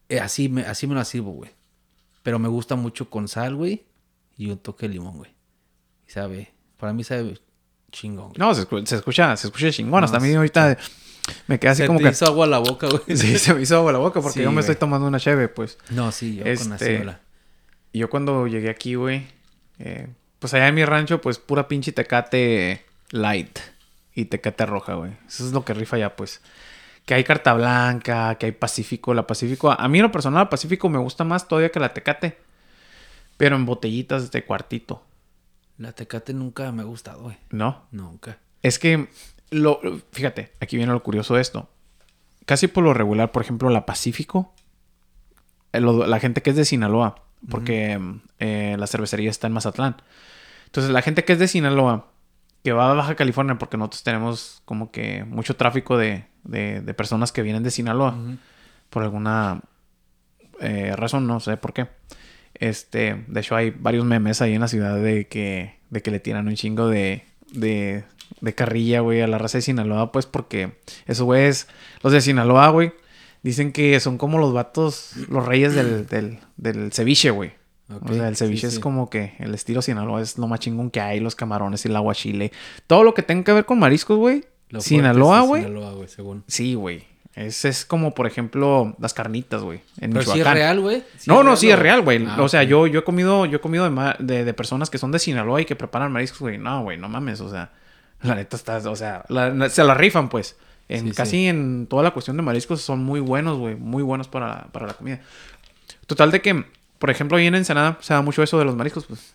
Eh, 0.09 0.18
así, 0.20 0.48
me, 0.48 0.62
así 0.62 0.86
me 0.86 0.94
lo 0.94 1.05
sirvo, 1.05 1.32
güey. 1.32 1.51
Pero 2.22 2.38
me 2.38 2.48
gusta 2.48 2.74
mucho 2.76 3.09
con 3.11 3.28
sal, 3.28 3.55
güey, 3.55 3.84
y 4.36 4.51
un 4.51 4.59
toque 4.59 4.86
de 4.88 4.94
limón, 4.94 5.16
güey. 5.18 5.30
Y 6.09 6.11
sabe, 6.12 6.51
para 6.78 6.92
mí 6.92 7.05
sabe 7.05 7.38
chingón. 7.92 8.32
No, 8.36 8.53
se, 8.55 8.66
escu- 8.68 8.84
se 8.86 8.96
escucha, 8.96 9.36
se 9.36 9.46
escucha 9.46 9.70
chingón. 9.70 10.03
Hasta 10.05 10.16
a 10.16 10.20
mí 10.20 10.32
ahorita 10.34 10.76
me 11.46 11.59
quedé 11.59 11.70
así 11.70 11.82
Se 11.82 11.86
como 11.86 11.98
te 11.98 12.05
que... 12.07 12.11
hizo 12.11 12.26
agua 12.26 12.46
a 12.46 12.48
la 12.48 12.59
boca, 12.59 12.88
güey. 12.88 13.03
Sí, 13.16 13.38
se 13.38 13.55
me 13.55 13.62
hizo 13.62 13.76
agua 13.76 13.92
la 13.92 13.98
boca 13.98 14.20
porque 14.20 14.38
Sí, 14.40 14.44
yo 14.44 14.51
me 14.53 14.61
estoy 14.61 14.76
tomando 14.76 15.07
una 15.07 15.20
cheve, 15.20 15.48
pues. 15.48 15.78
No, 15.90 16.11
sí, 16.12 16.36
yo 16.36 16.42
con 16.44 16.53
Este, 16.72 17.05
la- 17.05 17.20
Y 17.93 17.99
yo 17.99 18.11
cuando 18.11 18.47
llegué 18.47 18.70
aquí, 18.70 18.95
güey, 18.95 19.26
eh, 19.78 20.09
pues 20.38 20.55
allá 20.55 20.68
en 20.68 20.74
mi 20.74 20.84
rancho, 20.84 21.20
pues 21.20 21.38
pura 21.38 21.68
pinche 21.68 21.93
tecate 21.93 22.84
light 23.11 23.59
y 24.14 24.26
tecate 24.26 24.66
roja, 24.66 24.95
güey. 24.95 25.12
Eso 25.26 25.47
es 25.47 25.53
lo 25.53 25.64
que 25.64 25.74
rifa 25.74 25.97
allá, 25.97 26.16
pues. 26.16 26.41
Que 27.05 27.14
hay 27.14 27.24
carta 27.24 27.55
blanca, 27.55 28.36
que 28.36 28.47
hay 28.47 28.53
Pacífico. 28.53 29.14
La 29.14 29.26
Pacífico, 29.26 29.70
a 29.70 29.88
mí 29.88 29.99
en 29.99 30.05
lo 30.05 30.12
personal, 30.12 30.45
la 30.45 30.51
Pacífico 30.51 30.88
me 30.88 30.99
gusta 30.99 31.24
más 31.24 31.49
todavía 31.49 31.70
que 31.70 31.80
la 31.80 31.93
tecate. 31.93 32.38
Pero 33.36 33.57
en 33.57 33.66
botellitas 33.66 34.30
de 34.30 34.45
cuartito, 34.45 35.03
La 35.78 35.93
tecate 35.93 36.34
nunca 36.34 36.70
me 36.72 36.82
ha 36.82 36.84
gustado, 36.84 37.22
güey. 37.22 37.38
¿no? 37.51 37.86
Nunca. 37.91 38.38
Es 38.62 38.78
que, 38.78 39.09
lo, 39.51 39.80
fíjate, 40.12 40.53
aquí 40.61 40.76
viene 40.76 40.93
lo 40.93 41.03
curioso 41.03 41.34
de 41.34 41.41
esto. 41.41 41.70
Casi 42.45 42.66
por 42.66 42.84
lo 42.84 42.93
regular, 42.93 43.32
por 43.32 43.43
ejemplo, 43.43 43.70
la 43.70 43.86
Pacífico, 43.86 44.53
eh, 45.72 45.80
la 45.80 46.20
gente 46.20 46.43
que 46.43 46.51
es 46.51 46.57
de 46.57 46.64
Sinaloa, 46.64 47.22
porque 47.49 47.99
eh, 48.38 48.76
la 48.78 48.86
cervecería 48.86 49.30
está 49.30 49.47
en 49.47 49.53
Mazatlán. 49.55 49.97
Entonces, 50.66 50.93
la 50.93 51.03
gente 51.03 51.24
que 51.24 51.32
es 51.32 51.38
de 51.38 51.49
Sinaloa, 51.49 52.07
que 52.62 52.72
va 52.72 52.91
a 52.91 52.95
Baja 52.95 53.14
California, 53.14 53.57
porque 53.59 53.76
nosotros 53.76 54.03
tenemos 54.03 54.62
como 54.64 54.91
que 54.91 55.24
mucho 55.24 55.57
tráfico 55.57 55.97
de, 55.97 56.26
de- 56.45 56.80
de 56.82 56.95
personas 56.95 57.32
que 57.32 57.43
vienen 57.43 57.62
de 57.62 57.70
Sinaloa, 57.70 58.14
por 58.91 59.03
alguna 59.03 59.62
eh, 60.61 60.95
razón, 60.97 61.26
no 61.26 61.41
sé 61.41 61.57
por 61.57 61.72
qué. 61.72 61.88
Este, 62.55 63.24
de 63.26 63.41
hecho, 63.41 63.57
hay 63.57 63.70
varios 63.70 64.05
memes 64.05 64.43
ahí 64.43 64.55
en 64.55 64.61
la 64.61 64.68
ciudad 64.68 64.97
de 65.01 65.26
que, 65.28 65.78
de 65.88 66.03
que 66.03 66.11
le 66.11 66.20
tiran 66.20 66.47
un 66.49 66.55
chingo 66.57 66.88
de, 66.88 67.24
de, 67.53 68.05
de 68.41 68.55
carrilla, 68.55 69.01
güey, 69.01 69.22
a 69.22 69.26
la 69.26 69.38
raza 69.38 69.59
de 69.59 69.62
Sinaloa, 69.62 70.12
pues 70.12 70.26
porque 70.26 70.78
esos 71.07 71.24
güeyes, 71.24 71.68
los 72.03 72.12
de 72.12 72.20
Sinaloa, 72.20 72.68
güey, 72.68 72.93
dicen 73.43 73.72
que 73.72 73.99
son 74.01 74.18
como 74.18 74.38
los 74.38 74.53
vatos, 74.53 75.12
los 75.28 75.45
reyes 75.47 75.74
del, 75.74 76.07
del, 76.09 76.38
del 76.57 76.93
ceviche, 76.93 77.30
güey. 77.30 77.53
O 78.05 78.12
sea, 78.14 78.28
el 78.28 78.36
sí, 78.36 78.45
ceviche 78.45 78.68
es 78.68 78.74
sí. 78.74 78.80
como 78.80 79.11
que 79.11 79.34
el 79.41 79.53
estilo 79.53 79.82
Sinaloa 79.82 80.20
es 80.22 80.38
lo 80.38 80.47
más 80.47 80.61
chingón 80.61 80.91
que 80.91 81.01
hay, 81.01 81.18
los 81.18 81.34
camarones 81.34 81.84
y 81.84 81.88
el 81.88 81.97
aguachile. 81.97 82.53
Todo 82.86 83.03
lo 83.03 83.14
que 83.14 83.22
tenga 83.22 83.43
que 83.43 83.53
ver 83.53 83.64
con 83.64 83.80
mariscos, 83.80 84.16
güey. 84.16 84.45
Sinaloa, 84.78 85.41
es 85.43 85.47
güey. 85.49 85.62
Sinaloa, 85.64 85.93
güey, 85.95 86.09
según. 86.09 86.45
Sí, 86.47 86.74
güey. 86.74 87.05
Es, 87.34 87.64
es 87.64 87.84
como, 87.84 88.14
por 88.14 88.26
ejemplo, 88.28 88.95
las 89.01 89.12
carnitas, 89.14 89.62
güey. 89.62 89.80
En 90.01 90.11
Pero 90.12 90.22
si 90.22 90.30
es 90.30 90.34
Michoacán. 90.36 90.55
real, 90.55 90.80
güey. 90.80 91.03
¿Sí 91.16 91.28
no, 91.30 91.43
no, 91.43 91.57
sí 91.57 91.70
es 91.70 91.78
real, 91.78 92.03
güey. 92.03 92.24
Ah, 92.28 92.36
o 92.41 92.49
sea, 92.49 92.62
yo, 92.62 92.86
yo 92.86 93.01
he 93.01 93.05
comido, 93.05 93.47
yo 93.47 93.57
he 93.57 93.61
comido 93.61 93.88
de, 93.91 94.14
de, 94.20 94.45
de 94.45 94.55
personas 94.55 94.88
que 94.91 94.99
son 94.99 95.11
de 95.11 95.18
Sinaloa 95.18 95.61
y 95.61 95.64
que 95.64 95.74
preparan 95.74 96.12
mariscos, 96.12 96.41
güey. 96.41 96.59
No, 96.59 96.82
güey, 96.84 96.97
no 96.99 97.09
mames. 97.09 97.41
O 97.41 97.49
sea, 97.51 97.72
la 98.22 98.36
neta 98.36 98.57
está, 98.57 98.76
o 98.88 98.95
sea, 98.97 99.24
la- 99.28 99.68
se 99.68 99.82
la 99.82 99.95
rifan, 99.95 100.28
pues. 100.28 100.57
En, 100.91 101.07
Sí, 101.09 101.12
casi 101.12 101.30
sí. 101.30 101.47
en 101.47 101.86
toda 101.86 102.03
la 102.03 102.11
cuestión 102.11 102.36
de 102.36 102.43
mariscos 102.43 102.80
son 102.82 103.05
muy 103.05 103.20
buenos, 103.20 103.59
güey. 103.59 103.76
Muy 103.76 104.03
buenos 104.03 104.26
para, 104.28 104.64
para 104.72 104.88
la 104.88 104.95
comida. 104.95 105.20
Total 106.07 106.30
de 106.32 106.43
que, 106.43 106.64
por 106.99 107.11
ejemplo, 107.11 107.36
ahí 107.38 107.47
en 107.47 107.55
Ensenada 107.55 107.97
se 108.01 108.12
da 108.12 108.22
mucho 108.22 108.43
eso 108.43 108.59
de 108.59 108.64
los 108.64 108.74
mariscos, 108.74 109.07
pues. 109.07 109.34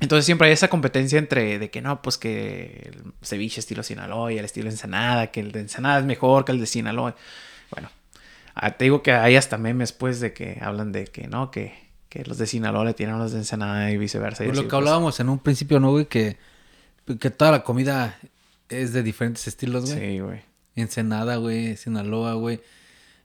Entonces 0.00 0.26
siempre 0.26 0.48
hay 0.48 0.52
esa 0.52 0.68
competencia 0.68 1.18
entre 1.18 1.58
de 1.58 1.70
que 1.70 1.80
no, 1.80 2.02
pues 2.02 2.18
que 2.18 2.90
el 2.92 3.12
ceviche 3.22 3.60
estilo 3.60 3.82
Sinaloa 3.82 4.32
y 4.32 4.38
el 4.38 4.44
estilo 4.44 4.68
Ensenada, 4.70 5.28
que 5.28 5.40
el 5.40 5.52
de 5.52 5.60
Ensenada 5.60 6.00
es 6.00 6.04
mejor 6.04 6.44
que 6.44 6.52
el 6.52 6.60
de 6.60 6.66
Sinaloa. 6.66 7.14
Bueno, 7.70 7.90
ah, 8.54 8.72
te 8.72 8.84
digo 8.84 9.02
que 9.02 9.12
hay 9.12 9.36
hasta 9.36 9.56
memes, 9.58 9.92
pues, 9.92 10.20
de 10.20 10.32
que 10.32 10.58
hablan 10.60 10.92
de 10.92 11.04
que 11.06 11.26
no, 11.28 11.50
que, 11.50 11.74
que 12.08 12.24
los 12.24 12.38
de 12.38 12.46
Sinaloa 12.46 12.84
le 12.84 12.94
tienen 12.94 13.16
a 13.16 13.18
los 13.18 13.32
de 13.32 13.38
Ensenada 13.38 13.90
y 13.90 13.96
viceversa. 13.98 14.44
y 14.44 14.46
Por 14.46 14.52
así, 14.54 14.62
lo 14.62 14.68
que 14.68 14.70
pues. 14.70 14.78
hablábamos 14.78 15.20
en 15.20 15.28
un 15.28 15.38
principio, 15.38 15.78
¿no, 15.80 15.90
güey? 15.90 16.06
Que, 16.06 16.36
que 17.20 17.30
toda 17.30 17.50
la 17.52 17.62
comida 17.64 18.18
es 18.68 18.92
de 18.92 19.02
diferentes 19.02 19.46
estilos, 19.48 19.86
güey. 19.92 19.98
Sí, 19.98 20.18
güey. 20.20 20.47
Ensenada, 20.80 21.36
güey, 21.36 21.76
Sinaloa, 21.76 22.34
güey. 22.34 22.60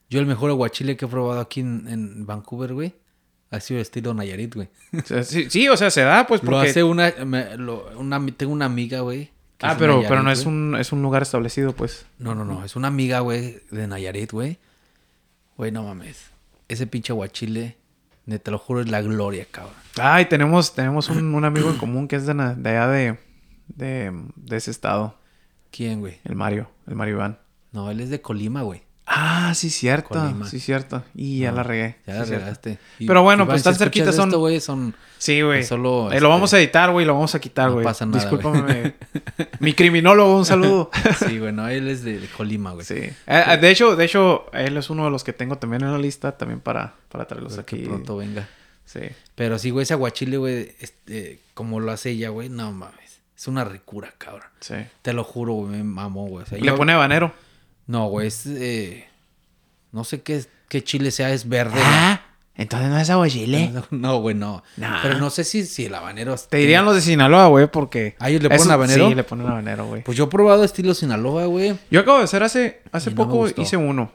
Yo 0.09 0.19
el 0.19 0.25
mejor 0.25 0.49
aguachile 0.51 0.95
que 0.97 1.05
he 1.05 1.07
probado 1.07 1.39
aquí 1.41 1.61
en, 1.61 1.87
en 1.87 2.25
Vancouver, 2.25 2.73
güey, 2.73 2.93
ha 3.51 3.59
sido 3.59 3.79
estilo 3.79 4.13
Nayarit, 4.13 4.53
güey. 4.55 4.69
Sí, 5.23 5.49
sí, 5.49 5.67
o 5.69 5.77
sea, 5.77 5.89
se 5.89 6.01
da, 6.01 6.27
pues, 6.27 6.43
Lo 6.43 6.51
porque... 6.51 6.69
hace 6.69 6.83
una, 6.83 7.11
me- 7.25 7.57
lo- 7.57 7.97
una... 7.99 8.23
Tengo 8.37 8.53
una 8.53 8.65
amiga, 8.65 8.99
güey. 9.01 9.31
Ah, 9.61 9.75
pero, 9.79 9.93
Nayarit, 9.93 10.09
pero 10.09 10.23
no 10.23 10.31
es 10.31 10.45
un, 10.45 10.75
es 10.79 10.91
un 10.91 11.01
lugar 11.01 11.21
establecido, 11.21 11.73
pues. 11.73 12.05
No, 12.19 12.35
no, 12.35 12.43
no. 12.45 12.63
Es 12.65 12.75
una 12.75 12.89
amiga, 12.89 13.21
güey, 13.21 13.61
de 13.71 13.87
Nayarit, 13.87 14.31
güey. 14.31 14.59
Güey, 15.57 15.71
no 15.71 15.83
mames. 15.83 16.31
Ese 16.67 16.85
pinche 16.87 17.13
aguachile, 17.13 17.77
te 18.41 18.51
lo 18.51 18.57
juro, 18.57 18.81
es 18.81 18.89
la 18.89 19.01
gloria, 19.01 19.45
cabrón. 19.49 19.73
Ay, 20.01 20.25
tenemos, 20.25 20.73
tenemos 20.75 21.09
un, 21.09 21.33
un 21.33 21.45
amigo 21.45 21.69
en 21.69 21.77
común 21.77 22.07
que 22.07 22.15
es 22.17 22.25
de, 22.25 22.33
de 22.33 22.69
allá 22.69 22.87
de, 22.87 23.17
de, 23.67 24.11
de 24.35 24.57
ese 24.57 24.71
estado. 24.71 25.17
¿Quién, 25.71 25.99
güey? 26.01 26.19
El 26.23 26.35
Mario, 26.35 26.69
el 26.87 26.95
Mario 26.95 27.15
Iván. 27.15 27.39
No, 27.73 27.91
él 27.91 27.99
es 27.99 28.09
de 28.09 28.21
Colima, 28.21 28.61
güey. 28.61 28.81
Ah, 29.05 29.51
sí, 29.53 29.69
cierto. 29.69 30.09
Colima. 30.17 30.47
Sí, 30.47 30.61
cierto. 30.61 31.03
Y 31.13 31.39
ya 31.39 31.51
No, 31.51 31.57
la 31.57 31.63
regué. 31.63 31.97
Ya 32.07 32.23
sí, 32.23 32.31
la 32.31 32.37
regaste. 32.39 32.79
Y- 32.99 33.05
Pero 33.05 33.21
bueno, 33.21 33.45
pues 33.45 33.59
si 33.61 33.65
tan 33.65 33.75
cerquita 33.75 34.13
son- 34.13 34.29
esto, 34.29 34.39
güey, 34.39 34.61
son... 34.61 34.95
Sí, 35.17 35.41
güey. 35.41 35.63
Solo, 35.63 36.05
Eh, 36.05 36.15
este- 36.15 36.21
Lo 36.21 36.29
vamos 36.29 36.53
a 36.53 36.59
editar, 36.59 36.89
güey. 36.91 37.05
Lo 37.05 37.13
vamos 37.13 37.35
a 37.35 37.39
quitar, 37.41 37.67
No 37.67 37.73
güey. 37.73 37.83
pasa 37.83 38.05
nada, 38.05 38.19
Discúlpame. 38.21 38.93
Mi 39.59 39.73
criminólogo, 39.73 40.37
un 40.37 40.45
saludo. 40.45 40.89
Sí, 41.27 41.37
güey, 41.37 41.51
no, 41.51 41.67
él 41.67 41.89
es 41.89 42.03
de, 42.03 42.19
de 42.19 42.27
Colima, 42.27 42.71
güey. 42.71 42.85
sí. 42.85 42.95
Eh, 43.27 43.57
de 43.59 43.69
hecho, 43.69 43.95
de 43.97 44.05
hecho, 44.05 44.45
él 44.53 44.77
es 44.77 44.89
uno 44.89 45.03
de 45.05 45.11
los 45.11 45.23
que 45.25 45.33
tengo 45.33 45.57
también 45.57 45.83
en 45.83 45.91
la 45.91 45.97
lista, 45.97 46.37
también 46.37 46.61
para, 46.61 46.93
para 47.09 47.25
traerlos 47.25 47.51
Espero 47.53 47.65
que 47.65 47.75
aquí. 47.75 47.85
pronto 47.85 48.15
venga. 48.17 48.47
Sí. 48.85 49.01
Pero 49.35 49.59
sí, 49.59 49.69
güey, 49.69 49.83
ese 49.83 49.93
aguachile, 49.93 50.37
güey, 50.37 50.75
este, 50.79 51.39
como 51.53 51.79
lo 51.81 51.91
hace 51.91 52.11
ella, 52.11 52.29
güey, 52.29 52.47
no 52.49 52.71
mames. 52.71 53.19
Es 53.35 53.47
una 53.49 53.65
ricura, 53.65 54.13
cabrón. 54.17 54.47
Sí. 54.61 54.75
Te 55.01 55.11
lo 55.11 55.25
juro, 55.25 55.53
güey, 55.53 55.71
me 55.71 55.83
mamó, 55.83 56.27
güey. 56.27 56.43
O 56.43 56.47
sea, 56.47 56.57
Le 56.57 56.65
yo- 56.67 56.75
pone 56.77 56.93
habanero. 56.93 57.33
No, 57.87 58.07
güey, 58.07 58.27
es... 58.27 58.45
eh, 58.45 59.05
No 59.91 60.03
sé 60.03 60.21
qué, 60.21 60.43
qué 60.69 60.83
chile 60.83 61.11
sea, 61.11 61.31
es 61.33 61.47
verde. 61.49 61.79
Ah, 61.83 62.21
entonces 62.55 62.89
no 62.89 62.97
es 62.97 63.09
aguachile. 63.09 63.71
No, 63.91 64.19
güey, 64.21 64.35
no. 64.35 64.63
Nah. 64.77 65.01
Pero 65.01 65.17
no 65.19 65.29
sé 65.29 65.43
si, 65.43 65.65
si 65.65 65.85
el 65.85 65.95
habanero... 65.95 66.35
Te 66.37 66.57
dirían 66.57 66.85
los 66.85 66.95
de 66.95 67.01
Sinaloa, 67.01 67.47
güey, 67.47 67.67
porque. 67.67 68.15
¿Ah, 68.19 68.29
ellos 68.29 68.41
le 68.43 68.49
ponen 68.49 68.71
habanero? 68.71 69.09
Sí, 69.09 69.15
le 69.15 69.23
ponen 69.23 69.47
habanero, 69.47 69.85
güey. 69.87 70.03
Pues 70.03 70.17
yo 70.17 70.25
he 70.25 70.27
probado 70.27 70.63
estilo 70.63 70.93
Sinaloa, 70.93 71.45
güey. 71.45 71.75
Yo 71.91 71.99
acabo 72.01 72.19
de 72.19 72.23
hacer 72.25 72.43
hace, 72.43 72.81
hace 72.91 73.09
Y 73.09 73.13
poco 73.13 73.47
hice 73.49 73.77
uno. 73.77 74.11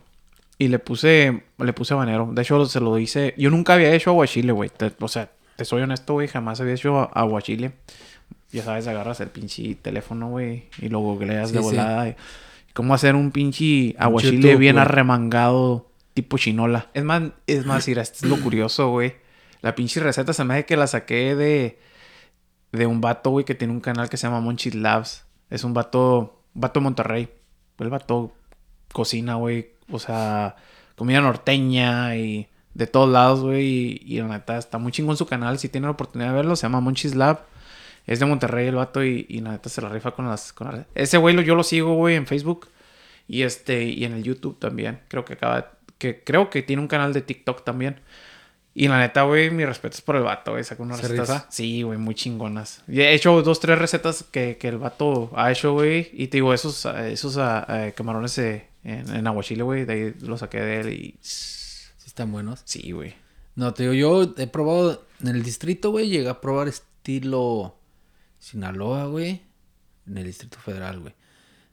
Y 0.60 0.68
le 0.68 0.78
puse, 0.80 1.42
le 1.58 1.72
puse 1.72 1.94
habanero. 1.94 2.30
De 2.32 2.42
hecho, 2.42 2.64
se 2.66 2.80
lo 2.80 2.98
hice. 2.98 3.34
Yo 3.38 3.48
nunca 3.50 3.74
había 3.74 3.92
hecho 3.94 4.10
aguachile, 4.10 4.50
güey. 4.52 4.70
O 5.00 5.06
sea, 5.08 5.30
te 5.56 5.64
soy 5.64 5.82
honesto, 5.82 6.14
güey. 6.14 6.26
Jamás 6.26 6.60
había 6.60 6.74
hecho 6.74 7.10
aguachile. 7.16 7.72
Ya 8.50 8.64
sabes, 8.64 8.86
agarras 8.88 9.20
el 9.20 9.28
pinche 9.28 9.76
teléfono, 9.76 10.30
güey. 10.30 10.64
Y 10.80 10.88
lo 10.88 10.98
googleas 11.00 11.52
de 11.52 11.58
Sí, 11.58 11.64
sí. 11.64 11.70
volada. 11.76 12.08
y- 12.08 12.16
¿Cómo 12.78 12.94
hacer 12.94 13.16
un 13.16 13.32
pinche 13.32 13.96
aguachile 13.98 14.36
YouTube, 14.36 14.58
bien 14.60 14.76
güey. 14.76 14.82
arremangado 14.82 15.90
tipo 16.14 16.38
chinola? 16.38 16.86
Es 16.94 17.02
más, 17.02 17.24
es 17.48 17.66
más, 17.66 17.88
mira, 17.88 18.02
esto 18.02 18.18
es 18.22 18.30
lo 18.30 18.40
curioso, 18.40 18.90
güey. 18.90 19.16
La 19.62 19.74
pinche 19.74 19.98
receta 19.98 20.32
se 20.32 20.44
me 20.44 20.54
hace 20.54 20.64
que 20.64 20.76
la 20.76 20.86
saqué 20.86 21.34
de... 21.34 21.80
De 22.70 22.86
un 22.86 23.00
vato, 23.00 23.30
güey, 23.30 23.44
que 23.44 23.56
tiene 23.56 23.72
un 23.72 23.80
canal 23.80 24.08
que 24.08 24.16
se 24.16 24.28
llama 24.28 24.40
Monchis 24.40 24.76
Labs. 24.76 25.26
Es 25.50 25.64
un 25.64 25.74
vato... 25.74 26.40
Vato 26.54 26.78
de 26.78 26.84
Monterrey. 26.84 27.28
El 27.80 27.90
vato 27.90 28.32
cocina, 28.92 29.34
güey. 29.34 29.72
O 29.90 29.98
sea, 29.98 30.54
comida 30.94 31.20
norteña 31.20 32.14
y 32.14 32.46
de 32.74 32.86
todos 32.86 33.10
lados, 33.10 33.40
güey. 33.40 33.66
Y, 33.66 34.02
y 34.04 34.20
la 34.20 34.28
neta 34.28 34.56
está 34.56 34.78
muy 34.78 34.92
chingón 34.92 35.16
su 35.16 35.26
canal. 35.26 35.58
Si 35.58 35.68
tienen 35.68 35.88
la 35.88 35.94
oportunidad 35.94 36.30
de 36.30 36.36
verlo, 36.36 36.54
se 36.54 36.62
llama 36.62 36.78
Monchis 36.78 37.16
Lab. 37.16 37.40
Es 38.08 38.18
de 38.18 38.26
Monterrey 38.26 38.66
el 38.66 38.74
vato 38.74 39.04
y, 39.04 39.24
y 39.28 39.40
la 39.40 39.52
neta 39.52 39.68
se 39.68 39.80
la 39.80 39.88
rifa 39.88 40.10
con 40.10 40.26
las... 40.26 40.52
Con 40.52 40.84
Ese 40.96 41.16
güey 41.18 41.36
lo, 41.36 41.42
yo 41.42 41.54
lo 41.54 41.62
sigo, 41.62 41.94
güey, 41.94 42.16
en 42.16 42.26
Facebook. 42.26 42.68
Y 43.28 43.42
este, 43.42 43.84
y 43.84 44.04
en 44.04 44.14
el 44.14 44.24
YouTube 44.24 44.58
también. 44.58 45.00
Creo 45.06 45.24
que 45.24 45.34
acaba, 45.34 45.72
que 45.98 46.24
creo 46.24 46.50
que 46.50 46.62
tiene 46.62 46.82
un 46.82 46.88
canal 46.88 47.12
de 47.12 47.22
TikTok 47.22 47.62
también. 47.62 48.00
Y 48.74 48.88
la 48.88 48.98
neta, 48.98 49.22
güey, 49.22 49.50
mi 49.50 49.64
respeto 49.64 49.94
es 49.94 50.02
por 50.02 50.16
el 50.16 50.22
vato, 50.22 50.50
güey. 50.52 50.64
Sacó 50.64 50.82
unas 50.82 50.96
¿Se 50.98 51.08
recetas. 51.08 51.28
rifa? 51.28 51.46
Sí, 51.50 51.82
güey, 51.82 51.98
muy 51.98 52.14
chingonas. 52.16 52.82
Y 52.88 53.00
he 53.00 53.14
hecho 53.14 53.40
dos, 53.42 53.60
tres 53.60 53.78
recetas 53.78 54.24
que, 54.24 54.56
que 54.58 54.68
el 54.68 54.78
vato 54.78 55.30
ha 55.36 55.52
hecho, 55.52 55.74
güey. 55.74 56.10
Y 56.12 56.26
te 56.28 56.38
digo, 56.38 56.52
esos, 56.52 56.84
esos 56.86 57.38
camarones 57.94 58.36
eh, 58.38 58.68
en, 58.82 59.14
en 59.14 59.26
aguachile, 59.26 59.62
güey. 59.62 59.84
De 59.84 59.92
ahí 59.92 60.14
los 60.22 60.40
saqué 60.40 60.60
de 60.60 60.80
él 60.80 60.92
y... 60.92 61.14
Sí 61.20 61.58
están 62.18 62.32
buenos. 62.32 62.62
Sí, 62.64 62.90
güey. 62.90 63.14
No, 63.54 63.72
te 63.74 63.84
digo, 63.84 63.94
yo 63.94 64.34
he 64.38 64.48
probado 64.48 65.06
en 65.22 65.28
el 65.28 65.42
distrito, 65.44 65.92
güey, 65.92 66.08
llegué 66.08 66.28
a 66.28 66.40
probar 66.40 66.66
estilo 66.66 67.76
Sinaloa, 68.38 69.06
güey, 69.06 69.42
en 70.06 70.18
el 70.18 70.24
Distrito 70.24 70.58
Federal, 70.58 71.00
güey. 71.00 71.14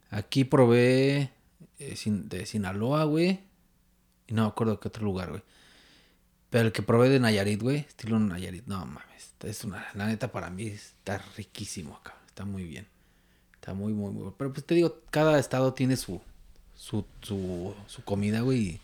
Aquí 0.09 0.43
probé 0.43 1.31
eh, 1.79 1.95
sin- 1.95 2.29
de 2.29 2.45
Sinaloa, 2.45 3.03
güey, 3.05 3.39
y 4.27 4.33
no 4.33 4.43
me 4.43 4.47
acuerdo 4.49 4.79
qué 4.79 4.87
otro 4.87 5.03
lugar, 5.03 5.29
güey. 5.29 5.41
Pero 6.49 6.67
el 6.67 6.71
que 6.71 6.81
probé 6.81 7.09
de 7.09 7.19
Nayarit, 7.19 7.61
güey, 7.61 7.77
estilo 7.79 8.17
Nayarit, 8.19 8.65
no 8.67 8.85
mames, 8.85 9.33
es 9.43 9.63
una, 9.63 9.85
la 9.93 10.07
neta 10.07 10.31
para 10.31 10.49
mí 10.49 10.67
está 10.67 11.21
riquísimo 11.37 11.95
acá, 11.97 12.15
está 12.27 12.45
muy 12.45 12.63
bien. 12.63 12.87
Está 13.55 13.73
muy, 13.73 13.93
muy, 13.93 14.11
muy 14.11 14.21
bueno. 14.21 14.35
Pero 14.37 14.53
pues 14.53 14.65
te 14.65 14.75
digo, 14.75 15.01
cada 15.09 15.37
estado 15.39 15.73
tiene 15.73 15.97
su, 15.97 16.21
su, 16.75 17.03
su, 17.21 17.73
su 17.87 18.03
comida, 18.03 18.41
güey, 18.41 18.59
y, 18.61 18.79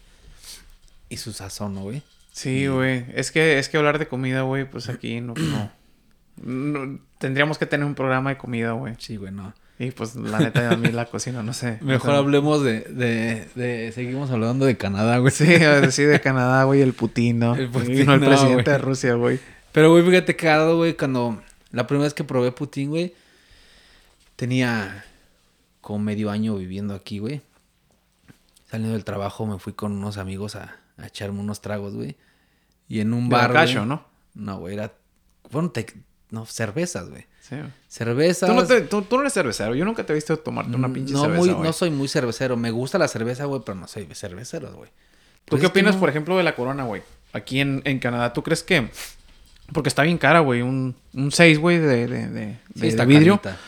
y 1.10 1.18
su 1.18 1.34
sazón, 1.34 1.76
¿no, 1.76 1.84
güey? 1.84 2.02
Sí, 2.32 2.68
güey. 2.68 3.06
Es 3.14 3.32
que, 3.32 3.60
es 3.60 3.70
que 3.70 3.78
hablar 3.78 4.00
de 4.00 4.08
comida, 4.08 4.42
güey, 4.42 4.70
pues 4.70 4.90
aquí 4.90 5.22
no, 5.22 5.34
no, 5.36 5.72
no- 6.38 7.00
Tendríamos 7.18 7.58
que 7.58 7.66
tener 7.66 7.86
un 7.86 7.96
programa 7.96 8.32
de 8.32 8.38
comida, 8.38 8.72
güey. 8.72 8.96
Sí, 8.98 9.16
güey, 9.18 9.32
no. 9.32 9.54
Y 9.78 9.92
pues 9.92 10.16
la 10.16 10.40
neta, 10.40 10.70
a 10.72 10.76
mí 10.78 10.90
la 10.92 11.06
cocina, 11.10 11.42
no 11.44 11.54
sé. 11.54 11.78
Mejor 11.82 12.12
hablemos 12.16 12.64
de, 12.64 12.82
de, 12.82 13.48
de... 13.56 13.92
Seguimos 13.92 14.30
hablando 14.32 14.66
de 14.66 14.78
Canadá, 14.78 15.18
güey. 15.20 15.32
Sí, 15.32 15.46
sí, 15.92 16.04
de 16.04 16.20
Canadá, 16.22 16.64
güey, 16.66 16.82
el 16.82 16.94
Putin, 16.94 17.40
¿no? 17.40 17.56
El 17.56 17.66
Y 17.66 17.68
Putin, 17.68 18.06
no 18.06 18.14
el 18.16 18.20
presidente 18.22 18.54
güey. 18.64 18.66
de 18.66 18.78
Rusia, 18.78 19.14
güey. 19.16 19.40
Pero, 19.72 19.92
güey, 19.92 20.04
fíjate 20.04 20.36
que 20.36 20.74
güey, 20.76 20.96
cuando... 20.96 21.42
La 21.72 21.88
primera 21.88 22.04
vez 22.06 22.14
que 22.14 22.24
probé 22.24 22.52
Putin, 22.52 22.90
güey, 22.90 23.14
tenía 24.36 25.06
como 25.80 26.00
medio 26.00 26.30
año 26.30 26.56
viviendo 26.58 26.94
aquí, 26.94 27.20
güey. 27.20 27.42
Saliendo 28.70 28.94
del 28.94 29.04
trabajo 29.06 29.46
me 29.46 29.58
fui 29.60 29.74
con 29.74 29.92
unos 29.94 30.18
amigos 30.18 30.56
a, 30.56 30.76
a 30.98 31.08
echarme 31.08 31.40
unos 31.40 31.62
tragos, 31.62 31.94
güey. 31.96 32.16
Y 32.88 33.00
en 33.00 33.14
un 33.14 33.30
De 33.30 33.36
bar, 33.36 33.52
güey- 33.52 33.86
¿no? 33.86 34.06
No, 34.34 34.60
güey, 34.60 34.74
era... 34.76 34.92
Fueron 35.50 35.72
tec- 35.74 35.96
No, 36.32 36.46
cervezas, 36.46 37.10
güey. 37.10 37.26
Sí. 37.42 37.58
Cervezas... 37.88 38.50
Tú 38.50 38.56
no, 38.56 38.66
te- 38.66 38.82
tú- 38.82 39.02
tú 39.04 39.16
no 39.18 39.22
eres 39.22 39.34
cervecero. 39.34 39.76
Yo 39.76 39.84
nunca 39.86 40.06
te 40.06 40.14
he 40.14 40.16
visto 40.16 40.38
tomarte 40.38 40.76
una 40.76 40.92
pinche 40.92 41.14
no, 41.14 41.22
cerveza, 41.22 41.40
muy, 41.40 41.50
no 41.68 41.74
soy 41.74 41.90
muy 41.92 42.08
cervecero. 42.08 42.56
Me 42.58 42.72
gusta 42.72 42.98
la 42.98 43.08
cerveza, 43.10 43.46
güey, 43.46 43.62
pero 43.66 43.78
no 43.78 43.88
soy 43.88 44.08
cervecero, 44.14 44.72
güey. 44.74 44.90
¿Tú 44.90 45.50
Pues 45.52 45.62
qué 45.62 45.68
opinas, 45.68 45.96
no- 45.96 46.00
por 46.00 46.10
ejemplo, 46.10 46.38
de 46.38 46.44
la 46.44 46.56
corona, 46.56 46.84
güey? 46.86 47.02
Aquí 47.34 47.60
en, 47.60 47.82
en 47.86 48.00
Canadá, 48.00 48.32
¿tú 48.34 48.42
crees 48.44 48.64
que...? 48.64 48.90
Porque 49.74 49.90
está 49.90 50.04
bien 50.04 50.18
cara, 50.18 50.40
güey. 50.42 50.62
Un, 50.62 50.96
un 51.14 51.32
6, 51.32 51.58
güey, 51.60 51.78
de, 51.80 52.08
de, 52.08 52.28
de, 52.30 52.58
Sí, 52.76 52.92
de- 52.96 53.06
vidrio. 53.06 53.42
carita. 53.42 53.62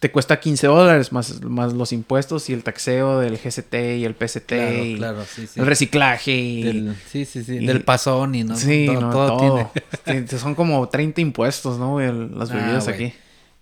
Te 0.00 0.10
cuesta 0.10 0.40
15 0.40 0.66
dólares 0.66 1.12
más, 1.12 1.42
más 1.44 1.74
los 1.74 1.92
impuestos 1.92 2.48
y 2.48 2.54
el 2.54 2.62
taxeo 2.64 3.20
del 3.20 3.36
GCT 3.36 3.74
y 3.98 4.04
el 4.06 4.14
PCT 4.14 4.46
Claro, 4.48 4.84
y 4.84 4.96
claro, 4.96 5.24
sí, 5.26 5.46
sí. 5.46 5.60
el 5.60 5.66
reciclaje 5.66 6.32
y... 6.32 6.62
Del- 6.62 6.96
sí, 7.06 7.26
sí, 7.26 7.44
sí. 7.44 7.56
y- 7.56 7.66
Del 7.66 7.84
pasón 7.84 8.34
y 8.34 8.42
no. 8.44 8.56
sí, 8.56 8.86
todo, 8.86 9.00
no, 9.02 9.10
todo 9.10 9.36
todo. 9.36 9.70
tiene. 10.06 10.26
Son 10.38 10.54
como 10.54 10.88
30 10.88 11.20
impuestos, 11.20 11.78
¿no? 11.78 11.90
güey? 11.92 12.08
el- 12.08 12.36
Las 12.38 12.50
Ah, 12.50 12.54
bebidas 12.54 12.88
aquí. 12.88 13.12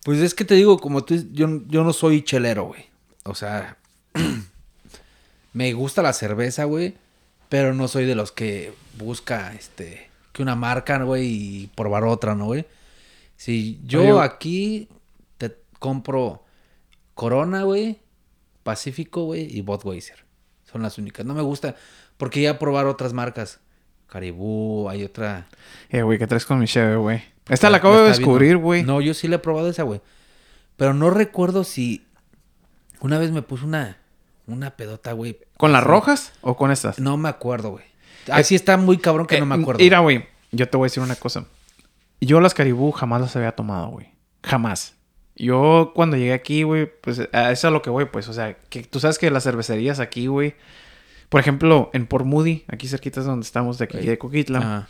Pues 0.04 0.20
es 0.20 0.32
que 0.32 0.44
te 0.44 0.54
digo, 0.54 0.78
como 0.78 1.02
tú, 1.04 1.16
yo, 1.32 1.48
yo 1.66 1.82
no 1.82 1.92
soy 1.92 2.22
chelero, 2.22 2.66
güey. 2.66 2.84
O 3.24 3.34
sea, 3.34 3.76
me 5.52 5.72
gusta 5.72 6.02
la 6.02 6.12
cerveza, 6.12 6.64
güey, 6.64 6.94
pero 7.48 7.74
no 7.74 7.88
soy 7.88 8.04
de 8.04 8.14
los 8.14 8.32
que 8.32 8.72
busca, 8.96 9.52
este, 9.54 10.08
que 10.32 10.42
una 10.42 10.54
marca, 10.54 11.02
güey, 11.02 11.26
y 11.26 11.66
probar 11.74 12.04
otra, 12.04 12.34
¿no, 12.34 12.46
güey? 12.46 12.64
Si 13.36 13.80
yo 13.86 14.00
Oye, 14.18 14.20
aquí 14.24 14.88
compro 15.78 16.44
Corona, 17.14 17.62
güey, 17.64 18.00
Pacífico, 18.62 19.24
güey, 19.24 19.44
y 19.56 19.60
Budweiser. 19.62 20.24
Son 20.70 20.82
las 20.82 20.98
únicas. 20.98 21.24
No 21.24 21.34
me 21.34 21.42
gusta, 21.42 21.74
porque 22.16 22.42
ya 22.42 22.58
probar 22.58 22.86
otras 22.86 23.12
marcas. 23.12 23.60
Caribú, 24.06 24.88
hay 24.88 25.04
otra. 25.04 25.48
Eh, 25.90 26.02
güey, 26.02 26.18
¿qué 26.18 26.26
traes 26.26 26.46
con 26.46 26.58
mi 26.58 26.66
cheve, 26.66 26.96
güey? 26.96 27.22
Esta 27.48 27.68
la 27.70 27.78
acabo 27.78 28.00
de 28.02 28.08
descubrir, 28.08 28.56
güey. 28.56 28.82
No, 28.82 29.00
yo 29.00 29.12
sí 29.14 29.28
la 29.28 29.36
he 29.36 29.38
probado 29.38 29.68
esa, 29.68 29.82
güey. 29.82 30.00
Pero 30.76 30.94
no 30.94 31.10
recuerdo 31.10 31.64
si 31.64 32.06
una 33.00 33.18
vez 33.18 33.30
me 33.32 33.42
puse 33.42 33.64
una 33.64 33.98
una 34.46 34.76
pedota, 34.76 35.12
güey. 35.12 35.38
¿Con 35.58 35.72
las 35.72 35.84
rojas 35.84 36.32
o 36.40 36.56
con 36.56 36.70
estas? 36.70 36.98
No 36.98 37.16
me 37.18 37.28
acuerdo, 37.28 37.70
güey. 37.72 37.84
Así 38.30 38.54
está 38.54 38.76
muy 38.78 38.96
cabrón 38.98 39.26
que 39.26 39.38
no 39.40 39.46
me 39.46 39.56
Eh, 39.56 39.60
acuerdo. 39.60 39.78
Mira, 39.78 39.98
güey, 40.00 40.26
yo 40.52 40.68
te 40.68 40.76
voy 40.76 40.86
a 40.86 40.88
decir 40.88 41.02
una 41.02 41.16
cosa. 41.16 41.44
Yo 42.20 42.40
las 42.40 42.54
caribú 42.54 42.90
jamás 42.92 43.20
las 43.20 43.36
había 43.36 43.52
tomado, 43.52 43.88
güey. 43.88 44.10
Jamás. 44.42 44.94
Yo 45.38 45.92
cuando 45.94 46.16
llegué 46.16 46.32
aquí, 46.32 46.64
güey, 46.64 46.90
pues 47.00 47.20
a 47.32 47.52
eso 47.52 47.52
es 47.52 47.64
a 47.64 47.70
lo 47.70 47.80
que 47.80 47.90
voy, 47.90 48.06
pues. 48.06 48.28
O 48.28 48.32
sea, 48.32 48.54
que 48.68 48.82
tú 48.82 48.98
sabes 49.00 49.18
que 49.18 49.30
las 49.30 49.44
cervecerías 49.44 50.00
aquí, 50.00 50.26
güey. 50.26 50.54
Por 51.28 51.40
ejemplo, 51.40 51.90
en 51.92 52.06
Port 52.06 52.24
Moody, 52.24 52.64
aquí 52.68 52.88
cerquita 52.88 53.20
es 53.20 53.26
donde 53.26 53.44
estamos, 53.44 53.78
de 53.78 53.84
aquí 53.84 53.98
de 53.98 54.18
Coquitlam, 54.18 54.62
Ajá. 54.62 54.88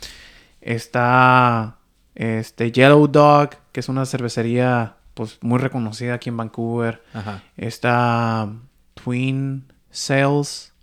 está 0.61 1.77
este 2.15 2.71
Yellow 2.71 3.07
Dog, 3.07 3.51
que 3.71 3.81
es 3.81 3.89
una 3.89 4.05
cervecería, 4.05 4.95
pues, 5.13 5.37
muy 5.41 5.59
reconocida 5.59 6.15
aquí 6.15 6.29
en 6.29 6.37
Vancouver. 6.37 7.03
Ajá. 7.13 7.43
Está 7.57 8.49
Twin 8.95 9.71
Sales, 9.91 10.73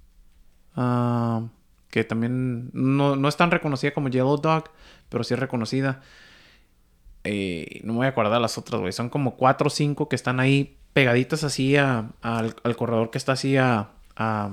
ah, 0.76 1.42
que 1.90 2.04
también 2.04 2.70
no, 2.72 3.16
no 3.16 3.28
es 3.28 3.36
tan 3.36 3.50
reconocida 3.50 3.92
como 3.92 4.08
Yellow 4.08 4.36
Dog, 4.36 4.70
pero 5.08 5.24
sí 5.24 5.34
es 5.34 5.40
reconocida. 5.40 6.02
Eh, 7.26 7.80
no 7.84 7.92
me 7.92 7.98
voy 7.98 8.06
a 8.06 8.10
acordar 8.10 8.40
las 8.40 8.56
otras, 8.58 8.80
güey. 8.80 8.92
Son 8.92 9.08
como 9.10 9.36
cuatro 9.36 9.66
o 9.66 9.70
cinco 9.70 10.08
que 10.08 10.16
están 10.16 10.40
ahí 10.40 10.76
pegaditas 10.92 11.44
así 11.44 11.76
a- 11.76 12.10
al, 12.22 12.56
al 12.62 12.76
corredor 12.76 13.10
que 13.10 13.18
está 13.18 13.32
así 13.32 13.56
a, 13.56 13.90
a- 14.16 14.50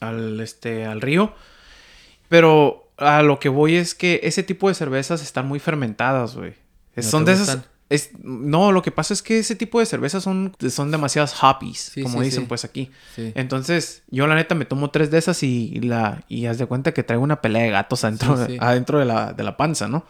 al, 0.00 0.40
este, 0.40 0.84
al 0.86 1.00
río. 1.00 1.32
Pero 2.28 2.90
a 2.96 3.22
lo 3.22 3.38
que 3.38 3.48
voy 3.48 3.76
es 3.76 3.94
que 3.94 4.20
ese 4.24 4.42
tipo 4.42 4.68
de 4.68 4.74
cervezas 4.74 5.22
están 5.22 5.46
muy 5.46 5.58
fermentadas, 5.58 6.34
güey. 6.36 6.54
¿No 6.96 7.02
son 7.02 7.24
de 7.24 7.32
esas... 7.32 7.58
es- 7.88 8.10
no, 8.22 8.72
lo 8.72 8.82
que 8.82 8.90
pasa 8.90 9.14
es 9.14 9.22
que 9.22 9.38
ese 9.38 9.54
tipo 9.54 9.78
de 9.78 9.86
cervezas 9.86 10.22
son, 10.24 10.52
son 10.70 10.90
demasiadas 10.90 11.36
hoppies, 11.42 11.78
Sí, 11.78 12.02
como 12.02 12.18
sí, 12.18 12.24
dicen 12.24 12.42
sí. 12.42 12.46
pues 12.48 12.64
aquí. 12.64 12.90
Entonces, 13.16 14.02
yo 14.10 14.26
la 14.26 14.34
neta 14.34 14.54
me 14.54 14.64
tomo 14.64 14.90
tres 14.90 15.10
de 15.10 15.18
esas 15.18 15.42
y, 15.42 15.70
y 15.72 15.80
la 15.80 16.24
y 16.28 16.46
haz 16.46 16.58
de 16.58 16.66
cuenta 16.66 16.92
que 16.92 17.02
traigo 17.04 17.22
una 17.22 17.40
pelea 17.42 17.62
de 17.62 17.70
gatos 17.70 18.02
adentro, 18.04 18.34
adentro 18.60 18.98
de, 18.98 19.04
la, 19.04 19.32
de 19.34 19.44
la 19.44 19.56
panza, 19.56 19.86
¿no? 19.88 20.04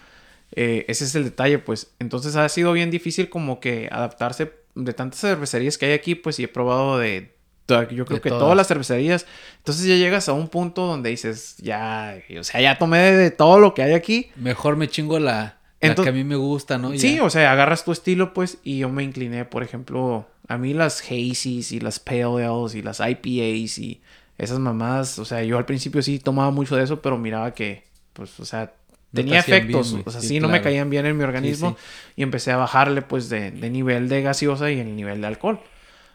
Eh, 0.53 0.85
ese 0.89 1.05
es 1.05 1.15
el 1.15 1.25
detalle, 1.25 1.59
pues. 1.59 1.93
Entonces 1.99 2.37
ha 2.37 2.49
sido 2.49 2.73
bien 2.73 2.91
difícil 2.91 3.29
como 3.29 3.61
que 3.61 3.89
adaptarse 3.91 4.53
de 4.75 4.93
tantas 4.93 5.21
cervecerías 5.21 5.79
que 5.79 5.87
hay 5.87 5.93
aquí, 5.93 6.15
pues, 6.15 6.39
y 6.39 6.45
he 6.45 6.49
probado 6.49 6.99
de... 6.99 7.35
Yo 7.68 8.05
creo 8.05 8.05
De 8.05 8.21
que 8.21 8.29
todas. 8.29 8.43
todas 8.45 8.57
las 8.57 8.68
cervecerías. 8.68 9.27
Entonces 9.59 9.87
ya 9.87 9.97
llegas 9.97 10.29
a 10.29 10.33
un 10.35 10.47
punto 10.47 10.87
donde 10.87 11.11
dices, 11.11 11.57
ya, 11.59 12.17
o 12.39 12.45
sea, 12.45 12.61
ya 12.61 12.79
tomé 12.79 12.99
de 13.01 13.33
todo 13.33 13.59
lo 13.59 13.75
que 13.75 13.83
hay 13.83 13.93
aquí. 13.93 14.31
Mejor 14.37 14.77
me 14.77 14.87
chingo 14.89 15.18
la, 15.18 15.33
la 15.33 15.57
Entonces- 15.81 16.05
que 16.05 16.11
a 16.11 16.13
mí 16.13 16.23
me 16.23 16.37
gusta, 16.37 16.79
¿no? 16.79 16.97
Sí, 16.97 17.17
ya. 17.17 17.25
o 17.25 17.31
sea, 17.31 17.51
agarras 17.51 17.85
tu 17.85 17.91
estilo, 17.91 18.33
pues, 18.35 18.59
y 18.63 18.79
yo 18.79 18.89
me 18.89 19.03
incliné, 19.03 19.45
por 19.47 19.64
ejemplo, 19.64 20.29
a 20.47 20.59
mí 20.59 20.75
las 20.75 21.01
Hazy's 21.03 21.73
y 21.73 21.81
las 21.81 21.99
Pale 21.99 22.45
Ales 22.45 22.77
y 22.77 22.83
las 22.83 23.01
IPAs 23.01 23.79
y 23.79 24.01
esas 24.39 24.61
mamadas, 24.61 25.18
o 25.18 25.25
sea, 25.25 25.43
yo 25.43 25.59
al 25.59 25.64
principio 25.67 26.03
sí 26.03 26.21
tomaba 26.21 26.53
mucho 26.53 26.77
de 26.77 26.85
eso, 26.85 27.03
pero 27.03 27.18
miraba 27.18 27.53
que, 27.53 27.83
pues, 28.13 28.39
o 28.39 28.45
sea, 28.45 28.75
tenía 29.12 29.38
efectos, 29.38 29.92
bien, 29.92 30.03
o 30.07 30.11
sea, 30.11 30.20
Sí, 30.20 30.28
sí, 30.28 30.41
no 30.41 30.49
me 30.49 30.61
caían 30.62 30.91
bien 30.91 31.07
en 31.07 31.16
mi 31.16 31.24
organismo 31.24 31.76
sí. 31.78 32.12
y 32.16 32.22
empecé 32.22 32.53
a 32.53 32.57
bajarle, 32.57 33.03
pues, 33.03 33.28
de, 33.28 33.50
de 33.50 33.70
nivel 33.70 34.08
de 34.08 34.22
gaseosa 34.22 34.70
y 34.70 34.80
el 34.80 34.95
nivel 34.96 35.20
de 35.20 35.26
alcohol, 35.26 35.61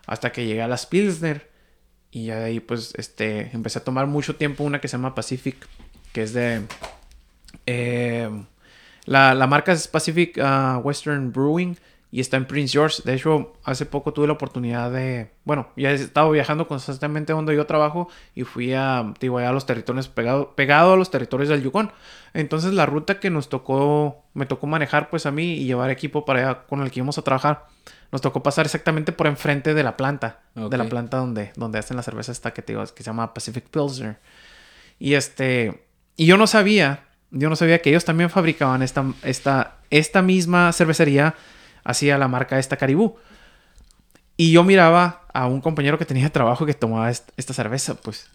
hasta 0.05 0.31
que 0.31 0.45
llegué 0.45 0.61
a 0.61 0.68
las 0.68 0.85
Pilsner 0.85 1.49
y 2.11 2.26
ya 2.26 2.39
de 2.39 2.45
ahí, 2.45 2.59
pues, 2.59 2.93
este, 2.97 3.49
empecé 3.53 3.80
a 3.80 3.84
tomar 3.84 4.07
mucho 4.07 4.35
tiempo 4.35 4.63
una 4.63 4.81
que 4.81 4.88
se 4.88 4.97
llama 4.97 5.15
Pacific, 5.15 5.55
que 6.13 6.23
es 6.23 6.34
de... 6.34 6.61
eh, 7.65 8.30
la, 9.05 9.34
la 9.34 9.47
marca 9.47 9.72
es 9.72 9.88
Pacific 9.88 10.38
ah, 10.41 10.80
Western 10.84 11.31
Brewing 11.31 11.77
y 12.12 12.20
está 12.20 12.36
en 12.36 12.46
Prince 12.46 12.74
George. 12.74 13.02
De 13.06 13.14
hecho, 13.14 13.54
hace 13.64 13.86
poco 13.86 14.12
tuve 14.12 14.28
la 14.28 14.34
oportunidad 14.34 14.92
de... 14.92 15.32
Bueno, 15.46 15.70
ya 15.78 15.92
he 15.92 15.96
estado 15.96 16.30
viajando 16.30 16.68
constantemente 16.68 17.32
donde 17.32 17.56
yo 17.56 17.66
trabajo 17.66 18.10
y 18.36 18.44
fui 18.44 18.74
a, 18.74 19.14
digo, 19.20 19.38
a 19.40 19.52
los 19.54 19.66
territorios 19.66 20.10
pegado, 20.10 20.54
pegado 20.54 20.94
a 20.94 20.98
los 20.98 21.10
territorios 21.10 21.48
del 21.48 21.64
Yukon. 21.64 21.92
Entonces 22.34 22.74
la 22.74 22.86
ruta 22.86 23.20
que 23.20 23.30
nos 23.30 23.48
tocó, 23.48 24.26
me 24.34 24.46
tocó 24.46 24.68
manejar 24.68 25.10
pues 25.10 25.26
a 25.26 25.32
mí 25.32 25.54
y 25.54 25.66
llevar 25.66 25.90
equipo 25.90 26.26
para 26.26 26.40
allá 26.42 26.64
con 26.68 26.82
el 26.82 26.92
que 26.92 27.00
íbamos 27.00 27.18
a 27.18 27.22
trabajar, 27.22 27.68
nos 28.12 28.20
tocó 28.20 28.44
pasar 28.44 28.66
exactamente 28.66 29.14
por 29.14 29.28
enfrente 29.28 29.74
de 29.74 29.84
la 29.84 29.96
planta. 29.96 30.42
De 30.54 30.78
la 30.78 30.90
planta 30.90 31.18
donde, 31.18 31.54
donde 31.56 31.80
hacen 31.80 31.96
la 31.96 32.04
cerveza 32.04 32.34
esta 32.34 32.52
que 32.52 32.62
te 32.62 32.74
digo, 32.74 32.84
que 32.94 33.04
se 33.04 33.08
llama 33.08 33.34
Pacific 33.34 33.66
Pilsner. 33.70 34.20
Y 35.00 35.14
este, 35.14 35.86
y 36.18 36.26
yo 36.26 36.36
no 36.36 36.46
sabía, 36.46 37.06
yo 37.32 37.50
no 37.50 37.56
sabía 37.56 37.82
que 37.82 37.90
ellos 37.90 38.04
también 38.04 38.30
fabricaban 38.30 38.82
esta, 38.84 39.06
esta, 39.24 39.78
esta 39.90 40.22
misma 40.22 40.74
cervecería, 40.74 41.36
hacía 41.84 42.18
la 42.18 42.28
marca 42.28 42.60
esta 42.60 42.78
Caribú. 42.78 43.16
Y 44.38 44.52
yo 44.52 44.64
miraba 44.64 45.26
a 45.34 45.48
un 45.48 45.62
compañero 45.62 45.98
que 45.98 46.06
tenía 46.06 46.30
trabajo 46.32 46.66
que 46.66 46.74
tomaba 46.74 47.10
est- 47.10 47.30
esta 47.38 47.53
cerveza, 47.53 47.95
pues. 47.95 48.28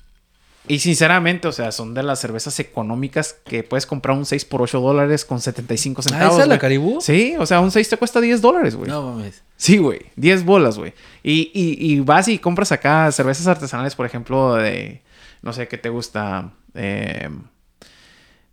Y 0.68 0.81
sinceramente, 0.81 1.47
o 1.47 1.52
sea, 1.52 1.70
son 1.70 1.94
de 1.94 2.02
las 2.02 2.18
cervezas 2.20 2.59
económicas 2.59 3.36
que 3.44 3.62
puedes 3.62 3.86
comprar 3.86 4.16
un 4.16 4.27
6 4.27 4.44
por 4.44 4.62
8 4.62 4.81
dólares 4.81 5.24
con 5.24 5.40
75 5.40 6.01
Ah, 6.01 6.02
centavos. 6.02 6.35
¿esa 6.35 6.43
es 6.43 6.48
la. 6.48 6.59
Caribú? 6.59 7.01
Sí, 7.01 7.36
o 7.39 7.47
sea, 7.47 7.60
un 7.60 7.70
6 7.70 7.89
te 7.89 7.97
cuesta 7.97 8.20
10 8.20 8.40
dólares, 8.43 8.74
güey. 8.74 8.90
No 8.90 9.02
mames. 9.14 9.43
Sí, 9.56 9.78
güey. 9.78 10.01
10 10.16 10.44
bolas, 10.44 10.77
güey. 10.77 10.93
Y, 11.23 11.52
y, 11.55 11.77
y 11.93 12.01
vas 12.01 12.27
y 12.28 12.39
compras 12.40 12.73
acá 12.73 13.10
cervezas 13.12 13.47
artesanales, 13.47 13.94
por 13.94 14.06
ejemplo, 14.06 14.55
de... 14.55 15.02
No 15.43 15.52
sé, 15.52 15.68
¿qué 15.68 15.78
te 15.78 15.89
gusta? 15.89 16.51
Eh, 16.74 17.28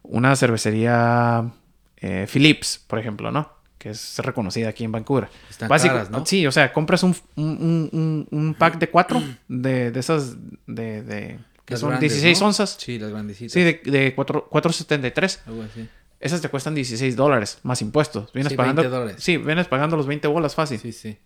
una 0.04 0.36
cervecería 0.36 1.50
eh, 1.98 2.28
Philips, 2.32 2.80
por 2.88 3.00
ejemplo, 3.00 3.32
¿no? 3.32 3.50
Que 3.84 3.90
es 3.90 4.18
reconocida 4.20 4.70
aquí 4.70 4.86
en 4.86 4.94
Vancouver. 4.94 5.28
Están 5.50 5.68
caras, 5.68 6.10
¿no? 6.10 6.26
Sí, 6.26 6.48
o 6.48 6.54
sea, 6.54 6.72
compras 6.72 7.04
un, 7.04 7.14
un, 7.36 7.90
un- 7.92 8.28
un- 8.32 8.54
pack 8.54 8.78
de 8.80 8.90
cuatro 8.90 9.22
de, 9.50 9.92
de 9.92 10.00
esas 10.00 10.38
de... 10.66 11.04
de 11.04 11.40
que 11.66 11.74
Las 11.74 11.82
son 11.82 11.90
grandes, 11.90 12.12
16 12.14 12.40
¿no? 12.40 12.48
onzas. 12.48 12.78
Sí, 12.80 12.98
las 12.98 13.10
grandecitas. 13.12 13.52
Sí, 13.52 13.62
de, 13.62 13.82
de 13.84 14.16
cuatro- 14.16 14.48
4.73. 14.50 15.40
Algo 15.48 15.64
así. 15.64 15.90
Esas 16.22 16.40
te 16.40 16.48
cuestan 16.48 16.76
16 16.76 17.18
dólares 17.18 17.60
más 17.64 17.82
impuestos. 17.82 18.32
Vienes 18.32 18.52
Sí, 18.52 18.56
pagando... 18.58 18.82
20 18.84 18.98
dólares. 18.98 19.22
Sí, 19.24 19.36
vienes 19.36 19.68
pagando 19.68 19.98
los 19.98 20.08
20 20.08 20.30
bolas 20.30 20.56
fácil. 20.56 20.80
Sí, 20.80 20.94
sí. 20.94 21.18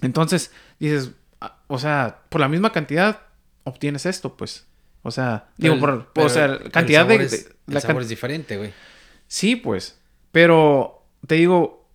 Entonces, 0.00 0.52
dices, 0.78 1.10
ah, 1.40 1.58
o 1.66 1.78
sea, 1.80 2.20
por 2.28 2.40
la 2.40 2.46
misma 2.48 2.70
cantidad 2.70 3.22
obtienes 3.64 4.06
esto, 4.06 4.36
pues. 4.36 4.64
O 5.02 5.10
sea, 5.10 5.48
Pero 5.58 5.74
digo, 5.74 5.84
por, 5.86 6.12
pero 6.12 6.26
o 6.28 6.30
sea, 6.30 6.44
el 6.44 6.70
cantidad 6.70 7.00
sabor 7.02 7.18
de... 7.18 7.24
es- 7.24 7.30
de- 7.32 7.50
el 7.66 7.74
la 7.74 7.80
sabor 7.80 7.96
can- 7.96 8.02
es 8.02 8.08
diferente, 8.08 8.56
güey. 8.58 8.72
Sí, 9.26 9.56
pues. 9.56 9.98
Pero, 10.30 11.04
te 11.26 11.36
digo, 11.36 11.85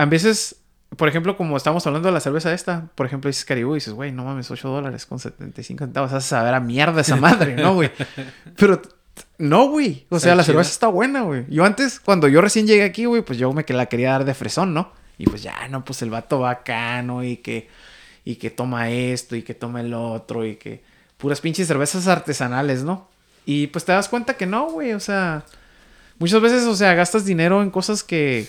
a 0.00 0.06
veces, 0.06 0.56
por 0.96 1.08
ejemplo, 1.08 1.36
como 1.36 1.56
estamos 1.56 1.86
hablando 1.86 2.08
de 2.08 2.12
la 2.12 2.20
cerveza 2.20 2.54
esta, 2.54 2.88
por 2.94 3.06
ejemplo, 3.06 3.28
dices 3.28 3.44
Caribú 3.44 3.72
y 3.72 3.74
dices, 3.76 3.92
güey, 3.92 4.12
no 4.12 4.24
mames, 4.24 4.50
8 4.50 4.68
dólares 4.68 5.04
con 5.04 5.18
75 5.18 5.84
centavos, 5.84 6.12
vas 6.12 6.24
a 6.24 6.28
saber 6.28 6.54
a 6.54 6.60
mierda 6.60 7.02
esa 7.02 7.16
madre, 7.16 7.54
¿no, 7.54 7.74
güey? 7.74 7.90
Pero... 8.56 8.80
No, 9.36 9.68
güey. 9.68 10.06
O 10.08 10.18
sea, 10.18 10.34
la 10.34 10.44
cerveza 10.44 10.70
está 10.70 10.86
buena, 10.88 11.22
güey. 11.22 11.44
Yo 11.48 11.64
antes, 11.64 12.00
cuando 12.00 12.28
yo 12.28 12.40
recién 12.40 12.66
llegué 12.66 12.84
aquí, 12.84 13.04
güey, 13.04 13.20
pues 13.22 13.38
yo 13.38 13.52
me 13.52 13.64
que 13.64 13.74
la 13.74 13.86
quería 13.86 14.12
dar 14.12 14.24
de 14.24 14.32
fresón, 14.32 14.72
¿no? 14.72 14.92
Y 15.18 15.26
pues 15.26 15.42
ya, 15.42 15.68
no, 15.68 15.84
pues 15.84 16.00
el 16.00 16.08
vato 16.08 16.38
bacano 16.38 17.22
y 17.22 17.38
que 17.38 17.68
y 18.24 18.36
que 18.36 18.50
toma 18.50 18.90
esto 18.90 19.36
y 19.36 19.42
que 19.42 19.54
toma 19.54 19.80
el 19.80 19.92
otro 19.92 20.46
y 20.46 20.56
que 20.56 20.82
puras 21.16 21.40
pinches 21.40 21.66
cervezas 21.66 22.06
artesanales, 22.06 22.84
¿no? 22.84 23.08
Y 23.44 23.66
pues 23.66 23.84
te 23.84 23.92
das 23.92 24.08
cuenta 24.08 24.34
que 24.34 24.46
no, 24.46 24.70
güey, 24.70 24.92
o 24.92 25.00
sea, 25.00 25.44
muchas 26.18 26.40
veces, 26.40 26.64
o 26.64 26.76
sea, 26.76 26.94
gastas 26.94 27.24
dinero 27.24 27.62
en 27.62 27.70
cosas 27.70 28.02
que 28.02 28.48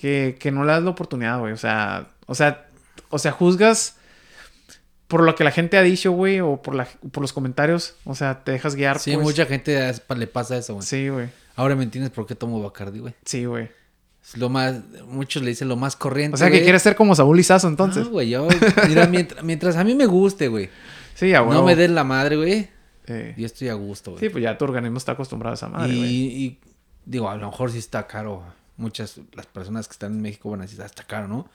que, 0.00 0.36
que 0.38 0.52
no 0.52 0.64
le 0.64 0.72
das 0.72 0.82
la 0.82 0.90
oportunidad, 0.90 1.38
güey, 1.40 1.52
o 1.52 1.56
sea, 1.56 2.08
o 2.26 2.34
sea, 2.34 2.66
o 3.10 3.18
sea, 3.18 3.32
juzgas 3.32 3.96
por 5.08 5.22
lo 5.22 5.34
que 5.34 5.42
la 5.42 5.50
gente 5.50 5.76
ha 5.78 5.82
dicho, 5.82 6.12
güey, 6.12 6.40
o 6.40 6.60
por 6.62 6.74
la 6.74 6.86
por 7.12 7.22
los 7.22 7.32
comentarios, 7.32 7.94
o 8.04 8.14
sea, 8.14 8.44
te 8.44 8.52
dejas 8.52 8.74
guiar, 8.74 8.98
Sí, 8.98 9.12
pues. 9.14 9.24
mucha 9.24 9.46
gente 9.46 9.92
le 10.16 10.26
pasa 10.26 10.56
eso, 10.56 10.74
güey. 10.74 10.86
Sí, 10.86 11.08
güey. 11.08 11.28
Ahora 11.56 11.74
me 11.74 11.82
entiendes 11.82 12.12
por 12.12 12.26
qué 12.26 12.34
tomo 12.34 12.62
Bacardi, 12.62 13.00
güey. 13.00 13.14
Sí, 13.24 13.44
güey. 13.44 13.70
Es 14.22 14.36
lo 14.36 14.48
más, 14.50 14.76
muchos 15.06 15.42
le 15.42 15.48
dicen 15.48 15.68
lo 15.68 15.76
más 15.76 15.96
corriente. 15.96 16.34
O 16.34 16.38
sea, 16.38 16.50
que 16.50 16.62
quieres 16.62 16.82
ser 16.82 16.94
como 16.94 17.14
Saúl 17.14 17.36
Lizazo, 17.36 17.66
entonces. 17.66 18.04
No, 18.04 18.10
güey, 18.10 18.28
yo, 18.28 18.46
mira, 18.88 19.06
mientras, 19.06 19.42
mientras 19.42 19.76
a 19.76 19.84
mí 19.84 19.94
me 19.94 20.06
guste, 20.06 20.48
güey. 20.48 20.68
sí, 21.14 21.34
a 21.34 21.40
No 21.42 21.64
me 21.64 21.74
den 21.74 21.94
la 21.94 22.04
madre, 22.04 22.36
güey. 22.36 22.68
Eh, 23.06 23.34
Yo 23.38 23.46
estoy 23.46 23.68
a 23.70 23.74
gusto, 23.74 24.10
güey. 24.12 24.20
Sí, 24.20 24.28
pues 24.28 24.44
ya 24.44 24.58
tu 24.58 24.66
organismo 24.66 24.98
está 24.98 25.12
acostumbrado 25.12 25.52
a 25.52 25.56
esa 25.56 25.68
madre, 25.68 25.94
y, 25.94 25.98
güey. 25.98 26.12
y 26.12 26.60
digo, 27.06 27.30
a 27.30 27.36
lo 27.36 27.46
mejor 27.50 27.72
sí 27.72 27.78
está 27.78 28.06
caro. 28.06 28.42
Muchas, 28.78 29.20
las 29.34 29.44
personas 29.46 29.86
que 29.88 29.92
están 29.92 30.12
en 30.14 30.22
México 30.22 30.48
van 30.50 30.60
a 30.60 30.62
decir, 30.64 30.80
"Ah, 30.82 30.86
está 30.86 31.04
caro, 31.04 31.28
¿no? 31.28 31.48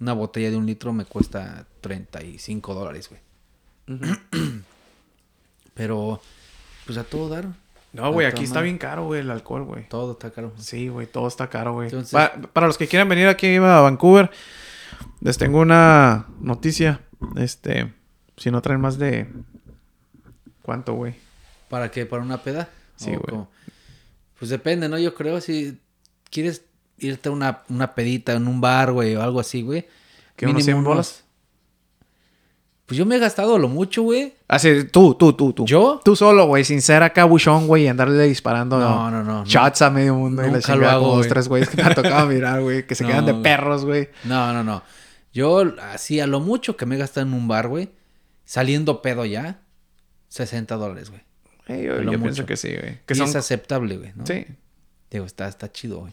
Una 0.00 0.12
botella 0.12 0.50
de 0.50 0.56
un 0.56 0.66
litro 0.66 0.92
me 0.92 1.04
cuesta 1.06 1.66
35 1.80 2.74
dólares, 2.74 3.08
güey. 3.08 3.20
Pero, 5.74 6.20
pues 6.86 6.98
a 6.98 7.04
todo 7.04 7.28
dar. 7.28 7.46
No, 7.92 8.12
güey, 8.12 8.26
aquí 8.26 8.44
está 8.44 8.60
bien 8.60 8.78
caro, 8.78 9.06
güey, 9.06 9.20
el 9.20 9.30
alcohol, 9.30 9.64
güey. 9.64 9.88
Todo 9.88 10.12
está 10.12 10.30
caro. 10.30 10.52
Sí, 10.58 10.88
güey, 10.88 11.06
todo 11.06 11.26
está 11.26 11.48
caro, 11.50 11.72
güey. 11.74 11.86
Entonces- 11.88 12.12
Pa- 12.12 12.32
para 12.52 12.66
los 12.66 12.78
que 12.78 12.86
quieran 12.86 13.08
venir 13.08 13.26
aquí 13.26 13.56
a 13.56 13.60
Vancouver, 13.60 14.30
les 15.20 15.38
tengo 15.38 15.60
una 15.60 16.26
noticia. 16.40 17.00
Este, 17.36 17.92
si 18.36 18.50
no 18.50 18.62
traen 18.62 18.80
más 18.80 18.96
de... 18.98 19.28
¿Cuánto, 20.62 20.94
güey? 20.94 21.14
¿Para 21.68 21.90
qué? 21.90 22.06
¿Para 22.06 22.22
una 22.22 22.38
peda? 22.42 22.68
Sí, 22.96 23.10
¿O 23.14 23.18
güey. 23.20 23.44
Pues 24.38 24.50
depende, 24.50 24.88
¿no? 24.88 24.96
Yo 24.98 25.14
creo 25.14 25.40
si 25.40 25.78
quieres 26.30 26.64
irte 26.98 27.28
a 27.28 27.32
una, 27.32 27.62
una 27.68 27.94
pedita 27.94 28.32
en 28.32 28.46
un 28.46 28.60
bar, 28.60 28.92
güey, 28.92 29.14
o 29.16 29.22
algo 29.22 29.40
así, 29.40 29.62
güey. 29.62 29.86
¿Qué, 30.36 30.46
unos 30.46 30.64
100 30.64 30.84
bolas? 30.84 31.24
Pues 32.86 32.98
yo 32.98 33.06
me 33.06 33.16
he 33.16 33.18
gastado 33.20 33.56
lo 33.56 33.68
mucho, 33.68 34.02
güey. 34.02 34.34
Ah, 34.48 34.58
sí, 34.58 34.84
tú, 34.84 35.14
tú, 35.14 35.32
tú, 35.32 35.52
tú. 35.52 35.64
¿Yo? 35.64 36.00
Tú 36.04 36.16
solo, 36.16 36.46
güey, 36.46 36.64
sin 36.64 36.82
ser 36.82 37.04
acá 37.04 37.24
buchón, 37.24 37.68
güey, 37.68 37.84
y 37.84 37.86
andarle 37.86 38.20
disparando 38.24 38.80
No, 38.80 39.10
no, 39.10 39.22
no, 39.22 39.44
shots 39.44 39.82
a 39.82 39.90
medio 39.90 40.16
mundo 40.16 40.42
y 40.42 40.46
la 40.46 40.54
Nunca 40.54 40.72
chingada 40.72 40.92
hago, 40.94 41.02
como 41.02 41.16
dos, 41.16 41.18
güey. 41.18 41.28
tres 41.28 41.48
güeyes 41.48 41.68
que 41.68 41.76
me 41.76 41.82
ha 41.84 41.94
tocado 41.94 42.26
mirar, 42.28 42.60
güey, 42.62 42.86
que 42.86 42.96
se 42.96 43.04
No, 43.04 43.10
quedan 43.10 43.26
de 43.26 43.34
perros, 43.34 43.84
güey. 43.84 44.08
No, 44.24 44.52
no, 44.52 44.64
no. 44.64 44.82
Yo, 45.32 45.72
así, 45.92 46.18
a 46.18 46.26
lo 46.26 46.40
mucho 46.40 46.76
que 46.76 46.84
me 46.84 46.96
he 46.96 46.98
gastado 46.98 47.26
en 47.28 47.32
un 47.32 47.46
bar, 47.46 47.68
güey, 47.68 47.90
saliendo 48.44 49.02
pedo 49.02 49.24
ya, 49.24 49.60
60 50.30 50.74
dólares, 50.74 51.10
güey. 51.10 51.22
Eh, 51.68 51.84
yo 52.10 52.20
pienso 52.20 52.44
que 52.44 52.56
sí, 52.56 52.74
güey. 52.74 52.98
Que 53.06 53.14
son... 53.14 53.28
es 53.28 53.36
aceptable, 53.36 53.98
güey, 53.98 54.12
¿no? 54.16 54.26
Sí, 54.26 54.44
Digo, 55.10 55.24
está, 55.24 55.48
está 55.48 55.70
chido, 55.72 56.00
güey. 56.00 56.12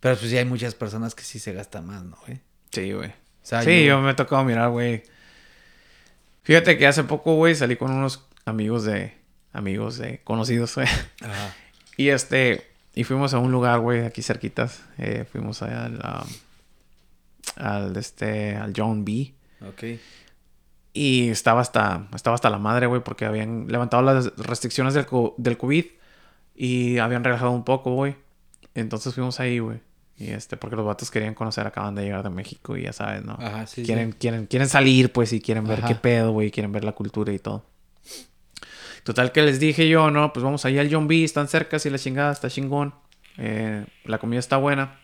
Pero 0.00 0.16
pues 0.16 0.30
sí 0.30 0.36
hay 0.38 0.44
muchas 0.44 0.74
personas 0.74 1.14
que 1.14 1.22
sí 1.22 1.38
se 1.38 1.52
gastan 1.52 1.86
más, 1.86 2.02
¿no, 2.04 2.16
güey? 2.26 2.40
sí, 2.72 2.92
güey. 2.92 3.10
O 3.10 3.44
sea, 3.44 3.62
Sí, 3.62 3.84
yo 3.84 4.00
me 4.00 4.12
he 4.12 4.14
tocado 4.14 4.44
mirar, 4.44 4.70
güey. 4.70 5.02
Fíjate 6.44 6.76
que 6.78 6.86
hace 6.86 7.04
poco, 7.04 7.34
güey, 7.36 7.54
salí 7.54 7.76
con 7.76 7.90
unos 7.90 8.24
amigos 8.44 8.84
de... 8.84 9.14
Amigos 9.52 9.98
de... 9.98 10.20
Conocidos, 10.24 10.74
güey. 10.74 10.86
Ajá. 11.20 11.54
Y 11.96 12.08
este... 12.08 12.68
Y 12.94 13.04
fuimos 13.04 13.32
a 13.34 13.38
un 13.38 13.52
lugar, 13.52 13.80
güey, 13.80 14.04
aquí 14.04 14.22
cerquitas. 14.22 14.82
Eh, 14.98 15.24
fuimos 15.30 15.62
allá 15.62 15.84
al... 15.86 15.94
um, 15.94 16.28
al, 17.64 17.96
este... 17.96 18.56
Al 18.56 18.72
John 18.76 19.04
B. 19.04 19.32
Ok. 19.68 19.98
Y 20.94 21.28
estaba 21.30 21.60
hasta... 21.60 22.08
Estaba 22.14 22.34
hasta 22.34 22.50
la 22.50 22.58
madre, 22.58 22.86
güey, 22.86 23.02
porque 23.02 23.24
habían 23.24 23.66
levantado 23.68 24.02
las 24.02 24.34
restricciones 24.36 24.94
del, 24.94 25.06
co- 25.06 25.34
del 25.38 25.58
COVID. 25.58 25.84
Y 26.54 26.98
habían 26.98 27.24
relajado 27.24 27.50
un 27.50 27.64
poco, 27.64 27.94
güey. 27.94 28.16
Entonces 28.74 29.14
fuimos 29.14 29.40
ahí, 29.40 29.58
güey. 29.58 29.80
Y 30.16 30.30
este... 30.30 30.56
Porque 30.56 30.76
los 30.76 30.84
vatos 30.84 31.10
querían 31.10 31.34
conocer, 31.34 31.66
acaban 31.66 31.94
de 31.94 32.04
llegar 32.04 32.22
de 32.22 32.30
México 32.30 32.76
y 32.76 32.82
ya 32.82 32.92
sabes, 32.92 33.24
¿no? 33.24 33.36
Ajá, 33.40 33.66
sí, 33.66 33.82
quieren, 33.82 34.12
sí. 34.12 34.18
quieren, 34.18 34.46
quieren 34.46 34.68
salir, 34.68 35.12
pues, 35.12 35.32
y 35.32 35.40
quieren 35.40 35.66
ver 35.66 35.80
Ajá. 35.80 35.88
qué 35.88 35.94
pedo, 35.94 36.32
güey, 36.32 36.50
quieren 36.50 36.72
ver 36.72 36.84
la 36.84 36.92
cultura 36.92 37.32
y 37.32 37.38
todo. 37.38 37.64
Total 39.04 39.32
que 39.32 39.42
les 39.42 39.58
dije 39.58 39.88
yo, 39.88 40.10
no, 40.10 40.32
pues 40.32 40.44
vamos 40.44 40.64
ahí 40.64 40.78
al 40.78 40.92
John 40.92 41.08
B, 41.08 41.24
están 41.24 41.48
cerca, 41.48 41.76
y 41.84 41.90
la 41.90 41.98
chingada, 41.98 42.32
está 42.32 42.48
chingón. 42.48 42.94
Eh, 43.36 43.84
la 44.04 44.18
comida 44.18 44.38
está 44.38 44.58
buena. 44.58 45.00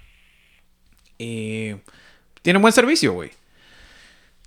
Y 1.19 1.73
tienen 2.43 2.63
buen 2.63 2.73
servicio, 2.73 3.13
güey. 3.13 3.33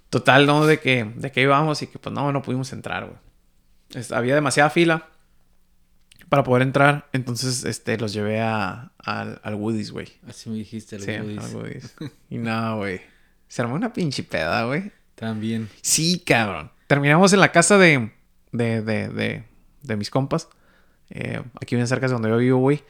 Total, 0.09 0.45
¿no? 0.45 0.65
De 0.65 0.79
que, 0.79 1.03
de 1.03 1.31
que 1.31 1.41
íbamos 1.41 1.81
y 1.81 1.87
que 1.87 1.99
pues 1.99 2.13
no, 2.13 2.31
no 2.31 2.41
pudimos 2.41 2.71
entrar, 2.71 3.05
güey. 3.05 4.05
Había 4.11 4.35
demasiada 4.35 4.69
fila 4.69 5.10
para 6.31 6.45
poder 6.45 6.61
entrar. 6.61 7.09
Entonces, 7.11 7.65
este, 7.65 7.97
los 7.97 8.13
llevé 8.13 8.39
a, 8.39 8.93
al, 8.99 9.41
al 9.43 9.55
Woody's, 9.55 9.91
güey. 9.91 10.07
Así 10.29 10.49
me 10.49 10.55
dijiste, 10.55 10.95
el 10.95 11.01
Sí, 11.01 11.11
Woody's. 11.11 11.43
al 11.43 11.55
Woody's. 11.57 11.95
Y 12.29 12.37
nada, 12.37 12.75
güey. 12.75 13.01
Se 13.49 13.61
armó 13.61 13.75
una 13.75 13.91
pinche 13.91 14.23
peda, 14.23 14.63
güey. 14.63 14.93
También. 15.15 15.67
Sí, 15.81 16.19
cabrón. 16.25 16.71
Terminamos 16.87 17.33
en 17.33 17.41
la 17.41 17.51
casa 17.51 17.77
de, 17.77 18.13
de, 18.53 18.81
de, 18.81 19.09
de, 19.09 19.43
de 19.83 19.95
mis 19.97 20.09
compas. 20.09 20.47
Eh, 21.09 21.41
aquí 21.61 21.75
bien 21.75 21.85
cerca 21.85 22.07
de 22.07 22.13
donde 22.13 22.29
yo 22.29 22.37
vivo, 22.37 22.59
güey. 22.59 22.81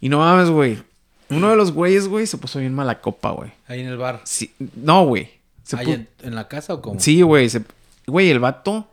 Y 0.00 0.08
no 0.08 0.20
mames, 0.20 0.48
güey. 0.48 0.82
Uno 1.28 1.50
de 1.50 1.56
los 1.56 1.72
güeyes, 1.72 2.08
güey, 2.08 2.26
se 2.26 2.38
puso 2.38 2.60
bien 2.60 2.72
mala 2.74 3.02
copa, 3.02 3.30
güey. 3.32 3.52
Ahí 3.68 3.80
en 3.80 3.88
el 3.88 3.98
bar. 3.98 4.22
Sí, 4.24 4.54
no, 4.74 5.04
güey. 5.04 5.28
¿Ahí 5.76 5.92
en, 5.92 6.08
en 6.22 6.34
la 6.34 6.48
casa 6.48 6.72
o 6.72 6.80
cómo? 6.80 6.98
Sí, 6.98 7.20
güey. 7.20 7.50
se- 7.50 7.62
Güey, 8.06 8.30
el 8.30 8.38
vato. 8.40 8.88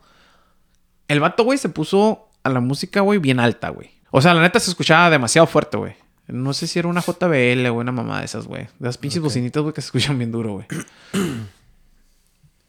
El 1.08 1.20
vato, 1.20 1.44
güey, 1.44 1.56
se 1.56 1.70
puso 1.70 2.28
a 2.42 2.50
la 2.50 2.60
música, 2.60 3.00
güey, 3.00 3.18
bien 3.18 3.40
alta, 3.40 3.70
güey. 3.70 3.90
O 4.16 4.20
sea, 4.22 4.32
la 4.32 4.42
neta 4.42 4.60
se 4.60 4.70
escuchaba 4.70 5.10
demasiado 5.10 5.46
fuerte, 5.48 5.76
güey. 5.76 5.94
No 6.28 6.52
sé 6.54 6.68
si 6.68 6.78
era 6.78 6.86
una 6.86 7.00
JBL 7.02 7.66
o 7.66 7.74
una 7.74 7.90
mamá 7.90 8.20
de 8.20 8.26
esas, 8.26 8.46
güey. 8.46 8.68
De 8.78 8.88
esas 8.88 8.96
pinches 8.98 9.20
bocinitas, 9.20 9.60
güey, 9.62 9.74
que 9.74 9.80
se 9.80 9.86
escuchan 9.86 10.16
bien 10.16 10.30
duro, 10.30 10.52
güey. 10.52 10.66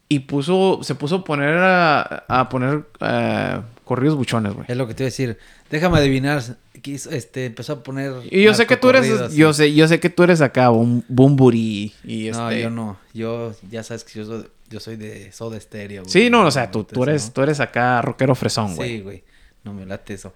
y 0.08 0.20
puso, 0.20 0.80
se 0.82 0.94
puso 0.94 1.16
a 1.16 1.24
poner 1.24 1.56
a, 1.56 2.24
a 2.28 2.48
poner 2.48 2.84
eh, 3.00 3.60
corridos 3.84 4.16
buchones, 4.16 4.54
güey. 4.54 4.66
Es 4.68 4.76
lo 4.76 4.86
que 4.86 4.94
te 4.94 5.02
iba 5.02 5.06
a 5.06 5.10
decir. 5.10 5.38
Déjame 5.70 5.98
adivinar. 5.98 6.42
Quiso- 6.82 7.10
este, 7.10 7.46
empezó 7.46 7.72
a 7.74 7.82
poner. 7.82 8.12
Y 8.30 8.42
yo 8.42 8.54
sé 8.54 8.66
que 8.66 8.76
tú 8.76 8.90
eres, 8.90 9.34
yo 9.34 9.52
sé, 9.52 9.74
yo 9.74 9.88
sé 9.88 9.98
que 9.98 10.10
tú 10.10 10.22
eres 10.22 10.40
acá 10.40 10.70
un 10.70 11.04
Bumburi 11.08 11.94
y 12.04 12.28
este. 12.28 12.40
No, 12.40 12.52
yo 12.52 12.70
no. 12.70 12.96
Yo, 13.14 13.54
ya 13.70 13.82
sabes 13.82 14.04
que 14.04 14.18
yo 14.18 14.24
soy, 14.26 14.46
yo 14.68 14.78
soy 14.80 14.96
de 14.96 15.32
Soda 15.32 15.58
Stereo. 15.58 16.02
güey. 16.02 16.12
Sí, 16.12 16.28
no, 16.30 16.44
o 16.46 16.50
sea, 16.50 16.70
tú, 16.70 16.86
eres, 17.02 17.26
¿no? 17.26 17.32
tú 17.32 17.42
eres 17.42 17.58
acá 17.60 18.02
rockero 18.02 18.34
fresón, 18.34 18.76
güey. 18.76 18.96
Sí, 18.98 19.00
güey. 19.00 19.24
No 19.64 19.72
me 19.72 19.86
late 19.86 20.14
eso. 20.14 20.32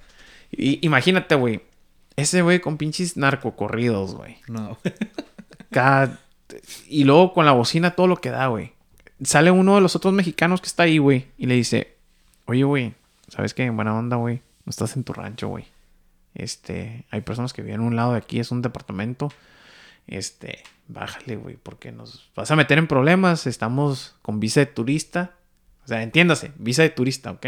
Y, 0.51 0.85
imagínate, 0.85 1.35
güey. 1.35 1.63
Ese 2.17 2.43
güey 2.43 2.61
con 2.61 2.77
pinches 2.77 3.17
narcocorridos, 3.17 4.15
güey. 4.15 4.37
No. 4.49 4.79
Cada- 5.71 6.19
Y 6.89 7.05
luego 7.05 7.33
con 7.33 7.47
la 7.47 7.53
bocina 7.53 7.93
todo 7.93 8.07
lo 8.07 8.17
que 8.17 8.31
da, 8.31 8.49
güey. 8.49 8.73
Sale 9.23 9.51
uno 9.51 9.75
de 9.77 9.81
los 9.81 9.97
otros 9.97 10.13
mexicanos 10.15 10.61
que 10.61 10.67
está 10.67 10.85
ahí, 10.85 10.99
güey. 10.99 11.27
Y 11.39 11.47
le 11.47 11.55
dice, 11.55 11.97
oye, 12.47 12.65
güey, 12.65 12.95
¿sabes 13.29 13.55
qué? 13.55 13.65
En 13.65 13.77
buena 13.77 13.97
onda, 13.97 14.17
güey. 14.17 14.43
No 14.65 14.71
estás 14.71 14.97
en 14.97 15.05
tu 15.05 15.13
rancho, 15.13 15.49
güey. 15.49 15.65
Este, 16.35 17.05
hay 17.11 17.21
personas 17.23 17.53
que 17.53 17.63
viven 17.63 17.81
a 17.81 17.85
un 17.85 17.97
lado 17.97 18.13
de 18.13 18.19
aquí, 18.19 18.41
es 18.41 18.51
un 18.51 18.63
departamento. 18.63 19.33
Este, 20.07 20.63
bájale, 20.89 21.37
güey, 21.37 21.57
porque 21.63 21.93
nos 21.93 22.31
vas 22.35 22.51
a 22.51 22.57
meter 22.57 22.79
en 22.79 22.87
problemas. 22.87 23.47
Estamos 23.47 24.17
con 24.23 24.41
visa 24.41 24.61
de 24.61 24.67
turista. 24.67 25.33
O 25.85 25.89
sea, 25.89 26.03
entiéndase, 26.03 26.53
visa 26.57 26.83
de 26.83 26.91
turista, 26.91 27.31
¿ok? 27.31 27.47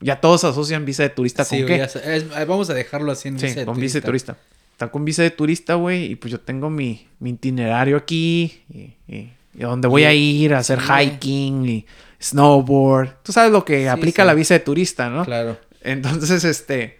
Ya 0.00 0.20
todos 0.20 0.44
asocian 0.44 0.84
visa 0.84 1.02
de 1.02 1.10
turista 1.10 1.44
Sí, 1.44 1.56
con 1.58 1.66
güey, 1.66 1.74
qué. 1.74 1.78
ya 1.78 1.88
sé, 1.88 2.16
es- 2.16 2.24
eh, 2.24 2.44
vamos 2.44 2.68
a 2.70 2.74
dejarlo 2.74 3.12
así 3.12 3.28
en 3.28 3.38
Sí, 3.38 3.46
visa 3.46 3.60
de 3.60 3.66
con 3.66 3.78
visa 3.80 3.98
de 3.98 4.02
turista. 4.06 4.32
turista. 4.34 4.54
Está 4.72 4.90
con 4.90 5.04
visa 5.04 5.22
de 5.22 5.30
turista, 5.30 5.74
güey, 5.74 6.04
y 6.06 6.16
pues 6.16 6.32
yo 6.32 6.40
tengo 6.40 6.68
mi, 6.68 7.06
mi 7.20 7.30
itinerario 7.30 7.96
aquí, 7.96 8.62
y, 8.68 8.92
y- 9.12 9.32
donde 9.54 9.86
voy 9.86 10.02
a 10.04 10.12
ir 10.12 10.52
a 10.52 10.58
hacer 10.58 10.80
hiking 10.80 11.68
y 11.68 11.86
snowboard. 12.20 13.22
Tú 13.22 13.32
sabes 13.32 13.52
lo 13.52 13.64
que 13.64 13.88
aplica 13.88 14.24
la 14.24 14.34
visa 14.34 14.54
de 14.54 14.60
turista, 14.60 15.08
¿no? 15.08 15.24
Claro. 15.24 15.56
Entonces, 15.80 16.42
este, 16.44 16.98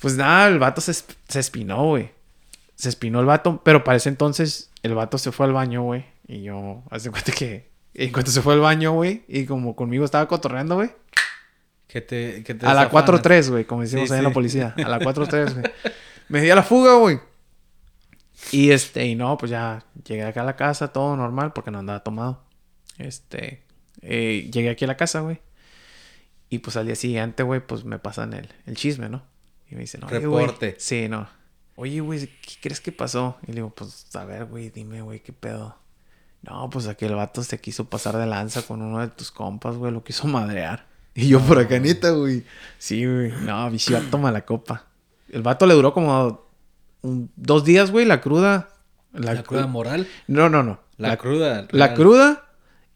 pues 0.00 0.16
nada, 0.16 0.48
el 0.48 0.58
vato 0.58 0.80
se, 0.80 0.92
se 0.92 1.38
espinó, 1.38 1.84
güey. 1.86 2.10
Se 2.74 2.88
espinó 2.88 3.20
el 3.20 3.26
vato, 3.26 3.60
pero 3.64 3.84
para 3.84 3.96
ese 3.96 4.08
entonces 4.08 4.70
el 4.82 4.94
vato 4.94 5.18
se 5.18 5.30
fue 5.32 5.46
al 5.46 5.52
baño, 5.52 5.82
güey. 5.82 6.04
Y 6.26 6.42
yo, 6.42 6.82
haz 6.90 7.04
de 7.04 7.10
cuenta 7.10 7.30
que 7.32 7.68
en 7.94 8.12
cuanto 8.12 8.30
se 8.32 8.42
fue 8.42 8.54
al 8.54 8.60
baño, 8.60 8.92
güey, 8.92 9.22
y 9.28 9.44
como 9.44 9.76
conmigo 9.76 10.04
estaba 10.04 10.26
cotorreando, 10.26 10.74
güey, 10.76 10.90
Que 11.88 12.00
te, 12.00 12.44
que 12.44 12.54
te 12.54 12.66
a 12.66 12.74
la 12.74 12.84
desafanas. 12.84 13.22
4-3, 13.22 13.50
güey, 13.50 13.64
como 13.64 13.82
decimos 13.82 14.08
Sí, 14.08 14.14
ahí 14.14 14.18
en 14.18 14.24
la 14.24 14.32
policía. 14.32 14.74
A 14.76 14.88
la 14.88 15.00
4-3, 15.00 15.54
güey. 15.54 15.64
Me 16.28 16.42
di 16.42 16.50
a 16.50 16.54
la 16.54 16.62
fuga, 16.62 16.94
güey. 16.94 17.18
Y 18.52 18.70
este, 18.70 19.06
y 19.06 19.14
no, 19.14 19.36
pues 19.36 19.50
ya 19.50 19.84
llegué 20.04 20.24
acá 20.24 20.42
a 20.42 20.44
la 20.44 20.56
casa, 20.56 20.92
todo 20.92 21.16
normal, 21.16 21.52
porque 21.52 21.70
no 21.70 21.78
andaba 21.78 22.04
tomado. 22.04 22.44
Este, 22.98 23.64
eh, 24.02 24.48
llegué 24.52 24.70
aquí 24.70 24.84
a 24.84 24.88
la 24.88 24.96
casa, 24.96 25.20
güey. 25.20 25.40
Y 26.50 26.58
pues 26.58 26.76
al 26.76 26.86
día 26.86 26.94
siguiente, 26.94 27.42
güey, 27.42 27.60
pues 27.66 27.84
me 27.84 27.98
pasan 27.98 28.32
el, 28.32 28.48
el 28.66 28.76
chisme, 28.76 29.08
¿no? 29.08 29.22
Y 29.70 29.74
me 29.74 29.82
dicen, 29.82 30.02
güey. 30.02 30.20
Reporte. 30.20 30.76
Sí, 30.78 31.08
no. 31.08 31.28
Oye, 31.74 32.00
güey, 32.00 32.26
¿qué 32.26 32.54
crees 32.60 32.80
que 32.80 32.92
pasó? 32.92 33.38
Y 33.44 33.48
le 33.48 33.54
digo, 33.56 33.70
pues, 33.70 34.14
a 34.14 34.24
ver, 34.24 34.46
güey, 34.46 34.70
dime, 34.70 35.00
güey, 35.02 35.20
¿qué 35.20 35.32
pedo? 35.32 35.78
No, 36.42 36.70
pues 36.70 36.86
aquel 36.86 37.14
vato 37.14 37.42
se 37.42 37.60
quiso 37.60 37.88
pasar 37.88 38.16
de 38.16 38.26
lanza 38.26 38.62
con 38.62 38.82
uno 38.82 39.00
de 39.00 39.08
tus 39.08 39.30
compas, 39.30 39.76
güey, 39.76 39.92
lo 39.92 40.02
quiso 40.04 40.26
madrear. 40.26 40.86
Y 41.20 41.28
yo 41.28 41.40
por 41.40 41.58
acá, 41.58 41.78
neta, 41.80 42.10
güey. 42.10 42.44
Sí, 42.78 43.04
güey. 43.04 43.32
No, 43.42 43.68
bicho, 43.70 44.00
toma 44.10 44.30
la 44.30 44.44
copa. 44.44 44.84
El 45.30 45.42
vato 45.42 45.66
le 45.66 45.74
duró 45.74 45.92
como 45.92 46.46
un- 47.02 47.30
dos 47.34 47.64
días, 47.64 47.90
güey, 47.90 48.04
la 48.06 48.20
cruda. 48.20 48.68
La, 49.12 49.42
cruda 49.42 49.66
moral. 49.66 50.06
No, 50.28 50.48
no, 50.48 50.62
no. 50.62 50.78
La, 50.96 51.08
La, 51.08 51.16
cruda. 51.16 51.66
la 51.70 51.94
cruda 51.94 52.44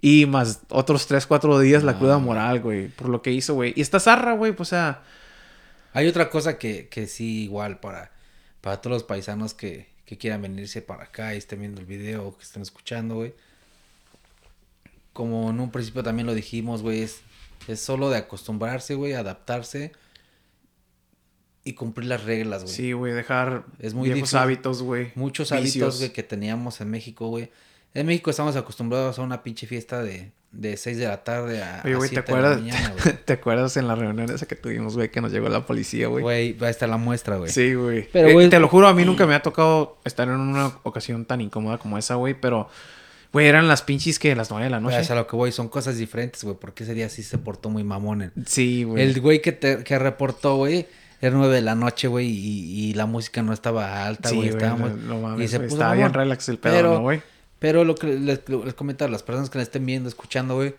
y 0.00 0.26
más 0.26 0.60
otros 0.68 1.06
tres, 1.08 1.26
cuatro 1.26 1.58
días 1.58 1.82
la 1.82 1.92
Ah. 1.92 1.98
cruda 1.98 2.18
moral, 2.18 2.60
güey. 2.60 2.88
Por 2.88 3.08
lo 3.08 3.22
que 3.22 3.32
hizo, 3.32 3.54
güey. 3.54 3.72
Y 3.76 3.80
esta 3.80 3.98
zarra, 3.98 4.34
güey, 4.34 4.52
pues, 4.52 4.68
o 4.68 4.70
sea... 4.70 5.02
Hay 5.94 6.06
otra 6.06 6.30
cosa 6.30 6.58
que, 6.58 6.88
que 6.88 7.06
sí, 7.08 7.42
igual, 7.42 7.80
para, 7.80 8.12
para 8.60 8.80
todos 8.80 8.94
los 8.94 9.02
paisanos 9.02 9.52
que, 9.52 9.88
que 10.06 10.16
quieran 10.16 10.42
venirse 10.42 10.80
para 10.80 11.04
acá 11.04 11.34
y 11.34 11.38
estén 11.38 11.58
viendo 11.60 11.80
el 11.80 11.86
video 11.86 12.28
o 12.28 12.36
que 12.38 12.44
estén 12.44 12.62
escuchando, 12.62 13.16
güey. 13.16 13.34
Como 15.12 15.50
en 15.50 15.60
un 15.60 15.70
principio 15.70 16.02
también 16.02 16.26
lo 16.26 16.34
dijimos, 16.34 16.82
güey, 16.82 17.02
es, 17.02 17.20
es 17.68 17.80
solo 17.80 18.10
de 18.10 18.18
acostumbrarse, 18.18 18.94
güey, 18.94 19.12
adaptarse 19.14 19.92
y 21.64 21.74
cumplir 21.74 22.08
las 22.08 22.24
reglas, 22.24 22.64
güey. 22.64 22.74
Sí, 22.74 22.92
güey, 22.92 23.12
dejar 23.12 23.64
Es 23.78 23.94
muy 23.94 24.06
viejos 24.08 24.16
difícil. 24.30 24.38
hábitos, 24.38 24.82
güey. 24.82 25.12
Muchos 25.14 25.50
vicios. 25.52 25.60
hábitos, 25.84 25.98
güey, 25.98 26.12
que 26.12 26.22
teníamos 26.22 26.80
en 26.80 26.90
México, 26.90 27.28
güey. 27.28 27.50
En 27.94 28.06
México 28.06 28.30
estamos 28.30 28.56
acostumbrados 28.56 29.18
a 29.18 29.22
una 29.22 29.42
pinche 29.44 29.66
fiesta 29.66 30.02
de, 30.02 30.32
de 30.50 30.76
6 30.76 30.96
de 30.98 31.06
la 31.06 31.22
tarde 31.22 31.62
a, 31.62 31.82
Oye, 31.84 31.94
güey, 31.94 32.08
¿te 32.08 32.16
7 32.16 32.32
de 32.32 32.40
la 32.42 32.48
acuerdas? 32.48 32.60
mañana, 32.62 32.94
güey. 33.04 33.16
¿Te 33.24 33.32
acuerdas 33.34 33.76
en 33.76 33.86
la 33.86 33.94
reunión 33.94 34.28
esa 34.30 34.46
que 34.46 34.56
tuvimos, 34.56 34.96
güey, 34.96 35.10
que 35.10 35.20
nos 35.20 35.30
llegó 35.30 35.48
la 35.50 35.64
policía, 35.66 36.08
güey? 36.08 36.22
Güey, 36.22 36.52
va 36.54 36.66
a 36.66 36.70
estar 36.70 36.88
la 36.88 36.96
muestra, 36.96 37.36
güey. 37.36 37.50
Sí, 37.52 37.74
güey. 37.74 38.08
Pero, 38.12 38.28
Eh, 38.28 38.34
güey- 38.34 38.50
te 38.50 38.58
lo 38.58 38.66
juro, 38.68 38.88
a 38.88 38.94
mí 38.94 39.04
nunca 39.04 39.26
me 39.26 39.34
ha 39.34 39.42
tocado 39.42 39.98
estar 40.04 40.26
en 40.26 40.34
una 40.40 40.72
ocasión 40.82 41.26
tan 41.26 41.40
incómoda 41.42 41.78
como 41.78 41.96
esa, 41.98 42.14
güey, 42.16 42.34
pero, 42.34 42.68
güey, 43.32 43.46
eran 43.46 43.66
las 43.68 43.82
pinches 43.82 44.18
que 44.18 44.34
las 44.36 44.50
9 44.50 44.64
de 44.64 44.70
la 44.70 44.78
Güey, 44.78 44.94
noche. 44.94 45.02
es 45.04 45.10
a 45.10 45.14
lo 45.14 45.26
que 45.26 45.36
voy, 45.36 45.52
son 45.52 45.68
cosas 45.68 45.96
diferentes, 45.96 46.44
güey, 46.44 46.56
porque 46.60 46.84
ese 46.84 46.94
día 46.94 47.08
sí 47.08 47.22
se 47.22 47.38
portó 47.38 47.70
muy 47.70 47.84
mamón. 47.84 48.22
en- 48.22 48.32
Sí, 48.46 48.84
güey. 48.84 49.02
El 49.02 49.20
güey 49.20 49.40
que, 49.42 49.52
te, 49.52 49.82
que 49.84 49.98
reportó, 49.98 50.56
güey, 50.56 50.86
era 51.20 51.36
nueve 51.36 51.54
de 51.54 51.62
la 51.62 51.74
noche, 51.74 52.08
güey, 52.08 52.26
y, 52.28 52.88
y 52.90 52.94
la 52.94 53.06
música 53.06 53.42
no 53.42 53.52
estaba 53.52 54.06
alta, 54.06 54.28
Sí, 54.28 54.36
güey, 54.36 54.50
güey, 54.50 54.62
estábamos... 54.62 54.96
no 54.98 55.20
mames, 55.20 55.44
y 55.44 55.48
se 55.48 55.56
güey, 55.58 55.68
puso 55.68 55.76
estaba 55.78 55.94
bien 55.94 56.12
relax 56.12 56.48
el 56.48 56.58
pedo, 56.58 56.74
Pero- 56.74 56.94
¿no, 56.94 57.00
güey? 57.02 57.22
Pero 57.58 57.84
lo 57.84 57.94
que 57.94 58.08
les, 58.08 58.40
les 58.48 58.74
comento 58.74 59.04
a 59.04 59.08
las 59.08 59.22
personas 59.22 59.48
que 59.48 59.58
la 59.58 59.62
estén 59.62 59.86
viendo, 59.86 60.08
escuchando, 60.08 60.56
güey, 60.56 60.74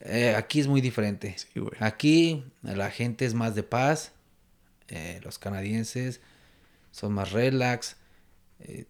eh, 0.00 0.34
aquí 0.36 0.58
es 0.58 0.66
muy 0.66 0.80
diferente. 0.80 1.34
Sí, 1.36 1.60
güey. 1.60 1.72
Aquí 1.80 2.44
la 2.62 2.90
gente 2.90 3.24
es 3.26 3.34
más 3.34 3.54
de 3.54 3.62
paz, 3.62 4.12
eh, 4.88 5.20
los 5.22 5.38
canadienses 5.38 6.20
son 6.90 7.12
más 7.12 7.32
relax. 7.32 7.96
eh, 8.60 8.86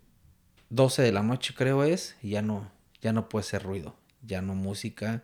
12 0.73 1.03
de 1.03 1.13
la 1.13 1.23
noche 1.23 1.55
creo 1.57 1.85
es, 1.85 2.17
y 2.23 2.31
ya 2.31 2.43
no, 2.43 2.71
ya 3.03 3.13
no 3.13 3.29
puede 3.29 3.45
ser 3.45 3.63
ruido, 3.63 3.95
ya 4.27 4.41
no 4.43 4.55
música, 4.55 5.23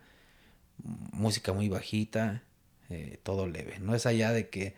música 1.13 1.53
muy 1.53 1.69
bajita, 1.69 2.43
eh, 2.91 3.19
todo 3.23 3.47
leve. 3.47 3.79
No 3.81 3.95
es 3.95 4.07
allá 4.07 4.33
de 4.33 4.49
que 4.49 4.75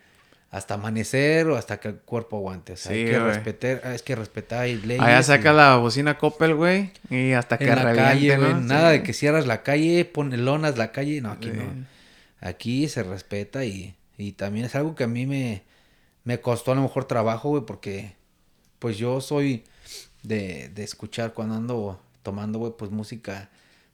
hasta 0.49 0.73
amanecer 0.73 1.47
o 1.47 1.55
hasta 1.55 1.79
que 1.79 1.89
el 1.89 1.95
cuerpo 1.97 2.37
aguante. 2.37 2.73
O 2.73 2.77
sea, 2.77 2.91
hay 2.91 3.05
que 3.05 3.19
güey. 3.19 3.33
respetar, 3.33 3.81
es 3.93 4.01
que 4.01 4.15
respetar 4.15 4.67
y 4.67 4.75
leyes. 4.81 5.01
Allá 5.01 5.23
saca 5.23 5.51
y- 5.51 5.55
la 5.55 5.75
bocina 5.77 6.17
Coppel, 6.17 6.55
güey, 6.55 6.91
y 7.09 7.31
hasta 7.33 7.57
que 7.57 7.69
en 7.69 7.75
la 7.83 7.93
calle. 7.95 8.37
Nada 8.37 8.89
de 8.91 9.03
que 9.03 9.13
cierras 9.13 9.45
la 9.47 9.63
calle, 9.63 10.03
pone 10.05 10.37
lonas 10.37 10.77
la 10.77 10.91
calle. 10.91 11.21
No, 11.21 11.31
aquí 11.31 11.49
Sí. 11.51 11.57
no. 11.57 11.85
Aquí 12.41 12.87
se 12.89 13.03
respeta 13.03 13.65
y, 13.65 13.95
y 14.17 14.31
también 14.33 14.65
es 14.65 14.75
algo 14.75 14.95
que 14.95 15.03
a 15.03 15.07
mí 15.07 15.25
me, 15.27 15.63
me 16.23 16.39
costó 16.41 16.71
a 16.71 16.75
lo 16.75 16.81
mejor 16.81 17.05
trabajo, 17.05 17.49
güey, 17.49 17.63
porque 17.65 18.15
pues 18.79 18.97
yo 18.97 19.21
soy 19.21 19.63
de, 20.23 20.69
de 20.69 20.83
escuchar 20.83 21.33
cuando 21.33 21.55
ando 21.55 22.01
tomando, 22.23 22.59
güey, 22.59 22.73
pues 22.77 22.91
música, 22.91 23.49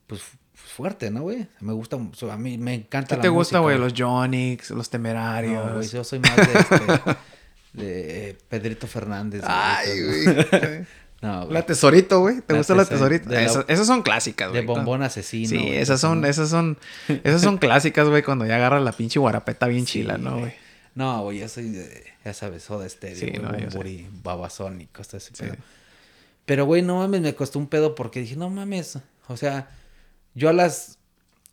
pues 0.07 0.21
fu- 0.21 0.37
fuerte, 0.53 1.09
¿no, 1.11 1.21
güey? 1.21 1.47
Me 1.61 1.73
gusta, 1.73 1.95
a 1.97 2.37
mí 2.37 2.57
me 2.57 2.73
encanta 2.73 3.09
¿Qué 3.09 3.15
la 3.17 3.21
te 3.21 3.29
gusta, 3.29 3.59
güey? 3.59 3.77
Los 3.77 3.93
Jonix, 3.97 4.71
los 4.71 4.89
temerarios. 4.89 5.65
No, 5.65 5.75
güey, 5.75 5.87
yo 5.87 6.03
soy 6.03 6.19
más 6.19 6.35
de, 6.35 6.43
este, 6.59 7.17
de 7.73 8.37
Pedrito 8.49 8.87
Fernández. 8.87 9.41
güey, 9.41 9.53
Ay, 9.53 10.01
güey. 10.01 10.85
No, 11.19 11.41
güey. 11.45 11.53
La 11.53 11.65
tesorito, 11.65 12.19
güey. 12.19 12.41
¿Te 12.41 12.53
La 12.53 12.59
gusta 12.59 12.75
la 12.75 12.83
Tesor- 12.83 12.89
tesorito? 12.89 13.29
de 13.29 13.35
la- 13.37 13.41
Esas, 13.43 13.65
esas 13.67 13.87
son 13.87 14.03
clásicas, 14.03 14.53
De 14.53 14.61
güey. 14.61 14.65
bombón 14.77 15.01
asesino. 15.01 15.49
Sí, 15.49 15.57
güey, 15.57 15.77
esas 15.77 15.99
son, 15.99 16.21
¿no? 16.21 16.27
esas 16.27 16.47
son, 16.49 16.77
esas 17.07 17.41
son 17.41 17.57
clásicas, 17.57 18.07
güey, 18.07 18.21
cuando 18.21 18.45
ya 18.45 18.57
agarras 18.57 18.83
la 18.83 18.91
pinche 18.91 19.17
guarapeta 19.17 19.65
bien 19.67 19.87
Sí, 19.87 19.93
chila, 19.93 20.19
¿no, 20.19 20.37
güey? 20.41 20.53
No, 20.93 21.23
güey, 21.23 21.39
yo 21.39 21.49
soy 21.49 21.69
de, 21.71 22.05
ya 22.23 22.35
sabes, 22.35 22.61
Soda 22.63 22.87
Stereo, 22.87 23.17
Sí, 23.17 23.31
güey, 23.75 24.03
no, 24.03 24.09
Babasón 24.23 24.79
y 24.81 24.85
cosas 24.85 25.15
así. 25.23 25.33
Sí. 25.33 25.43
Pero, 25.49 25.55
pero, 26.47 26.65
güey, 26.65 26.81
no 26.81 26.97
mames, 26.97 27.21
me 27.21 27.35
costó 27.35 27.59
un 27.59 27.67
pedo 27.67 27.93
porque 27.93 28.21
dije, 28.21 28.35
no 28.35 28.49
mames, 28.49 28.97
o 29.27 29.37
sea, 29.37 29.69
yo 30.33 30.49
a 30.49 30.53
las 30.53 30.97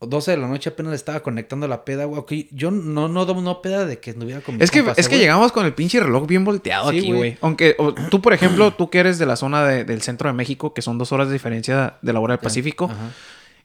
12 0.00 0.30
de 0.30 0.36
la 0.36 0.48
noche 0.48 0.70
apenas 0.70 0.92
estaba 0.94 1.20
conectando 1.20 1.66
la 1.68 1.84
peda, 1.84 2.04
güey. 2.06 2.20
ok, 2.20 2.32
yo 2.52 2.70
no, 2.70 3.08
no, 3.08 3.24
no, 3.26 3.40
no 3.42 3.60
peda 3.62 3.84
de 3.86 3.98
que 4.00 4.10
anduviera 4.12 4.40
con 4.40 4.60
Es 4.62 4.70
que, 4.70 4.78
compas, 4.80 4.98
es 4.98 5.08
que 5.08 5.16
güey. 5.16 5.20
llegamos 5.22 5.52
con 5.52 5.66
el 5.66 5.74
pinche 5.74 6.00
reloj 6.00 6.26
bien 6.26 6.44
volteado 6.44 6.90
Sí, 6.90 6.98
aquí, 6.98 7.06
güey. 7.08 7.18
güey. 7.18 7.38
Aunque 7.42 7.74
o, 7.78 7.92
tú, 7.94 8.20
por 8.22 8.32
ejemplo, 8.34 8.72
tú 8.72 8.88
que 8.90 8.98
eres 9.00 9.18
de 9.18 9.26
la 9.26 9.36
zona 9.36 9.64
de- 9.66 9.84
del 9.84 10.00
centro 10.02 10.28
de 10.28 10.32
México, 10.34 10.72
que 10.74 10.82
son 10.82 10.96
dos 10.98 11.12
horas 11.12 11.26
de 11.28 11.32
diferencia 11.34 11.98
de 12.02 12.12
la 12.12 12.20
hora 12.20 12.34
del 12.34 12.40
Pacífico, 12.40 12.86
Ajá. 12.86 13.10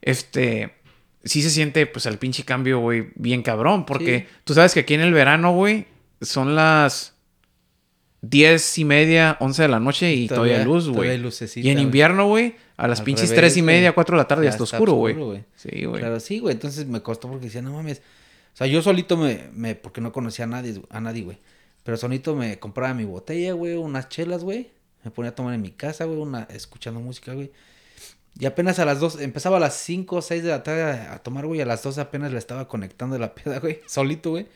este, 0.02 0.74
sí 1.24 1.42
se 1.42 1.50
siente, 1.50 1.86
pues, 1.86 2.06
el 2.06 2.18
pinche 2.18 2.44
cambio, 2.44 2.78
güey, 2.80 3.10
bien 3.16 3.42
cabrón. 3.42 3.84
Porque 3.84 4.20
Sí. 4.28 4.36
tú 4.44 4.54
sabes 4.54 4.72
que 4.74 4.80
aquí 4.80 4.94
en 4.94 5.02
el 5.02 5.12
verano, 5.12 5.52
güey, 5.52 5.86
son 6.22 6.54
las 6.54 7.14
diez 8.22 8.78
y 8.78 8.84
media, 8.84 9.36
once 9.40 9.62
de 9.62 9.68
la 9.68 9.80
noche 9.80 10.12
y 10.12 10.28
todavía, 10.28 10.64
luz, 10.64 10.86
todavía 10.86 11.12
hay 11.12 11.20
güey. 11.20 11.42
Y 11.56 11.70
en 11.70 11.78
invierno, 11.78 12.26
güey, 12.26 12.56
a 12.76 12.86
las 12.86 13.00
Al 13.00 13.04
pinches 13.04 13.30
revés, 13.30 13.40
tres 13.40 13.56
y 13.56 13.62
media, 13.62 13.88
güey. 13.88 13.94
cuatro 13.94 14.16
de 14.16 14.22
la 14.22 14.28
tarde 14.28 14.44
ya, 14.44 14.50
está 14.50 14.64
oscuro, 14.64 14.94
güey. 14.94 15.44
Sí, 15.56 15.84
güey. 15.84 16.00
Claro, 16.00 16.20
sí, 16.20 16.38
güey. 16.38 16.54
Entonces 16.54 16.86
me 16.86 17.02
costó 17.02 17.28
porque 17.28 17.46
decía, 17.46 17.62
no 17.62 17.72
mames. 17.72 17.98
O 18.52 18.56
sea, 18.56 18.66
yo 18.66 18.82
solito 18.82 19.16
me, 19.16 19.48
me 19.54 19.74
porque 19.74 20.00
no 20.00 20.12
conocía 20.12 20.44
a 20.44 20.48
nadie, 20.48 20.80
a 20.90 21.00
nadie, 21.00 21.22
güey. 21.22 21.38
Pero 21.82 21.96
solito 21.96 22.34
me 22.36 22.58
compraba 22.58 22.92
mi 22.94 23.04
botella, 23.04 23.54
güey, 23.54 23.74
unas 23.74 24.08
chelas, 24.08 24.44
güey. 24.44 24.70
Me 25.02 25.10
ponía 25.10 25.30
a 25.30 25.34
tomar 25.34 25.54
en 25.54 25.62
mi 25.62 25.70
casa, 25.70 26.04
güey, 26.04 26.18
una, 26.18 26.46
escuchando 26.50 27.00
música, 27.00 27.32
güey. 27.32 27.50
Y 28.38 28.46
apenas 28.46 28.78
a 28.78 28.84
las 28.84 29.00
dos, 29.00 29.20
empezaba 29.20 29.56
a 29.56 29.60
las 29.60 29.74
5 29.74 30.16
o 30.16 30.22
6 30.22 30.42
de 30.42 30.50
la 30.50 30.62
tarde 30.62 30.82
a, 30.82 31.14
a 31.14 31.18
tomar, 31.22 31.46
güey. 31.46 31.60
A 31.60 31.66
las 31.66 31.82
2 31.82 31.98
apenas 31.98 32.32
le 32.32 32.38
estaba 32.38 32.68
conectando 32.68 33.18
la 33.18 33.34
peda, 33.34 33.60
güey. 33.60 33.80
Solito, 33.86 34.30
güey. 34.30 34.46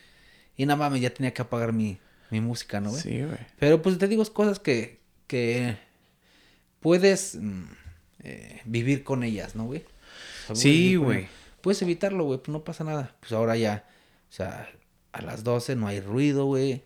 Y 0.56 0.66
nada 0.66 0.76
mames, 0.76 1.00
ya 1.00 1.10
tenía 1.10 1.32
que 1.32 1.42
apagar 1.42 1.72
mi, 1.72 1.98
mi 2.34 2.40
música, 2.40 2.80
¿no, 2.80 2.90
güey? 2.90 3.02
Sí, 3.02 3.22
güey. 3.22 3.38
Pero 3.58 3.80
pues 3.82 3.96
te 3.98 4.08
digo, 4.08 4.22
es 4.22 4.30
cosas 4.30 4.58
que, 4.58 5.00
que 5.26 5.76
puedes 6.80 7.36
mm, 7.40 7.62
eh, 8.24 8.60
vivir 8.64 9.04
con 9.04 9.22
ellas, 9.22 9.54
¿no, 9.54 9.64
güey? 9.64 9.84
O 10.44 10.54
sea, 10.54 10.56
Sí, 10.56 10.96
güey. 10.96 11.26
Puedes 11.60 11.80
evitarlo, 11.82 12.24
güey, 12.24 12.38
pues 12.38 12.50
no 12.50 12.62
pasa 12.64 12.84
nada. 12.84 13.14
Pues 13.20 13.32
ahora 13.32 13.56
ya, 13.56 13.84
o 14.28 14.32
sea, 14.32 14.68
a 15.12 15.22
las 15.22 15.44
12 15.44 15.76
no 15.76 15.86
hay 15.86 16.00
ruido, 16.00 16.44
güey. 16.46 16.82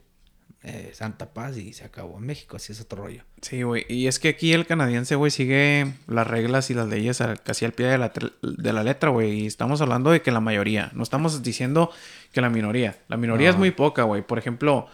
eh, 0.64 0.90
Santa 0.92 1.32
Paz 1.32 1.56
y 1.56 1.72
se 1.72 1.84
acabó. 1.84 2.18
En 2.18 2.26
México 2.26 2.56
así 2.56 2.72
es 2.72 2.80
otro 2.80 3.02
rollo. 3.04 3.22
Sí, 3.42 3.62
güey. 3.62 3.86
Y 3.88 4.06
es 4.08 4.18
que 4.18 4.28
aquí 4.28 4.52
el 4.52 4.66
canadiense, 4.66 5.14
güey, 5.14 5.30
sigue 5.30 5.92
las 6.08 6.26
reglas 6.26 6.70
y 6.70 6.74
las 6.74 6.88
leyes 6.88 7.22
casi 7.44 7.64
al 7.64 7.72
pie 7.72 7.86
de 7.86 7.96
la, 7.98 8.12
de 8.42 8.72
la 8.72 8.82
letra, 8.82 9.10
güey. 9.10 9.40
Y 9.42 9.46
estamos 9.46 9.80
hablando 9.80 10.10
de 10.10 10.20
que 10.20 10.30
la 10.32 10.40
mayoría. 10.40 10.90
No 10.94 11.02
estamos 11.04 11.42
diciendo 11.42 11.90
que 12.32 12.40
la 12.40 12.50
minoría. 12.50 12.96
La 13.08 13.16
minoría 13.16 13.50
es 13.50 13.56
muy 13.56 13.70
poca, 13.70 14.02
güey. 14.02 14.22
Por 14.22 14.38
ejemplo, 14.38 14.88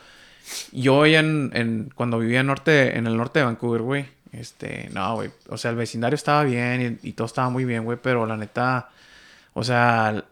yo 0.72 1.06
en, 1.06 1.50
en, 1.54 1.90
cuando 1.94 2.18
vivía 2.18 2.40
en, 2.40 2.46
norte, 2.46 2.96
en 2.96 3.06
el 3.06 3.16
norte 3.16 3.38
de 3.40 3.44
Vancouver, 3.46 3.82
güey. 3.82 4.06
Este, 4.32 4.90
no, 4.92 5.14
güey. 5.16 5.30
O 5.48 5.56
sea, 5.56 5.70
el 5.70 5.76
vecindario 5.76 6.16
estaba 6.16 6.42
bien 6.44 6.98
y, 7.02 7.08
y 7.08 7.12
todo 7.12 7.26
estaba 7.26 7.50
muy 7.50 7.64
bien, 7.64 7.84
güey. 7.84 7.98
Pero 8.02 8.26
la 8.26 8.36
neta, 8.36 8.90
o 9.52 9.62
sea, 9.62 10.24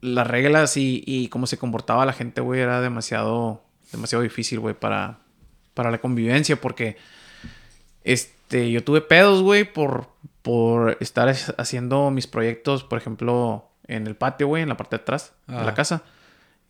las 0.00 0.26
reglas 0.26 0.76
y, 0.76 1.02
y 1.06 1.28
cómo 1.28 1.46
se 1.46 1.58
comportaba 1.58 2.06
la 2.06 2.12
gente, 2.12 2.40
güey, 2.40 2.60
era 2.60 2.80
demasiado, 2.80 3.62
demasiado 3.90 4.22
difícil, 4.22 4.60
güey, 4.60 4.74
para, 4.74 5.18
para 5.74 5.90
la 5.90 5.98
convivencia, 5.98 6.60
porque 6.60 6.96
este, 8.04 8.70
yo 8.70 8.84
tuve 8.84 9.00
pedos, 9.00 9.42
güey, 9.42 9.64
por, 9.64 10.08
por 10.42 10.96
estar 11.00 11.34
haciendo 11.58 12.10
mis 12.10 12.26
proyectos, 12.26 12.84
por 12.84 12.98
ejemplo, 12.98 13.70
en 13.86 14.06
el 14.06 14.16
patio, 14.16 14.48
güey, 14.48 14.62
en 14.62 14.68
la 14.68 14.76
parte 14.76 14.96
de 14.96 15.02
atrás 15.02 15.32
de 15.46 15.54
la 15.54 15.68
ah. 15.68 15.74
casa. 15.74 16.02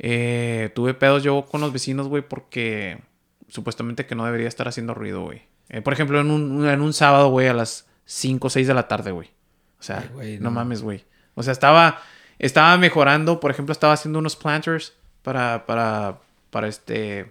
Eh, 0.03 0.70
tuve 0.74 0.93
pedos 0.93 1.23
yo 1.23 1.47
con 1.51 1.62
los 1.62 1.73
vecinos, 1.73 2.09
güey, 2.09 2.23
porque 2.23 2.99
supuestamente 3.49 4.05
que 4.05 4.15
no 4.15 4.27
debería 4.27 4.49
estar 4.49 4.69
haciendo 4.69 4.93
ruido, 4.93 5.23
güey. 5.23 5.43
Eh, 5.70 5.81
por 5.81 5.95
ejemplo, 5.95 6.20
en 6.20 6.31
un, 6.31 6.69
en 6.69 6.81
un 6.83 6.93
sábado, 6.93 7.31
güey, 7.31 7.49
a 7.49 7.55
las 7.55 7.87
5 8.05 8.47
o 8.47 8.51
6 8.51 8.66
de 8.66 8.74
la 8.74 8.89
tarde, 8.89 9.12
güey. 9.12 9.31
O 9.81 9.83
sea, 9.83 10.11
no 10.41 10.51
mames, 10.51 10.83
güey. 10.83 11.05
O 11.35 11.43
sea, 11.43 11.53
estaba 11.53 12.03
estaba 12.43 12.77
mejorando, 12.77 13.39
por 13.39 13.53
ejemplo, 13.53 13.73
estaba 13.73 13.93
haciendo 13.93 14.19
unos 14.19 14.35
planters 14.35 14.95
para, 15.23 15.65
para, 15.65 16.19
para 16.51 16.66
este, 16.66 17.31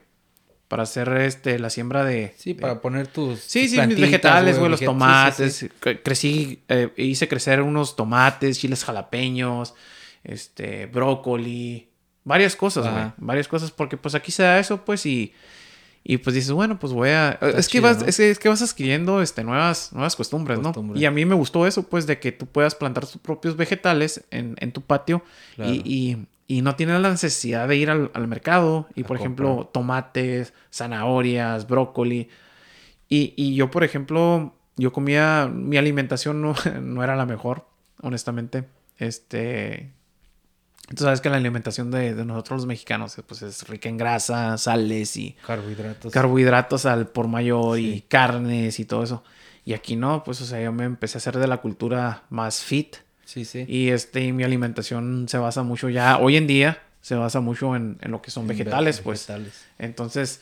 para 0.70 0.84
hacer 0.84 1.10
este, 1.18 1.60
la 1.60 1.70
siembra 1.70 2.06
de... 2.06 2.34
Sí, 2.38 2.54
para 2.54 2.80
poner 2.80 3.08
tus... 3.08 3.42
Sí, 3.42 3.68
sí, 3.68 3.80
mis 3.82 4.00
vegetales, 4.00 4.58
güey, 4.58 4.72
los 4.72 4.80
tomates. 4.80 5.68
Crecí, 5.82 6.64
eh, 6.70 6.94
hice 6.96 7.28
crecer 7.28 7.62
unos 7.62 7.98
tomates, 7.98 8.58
chiles 8.58 8.86
jalapeños, 8.86 9.76
este, 10.24 10.86
brócoli, 10.86 11.90
varias 12.24 12.56
cosas, 12.56 12.92
güey. 12.92 13.12
Varias 13.18 13.48
cosas, 13.48 13.72
porque 13.72 13.98
pues 13.98 14.16
aquí 14.16 14.32
se 14.32 14.44
da 14.44 14.60
eso, 14.60 14.84
pues, 14.84 15.06
y 15.06 15.34
y 16.04 16.18
pues 16.18 16.34
dices, 16.34 16.52
bueno, 16.52 16.80
pues 16.80 16.94
voy 16.94 17.10
a... 17.10 17.38
es, 17.42 17.70
que 17.70 17.80
vas, 17.80 18.02
es, 18.02 18.40
que 18.40 18.50
vas 18.50 18.62
adquiriendo 18.62 19.22
este, 19.22 19.44
nuevas, 19.44 19.94
nuevas 19.94 20.16
costumbres, 20.16 20.60
¿no? 20.60 20.74
Y 20.96 21.06
a 21.06 21.12
mí 21.12 21.26
me 21.26 21.36
gustó 21.36 21.68
eso, 21.68 21.84
pues, 21.84 22.08
de 22.08 22.20
que 22.20 22.32
tú 22.32 22.48
puedas 22.48 22.74
plantar 22.74 23.06
tus 23.06 23.22
propios 23.22 23.56
vegetales 23.56 24.24
en, 24.32 24.56
en 24.60 24.72
tu 24.72 24.82
patio 24.82 25.24
y, 25.60 26.18
y, 26.48 26.62
no 26.62 26.76
tienes 26.76 27.00
la 27.02 27.12
necesidad 27.12 27.68
de 27.68 27.76
ir 27.76 27.90
al, 27.92 28.10
al 28.14 28.28
mercado 28.28 28.88
y, 28.96 29.04
por 29.04 29.18
ejemplo, 29.18 29.70
tomates, 29.72 30.54
zanahorias, 30.74 31.68
brócoli. 31.68 32.30
Y, 33.08 33.34
y, 33.38 33.54
yo, 33.56 33.70
por 33.70 33.84
ejemplo, 33.84 34.56
yo 34.78 34.92
comía... 34.92 35.50
Mi 35.54 35.78
alimentación 35.78 36.42
no, 36.42 36.56
no 36.82 37.04
era 37.04 37.16
la 37.16 37.28
mejor, 37.28 37.68
honestamente. 38.02 38.66
Este 38.98 39.92
Tú 40.96 41.04
sabes 41.04 41.22
que 41.22 41.30
la 41.30 41.38
alimentación 41.38 41.92
de, 41.92 42.14
nosotros 42.26 42.62
los 42.62 42.66
mexicanos 42.66 43.16
pues 43.28 43.42
es 43.42 43.68
rica 43.68 43.90
en 43.90 43.98
grasa, 43.98 44.58
sales 44.58 45.18
y 45.18 45.36
carbohidratos. 45.46 46.12
Carbohidratos 46.12 46.86
al 46.86 47.08
por 47.08 47.28
mayor 47.28 47.80
y 47.80 48.02
carnes 48.08 48.80
y 48.80 48.86
todo 48.86 49.04
eso. 49.04 49.24
Y 49.66 49.74
aquí 49.74 49.96
no, 49.96 50.24
pues 50.24 50.42
o 50.42 50.46
sea, 50.46 50.62
yo 50.62 50.72
me 50.72 50.86
empecé 50.86 51.18
a 51.18 51.20
hacer 51.20 51.38
de 51.38 51.48
la 51.48 51.58
cultura 51.58 52.24
más 52.30 52.62
fit. 52.62 52.98
Sí, 53.26 53.46
sí. 53.46 53.66
Y 53.68 53.90
este 53.90 54.32
mi 54.34 54.44
alimentación 54.44 55.28
se 55.30 55.38
basa 55.38 55.64
mucho 55.64 55.90
ya 55.90 56.18
hoy 56.18 56.38
en 56.38 56.48
día 56.48 56.82
se 57.02 57.16
basa 57.16 57.40
mucho 57.40 57.76
en, 57.76 57.98
lo 58.04 58.22
que 58.22 58.32
son 58.32 58.48
vegetales, 58.48 59.02
pues. 59.02 59.28
Vegetales. 59.28 59.66
Entonces, 59.80 60.40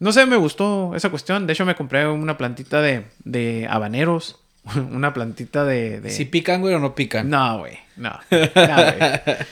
no 0.00 0.12
sé, 0.12 0.26
me 0.26 0.36
gustó 0.36 0.94
esa 0.96 1.08
cuestión. 1.08 1.46
De 1.46 1.52
hecho, 1.52 1.64
me 1.64 1.76
compré 1.76 2.08
una 2.08 2.36
plantita 2.36 2.80
de, 2.82 3.04
de 3.24 3.68
habaneros 3.70 4.40
una 4.92 5.14
plantita 5.14 5.64
de, 5.64 6.02
¿Si 6.10 6.26
pican, 6.26 6.60
güey, 6.60 6.74
o 6.74 6.78
no 6.78 6.94
pican? 6.94 7.30
No, 7.30 7.60
güey. 7.60 7.78
No. 8.00 8.18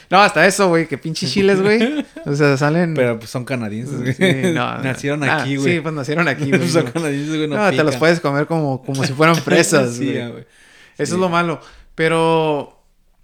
No, 0.09 0.21
hasta 0.21 0.47
eso, 0.47 0.69
güey. 0.69 0.89
Que 0.89 0.97
pinches 0.97 1.31
chiles, 1.31 1.61
güey. 1.61 2.05
O 2.25 2.35
sea, 2.35 2.57
salen... 2.57 2.95
Pero 2.95 3.19
pues 3.19 3.31
son 3.31 3.45
canadienses, 3.45 4.19
güey. 4.19 4.53
no, 4.55 4.79
nacieron 4.79 5.23
ah, 5.25 5.43
aquí, 5.43 5.57
güey. 5.57 5.75
sí, 5.75 5.81
pues 5.81 5.95
nacieron 5.95 6.27
aquí, 6.29 6.51
güey. 6.51 6.69
son 6.69 6.87
canadienses, 6.87 7.37
güey, 7.37 7.49
no, 7.49 7.71
te 7.71 7.85
los 7.85 7.97
puedes 7.97 8.21
comer 8.21 8.47
como, 8.47 8.83
como 8.83 9.05
si 9.05 9.13
fueran 9.13 9.37
fresas, 9.43 9.97
sí, 9.97 10.15
güey. 10.15 10.47
Eso 10.97 11.15
es 11.15 11.21
lo 11.21 11.29
malo. 11.29 11.61
Pero... 11.95 12.75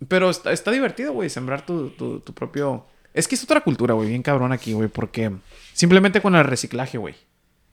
Pero 0.07 0.29
está, 0.29 0.53
está 0.53 0.71
divertido, 0.71 1.15
güey, 1.15 1.31
sembrar 1.31 1.65
tu, 1.65 1.89
tu, 1.91 2.21
tu 2.21 2.35
propio... 2.35 2.87
Es 3.15 3.27
que 3.27 3.37
es 3.37 3.45
otra 3.45 3.63
cultura, 3.63 3.95
güey, 3.95 4.11
bien 4.11 4.23
cabrón 4.23 4.53
aquí, 4.53 4.75
güey, 4.75 4.89
porque 4.89 5.33
simplemente 5.73 6.21
con 6.21 6.35
el 6.35 6.45
reciclaje, 6.45 6.99
güey. 6.99 7.15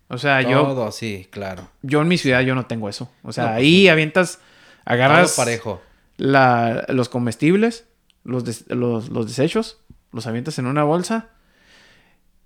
O 0.08 0.18
sea, 0.18 0.42
yo. 0.42 0.64
Todo, 0.64 0.92
sí, 0.92 1.28
claro. 1.32 1.68
Yo 1.82 2.02
en 2.02 2.08
mi 2.08 2.18
ciudad 2.18 2.42
yo 2.42 2.54
no 2.54 2.66
tengo 2.66 2.88
eso. 2.88 3.10
O 3.24 3.34
sea, 3.34 3.46
pues 3.46 3.58
ahí 3.58 3.88
avientas, 3.88 4.40
agarras. 4.86 5.36
parejo. 5.36 5.82
La, 6.22 6.86
los 6.90 7.10
comestibles, 7.10 7.86
los, 8.24 8.68
los, 8.70 9.28
desechos, 9.28 9.80
los 10.12 10.28
avientas 10.28 10.60
en 10.60 10.68
una 10.68 10.84
bolsa. 10.84 11.30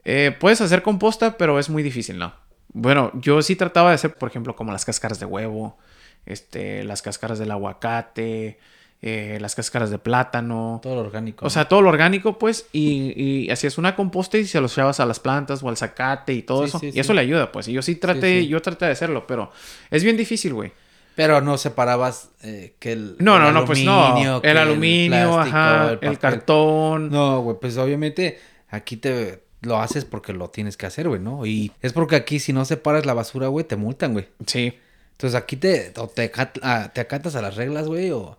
Eh, 0.06 0.34
puedes 0.39 0.61
hacer 0.61 0.81
composta, 0.81 1.38
pero 1.38 1.60
es 1.60 1.69
muy 1.69 1.84
difícil, 1.84 2.18
¿no? 2.18 2.34
Bueno, 2.69 3.11
yo 3.15 3.41
sí 3.41 3.57
trataba 3.57 3.89
de 3.89 3.95
hacer, 3.95 4.14
por 4.15 4.30
ejemplo, 4.30 4.56
como 4.56 4.72
las 4.72 4.85
cáscaras 4.85 5.19
de 5.19 5.26
huevo, 5.26 5.77
este, 6.26 6.85
las 6.85 7.02
cáscaras 7.02 7.38
del 7.38 7.52
aguacate, 7.52 8.60
eh, 9.02 9.38
las 9.41 9.56
cáscaras 9.56 9.89
de 9.89 9.99
plátano. 9.99 10.80
Todo 10.81 10.95
lo 10.95 11.02
orgánico. 11.02 11.45
O 11.45 11.49
sea, 11.49 11.68
todo 11.68 11.81
lo 11.81 11.89
orgánico, 11.89 12.39
pues, 12.39 12.68
y, 12.72 13.14
y 13.15 13.52
hacías 13.52 13.77
una 13.77 13.93
composta 13.95 14.38
y 14.38 14.45
se 14.45 14.61
los 14.61 14.72
echabas 14.72 15.02
a 15.02 15.06
las 15.06 15.19
plantas 15.19 15.61
o 15.64 15.68
al 15.69 15.76
zacate 15.76 16.34
y 16.34 16.43
todo 16.43 16.64
eso. 16.64 16.80
y 16.81 16.97
eso 16.97 17.14
le 17.14 17.22
ayuda, 17.22 17.52
pues. 17.52 17.68
Y 17.68 17.73
yo 17.73 17.81
sí 17.81 17.95
traté, 17.95 18.47
yo 18.47 18.61
traté 18.61 18.85
de 18.85 18.91
hacerlo, 18.91 19.27
pero 19.27 19.52
es 19.91 20.03
bien 20.03 20.15
difícil, 20.15 20.53
güey. 20.53 20.72
Pero 21.16 21.42
no 21.42 21.58
separabas 21.58 22.30
eh, 22.44 22.76
que 22.80 22.92
el. 22.92 23.16
No, 23.20 23.40
no, 23.40 23.52
no, 23.52 23.66
pues 23.66 23.84
no. 23.84 24.42
El 24.44 24.58
aluminio, 24.58 25.40
ajá, 25.40 25.98
el, 26.02 26.20
cartón. 26.20 27.10
No, 27.10 27.42
güey, 27.42 27.58
pues 27.60 27.78
obviamente 27.78 28.40
aquí 28.70 28.98
te 28.98 29.44
lo 29.62 29.78
haces 29.80 30.06
porque 30.06 30.34
lo 30.34 30.50
tienes 30.50 30.78
que 30.78 30.86
hacer, 30.86 31.08
güey, 31.08 31.22
¿no? 31.22 31.46
Y 31.46 31.72
es 31.82 31.94
porque 31.94 32.16
aquí 32.16 32.40
si 32.40 32.54
no 32.54 32.66
separas 32.66 33.06
la 33.06 33.14
basura, 33.14 33.48
güey, 33.48 33.66
te 33.66 33.76
multan, 33.76 34.14
güey. 34.14 34.28
Sí. 34.46 34.78
Entonces 35.14 35.40
aquí 35.40 35.56
te, 35.56 35.94
te, 36.14 36.32
ah, 36.62 36.92
te 36.94 37.02
acatas 37.02 37.36
a 37.36 37.42
las 37.42 37.56
reglas, 37.56 37.88
güey, 37.88 38.12
o 38.12 38.38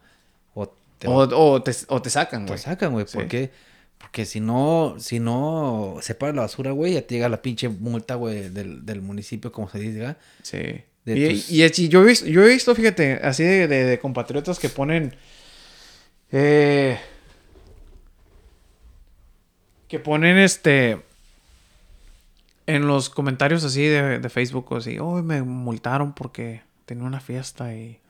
o, 1.05 1.63
te, 1.63 1.73
o 1.89 2.03
te 2.03 2.11
sacan, 2.11 2.47
güey. 2.47 2.59
Te 2.59 2.63
sacan, 2.63 2.93
güey. 2.93 3.05
¿Por 3.05 3.29
qué? 3.29 3.51
Porque 3.99 4.25
si 4.25 4.41
no, 4.41 4.97
si 4.99 5.21
no 5.21 5.97
separa 6.01 6.33
la 6.33 6.43
basura, 6.43 6.71
güey, 6.71 6.95
ya 6.95 7.03
te 7.03 7.15
llega 7.15 7.29
la 7.29 7.43
pinche 7.43 7.69
multa, 7.69 8.15
güey, 8.15 8.49
del, 8.51 8.85
del 8.85 9.03
municipio, 9.03 9.53
como 9.53 9.69
se 9.69 9.79
dice, 9.79 10.17
Sí. 10.43 10.83
Y, 11.07 11.45
y, 11.49 11.89
yo, 11.89 12.03
he 12.03 12.05
visto, 12.05 12.27
yo 12.27 12.45
he 12.45 12.49
visto, 12.49 12.75
fíjate, 12.75 13.21
así 13.23 13.45
de, 13.45 13.69
de, 13.69 13.99
compatriotas 13.99 14.59
que 14.59 14.69
ponen. 14.69 15.15
Eh, 16.33 16.99
que 19.89 19.99
ponen 19.99 20.39
este. 20.39 21.01
En 22.67 22.89
los 22.89 23.09
comentarios 23.09 23.63
así 23.63 23.85
de, 23.85 24.19
de 24.19 24.29
Facebook, 24.29 24.75
así, 24.75 24.99
oh, 24.99 25.23
me 25.23 25.43
multaron 25.43 26.13
porque 26.13 26.63
tenía 26.85 27.05
una 27.05 27.21
fiesta 27.21 27.73
y 27.73 28.01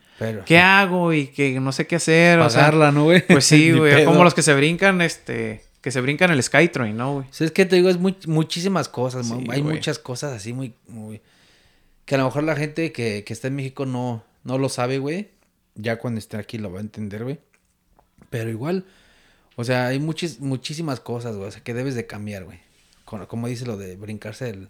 ¿Qué 0.46 0.58
hago? 0.58 1.12
Y 1.12 1.28
que 1.28 1.60
no 1.60 1.72
sé 1.72 1.86
qué 1.86 1.96
hacer. 1.96 2.38
Pagarla, 2.38 2.92
¿no, 2.92 3.04
güey? 3.04 3.26
Pues 3.26 3.44
sí, 3.44 3.72
güey. 3.76 4.04
Como 4.04 4.24
los 4.24 4.34
que 4.34 4.42
se 4.42 4.54
brincan, 4.54 5.00
este... 5.02 5.62
Que 5.80 5.90
se 5.92 6.00
brincan 6.00 6.32
el 6.32 6.42
Skytrain, 6.42 6.96
¿no, 6.96 7.14
güey? 7.14 7.26
es 7.38 7.52
que 7.52 7.64
te 7.64 7.76
digo, 7.76 7.88
es 7.88 7.98
muchísimas 8.26 8.88
cosas, 8.88 9.30
Hay 9.50 9.62
muchas 9.62 9.98
cosas 9.98 10.32
así 10.32 10.52
muy, 10.52 10.74
muy... 10.88 11.20
Que 12.06 12.14
a 12.14 12.18
lo 12.18 12.24
mejor 12.24 12.44
la 12.44 12.56
gente 12.56 12.92
que, 12.92 13.22
que 13.24 13.32
está 13.32 13.48
en 13.48 13.56
México 13.56 13.84
no, 13.84 14.24
no 14.44 14.56
lo 14.56 14.70
sabe, 14.70 14.98
güey. 14.98 15.30
Ya 15.74 15.98
cuando 15.98 16.18
esté 16.18 16.38
aquí 16.38 16.56
lo 16.56 16.72
va 16.72 16.78
a 16.78 16.82
entender, 16.82 17.24
güey. 17.24 17.38
Pero 18.30 18.48
igual... 18.48 18.86
O 19.58 19.64
sea, 19.64 19.86
hay 19.86 19.98
muchis, 19.98 20.40
muchísimas 20.40 21.00
cosas, 21.00 21.36
güey. 21.36 21.48
O 21.48 21.50
sea, 21.50 21.62
que 21.62 21.74
debes 21.74 21.94
de 21.94 22.06
cambiar, 22.06 22.44
güey. 22.44 22.60
Como, 23.04 23.48
dice 23.48 23.66
lo 23.66 23.76
de 23.76 23.96
brincarse 23.96 24.50
el, 24.50 24.68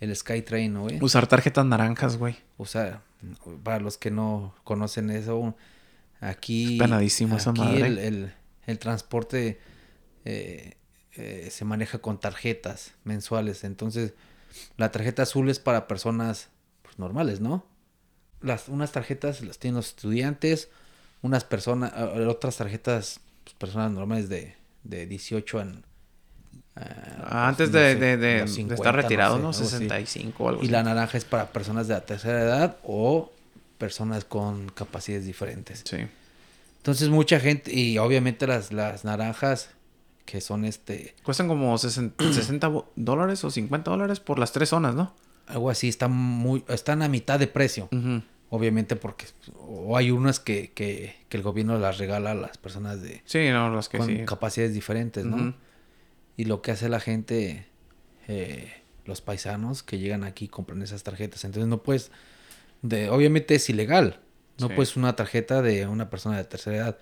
el 0.00 0.14
Skytrain, 0.14 0.72
¿no, 0.72 0.82
güey? 0.82 1.02
Usar 1.02 1.26
tarjetas 1.26 1.66
naranjas, 1.66 2.16
güey. 2.16 2.36
Usar 2.58 3.02
para 3.62 3.80
los 3.80 3.98
que 3.98 4.10
no 4.10 4.54
conocen 4.64 5.10
eso, 5.10 5.54
aquí, 6.20 6.78
penadísimo 6.78 7.36
esa 7.36 7.52
madre. 7.52 8.30
El, 8.66 8.78
transporte 8.78 9.60
eh, 10.24 10.74
eh, 11.12 11.48
se 11.50 11.64
maneja 11.64 11.98
con 11.98 12.18
tarjetas 12.18 12.92
mensuales. 13.04 13.64
Entonces, 13.64 14.14
la 14.76 14.90
tarjeta 14.90 15.22
azul 15.22 15.50
es 15.50 15.58
para 15.58 15.86
personas 15.86 16.48
pues, 16.94 16.98
normales, 16.98 17.40
¿no? 17.40 17.64
Las, 18.40 18.68
unas 18.68 18.92
tarjetas 18.92 19.40
las 19.42 19.58
tienen 19.58 19.76
los 19.76 19.88
estudiantes, 19.88 20.68
unas 21.22 21.44
personas, 21.44 21.92
otras 22.28 22.56
tarjetas, 22.56 23.20
pues, 23.44 23.54
personas 23.56 23.90
normales 23.92 24.28
de, 24.28 24.54
de 24.84 25.06
18 25.06 25.60
en, 25.60 25.84
Ah, 26.76 27.46
antes 27.46 27.70
de, 27.70 27.94
de, 27.94 28.42
estar 28.42 28.96
retirado, 28.96 29.38
¿no? 29.38 29.52
65 29.52 30.42
o 30.44 30.48
algo 30.48 30.64
Y 30.64 30.68
la 30.68 30.82
naranja 30.82 31.16
es 31.16 31.24
para 31.24 31.52
personas 31.52 31.86
de 31.86 31.94
la 31.94 32.04
tercera 32.04 32.40
edad 32.42 32.78
o 32.82 33.30
personas 33.78 34.24
con 34.24 34.70
capacidades 34.70 35.24
diferentes. 35.24 35.84
Sí. 35.84 35.98
Entonces 36.78 37.10
mucha 37.10 37.38
gente, 37.38 37.72
y 37.72 37.96
obviamente 37.98 38.48
las, 38.48 38.72
las 38.72 39.04
naranjas 39.04 39.70
que 40.26 40.40
son 40.40 40.64
este... 40.64 41.14
Cuestan 41.22 41.46
como 41.46 41.78
60, 41.78 42.32
60 42.32 42.66
bo- 42.68 42.90
dólares 42.96 43.44
o 43.44 43.50
50 43.52 43.90
dólares 43.92 44.18
por 44.18 44.40
las 44.40 44.50
tres 44.50 44.70
zonas, 44.70 44.96
¿no? 44.96 45.14
Algo 45.46 45.70
así, 45.70 45.88
están, 45.88 46.12
muy, 46.12 46.64
están 46.68 47.02
a 47.02 47.08
mitad 47.08 47.38
de 47.38 47.46
precio. 47.46 47.88
Obviamente 48.50 48.94
porque 48.94 49.26
o 49.58 49.96
hay 49.96 50.10
unas 50.12 50.38
que, 50.38 50.72
que, 50.72 51.16
que 51.28 51.36
el 51.36 51.42
gobierno 51.42 51.76
las 51.78 51.98
regala 51.98 52.30
a 52.32 52.34
las 52.34 52.56
personas 52.56 53.02
de 53.02 53.20
Sí, 53.24 53.48
no, 53.50 53.74
las 53.74 53.88
que 53.88 53.98
con 53.98 54.06
sí. 54.06 54.24
capacidades 54.24 54.74
diferentes, 54.74 55.24
¿no? 55.24 55.54
Y 56.36 56.44
lo 56.44 56.62
que 56.62 56.70
hace 56.70 56.88
la 56.88 57.00
gente, 57.00 57.66
eh, 58.28 58.72
los 59.06 59.20
paisanos 59.20 59.82
que 59.82 59.98
llegan 59.98 60.24
aquí 60.24 60.48
compran 60.48 60.82
esas 60.82 61.02
tarjetas. 61.02 61.44
Entonces 61.44 61.68
no 61.68 61.82
puedes, 61.82 62.10
de, 62.82 63.10
obviamente 63.10 63.54
es 63.56 63.68
ilegal. 63.70 64.20
No 64.58 64.68
Sí. 64.68 64.74
puedes 64.74 64.96
una 64.96 65.16
tarjeta 65.16 65.60
de 65.62 65.86
una 65.88 66.08
persona 66.10 66.36
de 66.36 66.44
tercera 66.44 66.76
edad. 66.76 66.98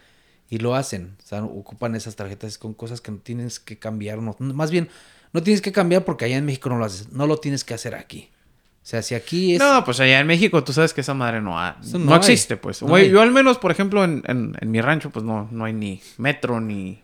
Y 0.49 0.59
lo 0.59 0.75
hacen. 0.75 1.17
O 1.23 1.27
sea, 1.27 1.45
ocupan 1.45 1.95
esas 1.95 2.17
tarjetas 2.17 2.57
con 2.59 2.75
cosas 2.75 3.01
que 3.01 3.11
no 3.11 3.19
tienes 3.19 3.59
que 3.61 3.79
cambiar. 3.79 4.19
No, 4.19 4.37
más 4.39 4.71
bien, 4.71 4.89
no 5.33 5.43
tienes 5.43 5.61
que 5.63 5.73
cambiar 5.73 6.05
porque 6.05 6.25
allá 6.27 6.37
en 6.37 6.45
México 6.47 6.69
no 6.69 6.79
lo 6.79 6.85
haces. 6.85 7.11
No 7.13 7.27
lo 7.27 7.37
tienes 7.39 7.65
que 7.65 7.75
hacer 7.75 7.95
aquí. 7.95 8.29
O 8.83 8.85
sea, 8.87 9.01
si 9.01 9.15
aquí 9.15 9.55
es... 9.55 9.61
No, 9.61 9.85
pues 9.85 10.01
allá 10.01 10.19
en 10.19 10.27
México 10.27 10.65
tú 10.65 10.73
sabes 10.73 10.93
que 10.93 11.03
esa 11.03 11.15
madre 11.15 11.41
no, 11.41 11.59
ha- 11.59 11.77
no, 11.95 12.17
existe, 12.17 12.57
pues. 12.57 12.83
No 12.83 12.95
hay. 12.97 13.11
yo 13.11 13.21
al 13.23 13.31
menos, 13.31 13.59
por 13.59 13.71
ejemplo, 13.71 14.03
en, 14.03 14.23
en- 14.27 14.57
en 14.61 14.71
mi 14.71 14.81
rancho, 14.81 15.11
pues 15.11 15.25
no, 15.25 15.49
no 15.53 15.65
hay 15.65 15.73
ni 15.73 16.03
metro 16.19 16.61
ni... 16.61 17.01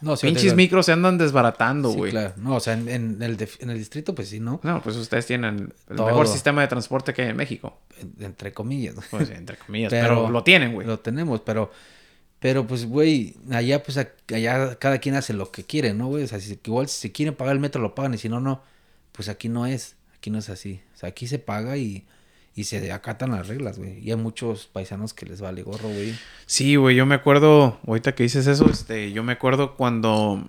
no, 0.00 0.16
sí, 0.16 0.26
Pinches 0.26 0.54
micros 0.54 0.86
se 0.86 0.92
andan 0.92 1.18
desbaratando, 1.18 1.90
Sí, 1.90 1.96
güey. 1.98 2.10
claro. 2.12 2.32
No, 2.38 2.56
o 2.56 2.60
sea, 2.60 2.72
en, 2.72 2.88
en 2.88 3.22
el, 3.22 3.36
en 3.60 3.68
el 3.70 3.76
distrito, 3.76 4.14
pues 4.14 4.30
sí, 4.30 4.40
¿no? 4.40 4.58
No, 4.62 4.80
pues 4.82 4.96
ustedes 4.96 5.26
tienen 5.26 5.74
el 5.90 5.96
Todo. 5.96 6.06
mejor 6.06 6.26
sistema 6.28 6.62
de 6.62 6.68
transporte 6.68 7.12
que 7.12 7.20
hay 7.22 7.28
en 7.28 7.36
México. 7.36 7.78
En- 8.00 8.24
Entre 8.24 8.52
comillas. 8.54 8.94
¿no? 8.96 9.02
Pues 9.10 9.28
entre 9.28 9.58
comillas, 9.58 9.90
Pero- 9.92 10.08
pero, 10.22 10.30
lo 10.30 10.42
tienen, 10.42 10.72
güey. 10.72 10.86
Lo 10.86 10.98
tenemos, 10.98 11.42
pero, 11.42 11.70
pero 12.40 12.66
pues, 12.66 12.86
güey, 12.86 13.34
allá, 13.50 13.82
pues, 13.82 13.98
allá 13.98 14.76
cada 14.76 14.98
quien 14.98 15.16
hace 15.16 15.32
lo 15.32 15.50
que 15.50 15.64
quiere, 15.64 15.92
¿no, 15.92 16.06
güey? 16.06 16.24
O 16.24 16.28
sea, 16.28 16.38
si, 16.40 16.58
igual 16.64 16.88
si 16.88 17.00
se 17.00 17.12
quieren 17.12 17.34
pagar 17.34 17.54
el 17.54 17.60
metro, 17.60 17.82
lo 17.82 17.94
pagan, 17.94 18.14
y 18.14 18.18
si 18.18 18.28
no, 18.28 18.40
no. 18.40 18.62
Pues 19.12 19.28
aquí 19.28 19.48
no 19.48 19.66
es, 19.66 19.96
aquí 20.16 20.30
no 20.30 20.38
es 20.38 20.48
así. 20.48 20.80
O 20.94 20.98
sea, 20.98 21.08
aquí 21.08 21.26
se 21.26 21.40
paga 21.40 21.76
y, 21.76 22.04
y 22.54 22.64
se 22.64 22.92
acatan 22.92 23.32
las 23.32 23.48
reglas, 23.48 23.78
güey. 23.78 23.98
Y 23.98 24.10
hay 24.10 24.16
muchos 24.16 24.66
paisanos 24.66 25.14
que 25.14 25.26
les 25.26 25.40
vale 25.40 25.62
gorro, 25.62 25.88
güey. 25.88 26.14
Sí, 26.46 26.76
güey, 26.76 26.94
yo 26.94 27.06
me 27.06 27.16
acuerdo, 27.16 27.80
ahorita 27.86 28.14
que 28.14 28.22
dices 28.22 28.46
eso, 28.46 28.70
este, 28.70 29.10
yo 29.10 29.24
me 29.24 29.32
acuerdo 29.32 29.74
cuando, 29.76 30.48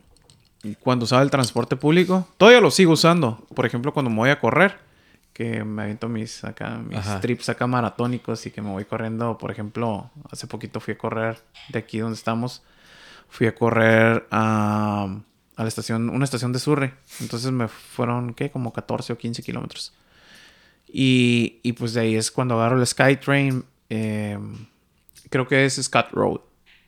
cuando 0.81 1.05
usaba 1.05 1.23
el 1.23 1.31
transporte 1.31 1.75
público. 1.75 2.27
Todavía 2.37 2.61
lo 2.61 2.69
sigo 2.69 2.93
usando. 2.93 3.47
Por 3.55 3.65
ejemplo, 3.65 3.93
cuando 3.93 4.11
me 4.11 4.17
voy 4.17 4.29
a 4.29 4.39
correr, 4.39 4.77
que 5.39 5.63
me 5.63 5.83
aviento 5.83 6.09
mis, 6.09 6.43
acá, 6.43 6.79
mis 6.79 6.97
Ajá. 6.97 7.21
trips 7.21 7.47
acá 7.47 7.65
maratónicos 7.65 8.45
y 8.45 8.51
que 8.51 8.61
me 8.61 8.71
voy 8.71 8.83
corriendo. 8.83 9.37
Por 9.37 9.51
ejemplo, 9.51 10.11
hace 10.29 10.47
poquito 10.47 10.81
fui 10.81 10.95
a 10.95 10.97
correr 10.97 11.39
de 11.69 11.79
aquí 11.79 11.99
donde 11.99 12.15
estamos. 12.17 12.61
Fui 13.29 13.47
a 13.47 13.55
correr 13.55 14.27
a, 14.31 15.07
a 15.55 15.61
la 15.63 15.67
estación, 15.69 16.09
una 16.09 16.25
estación 16.25 16.51
de 16.51 16.59
Surrey. 16.59 16.91
Entonces 17.21 17.51
me 17.51 17.69
fueron, 17.69 18.33
¿qué? 18.33 18.51
Como 18.51 18.73
14 18.73 19.13
o 19.13 19.17
15 19.17 19.41
kilómetros. 19.41 19.93
Y, 20.91 21.59
y 21.63 21.71
pues 21.73 21.93
de 21.93 22.01
ahí 22.01 22.15
es 22.15 22.31
cuando 22.31 22.55
agarro 22.55 22.77
el 22.77 22.85
SkyTrain. 22.85 23.63
eh, 23.89 24.37
creo 25.29 25.47
que 25.47 25.63
es 25.63 25.75
Scott 25.81 26.11
Road. 26.11 26.41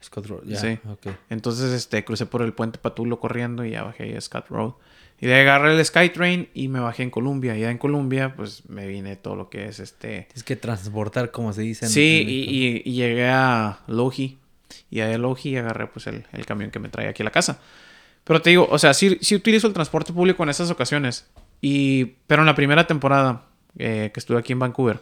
Scott 0.04 0.26
Road, 0.26 0.44
ya, 0.46 0.58
Sí. 0.58 0.78
ok. 0.90 1.08
Entonces 1.30 1.72
este, 1.72 2.04
crucé 2.04 2.26
por 2.26 2.42
el 2.42 2.52
puente 2.54 2.80
Patulo 2.80 3.20
corriendo 3.20 3.64
y 3.64 3.72
ya 3.72 3.84
bajé 3.84 4.18
a 4.18 4.20
Scott 4.22 4.48
Road. 4.50 4.74
Y 5.22 5.28
de 5.28 5.36
ahí 5.36 5.42
agarré 5.42 5.74
el 5.78 5.86
SkyTrain 5.86 6.50
y 6.54 6.68
me 6.68 6.80
bajé 6.80 7.04
en 7.04 7.12
Columbia. 7.12 7.56
Y 7.56 7.62
ya 7.62 7.70
en 7.72 7.78
Columbia 7.78 8.34
pues 8.36 8.68
me 8.68 8.88
vine 8.88 9.16
todo 9.16 9.36
lo 9.36 9.50
que 9.50 9.66
es 9.68 9.80
este... 9.80 10.24
Tienes 10.24 10.44
que 10.44 10.56
transportar, 10.56 11.30
como 11.32 11.54
se 11.54 11.62
dice. 11.62 11.86
en- 11.86 11.92
Sí, 11.92 12.22
en 12.24 12.30
y, 12.30 12.34
y- 12.34 12.82
y 12.86 12.92
llegué 12.94 13.30
a 13.30 13.80
Logi. 13.88 14.40
Y 14.90 15.02
ahí 15.02 15.14
a 15.14 15.18
Logi 15.20 15.56
agarré 15.58 15.86
pues 15.88 16.08
el, 16.08 16.26
el 16.34 16.46
camión 16.48 16.72
que 16.72 16.80
me 16.80 16.90
trae 16.90 17.08
aquí 17.08 17.22
a 17.22 17.26
la 17.26 17.32
casa. 17.32 17.60
Pero 18.24 18.42
te 18.42 18.50
digo, 18.50 18.68
o 18.70 18.80
sea, 18.80 18.94
sí, 18.96 19.18
sí 19.22 19.36
utilizo 19.36 19.68
el 19.68 19.74
transporte 19.74 20.12
público 20.12 20.42
en 20.44 20.50
esas 20.50 20.72
ocasiones. 20.72 21.28
Y, 21.62 22.06
pero 22.26 22.42
en 22.42 22.48
la 22.48 22.56
primera 22.56 22.88
temporada 22.88 23.46
eh, 23.78 24.10
que 24.14 24.20
estuve 24.20 24.40
aquí 24.40 24.54
en 24.54 24.60
Vancouver, 24.60 25.00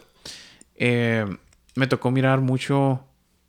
eh, 0.76 1.24
me 1.76 1.86
tocó 1.86 2.10
mirar 2.10 2.40
mucho 2.40 3.04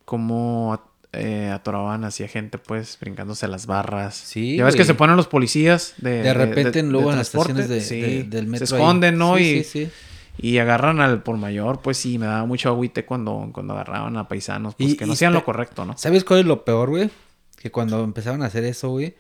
cómo 0.06 0.74
eh, 1.14 1.50
atoraban 1.54 2.04
hacia 2.06 2.28
gente, 2.28 2.58
pues, 2.58 2.98
brincándose 3.00 3.48
las 3.48 3.66
barras. 3.66 4.16
Sí, 4.16 4.56
Ya 4.58 4.66
ves 4.66 4.76
que 4.76 4.86
se 4.86 4.94
ponen 4.94 5.18
los 5.18 5.28
policías 5.28 5.94
de 5.98 6.24
De 6.24 6.34
repente, 6.34 6.84
de- 6.84 6.90
luego 6.90 7.08
de 7.08 7.14
en 7.14 7.18
las 7.20 7.28
estaciones 7.34 7.68
de, 7.68 7.82
Sí, 7.82 8.00
de- 8.02 8.24
del 8.24 8.48
metro. 8.48 8.66
Se 8.68 8.76
ahí. 8.76 8.82
esconden, 8.82 9.18
¿no? 9.18 9.36
Sí, 9.38 9.44
y, 9.44 9.64
sí, 9.66 9.90
y 10.38 10.58
agarran 10.60 11.02
al 11.02 11.22
por 11.24 11.36
mayor, 11.38 11.82
pues 11.82 11.98
sí, 11.98 12.18
me 12.18 12.26
daba 12.28 12.46
mucho 12.46 12.70
agüite 12.70 13.06
cuando, 13.06 13.50
cuando 13.54 13.74
agarraban 13.74 14.16
a 14.18 14.28
paisanos, 14.30 14.76
pues 14.76 14.92
Y- 14.92 14.98
que 14.98 15.06
no 15.06 15.14
hacían 15.14 15.34
lo 15.34 15.44
correcto, 15.44 15.84
¿no? 15.86 15.98
¿Sabes 15.98 16.24
cuál 16.24 16.40
es 16.42 16.46
lo 16.46 16.64
peor, 16.64 16.90
güey? 16.90 17.10
Que 17.58 17.72
cuando 17.72 18.04
empezaron 18.04 18.42
a 18.42 18.46
hacer 18.46 18.64
eso, 18.64 18.90
güey, 18.90 19.14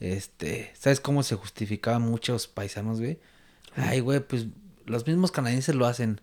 este, 0.00 0.72
¿sabes 0.78 1.00
cómo 1.00 1.22
se 1.22 1.36
justificaban 1.36 2.02
muchos 2.02 2.46
paisanos, 2.48 3.00
güey? 3.00 3.18
Ay, 3.76 4.00
güey, 4.00 4.20
pues 4.20 4.46
los 4.86 5.06
mismos 5.06 5.32
canadienses 5.32 5.74
lo 5.74 5.86
hacen. 5.86 6.20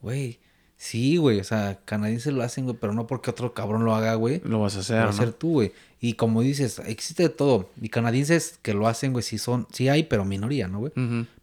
Güey, 0.00 0.38
sí, 0.76 1.16
güey, 1.16 1.40
o 1.40 1.44
sea, 1.44 1.78
canadienses 1.84 2.32
lo 2.32 2.42
hacen, 2.42 2.64
güey, 2.64 2.76
pero 2.80 2.92
no 2.92 3.06
porque 3.06 3.30
otro 3.30 3.54
cabrón 3.54 3.84
lo 3.84 3.94
haga, 3.94 4.14
güey. 4.14 4.40
Lo 4.44 4.60
vas 4.60 4.74
a 4.74 4.76
Lo 4.76 4.80
hacer, 4.82 4.96
vas 4.96 5.02
a 5.02 5.16
¿no? 5.16 5.22
hacer 5.22 5.32
tú, 5.32 5.52
güey. 5.52 5.72
Y 6.00 6.14
como 6.14 6.42
dices, 6.42 6.80
existe 6.86 7.24
de 7.24 7.28
todo. 7.30 7.70
Y 7.80 7.88
canadienses 7.88 8.58
que 8.62 8.74
lo 8.74 8.86
hacen, 8.86 9.12
güey, 9.12 9.22
sí 9.22 9.38
son, 9.38 9.66
sí 9.72 9.88
hay, 9.88 10.04
pero 10.04 10.24
minoría, 10.24 10.68
¿no, 10.68 10.80
güey? 10.80 10.92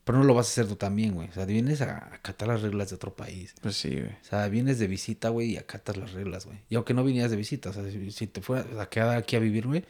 Pero 0.04 0.18
no 0.18 0.24
lo 0.26 0.34
vas 0.34 0.48
a 0.48 0.50
hacer 0.52 0.68
tú 0.68 0.76
también, 0.76 1.14
güey. 1.16 1.30
O 1.30 1.34
sea, 1.34 1.46
vienes 1.46 1.82
a 1.82 2.14
acatar 2.14 2.50
las 2.50 2.62
reglas 2.62 2.90
de 2.90 2.96
otro 2.96 3.16
país. 3.16 3.56
Pues 3.62 3.78
sí, 3.78 3.90
güey. 3.90 4.12
O 4.12 4.24
sea, 4.24 4.48
vienes 4.50 4.78
de 4.80 4.88
visita, 4.88 5.30
güey, 5.30 5.52
y 5.52 5.58
acatas 5.58 5.98
las 5.98 6.12
reglas, 6.12 6.46
güey. 6.46 6.60
Y 6.70 6.76
aunque 6.76 6.94
no 6.94 7.04
vinieras 7.04 7.32
de 7.32 7.38
visita, 7.38 7.70
o 7.70 7.74
sea, 7.74 7.84
si, 7.90 8.28
te 8.28 8.42
fueras 8.42 8.68
a 8.78 8.88
quedar 8.88 9.18
aquí 9.18 9.36
a 9.36 9.40
vivir, 9.40 9.66
güey, 9.66 9.84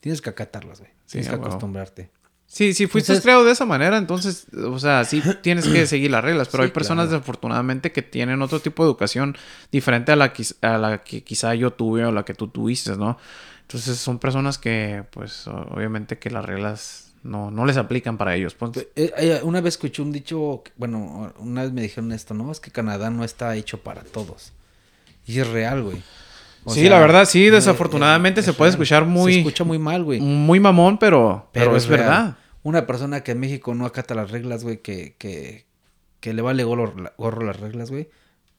tienes 0.00 0.22
que 0.22 0.30
acatarlas, 0.30 0.80
güey. 0.80 0.90
Tienes 1.06 1.28
que 1.28 1.34
acostumbrarte. 1.34 2.10
Sí, 2.48 2.72
si 2.74 2.86
fuiste 2.86 3.12
Entonces- 3.12 3.22
creado 3.24 3.44
de 3.44 3.52
esa 3.52 3.66
manera, 3.66 3.98
entonces, 3.98 4.46
o 4.54 4.78
sea, 4.78 5.04
sí 5.04 5.20
tienes 5.42 5.66
que 5.68 5.86
seguir 5.86 6.10
las 6.10 6.22
reglas, 6.24 6.48
pero 6.48 6.62
Sí, 6.62 6.66
hay 6.68 6.72
personas 6.72 7.06
claro. 7.06 7.18
desafortunadamente 7.18 7.92
que 7.92 8.02
tienen 8.02 8.40
otro 8.42 8.60
tipo 8.60 8.82
de 8.84 8.88
educación 8.88 9.36
diferente 9.72 10.12
a 10.12 10.16
la, 10.16 10.32
quiz- 10.32 10.56
a 10.62 10.78
la 10.78 11.02
que 11.02 11.22
quizá 11.22 11.54
yo 11.54 11.72
tuve 11.72 12.04
o 12.04 12.12
la 12.12 12.24
que 12.24 12.34
tú 12.34 12.48
tuviste, 12.48 12.96
¿no? 12.96 13.18
Entonces 13.62 13.98
son 13.98 14.18
personas 14.20 14.58
que, 14.58 15.04
pues, 15.10 15.48
obviamente 15.48 16.18
que 16.18 16.30
las 16.30 16.44
reglas 16.44 17.12
no, 17.24 17.50
no 17.50 17.66
les 17.66 17.76
aplican 17.76 18.16
para 18.16 18.36
ellos. 18.36 18.54
pues. 18.54 18.70
Eh, 18.94 19.40
una 19.42 19.60
vez 19.60 19.74
escuché 19.74 20.00
un 20.02 20.12
dicho, 20.12 20.62
que- 20.64 20.70
bueno, 20.76 21.34
una 21.38 21.62
vez 21.62 21.72
me 21.72 21.82
dijeron 21.82 22.12
esto, 22.12 22.32
¿no? 22.32 22.52
Es 22.52 22.60
que 22.60 22.70
Canadá 22.70 23.10
no 23.10 23.24
está 23.24 23.56
hecho 23.56 23.78
para 23.80 24.02
todos. 24.02 24.52
Y 25.26 25.40
es 25.40 25.48
real, 25.48 25.82
güey. 25.82 26.00
O 26.68 26.74
Sí, 26.74 26.88
la 26.88 26.98
verdad, 26.98 27.24
sí, 27.26 27.48
desafortunadamente 27.48 28.42
se 28.42 28.52
puede 28.52 28.70
escuchar 28.72 29.04
muy- 29.04 29.32
Se 29.34 29.38
escucha 29.38 29.62
muy 29.64 29.78
mal, 29.78 30.02
güey. 30.02 30.20
Muy 30.20 30.58
mamón, 30.60 30.98
pero, 30.98 31.48
pero, 31.52 31.76
es 31.76 31.86
real. 31.86 32.00
verdad. 32.00 32.36
Una 32.64 32.86
persona 32.86 33.20
que 33.22 33.32
en 33.32 33.38
México 33.40 33.72
no 33.74 33.86
acata 33.86 34.14
las 34.16 34.32
reglas, 34.32 34.64
güey, 34.64 34.78
que, 34.78 35.14
que, 35.16 35.64
que 36.18 36.34
le 36.34 36.42
vale 36.42 36.64
gorro, 36.64 36.92
gorro 37.16 37.44
las 37.46 37.60
reglas, 37.60 37.90
güey, 37.92 38.08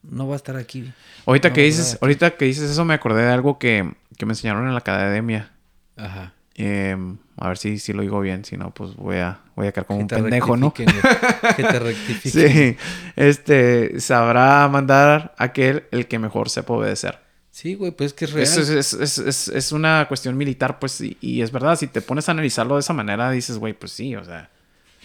no 0.02 0.26
va 0.26 0.34
a 0.34 0.36
estar 0.36 0.56
aquí. 0.56 0.90
Ahorita 1.26 1.48
No, 1.50 1.54
que 1.54 1.62
dices, 1.64 1.98
ahorita 2.00 2.30
que 2.36 2.46
dices 2.46 2.70
eso 2.70 2.84
me 2.86 2.94
acordé 2.94 3.22
de 3.26 3.32
algo 3.32 3.58
que, 3.58 3.92
que 4.16 4.24
me 4.24 4.32
enseñaron 4.32 4.66
en 4.66 4.72
la 4.72 4.78
academia. 4.78 5.52
Ajá. 5.96 6.32
Em, 6.54 7.18
a 7.36 7.48
ver 7.48 7.58
si, 7.58 7.78
si 7.78 7.92
lo 7.92 8.00
digo 8.02 8.18
bien, 8.20 8.44
si 8.46 8.56
no, 8.56 8.70
pues 8.72 8.96
voy 8.96 9.16
a, 9.18 9.40
voy 9.54 9.66
a 9.66 9.72
quedar 9.72 9.84
como 9.86 9.98
Que 9.98 10.14
un 10.14 10.22
pendejo, 10.22 10.56
¿no? 10.56 10.72
Que 10.72 10.84
te 10.84 11.78
rectifiquen. 11.78 12.50
Sí, 12.50 12.76
este, 13.16 14.00
sabrá 14.00 14.66
mandar 14.68 15.34
aquel 15.38 15.84
el 15.90 16.08
que 16.08 16.18
mejor 16.18 16.48
sepa 16.48 16.72
obedecer. 16.72 17.18
Sí, 17.58 17.74
güey, 17.74 17.90
pues 17.90 18.08
es 18.08 18.14
que 18.14 18.24
es 18.26 18.32
real. 18.32 18.44
Es, 18.44 18.56
es, 18.56 18.68
es, 18.70 18.92
es, 18.94 19.18
es- 19.18 19.48
es 19.48 19.72
una 19.72 20.04
cuestión 20.06 20.36
militar, 20.36 20.78
pues, 20.78 21.00
y, 21.00 21.16
y 21.20 21.42
es 21.42 21.50
verdad, 21.50 21.76
si 21.76 21.88
te 21.88 22.00
pones 22.00 22.28
a 22.28 22.32
analizarlo 22.32 22.74
de 22.76 22.80
esa 22.80 22.92
manera, 22.92 23.30
dices, 23.32 23.58
güey, 23.58 23.72
pues 23.72 23.90
sí, 23.90 24.14
o 24.14 24.24
sea, 24.24 24.50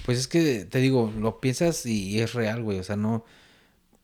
Pues 0.05 0.19
es 0.19 0.27
que 0.27 0.65
te 0.65 0.77
digo, 0.77 1.11
lo 1.19 1.39
piensas 1.39 1.85
y 1.88 2.19
es 2.21 2.34
real, 2.34 2.61
güey. 2.61 2.77
O 2.77 2.84
sea, 2.84 2.95
no. 2.95 3.25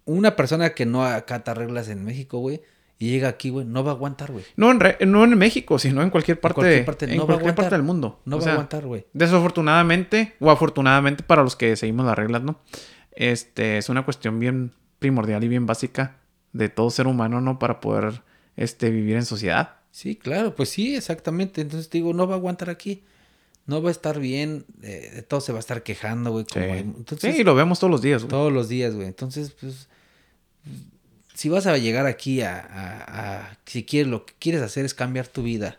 Una 0.05 0.35
persona 0.35 0.71
que 0.71 0.88
no 0.88 1.05
acata 1.05 1.53
reglas 1.53 1.89
en 1.89 2.03
México, 2.03 2.39
güey, 2.39 2.61
y 2.97 3.11
llega 3.11 3.27
aquí, 3.30 3.51
güey, 3.51 3.65
no 3.67 3.84
va 3.84 3.91
a 3.91 3.93
aguantar, 3.95 4.31
güey. 4.31 4.43
no 4.55 4.71
en, 4.71 4.80
re- 4.80 4.97
no 5.05 5.23
en 5.23 5.38
México, 5.38 5.77
sino 5.77 6.01
en 6.01 6.09
cualquier 6.09 6.39
parte, 6.39 6.55
cualquier 6.55 6.85
parte, 6.85 7.05
en 7.05 7.17
no 7.17 7.26
cualquier 7.27 7.53
parte 7.53 7.76
del 7.76 7.84
mundo. 7.84 8.19
No 8.26 8.38
O 8.38 8.39
va 8.39 8.43
sea, 8.43 8.51
a 8.53 8.55
aguantar, 8.55 8.85
güey. 8.88 9.05
Desafortunadamente, 9.13 10.35
o 10.39 10.49
afortunadamente 10.49 11.21
para 11.23 11.43
los 11.43 11.55
que 11.55 11.76
seguimos 11.76 12.05
las 12.05 12.17
reglas, 12.17 12.41
¿no? 12.43 12.59
Este, 13.11 13.77
es 13.77 13.89
una 13.89 14.03
cuestión 14.05 14.39
bien 14.39 14.73
primordial 14.99 15.43
y 15.43 15.47
bien 15.47 15.65
básica 15.65 16.17
de 16.53 16.69
todo 16.69 16.89
ser 16.89 17.05
humano, 17.07 17.41
¿no? 17.41 17.59
Para 17.59 17.80
poder, 17.80 18.21
este, 18.60 18.90
vivir 18.90 19.15
en 19.15 19.26
sociedad. 19.26 19.77
Sí, 19.91 20.15
claro, 20.15 20.53
pues 20.56 20.69
sí, 20.69 20.95
exactamente. 20.95 21.61
Entonces 21.61 21.90
te 21.90 21.98
digo, 21.98 22.14
no 22.14 22.27
va 22.27 22.36
a 22.36 22.38
aguantar 22.38 22.69
aquí. 22.69 23.03
No 23.65 23.81
va 23.81 23.90
a 23.90 23.91
estar 23.91 24.19
bien. 24.19 24.65
eh, 24.81 25.11
de 25.15 25.22
todo 25.22 25.41
se 25.41 25.52
va 25.52 25.60
a 25.60 25.61
estar 25.61 25.81
quejando, 25.84 26.31
güey. 26.31 26.45
como 26.45 26.65
hay- 26.73 26.80
Entonces, 26.80 27.36
sí, 27.36 27.44
lo 27.44 27.56
vemos 27.56 27.80
todos 27.80 27.91
los 27.91 28.02
días, 28.02 28.22
güey. 28.23 28.30
todos 28.30 28.52
los 28.53 28.68
días, 28.69 28.94
güey. 28.95 29.07
Entonces, 29.07 29.52
pues. 29.60 29.88
Si 31.34 31.48
vas 31.49 31.68
a 31.68 31.77
llegar 31.77 32.06
aquí 32.06 32.41
a, 32.41 32.60
a- 32.60 33.41
a- 33.52 33.57
Si 33.65 33.84
quieres, 33.86 34.10
lo 34.11 34.26
que 34.26 34.34
quieres 34.40 34.61
hacer 34.61 34.86
es 34.86 34.94
cambiar 34.94 35.27
tu 35.27 35.44
vida 35.44 35.77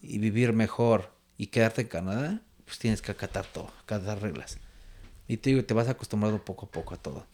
y 0.00 0.18
vivir 0.18 0.52
mejor 0.52 1.10
y 1.36 1.48
quedarte 1.48 1.82
en 1.82 1.88
Canadá, 1.88 2.40
pues 2.64 2.78
tienes 2.78 3.02
que 3.02 3.12
acatar 3.12 3.44
todo, 3.46 3.70
acatar 3.82 4.22
reglas. 4.22 4.58
Y 5.28 5.36
te 5.38 5.50
digo, 5.50 5.64
te 5.64 5.74
vas 5.74 5.88
acostumbrando 5.88 6.42
poco 6.44 6.66
a 6.66 6.70
poco 6.70 6.94
a 6.94 6.96
todo. 6.96 7.26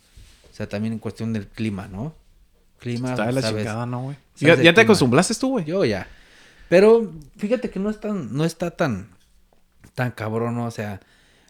O 0.50 0.54
sea, 0.54 0.68
también 0.68 0.94
en 0.94 0.98
cuestión 0.98 1.32
del 1.32 1.46
clima, 1.46 1.86
¿no? 1.88 2.14
Clima, 2.82 3.10
Está 3.10 3.26
de 3.26 3.32
la 3.32 3.42
sabes. 3.42 3.62
chingada, 3.62 3.86
¿no, 3.86 4.02
güey? 4.02 4.16
¿Ya, 4.38 4.60
ya 4.60 4.74
te 4.74 4.80
acostumbraste 4.80 5.36
tú, 5.36 5.50
güey? 5.50 5.64
Yo 5.64 5.84
ya. 5.84 6.08
Pero 6.68 7.12
fíjate 7.36 7.70
que 7.70 7.78
no 7.78 7.88
es 7.90 8.00
tan, 8.00 8.34
no 8.34 8.44
está 8.44 8.72
tan, 8.72 9.10
tan 9.94 10.10
cabrón, 10.10 10.56
¿no? 10.56 10.66
O 10.66 10.70
sea, 10.72 11.00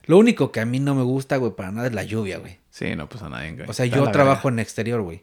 lo 0.04 0.18
único 0.18 0.52
que 0.52 0.60
a 0.60 0.66
mí 0.66 0.78
no 0.78 0.94
me 0.94 1.02
gusta, 1.02 1.38
güey, 1.38 1.52
para 1.56 1.70
nada 1.72 1.86
es 1.86 1.94
la 1.94 2.04
lluvia, 2.04 2.36
güey. 2.36 2.58
Sí, 2.70 2.94
no, 2.96 3.08
pues 3.08 3.22
a 3.22 3.30
nadie, 3.30 3.52
güey. 3.54 3.66
O 3.66 3.72
sea, 3.72 3.86
Está 3.86 3.96
yo 3.96 4.10
trabajo 4.10 4.50
en 4.50 4.58
exterior, 4.58 5.00
güey. 5.00 5.18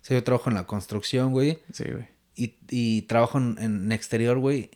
O 0.00 0.04
sea, 0.06 0.16
yo 0.16 0.24
trabajo 0.24 0.48
en 0.48 0.54
la 0.54 0.64
construcción, 0.66 1.32
güey. 1.32 1.58
Sí, 1.72 1.84
güey. 1.84 2.08
Y, 2.36 2.54
y 2.70 3.02
trabajo 3.02 3.36
en, 3.36 3.58
en 3.60 3.92
exterior, 3.92 4.38
güey. 4.38 4.70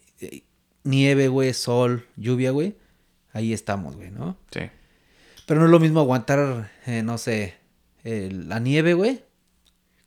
Nieve, 0.85 1.28
güey, 1.28 1.55
sol, 1.55 2.07
lluvia, 2.16 2.51
güey. 2.51 2.77
Ahí 3.32 3.55
estamos, 3.55 3.97
güey, 3.97 4.11
¿no? 4.11 4.36
Sí. 4.51 4.61
Pero 5.47 5.61
no 5.61 5.66
es 5.66 5.73
lo 5.73 5.81
mismo 5.81 6.01
aguantar, 6.01 6.70
eh, 6.85 7.03
no 7.03 7.16
sé, 7.16 7.55
la 8.05 8.59
nieve, 8.59 8.93
güey. 8.95 9.23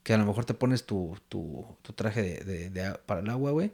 Que 0.03 0.13
a 0.13 0.17
lo 0.17 0.25
mejor 0.25 0.45
te 0.45 0.53
pones 0.53 0.85
tu, 0.85 1.15
tu, 1.29 1.65
tu 1.81 1.93
traje 1.93 2.21
de, 2.21 2.37
de- 2.43 2.69
de 2.69 2.85
a- 2.85 2.99
para 3.05 3.19
el 3.21 3.29
agua, 3.29 3.51
güey. 3.51 3.71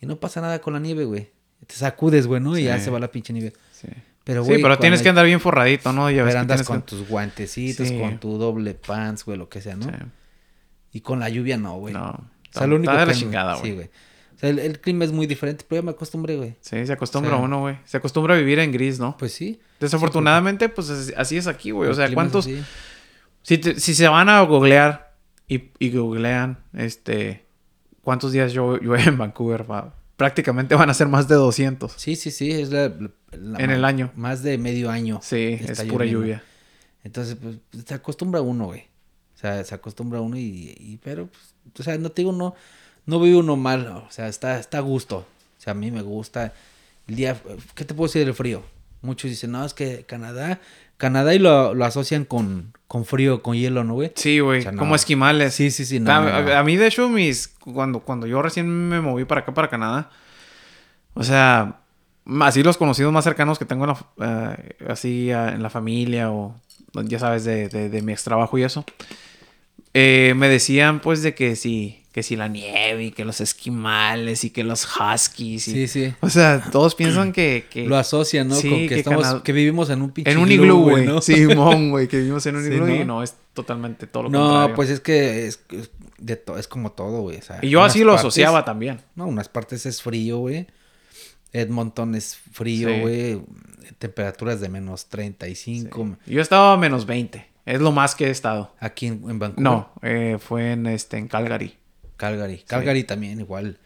Y 0.00 0.06
no 0.06 0.18
pasa 0.18 0.40
nada 0.40 0.60
con 0.60 0.72
la 0.72 0.80
nieve, 0.80 1.04
güey. 1.04 1.30
Te 1.66 1.74
sacudes, 1.74 2.26
güey, 2.26 2.40
¿no? 2.40 2.58
Y 2.58 2.64
ya 2.64 2.78
Sí. 2.78 2.84
se 2.86 2.90
va 2.90 2.98
la 2.98 3.10
pinche 3.12 3.32
nieve. 3.32 3.52
Sí. 3.72 3.86
Pero, 4.24 4.42
sí, 4.42 4.48
güey, 4.48 4.58
pero 4.62 4.68
cuando 4.72 4.80
tienes 4.80 5.02
que 5.02 5.08
andar 5.08 5.26
bien 5.26 5.40
forradito, 5.40 5.92
¿no? 5.92 6.10
Ya 6.10 6.22
ves 6.24 6.32
pero 6.32 6.40
andas 6.40 6.62
con 6.66 6.80
que- 6.82 6.86
tus 6.88 7.08
guantecitos, 7.08 7.88
Sí. 7.88 7.98
con 7.98 8.18
tu 8.18 8.36
doble 8.38 8.74
pants, 8.74 9.24
güey, 9.24 9.38
lo 9.38 9.48
que 9.48 9.60
sea, 9.60 9.76
¿no? 9.76 9.84
Sí. 9.86 9.90
Y 10.92 11.00
con 11.02 11.20
la 11.20 11.28
lluvia 11.28 11.56
no, 11.56 11.76
güey. 11.78 11.94
No. 11.94 12.10
O 12.10 12.58
sea, 12.58 12.66
lo 12.66 12.76
único 12.76 12.90
está 12.90 13.00
de 13.02 13.12
la 13.12 13.14
chingada, 13.14 13.54
Sí, 13.56 13.60
güey. 13.62 13.74
güey. 13.74 13.86
O 14.34 14.38
sea, 14.40 14.48
el, 14.50 14.58
el 14.58 14.80
clima 14.80 15.04
es 15.04 15.12
muy 15.12 15.26
diferente, 15.26 15.64
pero 15.68 15.82
ya 15.82 15.84
me 15.84 15.90
acostumbré, 15.92 16.36
güey. 16.36 16.56
Sí, 16.60 16.84
se 16.86 16.92
acostumbra 16.92 17.32
O 17.34 17.36
sea, 17.36 17.44
uno, 17.44 17.60
güey. 17.60 17.76
Se 17.84 17.96
acostumbra 17.98 18.34
a 18.34 18.38
vivir 18.38 18.58
en 18.58 18.72
gris, 18.72 18.98
¿no? 18.98 19.16
Pues 19.18 19.32
sí. 19.32 19.60
Desafortunadamente, 19.78 20.68
pues 20.68 20.88
es- 20.88 21.14
así 21.16 21.36
es 21.36 21.46
aquí, 21.46 21.70
güey. 21.70 21.90
O 21.90 21.94
sea, 21.94 22.12
¿cuántos... 22.12 22.48
Si, 23.42 23.58
te- 23.58 23.78
si 23.78 23.94
se 23.94 24.08
van 24.08 24.28
a 24.28 24.40
googlear 24.42 25.09
y, 25.50 25.70
y 25.78 25.90
googlean, 25.90 26.58
este... 26.72 27.44
¿Cuántos 28.02 28.32
días 28.32 28.52
yo 28.54 28.78
llueve 28.80 29.04
en 29.04 29.18
Vancouver? 29.18 29.70
Va? 29.70 29.94
Prácticamente 30.16 30.74
van 30.74 30.88
a 30.90 30.94
ser 30.94 31.06
más 31.08 31.28
de 31.28 31.34
200. 31.34 31.92
Sí, 31.96 32.16
sí, 32.16 32.30
sí, 32.30 32.50
es 32.50 32.70
la, 32.70 32.90
la- 33.32 33.58
En 33.58 33.70
el 33.70 33.84
año. 33.84 34.10
Más 34.16 34.42
de 34.42 34.56
medio 34.58 34.90
año. 34.90 35.20
Sí, 35.22 35.58
es 35.60 35.82
pura 35.82 36.04
lloviendo. 36.06 36.20
lluvia. 36.20 36.44
Entonces, 37.04 37.36
pues, 37.40 37.56
se 37.86 37.94
acostumbra 37.94 38.40
uno, 38.40 38.66
güey. 38.66 38.80
O 39.34 39.38
sea, 39.38 39.62
se 39.64 39.74
acostumbra 39.74 40.20
uno 40.20 40.36
y, 40.36 40.74
y- 40.78 40.98
pero, 41.02 41.26
pues, 41.28 41.54
o 41.78 41.82
sea, 41.82 41.96
no 41.98 42.10
te 42.10 42.22
digo, 42.22 42.32
no, 42.32 42.54
no 43.06 43.20
vive 43.20 43.36
uno 43.38 43.56
mal, 43.56 43.86
o 43.88 44.10
sea, 44.10 44.28
está, 44.28 44.58
está 44.58 44.78
a 44.78 44.82
gusto. 44.82 45.18
O 45.18 45.60
sea, 45.62 45.72
a 45.72 45.74
mí 45.74 45.90
me 45.90 46.02
gusta 46.02 46.52
el 47.06 47.16
día, 47.16 47.40
¿qué 47.74 47.84
te 47.84 47.94
puedo 47.94 48.08
decir 48.08 48.24
del 48.24 48.34
frío? 48.34 48.62
Muchos 49.02 49.30
dicen, 49.30 49.52
no, 49.52 49.64
es 49.64 49.74
que 49.74 50.04
Canadá, 50.04 50.60
Canadá 50.96 51.34
y 51.34 51.38
lo, 51.38 51.74
lo 51.74 51.84
asocian 51.84 52.24
con, 52.24 52.72
con 52.86 53.04
frío, 53.04 53.42
con 53.42 53.56
hielo, 53.56 53.84
¿no, 53.84 53.94
güey? 53.94 54.12
Sí, 54.14 54.40
güey. 54.40 54.60
O 54.60 54.62
sea, 54.62 54.72
no. 54.72 54.78
Como 54.78 54.94
esquimales. 54.94 55.54
Sí, 55.54 55.70
sí, 55.70 55.84
sí, 55.84 56.00
no, 56.00 56.12
a, 56.12 56.42
no, 56.42 56.64
mí, 56.64 56.76
de 56.76 56.86
hecho, 56.86 57.08
mis... 57.08 57.48
Cuando, 57.48 58.00
cuando 58.00 58.26
yo 58.26 58.42
recién 58.42 58.68
me 58.68 59.00
moví 59.00 59.24
para 59.24 59.42
acá, 59.42 59.54
para 59.54 59.68
Canadá... 59.68 60.10
O 61.14 61.24
sea... 61.24 61.76
Así 62.42 62.62
los 62.62 62.76
conocidos 62.76 63.12
más 63.12 63.24
cercanos 63.24 63.58
que 63.58 63.64
tengo 63.64 63.84
en 63.84 63.90
la, 63.90 64.54
eh, 64.54 64.76
así 64.88 65.30
en 65.30 65.62
la 65.62 65.70
familia 65.70 66.30
o 66.30 66.54
ya 67.04 67.18
sabes 67.18 67.44
de, 67.44 67.68
de, 67.68 67.88
de 67.88 68.02
mi 68.02 68.12
ex 68.12 68.22
trabajo 68.22 68.56
y 68.58 68.62
eso 68.62 68.84
eh, 69.94 70.34
me 70.36 70.48
decían 70.48 71.00
pues 71.00 71.22
de 71.22 71.34
que 71.34 71.56
si 71.56 71.99
que 72.12 72.22
si 72.24 72.34
la 72.34 72.48
nieve 72.48 73.04
y 73.04 73.10
que 73.12 73.24
los 73.24 73.40
esquimales 73.40 74.42
y 74.44 74.50
que 74.50 74.64
los 74.64 74.84
huskies 74.84 75.68
y, 75.68 75.72
Sí, 75.72 75.88
sí. 75.88 76.14
o 76.20 76.28
sea 76.28 76.60
todos 76.72 76.94
piensan 76.96 77.32
que, 77.32 77.66
que 77.70 77.86
Lo 77.86 77.96
asocian, 77.96 78.48
¿no? 78.48 78.56
Sí, 78.56 78.68
con 78.68 78.78
que, 78.80 78.88
que 78.88 78.94
estamos, 78.96 79.22
Canadá- 79.22 79.42
que 79.44 79.52
vivimos 79.52 79.90
en 79.90 80.02
un 80.02 80.10
pinche 80.10 80.30
en 80.32 80.38
un 80.38 80.50
iglú 80.50 80.82
güey 80.90 81.06
¿no? 81.06 81.20
Simón 81.22 81.90
güey 81.90 82.08
que 82.08 82.16
vivimos 82.18 82.44
en 82.46 82.56
un 82.56 82.62
Sí, 82.66 82.72
iglú 82.72 82.88
y 82.88 82.98
¿no? 83.00 83.04
no 83.04 83.22
es 83.22 83.34
totalmente 83.54 84.06
todo 84.08 84.24
lo 84.24 84.28
No, 84.30 84.40
contrario 84.48 84.76
pues 84.76 84.90
es 84.90 85.00
que 85.00 85.46
es, 85.46 85.60
es 85.70 85.90
de 86.18 86.36
to- 86.36 86.58
es 86.58 86.66
como 86.68 86.92
todo, 86.92 87.20
güey. 87.22 87.38
o 87.38 87.42
sea, 87.42 87.60
y 87.62 87.68
yo 87.70 87.82
así 87.84 88.00
lo 88.00 88.12
partes- 88.12 88.20
asociaba 88.20 88.64
también 88.64 89.00
No, 89.14 89.26
unas 89.26 89.48
partes 89.48 89.86
es 89.86 90.02
frío, 90.02 90.38
güey. 90.38 90.66
Edmonton 91.52 92.14
es 92.14 92.36
frío, 92.52 92.88
Sí. 92.88 93.00
güey. 93.00 93.40
Temperaturas 93.98 94.60
de 94.60 94.68
menos 94.68 95.06
35. 95.08 96.16
Sí. 96.26 96.32
yo 96.34 96.40
estaba 96.42 96.72
a 96.74 96.76
menos 96.76 97.06
20 97.06 97.46
es 97.66 97.80
lo 97.80 97.92
más 97.92 98.14
que 98.14 98.26
he 98.26 98.30
estado 98.30 98.74
Aquí 98.80 99.06
en, 99.06 99.22
en 99.28 99.38
Vancouver. 99.38 99.62
no 99.62 99.92
eh, 100.02 100.38
fue 100.40 100.72
en 100.72 100.86
este 100.86 101.18
en 101.18 101.28
Calgary 101.28 101.74
Calgary. 102.20 102.58
Calgary 102.66 103.04
también 103.04 103.40
igual. 103.40 103.78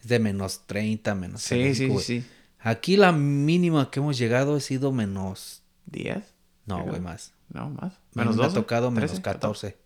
Es 0.00 0.08
de 0.08 0.18
menos 0.18 0.62
30, 0.66 1.14
menos 1.14 1.42
sí 1.42 1.50
35, 1.50 1.74
sí 1.74 1.86
güey. 1.92 2.04
sí 2.22 2.30
Aquí 2.64 2.96
la 2.96 3.12
mínima 3.12 3.90
que 3.90 4.00
hemos 4.00 4.16
llegado 4.18 4.56
ha 4.56 4.60
sido 4.60 4.92
menos... 4.92 5.62
10 5.86 6.16
No, 6.66 6.76
Creo. 6.76 6.86
güey, 6.88 7.00
más. 7.00 7.32
no 7.52 7.68
más 7.70 7.92
Menos 8.14 8.34
menos 8.34 8.36
me 8.36 8.42
ha 8.44 8.46
12 8.46 8.54
tocado 8.60 8.90
menos 8.90 9.10
13, 9.10 9.22
14. 9.22 9.76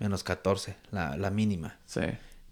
Menos 0.00 0.22
14, 0.24 0.76
la, 0.90 1.16
la 1.16 1.30
mínima. 1.30 1.78
sí 1.86 2.00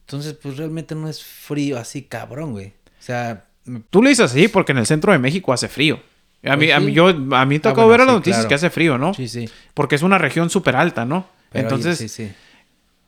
Entonces, 0.01 0.35
pues 0.35 0.57
realmente 0.57 0.94
no 0.94 1.09
es 1.09 1.23
frío 1.23 1.77
así 1.78 2.03
cabrón, 2.03 2.53
güey. 2.53 2.69
O 2.69 3.03
sea, 3.03 3.47
Tú 3.90 4.03
le 4.03 4.11
dices 4.11 4.31
así 4.31 4.49
porque 4.49 4.73
en 4.73 4.78
el 4.78 4.86
centro 4.86 5.12
de 5.12 5.19
México 5.19 5.53
hace 5.53 5.69
frío. 5.69 6.01
A 6.44 6.57
mí, 6.57 6.66
Pues 6.66 6.73
a 6.77 6.78
sí. 6.81 6.86
mí, 6.86 6.93
yo, 6.93 7.09
a 7.09 7.44
mí 7.47 7.55
me 7.57 7.61
tocó 7.61 7.82
bueno, 7.86 7.89
ver 7.90 8.01
a 8.01 8.05
las 8.05 8.12
sí, 8.15 8.16
noticias 8.19 8.36
claro. 8.39 8.49
que 8.49 8.55
hace 8.55 8.70
frío, 8.70 8.99
¿no? 8.99 9.12
sí, 9.15 9.28
sí. 9.28 9.49
Porque 9.74 9.94
es 9.97 10.03
una 10.03 10.19
región 10.19 10.51
súper 10.51 10.74
alta, 10.77 11.05
¿no? 11.05 11.27
Pero, 11.51 11.69
oye, 11.69 11.74
entonces, 11.77 11.99
sí, 11.99 12.09
sí. 12.09 12.32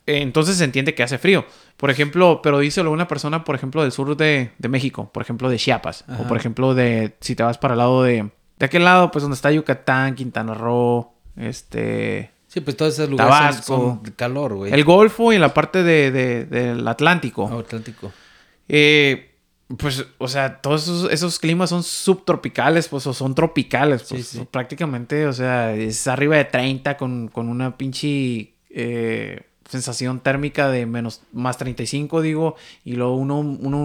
Entonces 0.07 0.57
se 0.57 0.65
entiende 0.65 0.95
que 0.95 1.03
hace 1.03 1.19
frío. 1.19 1.45
Por 1.77 1.91
ejemplo, 1.91 2.41
pero 2.43 2.59
díselo 2.59 2.91
una 2.93 3.09
persona, 3.09 3.45
por 3.45 3.55
ejemplo, 3.55 3.83
del 3.83 3.93
sur 3.93 4.17
de, 4.17 4.51
de 4.59 4.69
México, 4.69 5.11
por 5.13 5.23
ejemplo, 5.23 5.49
de 5.49 5.57
Chiapas, 5.59 6.05
o 6.21 6.25
por 6.29 6.37
ejemplo, 6.37 6.75
de 6.75 7.17
si 7.21 7.35
te 7.35 7.43
vas 7.43 7.59
para 7.59 7.75
el 7.75 7.79
lado 7.79 8.03
de, 8.03 8.31
de 8.59 8.67
aquel 8.67 8.85
lado, 8.85 9.11
pues 9.11 9.23
donde 9.23 9.35
está 9.35 9.51
Yucatán, 9.51 10.15
Quintana 10.15 10.55
Roo, 10.55 11.13
este, 11.37 12.31
Sí, 12.47 12.61
pues 12.61 12.77
todos 12.77 12.95
esos 12.95 13.11
lugares 13.11 13.33
son- 13.35 13.41
Tabasco. 13.41 13.77
son 14.05 14.13
calor, 14.15 14.55
güey. 14.55 14.73
el 14.73 14.85
Golfo 14.85 15.33
y 15.33 15.37
en 15.37 15.41
la 15.41 15.53
parte 15.53 15.83
de, 15.83 16.11
de- 16.13 16.45
del 16.45 16.87
Atlántico. 16.87 17.45
Oh, 17.45 17.59
Atlántico. 17.59 18.13
Eh, 18.69 19.31
pues, 19.77 20.07
o 20.19 20.29
sea, 20.29 20.61
todos 20.61 20.85
esos, 20.85 21.11
esos 21.11 21.39
climas 21.41 21.71
son 21.71 21.83
subtropicales, 21.83 22.87
pues, 22.89 23.07
o 23.09 23.13
son 23.15 23.35
tropicales, 23.35 24.05
pues, 24.09 24.29
Sí, 24.29 24.39
sí. 24.39 24.47
prácticamente, 24.51 25.27
o 25.27 25.33
sea, 25.33 25.73
es 25.75 26.07
arriba 26.07 26.37
de 26.37 26.45
30 26.45 26.97
con, 26.97 27.29
con 27.29 27.49
una 27.49 27.77
pinche 27.77 28.55
eh, 28.71 29.43
sensación 29.69 30.21
térmica 30.21 30.69
de 30.69 30.87
menos, 30.87 31.23
más 31.33 31.57
35, 31.59 32.21
digo, 32.23 32.57
y 32.85 32.95
luego 32.95 33.17
uno, 33.17 33.39
uno 33.41 33.79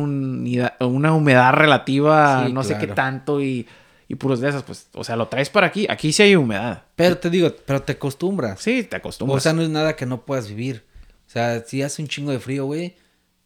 una 0.79 1.13
humedad 1.13 1.53
relativa, 1.53 2.45
Sí, 2.47 2.53
no 2.53 2.63
sé 2.63 2.77
qué 2.77 2.87
tanto, 2.87 3.41
y, 3.41 3.67
y 4.07 4.15
puros 4.15 4.39
de 4.41 4.49
esas, 4.49 4.63
pues, 4.63 4.87
o 4.93 5.03
sea, 5.03 5.15
lo 5.15 5.27
traes 5.27 5.49
para 5.49 5.67
aquí, 5.67 5.85
aquí 5.89 6.11
sí 6.11 6.23
hay 6.23 6.35
humedad. 6.35 6.83
Pero 6.95 7.17
te 7.17 7.29
digo, 7.29 7.53
pero 7.65 7.81
te 7.81 7.93
acostumbras. 7.93 8.59
Sí, 8.61 8.83
te 8.83 8.95
acostumbras. 8.97 9.37
O 9.37 9.39
sea, 9.39 9.53
no 9.53 9.61
es 9.61 9.69
nada 9.69 9.95
que 9.95 10.05
no 10.05 10.25
puedas 10.25 10.47
vivir. 10.49 10.83
O 11.27 11.31
sea, 11.31 11.63
si 11.65 11.81
hace 11.83 12.01
un 12.01 12.07
chingo 12.07 12.31
de 12.31 12.39
frío, 12.39 12.65
güey, 12.65 12.95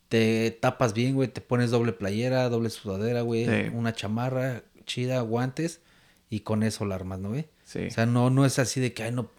te 0.10 0.52
tapas 0.52 0.94
bien, 0.94 1.16
güey, 1.16 1.28
te 1.28 1.42
pones 1.42 1.70
doble 1.72 1.92
playera, 1.92 2.48
doble 2.50 2.70
sudadera, 2.70 3.22
güey, 3.22 3.46
Sí. 3.46 3.70
una 3.74 3.94
chamarra 3.94 4.64
chida, 4.86 5.22
guantes, 5.22 5.82
y 6.30 6.40
con 6.42 6.64
eso 6.64 6.86
la 6.86 6.96
armas, 6.96 7.20
¿no, 7.20 7.30
güey? 7.30 7.46
sí. 7.66 7.88
O 7.88 7.92
sea, 7.92 8.06
no, 8.06 8.30
no 8.30 8.46
es 8.46 8.58
así 8.60 8.80
de 8.80 8.94
que, 8.94 9.04
ay, 9.04 9.12
no... 9.12 9.30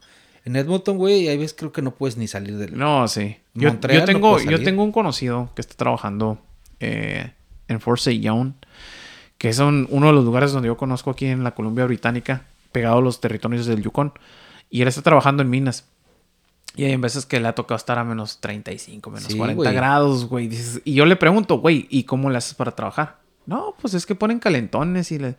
En 0.44 0.56
Edmonton, 0.56 0.98
güey, 0.98 1.28
hay 1.28 1.36
veces 1.38 1.54
creo 1.58 1.72
que 1.72 1.80
no 1.82 1.92
puedes 1.94 2.16
ni 2.16 2.28
salir 2.28 2.56
del... 2.58 2.76
No, 2.78 3.08
sí. 3.08 3.38
Yo, 3.54 3.68
Montreal 3.70 4.00
yo 4.00 4.06
no 4.06 4.06
tengo, 4.12 4.38
yo 4.40 4.62
tengo 4.62 4.82
un 4.84 4.92
conocido 4.92 5.50
que 5.54 5.62
está 5.62 5.74
trabajando 5.74 6.38
eh, 6.80 7.32
en 7.68 7.80
Fort 7.80 7.98
St. 7.98 8.20
John, 8.22 8.54
que 9.38 9.48
es 9.48 9.58
un- 9.58 9.86
uno 9.90 10.08
de 10.08 10.12
los 10.12 10.24
lugares 10.24 10.52
donde 10.52 10.66
yo 10.68 10.76
conozco 10.76 11.10
aquí 11.10 11.26
en 11.26 11.44
la 11.44 11.54
Columbia 11.54 11.86
Británica, 11.86 12.42
pegado 12.72 12.98
a 12.98 13.00
los 13.00 13.20
territorios 13.20 13.64
del 13.66 13.82
Yukon. 13.82 14.12
Y 14.70 14.82
él 14.82 14.88
está 14.88 15.00
trabajando 15.02 15.42
en 15.42 15.48
minas. 15.50 15.86
Y 16.76 16.84
hay 16.84 16.96
veces 16.96 17.24
que 17.24 17.38
le 17.40 17.48
ha 17.48 17.54
tocado 17.54 17.76
estar 17.76 17.98
a 17.98 18.04
menos 18.04 18.40
35, 18.40 19.10
menos 19.10 19.24
Sí, 19.32 19.38
40 19.38 19.54
güey. 19.62 19.74
grados, 19.74 20.26
güey. 20.28 20.50
Y 20.84 20.92
yo 20.94 21.06
le 21.06 21.16
pregunto, 21.16 21.58
güey, 21.60 21.86
¿y 21.88 22.02
cómo 22.04 22.28
le 22.30 22.36
haces 22.38 22.54
para 22.54 22.72
trabajar? 22.72 23.18
No, 23.46 23.74
pues 23.80 23.94
es 23.94 24.04
que 24.06 24.14
ponen 24.14 24.40
calentones 24.40 25.10
y 25.12 25.18
le... 25.20 25.36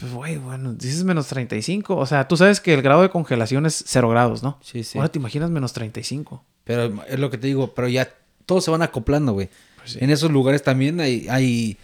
Pues, 0.00 0.12
güey, 0.12 0.36
bueno, 0.38 0.72
dices 0.72 1.04
menos 1.04 1.26
35. 1.28 1.96
O 1.96 2.06
sea, 2.06 2.26
tú 2.26 2.36
sabes 2.36 2.60
que 2.60 2.72
el 2.74 2.82
grado 2.82 3.02
de 3.02 3.10
congelación 3.10 3.66
es 3.66 3.84
0 3.86 4.08
grados, 4.08 4.42
¿no? 4.42 4.58
Sí, 4.62 4.82
sí. 4.82 4.98
Ahora 4.98 5.10
te 5.10 5.18
imaginas 5.18 5.50
menos 5.50 5.72
35. 5.72 6.44
Pero 6.64 7.02
es 7.06 7.18
lo 7.18 7.30
que 7.30 7.38
te 7.38 7.46
digo, 7.46 7.74
pero 7.74 7.86
ya 7.88 8.08
todos 8.46 8.64
se 8.64 8.70
van 8.70 8.82
acoplando, 8.82 9.32
güey. 9.32 9.50
Pues 9.76 9.92
sí. 9.92 9.98
En 10.00 10.10
esos 10.10 10.30
lugares 10.30 10.62
también 10.62 11.00
hay, 11.00 11.26
hay... 11.28 11.76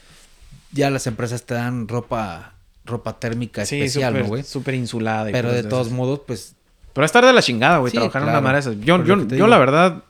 Ya 0.73 0.91
las 0.91 1.07
empresas 1.07 1.45
te 1.45 1.55
dan 1.55 1.89
ropa 1.89 2.53
ropa 2.85 3.19
térmica 3.19 3.63
especial, 3.63 4.13
súper- 4.13 4.23
¿no, 4.23 4.29
güey? 4.29 4.43
Súper 4.45 4.75
insulada. 4.75 5.29
y 5.29 5.33
Pero 5.33 5.53
de 5.53 5.65
todos 5.65 5.91
modos, 5.91 6.21
pues 6.27 6.55
Pero 6.93 7.05
es 7.05 7.09
estar 7.09 7.25
de 7.25 7.33
la 7.33 7.43
chingada, 7.43 7.79
güey, 7.79 7.91
Sí, 7.91 7.97
trabajar 7.97 8.23
en 8.23 8.27
claro. 8.27 8.39
una 8.39 8.45
madre 8.49 8.61
esas. 8.61 8.77
Yo, 8.81 8.99
yo, 9.05 9.17
yo 9.19 9.25
digo. 9.25 9.47
la 9.49 9.59
verdad, 9.59 10.05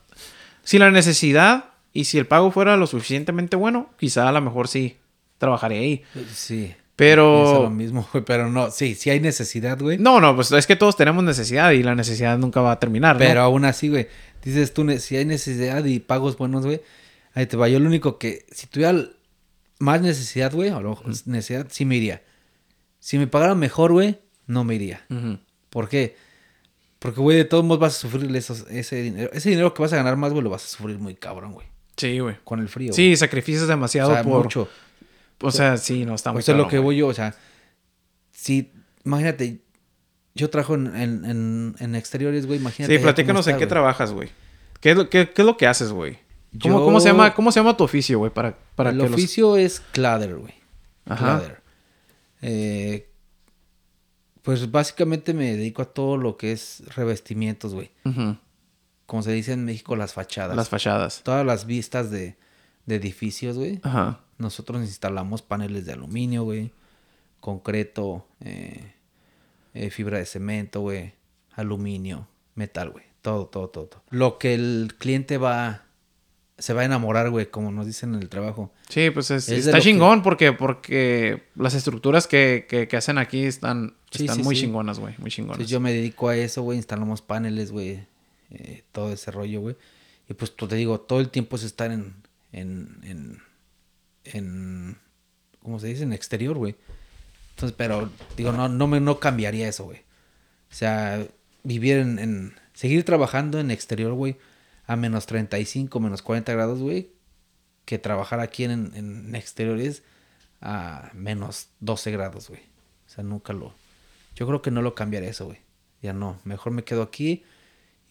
si 0.63 0.79
la 0.79 0.91
necesidad 0.91 1.67
y 1.95 2.05
si 2.05 2.19
el 2.19 2.27
pago 2.27 2.51
fuera 2.51 2.77
lo 2.77 2.87
suficientemente 2.87 3.57
bueno, 3.57 3.89
quizá 3.99 4.29
a 4.29 4.33
lo 4.33 4.41
mejor 4.43 4.69
sí 4.69 4.99
trabajaré 5.39 5.79
ahí. 5.79 6.03
sí. 6.35 6.75
Pero- 6.97 7.43
Pienso 7.45 7.63
lo 7.65 7.71
mismo, 7.71 8.09
güey, 8.13 8.25
pero 8.25 8.49
no, 8.51 8.71
sí, 8.71 8.95
sí 8.95 9.11
hay 9.11 9.21
necesidad, 9.21 9.79
güey. 9.79 9.99
No, 9.99 10.21
no, 10.21 10.35
pues 10.35 10.51
es 10.53 10.67
que 10.67 10.77
todos 10.77 10.97
tenemos 10.97 11.23
necesidad 11.23 11.71
y 11.73 11.83
la 11.83 11.95
necesidad 11.95 12.39
nunca 12.39 12.61
va 12.63 12.73
a 12.73 12.81
terminar, 12.81 13.17
¿no? 13.17 13.21
Pero 13.21 13.43
aún 13.43 13.65
así, 13.67 13.89
güey, 13.89 14.09
dices 14.43 14.73
tú, 14.73 14.91
si 14.99 15.17
hay 15.17 15.27
necesidad 15.27 15.85
y 15.85 16.01
pagos 16.01 16.39
buenos, 16.39 16.65
güey, 16.65 16.81
ahí 17.35 17.45
te 17.47 17.57
va. 17.59 17.69
Yo 17.69 17.79
lo 17.81 17.87
único 17.87 18.19
que, 18.19 18.47
si 18.51 18.67
tuviera 18.67 18.99
más 19.79 20.01
necesidad, 20.01 20.53
güey, 20.55 20.71
o 20.71 20.81
lo- 20.81 21.03
necesidad, 21.27 21.67
sí 21.71 21.85
me 21.85 21.97
iría. 21.97 22.23
Si 22.99 23.19
me 23.19 23.27
pagaran 23.27 23.59
mejor, 23.59 23.93
güey, 23.93 24.19
no 24.47 24.65
me 24.65 24.75
iría. 24.77 25.05
¿Por 25.69 25.89
qué? 25.91 26.17
Porque, 26.99 27.21
güey, 27.21 27.37
de 27.37 27.45
todos 27.45 27.63
modos 27.63 27.79
vas 27.81 27.97
a 27.97 27.99
sufrir 28.01 28.35
esos, 28.35 28.65
ese 28.71 29.03
dinero. 29.03 29.31
Ese 29.35 29.51
dinero 29.51 29.75
que 29.75 29.83
vas 29.83 29.93
a 29.93 29.97
ganar 29.97 30.17
más, 30.17 30.33
güey, 30.33 30.43
lo 30.43 30.49
vas 30.51 30.65
a 30.65 30.69
sufrir 30.69 30.99
muy 30.99 31.15
cabrón, 31.15 31.53
güey. 31.53 31.67
Sí, 31.97 32.19
güey. 32.21 32.37
Con 32.43 32.59
el 32.61 32.69
frío. 32.69 32.93
Sí, 32.95 33.15
sacrificas 33.17 33.61
güey. 33.63 33.69
demasiado 33.71 34.11
o 34.11 34.15
sea, 34.15 34.23
por... 34.25 34.45
mucho. 34.45 34.69
O 35.43 35.51
sea, 35.51 35.77
sí, 35.77 36.05
no 36.05 36.15
está 36.15 36.33
muy 36.33 36.41
O 36.41 36.43
sea, 36.43 36.55
lo 36.55 36.69
que 36.69 36.79
voy 36.79 36.97
yo, 36.97 37.09
o 37.09 37.15
sea, 37.15 37.35
sí, 38.33 38.73
imagínate, 39.05 39.61
yo 40.35 40.51
trabajo 40.51 40.75
en, 40.75 40.95
en, 40.97 41.75
en, 41.79 41.95
exteriores, 41.95 42.47
güey, 42.47 42.59
imagínate. 42.59 42.97
Sí, 42.97 43.03
platícanos 43.03 43.47
en 43.49 43.59
qué 43.59 43.67
trabajas, 43.67 44.13
güey. 44.13 44.31
¿Qué, 44.81 44.91
es 44.93 44.97
lo- 44.97 45.09
qué, 45.11 45.31
qué 45.31 45.43
es 45.43 45.47
lo 45.47 45.57
que 45.57 45.67
haces, 45.67 45.93
güey? 45.93 46.19
¿Cómo, 46.63 46.79
Yo- 46.79 46.85
cómo 46.85 47.01
se 47.01 47.09
llama, 47.09 47.35
¿Cómo 47.35 47.53
se 47.53 47.61
llama 47.61 47.77
tu 47.77 47.85
oficio, 47.85 48.19
güey? 48.19 48.31
Para, 48.33 48.57
para 48.75 48.91
El 48.91 48.97
que 48.99 49.03
los- 49.05 49.13
oficio 49.13 49.57
es 49.57 49.81
cladder, 49.93 50.37
güey. 50.37 50.55
Ajá. 51.07 51.39
Cladder. 51.39 51.63
Eh, 52.43 53.09
pues 54.43 54.71
básicamente 54.71 55.35
me 55.35 55.57
dedico 55.57 55.83
a 55.83 55.87
todo 55.87 56.17
lo 56.17 56.37
que 56.37 56.53
es 56.53 56.83
revestimientos, 56.95 57.75
güey. 57.75 57.91
Ujú. 58.05 58.37
Como 59.07 59.23
se 59.23 59.33
dice 59.33 59.53
en 59.53 59.65
México, 59.65 59.97
las 59.97 60.13
fachadas. 60.15 60.57
Las 60.57 60.69
fachadas. 60.69 61.23
Todas 61.25 61.45
las 61.45 61.67
vistas 61.67 62.11
de, 62.11 62.37
de 62.87 62.95
edificios, 62.97 63.57
güey. 63.57 63.81
Ajá. 63.83 64.21
Nosotros 64.39 64.81
instalamos 64.83 65.43
paneles 65.43 65.87
de 65.87 65.93
aluminio, 65.93 66.45
güey. 66.45 66.73
Concreto, 67.41 68.27
eh, 68.41 68.93
eh, 69.75 69.91
fibra 69.91 70.19
de 70.19 70.27
cemento, 70.27 70.81
güey. 70.81 71.13
Aluminio, 71.55 72.27
metal, 72.55 72.91
güey. 72.91 73.05
Todo, 73.23 73.47
todo, 73.47 73.69
todo, 73.69 73.87
todo. 73.87 74.03
Lo 74.11 74.39
que 74.39 74.55
el 74.55 74.95
cliente 74.99 75.39
va... 75.39 75.83
Se 76.59 76.73
va 76.73 76.81
a 76.81 76.85
enamorar, 76.87 77.29
güey, 77.29 77.51
como 77.51 77.71
nos 77.71 77.85
dicen 77.87 78.15
en 78.15 78.23
el 78.23 78.31
trabajo. 78.31 78.73
Sí, 78.89 79.11
pues 79.11 79.31
es- 79.31 79.47
Es 79.51 79.67
de 79.67 79.71
está 79.71 79.79
que- 79.79 79.83
chingón 79.85 80.23
porque, 80.23 80.53
porque 80.55 81.43
las 81.55 81.75
estructuras 81.75 82.27
que, 82.27 82.65
que, 82.67 82.89
que 82.89 82.97
hacen 82.97 83.19
aquí 83.19 83.43
están, 83.45 83.95
Sí, 84.11 84.23
están 84.25 84.37
sí, 84.39 84.43
muy 84.43 84.57
sí. 84.57 84.63
chingonas, 84.63 84.99
güey. 84.99 85.15
Muy 85.19 85.31
chingonas. 85.31 85.57
Entonces 85.57 85.71
yo 85.71 85.81
me 85.81 85.93
dedico 85.93 86.29
a 86.31 86.37
eso, 86.37 86.63
güey. 86.63 86.79
Instalamos 86.79 87.21
paneles, 87.21 87.73
güey. 87.73 88.07
eh, 88.51 88.85
todo 88.93 89.13
ese 89.13 89.31
rollo, 89.33 89.61
güey. 89.61 89.77
Y 90.31 90.35
pues 90.35 90.57
tú 90.57 90.67
te 90.67 90.77
digo, 90.77 90.99
todo 91.01 91.21
el 91.21 91.29
tiempo 91.29 91.57
es 91.57 91.63
estar 91.63 91.91
en... 91.93 92.15
En... 92.57 92.99
En... 93.05 93.43
en 94.25 94.99
¿Cómo 95.63 95.79
se 95.81 95.89
dice? 95.89 96.03
En 96.05 96.13
exterior, 96.13 96.57
güey. 96.57 96.77
Entonces, 97.51 97.75
pero... 97.77 98.11
Digo, 98.37 98.53
no, 98.53 98.69
no 98.69 98.87
me 98.87 99.01
no 99.01 99.19
cambiaría 99.21 99.69
eso, 99.69 99.85
güey. 99.85 99.99
O 100.71 100.75
sea, 100.75 101.25
vivir 101.63 101.99
en... 101.99 102.19
en- 102.19 102.55
seguir 102.75 103.05
trabajando 103.05 103.59
en 103.59 103.71
exterior, 103.71 104.13
güey. 104.13 104.37
A 104.87 104.97
menos 104.97 105.27
35, 105.27 105.99
menos 106.01 106.23
40 106.23 106.53
grados, 106.53 106.81
güey. 106.81 107.11
Que 107.85 107.99
trabajar 107.99 108.41
aquí 108.41 108.65
en, 108.65 108.93
en 108.95 109.35
exteriores 109.35 110.03
a 110.61 111.11
menos 111.15 111.69
12 111.81 112.11
grados, 112.13 112.49
güey. 112.49 112.61
O 113.07 113.09
sea, 113.11 113.25
nunca 113.25 113.53
lo... 113.53 113.75
Yo 114.35 114.47
creo 114.47 114.61
que 114.63 114.71
no 114.71 114.83
lo 114.83 114.95
cambiaré 114.95 115.29
eso, 115.29 115.47
güey. 115.47 115.59
Ya 116.03 116.13
no. 116.13 116.39
Mejor 116.45 116.73
me 116.73 116.85
quedo 116.85 117.03
aquí 117.03 117.45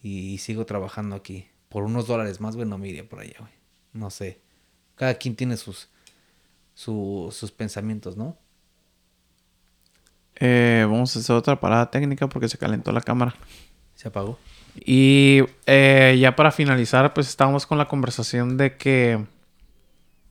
y 0.02 0.38
sigo 0.38 0.66
trabajando 0.66 1.14
aquí. 1.16 1.48
Por 1.68 1.84
unos 1.84 2.06
dólares 2.06 2.40
más, 2.40 2.56
güey, 2.56 2.68
no 2.68 2.78
me 2.78 2.88
iría 2.88 3.08
por 3.08 3.20
allá, 3.20 3.36
güey. 3.38 3.52
No 3.96 4.10
sé. 4.10 4.38
Cada 4.94 5.14
quien 5.14 5.34
tiene 5.36 5.56
sus, 5.56 5.88
su- 6.74 7.28
sus 7.32 7.50
pensamientos, 7.50 8.16
¿no? 8.16 8.36
Eh, 10.38 10.84
vamos 10.88 11.16
a 11.16 11.18
hacer 11.20 11.34
otra 11.34 11.58
parada 11.58 11.90
técnica 11.90 12.28
porque 12.28 12.48
se 12.48 12.58
calentó 12.58 12.92
la 12.92 13.00
cámara. 13.00 13.34
Se 13.94 14.08
apagó. 14.08 14.38
Y 14.74 15.40
eh, 15.66 16.16
ya 16.20 16.36
para 16.36 16.52
finalizar, 16.52 17.14
pues 17.14 17.28
estábamos 17.28 17.66
con 17.66 17.78
la 17.78 17.88
conversación 17.88 18.56
de 18.56 18.76
que... 18.76 19.24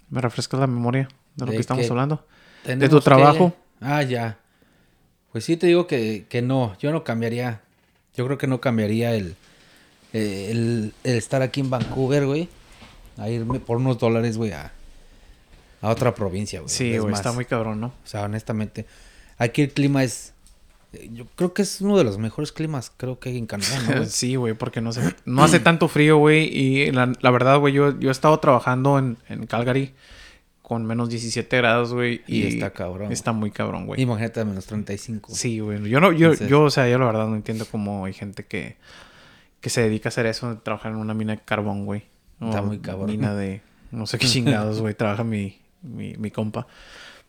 ¿Me 0.09 0.21
refrescas 0.21 0.59
la 0.59 0.67
memoria 0.67 1.07
de 1.35 1.45
lo 1.45 1.51
De 1.51 1.57
que 1.57 1.61
estamos 1.61 1.83
que 1.85 1.89
hablando? 1.91 2.25
De 2.63 2.87
tu 2.87 2.97
que- 2.99 3.03
trabajo. 3.03 3.55
Ah, 3.81 4.03
ya. 4.03 4.37
Pues 5.31 5.43
sí 5.45 5.57
te 5.57 5.65
digo 5.67 5.87
que, 5.87 6.25
que 6.29 6.41
no. 6.43 6.77
Yo 6.77 6.91
no 6.91 7.03
cambiaría. 7.03 7.61
Yo 8.15 8.25
creo 8.25 8.37
que 8.37 8.45
no 8.47 8.61
cambiaría 8.61 9.15
el, 9.15 9.35
eh, 10.13 10.49
el, 10.51 10.93
el 11.03 11.15
estar 11.17 11.41
aquí 11.41 11.59
en 11.61 11.71
Vancouver, 11.71 12.25
güey. 12.27 12.47
A 13.17 13.29
irme 13.29 13.59
por 13.59 13.77
unos 13.77 13.97
dólares, 13.99 14.37
güey, 14.37 14.51
a, 14.51 14.71
a 15.81 15.89
otra 15.89 16.13
provincia, 16.15 16.59
güey. 16.59 16.69
Sí, 16.69 16.97
güey, 16.97 17.13
está 17.13 17.31
muy 17.31 17.45
cabrón, 17.45 17.79
¿no? 17.79 17.87
O 17.87 18.07
sea, 18.07 18.23
honestamente. 18.23 18.85
Aquí 19.37 19.61
el 19.63 19.71
clima 19.71 20.03
es... 20.03 20.33
Yo 21.11 21.25
creo 21.35 21.53
que 21.53 21.61
es 21.61 21.81
uno 21.81 21.97
de 21.97 22.05
los 22.05 22.17
mejores 22.17 22.53
climas, 22.53 22.89
creo 22.95 23.19
que 23.19 23.27
hay 23.29 23.37
en 23.37 23.47
Canadá, 23.47 23.81
¿no? 23.95 24.05
Sí, 24.05 24.35
güey, 24.37 24.53
porque 24.53 24.79
no, 24.79 24.93
se, 24.93 25.13
no 25.25 25.43
hace 25.43 25.59
tanto 25.59 25.89
frío, 25.89 26.17
güey. 26.17 26.45
Y 26.45 26.91
la, 26.91 27.11
la 27.19 27.31
verdad, 27.31 27.59
güey, 27.59 27.73
yo, 27.73 27.99
yo 27.99 28.09
he 28.09 28.11
estado 28.11 28.39
trabajando 28.39 28.97
en, 28.97 29.17
en 29.27 29.45
Calgary 29.45 29.93
con 30.61 30.85
menos 30.85 31.09
17 31.09 31.57
grados, 31.57 31.93
güey. 31.93 32.21
Y 32.27 32.43
Y, 32.43 32.47
está 32.47 32.71
cabrón, 32.71 33.11
Está 33.11 33.33
muy 33.33 33.51
cabrón, 33.51 33.85
güey. 33.85 34.01
Imagínate 34.01 34.39
a 34.39 34.45
menos 34.45 34.65
35. 34.65 35.33
Sí, 35.35 35.59
güey. 35.59 35.83
Yo 35.89 35.99
no, 35.99 36.11
yo, 36.13 36.27
Entonces- 36.27 36.47
yo, 36.49 36.63
o 36.63 36.69
sea, 36.69 36.87
yo 36.89 36.97
la 36.97 37.05
verdad 37.05 37.27
no 37.27 37.35
entiendo 37.35 37.65
cómo 37.69 38.05
hay 38.05 38.13
gente 38.13 38.45
que, 38.45 38.77
que 39.59 39.69
se 39.69 39.81
dedica 39.81 40.07
a 40.07 40.11
hacer 40.11 40.25
eso, 40.27 40.57
trabajar 40.63 40.93
en 40.93 40.97
una 40.97 41.13
mina 41.13 41.35
de 41.35 41.41
carbón, 41.43 41.85
güey. 41.85 42.03
Está 42.41 42.62
muy 42.62 42.80
cabrón. 42.80 43.07
Mina 43.12 43.34
de, 43.36 43.62
no 43.91 44.06
sé 44.07 44.18
qué 44.18 44.28
chingados, 44.28 44.82
güey, 44.82 44.94
trabaja 44.94 45.24
mi, 45.24 45.57
mi, 45.82 46.16
mi 46.18 46.32
compa. 46.32 46.68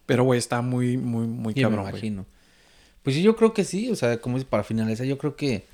Pero, 0.06 0.24
güey, 0.24 0.38
está 0.38 0.62
muy, 0.62 0.96
muy, 0.96 1.26
muy 1.26 1.52
Sí, 1.54 1.60
me 1.60 1.62
cabrón, 1.64 1.80
güey. 1.82 1.92
imagino. 1.92 2.26
Pues 3.02 3.16
sí, 3.16 3.22
yo 3.22 3.36
creo 3.36 3.52
que 3.54 3.64
sí, 3.64 3.90
o 3.90 3.96
sea, 3.96 4.20
como 4.20 4.36
dices, 4.36 4.48
para 4.48 4.64
finalizar, 4.64 5.06
yo 5.06 5.16
creo 5.18 5.36
que, 5.36 5.66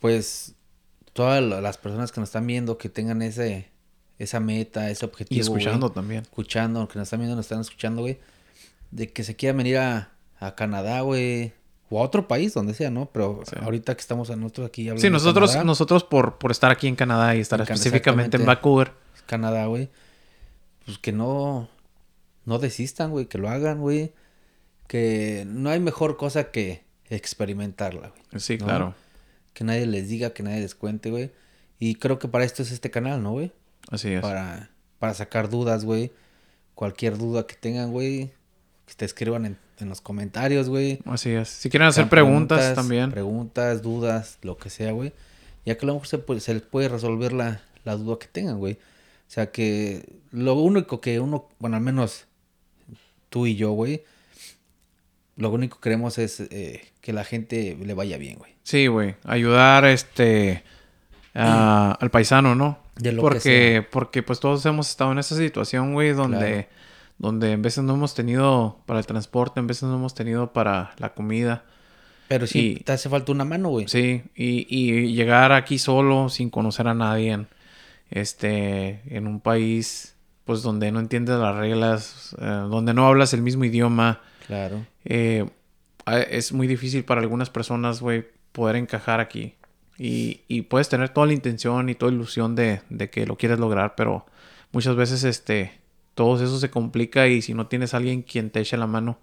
pues, 0.00 0.54
todas 1.12 1.42
la- 1.42 1.60
las 1.60 1.78
personas 1.78 2.12
que 2.12 2.20
nos 2.20 2.28
están 2.30 2.46
viendo, 2.46 2.78
que 2.78 2.88
tengan 2.88 3.22
ese, 3.22 3.68
esa 4.18 4.40
meta, 4.40 4.90
ese 4.90 5.04
objetivo. 5.04 5.36
Y 5.36 5.40
escuchando 5.40 5.90
también. 5.92 6.22
escuchando, 6.22 6.88
que 6.88 6.98
nos 6.98 7.06
están 7.06 7.20
viendo, 7.20 7.36
nos 7.36 7.44
están 7.46 7.60
escuchando, 7.60 8.02
güey, 8.02 8.18
de 8.90 9.12
que 9.12 9.24
se 9.24 9.36
quieran 9.36 9.58
venir 9.58 9.78
a, 9.78 10.10
a 10.38 10.54
Canadá, 10.54 11.00
güey, 11.02 11.52
o 11.92 12.00
a 12.00 12.02
otro 12.04 12.26
país, 12.26 12.54
donde 12.54 12.74
sea, 12.74 12.90
¿no? 12.90 13.10
Pero 13.12 13.42
Sí. 13.46 13.56
ahorita 13.60 13.94
que 13.94 14.00
estamos 14.00 14.30
a 14.30 14.36
nosotros 14.36 14.66
aquí 14.68 14.82
hablando 14.88 15.00
Sí, 15.00 15.06
de 15.08 15.10
nosotros, 15.12 15.50
Canadá, 15.50 15.64
nosotros 15.64 16.04
por, 16.04 16.38
por 16.38 16.50
estar 16.50 16.70
aquí 16.70 16.88
en 16.88 16.96
Canadá 16.96 17.36
y 17.36 17.40
estar 17.40 17.60
En 17.60 17.64
específicamente 17.64 18.36
en. 18.38 18.46
Vancouver. 18.46 18.92
Canadá, 19.26 19.66
güey, 19.66 19.88
pues 20.84 20.98
que 20.98 21.12
no, 21.12 21.68
no 22.44 22.58
desistan, 22.58 23.10
güey, 23.10 23.26
que 23.26 23.38
lo 23.38 23.48
hagan, 23.48 23.80
güey, 23.80 24.12
que 24.88 25.44
no 25.46 25.70
hay 25.70 25.80
mejor 25.80 26.16
cosa 26.16 26.50
que 26.50 26.82
experimentarla, 27.08 28.08
güey. 28.08 28.40
Sí, 28.40 28.58
¿no? 28.58 28.64
claro. 28.64 28.94
Que 29.52 29.64
nadie 29.64 29.86
les 29.86 30.08
diga, 30.08 30.30
que 30.30 30.42
nadie 30.42 30.60
les 30.60 30.74
cuente, 30.74 31.10
güey. 31.10 31.30
Y 31.78 31.96
creo 31.96 32.18
que 32.18 32.28
para 32.28 32.44
esto 32.44 32.62
es 32.62 32.72
este 32.72 32.90
canal, 32.90 33.22
¿no, 33.22 33.32
güey? 33.32 33.52
Así 33.90 34.12
es. 34.12 34.20
Para, 34.22 34.70
para 34.98 35.14
sacar 35.14 35.50
dudas, 35.50 35.84
güey. 35.84 36.12
Cualquier 36.74 37.18
duda 37.18 37.46
que 37.46 37.54
tengan, 37.54 37.90
güey. 37.92 38.32
Que 38.86 38.94
te 38.96 39.04
escriban 39.04 39.44
en, 39.46 39.58
en 39.82 39.88
los 39.90 40.00
comentarios, 40.00 40.68
güey. 40.68 41.00
Así 41.04 41.30
es. 41.30 41.48
Si 41.48 41.68
quieren 41.68 41.88
hacer 41.88 42.08
preguntas, 42.08 42.74
también. 42.74 43.10
Preguntas, 43.10 43.82
dudas, 43.82 44.38
lo 44.42 44.56
que 44.56 44.70
sea, 44.70 44.92
güey. 44.92 45.12
Ya 45.66 45.76
que 45.76 45.84
a 45.84 45.88
lo 45.88 45.94
mejor 45.94 46.08
se, 46.08 46.18
puede- 46.18 46.40
se 46.40 46.54
les 46.54 46.62
puede 46.62 46.88
resolver 46.88 47.32
la, 47.32 47.60
la 47.84 47.96
duda 47.96 48.18
que 48.18 48.26
tengan, 48.28 48.58
güey. 48.58 48.74
O 48.74 49.30
sea 49.34 49.50
que 49.50 50.06
lo 50.30 50.54
único 50.54 51.00
que 51.00 51.20
uno, 51.20 51.48
bueno, 51.58 51.76
al 51.76 51.82
menos 51.82 52.24
tú 53.28 53.46
y 53.46 53.56
yo, 53.56 53.72
güey. 53.72 54.02
Lo 55.36 55.50
único 55.50 55.76
que 55.78 55.82
queremos 55.84 56.18
es 56.18 56.40
eh, 56.40 56.82
que 57.00 57.12
la 57.12 57.24
gente 57.24 57.76
le 57.80 57.94
vaya 57.94 58.18
bien, 58.18 58.38
güey. 58.38 58.52
Sí, 58.62 58.86
güey. 58.86 59.14
Ayudar 59.24 59.84
este 59.86 60.62
a- 61.34 61.96
al 62.00 62.10
paisano, 62.10 62.54
¿no? 62.54 62.78
De 62.96 63.12
lo 63.12 63.22
que 63.22 63.22
porque, 63.22 63.40
sea. 63.40 63.90
porque 63.90 64.22
pues 64.22 64.38
todos 64.40 64.64
hemos 64.66 64.90
estado 64.90 65.12
en 65.12 65.18
esa 65.18 65.34
situación, 65.36 65.94
güey, 65.94 66.12
donde, 66.12 66.38
Claro. 66.38 66.66
Donde 67.18 67.52
en 67.52 67.62
veces 67.62 67.84
no 67.84 67.94
hemos 67.94 68.14
tenido 68.14 68.80
para 68.86 68.98
el 69.00 69.06
transporte, 69.06 69.60
en 69.60 69.66
veces 69.66 69.84
no 69.84 69.94
hemos 69.94 70.14
tenido 70.14 70.52
para 70.52 70.92
la 70.98 71.14
comida. 71.14 71.64
Pero 72.28 72.46
sí 72.46 72.76
Y- 72.80 72.84
te 72.84 72.92
hace 72.92 73.08
falta 73.08 73.30
una 73.32 73.44
mano, 73.44 73.68
güey. 73.68 73.86
Sí, 73.88 74.22
y, 74.34 74.66
y 74.68 75.12
llegar 75.14 75.52
aquí 75.52 75.78
solo, 75.78 76.28
sin 76.28 76.50
conocer 76.50 76.88
a 76.88 76.94
nadie, 76.94 77.32
en, 77.32 77.46
este, 78.10 79.02
en 79.14 79.26
un 79.26 79.40
país, 79.40 80.14
pues 80.44 80.62
donde 80.62 80.90
no 80.92 81.00
entiendes 81.00 81.38
las 81.38 81.54
reglas, 81.56 82.36
eh, 82.40 82.44
donde 82.44 82.94
no 82.94 83.06
hablas 83.06 83.32
el 83.34 83.42
mismo 83.42 83.64
idioma, 83.64 84.20
Claro. 84.46 84.84
eh, 85.04 85.48
es 86.30 86.52
muy 86.52 86.66
difícil 86.66 87.04
para 87.04 87.20
algunas 87.20 87.48
personas, 87.50 88.00
güey, 88.00 88.24
poder 88.52 88.76
encajar 88.76 89.20
aquí. 89.20 89.54
Y, 89.98 90.40
y 90.48 90.62
puedes 90.62 90.88
tener 90.88 91.10
toda 91.10 91.26
la 91.26 91.32
intención 91.32 91.88
y 91.88 91.94
toda 91.94 92.10
ilusión 92.12 92.54
de, 92.56 92.80
de 92.90 93.08
que 93.08 93.24
lo 93.26 93.36
quieres 93.36 93.58
lograr, 93.60 93.94
pero 93.94 94.26
muchas 94.72 94.96
veces, 94.96 95.22
este, 95.24 95.72
todo 96.14 96.42
eso 96.42 96.58
se 96.58 96.70
complica 96.70 97.28
y 97.28 97.42
si 97.42 97.54
no 97.54 97.66
tienes 97.66 97.94
a 97.94 97.98
alguien 97.98 98.22
quien 98.22 98.50
te 98.50 98.60
eche 98.60 98.76
la 98.76 98.86
mano, 98.86 99.18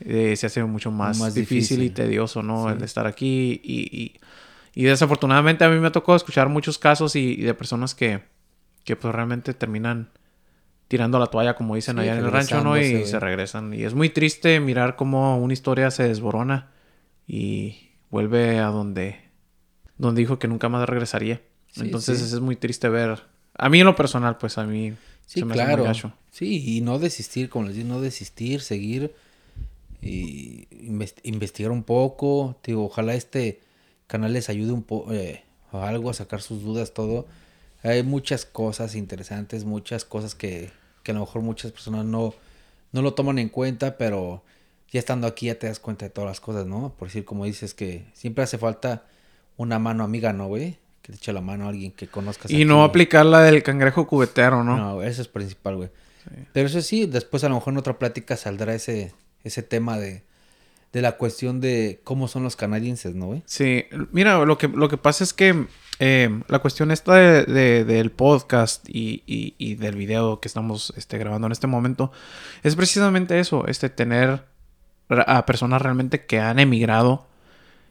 eh, 0.00 0.34
se 0.36 0.46
hace 0.46 0.64
mucho 0.64 0.90
más, 0.90 1.18
Más 1.18 1.34
difícil, 1.34 1.82
y 1.82 1.90
tedioso, 1.90 2.42
¿no? 2.42 2.68
Sí. 2.68 2.74
El 2.76 2.82
estar 2.82 3.06
aquí 3.06 3.60
y, 3.62 3.88
y, 3.96 4.20
y 4.74 4.84
desafortunadamente 4.84 5.64
a 5.64 5.68
mí 5.68 5.78
me 5.78 5.88
ha 5.88 5.92
tocado 5.92 6.16
escuchar 6.16 6.48
muchos 6.48 6.78
casos 6.78 7.14
y, 7.16 7.32
y 7.32 7.42
de 7.42 7.54
personas 7.54 7.94
que, 7.94 8.22
que 8.84 8.96
pues 8.96 9.14
realmente 9.14 9.54
terminan 9.54 10.10
tirando 10.88 11.18
la 11.18 11.26
toalla, 11.26 11.54
como 11.54 11.74
dicen 11.74 11.96
Sí, 11.96 12.02
allá 12.02 12.18
en 12.18 12.24
el 12.24 12.30
rancho, 12.32 12.62
¿no? 12.62 12.78
Y 12.78 13.06
se 13.06 13.18
regresan. 13.20 13.72
Y 13.72 13.84
es 13.84 13.94
muy 13.94 14.10
triste 14.10 14.60
mirar 14.60 14.96
cómo 14.96 15.38
una 15.38 15.52
historia 15.52 15.90
se 15.90 16.02
desborona 16.08 16.70
y 17.26 17.90
vuelve 18.10 18.58
a 18.58 18.66
donde, 18.66 19.20
donde 19.96 20.20
dijo 20.20 20.38
que 20.38 20.48
nunca 20.48 20.68
más 20.68 20.86
regresaría. 20.88 21.40
Sí, 21.68 21.82
Entonces 21.82 22.18
sí. 22.18 22.24
es 22.24 22.40
muy 22.40 22.56
triste 22.56 22.88
ver. 22.88 23.22
A 23.56 23.68
mí 23.68 23.80
en 23.80 23.86
lo 23.86 23.96
personal, 23.96 24.36
pues 24.36 24.58
a 24.58 24.64
mí 24.64 24.92
Sí, 25.26 25.40
se 25.40 25.44
me 25.44 25.54
hace 25.54 25.64
muy 25.66 25.76
claro. 25.76 25.84
Sí, 26.30 26.76
y 26.76 26.80
no 26.80 26.98
desistir, 26.98 27.48
como 27.50 27.66
les 27.66 27.76
digo, 27.76 27.88
no 27.88 28.00
desistir, 28.00 28.60
seguir 28.62 29.14
y 30.02 30.66
inves- 30.70 31.14
investigar 31.22 31.72
un 31.72 31.84
poco. 31.84 32.56
Te 32.62 32.72
digo, 32.72 32.84
ojalá 32.86 33.14
este 33.14 33.60
canal 34.06 34.32
les 34.32 34.48
ayude 34.48 34.72
un 34.72 34.82
poco 34.82 35.12
a 35.72 35.88
algo, 35.88 36.10
a 36.10 36.14
sacar 36.14 36.42
sus 36.42 36.62
dudas, 36.62 36.94
todo. 36.94 37.26
Hay 37.82 38.02
muchas 38.02 38.44
cosas 38.46 38.94
interesantes, 38.94 39.64
muchas 39.64 40.04
cosas 40.04 40.34
que, 40.34 40.70
que 41.02 41.12
a 41.12 41.14
lo 41.14 41.20
mejor 41.20 41.42
muchas 41.42 41.72
personas 41.72 42.04
no, 42.06 42.34
no 42.92 43.02
lo 43.02 43.14
toman 43.14 43.38
en 43.38 43.48
cuenta, 43.48 43.98
pero 43.98 44.42
ya 44.90 44.98
estando 45.00 45.26
aquí 45.26 45.46
ya 45.46 45.58
te 45.58 45.66
das 45.68 45.80
cuenta 45.80 46.06
de 46.06 46.10
todas 46.10 46.30
las 46.30 46.40
cosas, 46.40 46.66
¿no? 46.66 46.94
Por 46.98 47.08
decir, 47.08 47.24
como 47.24 47.44
dices, 47.46 47.74
que 47.74 48.06
siempre 48.14 48.44
hace 48.44 48.58
falta 48.58 49.06
una 49.56 49.78
mano 49.78 50.04
amiga, 50.04 50.32
¿no, 50.32 50.48
güey? 50.48 50.78
Que 51.02 51.12
te 51.12 51.18
eche 51.18 51.32
la 51.32 51.40
mano 51.40 51.66
a 51.66 51.70
alguien 51.70 51.90
que 51.92 52.06
conozcas. 52.06 52.50
Y 52.50 52.54
aquí, 52.56 52.64
no 52.64 52.76
güey. 52.76 52.88
aplicar 52.88 53.26
la 53.26 53.40
del 53.42 53.62
cangrejo 53.62 54.06
cubetero, 54.06 54.62
¿no? 54.64 54.76
No, 54.76 55.02
eso 55.02 55.20
es 55.22 55.28
principal, 55.28 55.76
güey. 55.76 55.90
Pero 56.52 56.68
eso 56.68 56.80
sí, 56.80 57.06
después 57.06 57.42
a 57.42 57.48
lo 57.48 57.56
mejor 57.56 57.72
en 57.72 57.78
otra 57.78 57.98
plática 57.98 58.36
saldrá 58.36 58.72
ese, 58.74 59.12
ese 59.42 59.64
tema 59.64 59.98
de, 59.98 60.22
de 60.92 61.02
la 61.02 61.12
cuestión 61.16 61.60
de 61.60 62.00
cómo 62.04 62.28
son 62.28 62.44
los 62.44 62.54
canadienses, 62.54 63.16
¿no, 63.16 63.26
güey? 63.26 63.42
Sí, 63.46 63.86
mira, 64.12 64.44
lo 64.44 64.56
que, 64.58 64.68
lo 64.68 64.88
que 64.88 64.96
pasa 64.98 65.24
es 65.24 65.32
que 65.32 65.66
eh, 65.98 66.40
la 66.46 66.60
cuestión 66.60 66.92
esta 66.92 67.14
de- 67.16 67.44
de- 67.46 67.84
del 67.84 68.12
podcast 68.12 68.88
y, 68.88 69.24
y- 69.26 69.56
y 69.58 69.74
del 69.74 69.96
video 69.96 70.38
que 70.38 70.46
estamos 70.46 70.92
este, 70.96 71.18
grabando 71.18 71.46
en 71.46 71.52
este 71.52 71.66
momento 71.66 72.12
es 72.62 72.76
precisamente 72.76 73.40
eso, 73.40 73.66
este, 73.66 73.90
tener 73.90 74.44
a 75.08 75.44
personas 75.44 75.82
realmente 75.82 76.24
que 76.24 76.38
han 76.38 76.60
emigrado 76.60 77.26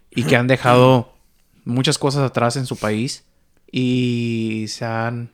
y 0.10 0.24
que 0.24 0.38
han 0.38 0.48
dejado 0.48 1.12
muchas 1.66 1.98
cosas 1.98 2.24
atrás 2.24 2.56
en 2.58 2.66
su 2.66 2.76
país 2.78 3.24
y 3.72 4.66
se 4.68 4.86
han 4.86 5.32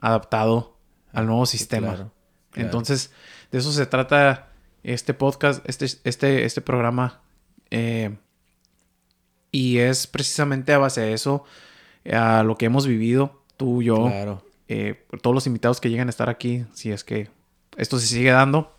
adaptado 0.00 0.76
al 1.12 1.26
nuevo 1.26 1.46
sistema. 1.46 1.88
claro, 1.94 2.12
claro. 2.50 2.66
Entonces, 2.68 3.12
de 3.52 3.58
eso 3.58 3.72
se 3.72 3.86
trata 3.86 4.48
este 4.82 5.14
podcast, 5.14 5.68
este, 5.68 5.86
este, 6.04 6.44
este 6.44 6.60
programa. 6.60 7.20
eh, 7.70 8.16
y 9.52 9.78
es 9.78 10.06
precisamente 10.06 10.72
a 10.72 10.78
base 10.78 11.00
de 11.00 11.12
eso, 11.14 11.44
a 12.12 12.42
lo 12.42 12.56
que 12.58 12.66
hemos 12.66 12.86
vivido, 12.86 13.42
tú, 13.56 13.82
yo, 13.82 14.04
Claro. 14.06 14.42
eh, 14.68 15.06
todos 15.22 15.32
los 15.34 15.46
invitados 15.46 15.80
que 15.80 15.88
llegan 15.88 16.08
a 16.08 16.10
estar 16.10 16.28
aquí, 16.28 16.66
si 16.74 16.90
es 16.92 17.04
que 17.04 17.30
esto 17.78 17.98
se 17.98 18.06
sigue 18.06 18.30
dando, 18.30 18.74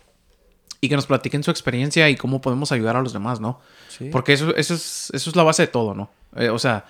y 0.80 0.90
que 0.90 0.96
nos 0.96 1.08
platiquen 1.08 1.42
su 1.44 1.50
experiencia 1.50 2.10
y 2.10 2.16
cómo 2.16 2.42
podemos 2.42 2.72
ayudar 2.72 2.96
a 2.96 3.02
los 3.02 3.12
demás, 3.12 3.40
¿no? 3.40 3.60
Sí. 3.98 4.10
Porque 4.12 4.34
eso, 4.34 4.56
eso, 4.56 4.74
es, 4.74 5.10
eso 5.14 5.30
es 5.30 5.36
la 5.36 5.44
base 5.44 5.64
de 5.64 5.68
todo, 5.68 5.94
¿no? 5.94 6.10
Eh, 6.36 6.50
o 6.50 6.60
sea, 6.60 6.86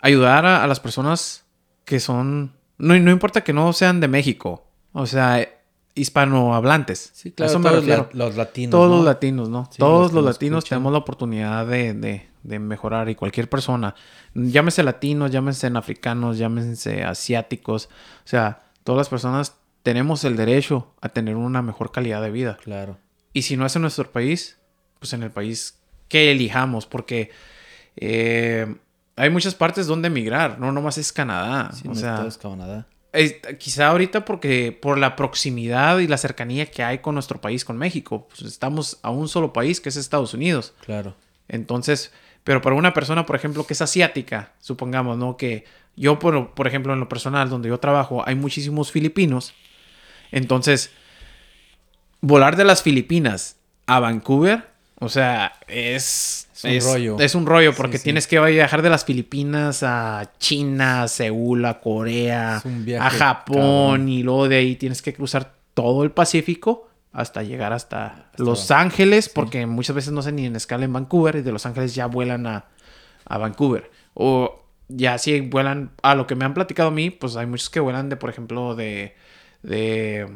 ayudar 0.00 0.46
a, 0.46 0.62
a 0.62 0.66
las 0.66 0.80
personas 0.80 1.44
que 1.84 2.00
son... 2.00 2.52
No, 2.78 2.98
no 2.98 3.10
importa 3.10 3.42
que 3.44 3.52
no 3.52 3.72
sean 3.72 4.00
de 4.00 4.08
México, 4.08 4.64
o 4.92 5.06
sea, 5.06 5.46
hispanohablantes. 5.94 7.10
Sí, 7.14 7.32
claro, 7.32 7.50
eso 7.50 7.58
me 7.58 7.68
todos 7.68 7.80
refiero. 7.84 8.08
la- 8.12 8.24
los 8.26 8.36
latinos. 8.36 8.70
Todos 8.70 8.90
¿no? 8.90 8.96
los 8.96 9.04
latinos, 9.04 9.48
¿no? 9.48 9.68
Sí, 9.70 9.78
Todos 9.78 10.12
los 10.12 10.24
latinos 10.24 10.58
escuchan. 10.58 10.76
tenemos 10.78 10.92
la 10.92 10.98
oportunidad 10.98 11.66
de, 11.66 11.94
de- 11.94 12.28
de 12.42 12.58
mejorar 12.58 13.08
y 13.08 13.14
cualquier 13.14 13.48
persona, 13.48 13.94
llámese 14.34 14.82
latinos, 14.82 15.30
llámense 15.30 15.68
africanos, 15.68 16.38
llámense 16.38 17.04
asiáticos, 17.04 17.86
o 18.24 18.28
sea, 18.28 18.64
todas 18.82 18.98
las 18.98 19.08
personas 19.08 19.54
tenemos 19.84 20.24
el 20.24 20.36
derecho 20.36 20.92
a 21.00 21.08
tener 21.08 21.36
una 21.36 21.62
mejor 21.62 21.92
calidad 21.92 22.20
de 22.20 22.30
vida. 22.32 22.56
Claro. 22.64 22.98
Y 23.32 23.42
si 23.42 23.56
no 23.56 23.64
es 23.64 23.76
en 23.76 23.82
nuestro 23.82 24.10
país, 24.10 24.58
pues 24.98 25.12
en 25.12 25.22
el 25.22 25.30
país 25.30 25.78
que 26.12 26.30
elijamos, 26.30 26.84
porque 26.86 27.30
eh, 27.96 28.66
hay 29.16 29.30
muchas 29.30 29.54
partes 29.54 29.86
donde 29.86 30.08
emigrar, 30.08 30.58
no 30.58 30.70
nomás 30.72 30.98
es 30.98 31.10
Canadá. 31.12 31.70
Sí, 31.72 31.82
o 31.86 31.90
no 31.90 31.94
sea, 31.94 32.24
es 32.26 32.36
Canadá. 32.36 32.86
es- 33.12 33.36
quizá 33.58 33.88
ahorita 33.88 34.24
porque 34.26 34.72
por 34.72 34.98
la 34.98 35.16
proximidad 35.16 35.98
y 36.00 36.06
la 36.08 36.18
cercanía 36.18 36.66
que 36.70 36.82
hay 36.82 36.98
con 36.98 37.14
nuestro 37.14 37.40
país, 37.40 37.64
con 37.64 37.78
México, 37.78 38.28
pues 38.28 38.42
estamos 38.42 38.98
a 39.02 39.10
un 39.10 39.26
solo 39.28 39.52
país 39.52 39.80
que 39.80 39.88
es 39.88 39.96
Estados 39.96 40.34
Unidos. 40.34 40.74
Claro. 40.84 41.14
Entonces, 41.48 42.12
pero 42.44 42.60
para 42.60 42.76
una 42.76 42.92
persona, 42.92 43.24
por 43.24 43.36
ejemplo, 43.36 43.66
que 43.66 43.72
es 43.72 43.80
asiática, 43.82 44.52
supongamos, 44.60 45.16
¿no? 45.16 45.36
Que 45.38 45.64
yo, 45.96 46.18
por, 46.18 46.50
por 46.54 46.66
ejemplo, 46.66 46.92
en 46.92 47.00
lo 47.00 47.08
personal, 47.08 47.48
donde 47.48 47.68
yo 47.70 47.78
trabajo, 47.78 48.22
hay 48.26 48.34
muchísimos 48.34 48.90
filipinos. 48.92 49.54
Entonces, 50.30 50.90
volar 52.20 52.56
de 52.56 52.64
las 52.64 52.82
Filipinas 52.82 53.56
a 53.86 53.98
Vancouver, 54.00 54.71
o 55.02 55.08
sea, 55.08 55.52
es... 55.66 56.48
Es 56.62 56.84
un 56.86 56.92
rollo. 56.92 57.18
Es 57.18 57.34
un 57.34 57.44
rollo 57.44 57.74
porque 57.74 57.98
sí. 57.98 58.04
tienes 58.04 58.28
que 58.28 58.38
viajar 58.38 58.82
de 58.82 58.90
las 58.90 59.04
Filipinas 59.04 59.82
a 59.82 60.30
China, 60.38 61.02
a 61.02 61.08
Seúl, 61.08 61.64
a 61.64 61.80
Corea, 61.80 62.62
a 63.00 63.10
Japón 63.10 63.56
cabrón. 63.56 64.08
y 64.08 64.22
luego 64.22 64.48
de 64.48 64.58
ahí 64.58 64.76
tienes 64.76 65.02
que 65.02 65.12
cruzar 65.12 65.54
todo 65.74 66.04
el 66.04 66.12
Pacífico 66.12 66.88
hasta 67.12 67.42
llegar 67.42 67.72
hasta, 67.72 68.06
Hasta 68.06 68.44
Los 68.44 68.70
Ángeles, 68.70 69.28
porque 69.28 69.66
muchas 69.66 69.96
veces 69.96 70.12
no 70.12 70.20
hacen 70.20 70.36
ni 70.36 70.46
en 70.46 70.54
escala 70.54 70.84
en 70.84 70.92
Vancouver 70.92 71.34
y 71.34 71.42
de 71.42 71.50
Los 71.50 71.66
Ángeles 71.66 71.96
ya 71.96 72.06
vuelan 72.06 72.46
a, 72.46 72.66
a 73.24 73.38
Vancouver. 73.38 73.90
O 74.14 74.62
ya 74.86 75.18
si 75.18 75.40
vuelan, 75.40 75.90
a 76.02 76.14
lo 76.14 76.28
que 76.28 76.36
me 76.36 76.44
han 76.44 76.54
platicado 76.54 76.90
a 76.90 76.92
mí, 76.92 77.10
pues 77.10 77.34
hay 77.34 77.46
muchos 77.46 77.70
que 77.70 77.80
vuelan 77.80 78.08
de, 78.08 78.16
por 78.16 78.30
ejemplo, 78.30 78.76
de, 78.76 79.16
de, 79.64 80.28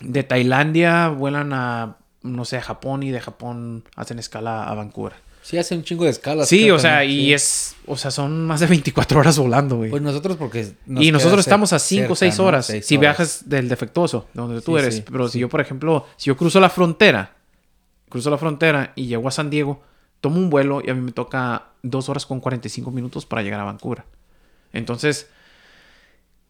de 0.00 0.22
Tailandia, 0.22 1.08
vuelan 1.08 1.52
a, 1.52 1.98
no 2.22 2.44
sé, 2.44 2.56
a 2.56 2.62
Japón 2.62 3.02
y 3.02 3.10
de 3.10 3.20
Japón 3.20 3.84
hacen 3.96 4.18
escala 4.18 4.64
a 4.64 4.74
Vancouver. 4.74 5.14
Sí, 5.42 5.56
hace 5.56 5.74
un 5.74 5.82
chingo 5.82 6.04
de 6.04 6.10
escalas. 6.10 6.46
Sí, 6.46 6.70
o 6.70 6.78
sea, 6.78 6.98
también, 6.98 7.10
y 7.10 7.24
sí. 7.26 7.32
es, 7.32 7.76
o 7.86 7.96
sea, 7.96 8.10
son 8.10 8.46
más 8.46 8.60
de 8.60 8.66
24 8.66 9.18
horas 9.18 9.38
volando, 9.38 9.76
güey. 9.76 9.88
Pues 9.88 10.02
nosotros 10.02 10.36
porque... 10.36 10.72
nos 10.84 11.02
y 11.02 11.10
nosotros 11.10 11.40
estamos 11.40 11.72
a 11.72 11.78
5 11.78 12.12
o 12.12 12.16
cerca, 12.16 12.34
6 12.34 12.38
¿no? 12.38 12.44
horas. 12.44 12.66
Seis 12.66 12.84
si 12.86 12.96
horas. 12.96 13.00
viajas 13.00 13.48
del 13.48 13.68
defectuoso, 13.68 14.28
de 14.34 14.42
donde 14.42 14.60
tú 14.60 14.76
eres. 14.76 14.96
sí, 14.96 15.04
Pero 15.10 15.26
si 15.28 15.38
yo, 15.38 15.48
por 15.48 15.62
ejemplo, 15.62 16.06
si 16.18 16.26
yo 16.26 16.36
cruzo 16.36 16.60
la 16.60 16.68
frontera, 16.68 17.36
cruzo 18.10 18.28
la 18.28 18.36
frontera 18.36 18.92
y 18.94 19.06
llego 19.06 19.26
a 19.26 19.30
San 19.30 19.48
Diego, 19.48 19.82
tomo 20.20 20.36
un 20.36 20.50
vuelo 20.50 20.82
y 20.84 20.90
a 20.90 20.94
mí 20.94 21.00
me 21.00 21.12
toca 21.12 21.68
2 21.82 22.08
horas 22.10 22.26
con 22.26 22.40
45 22.40 22.90
minutos 22.90 23.24
para 23.24 23.40
llegar 23.40 23.60
a 23.60 23.64
Vancouver. 23.64 24.04
Entonces, 24.74 25.30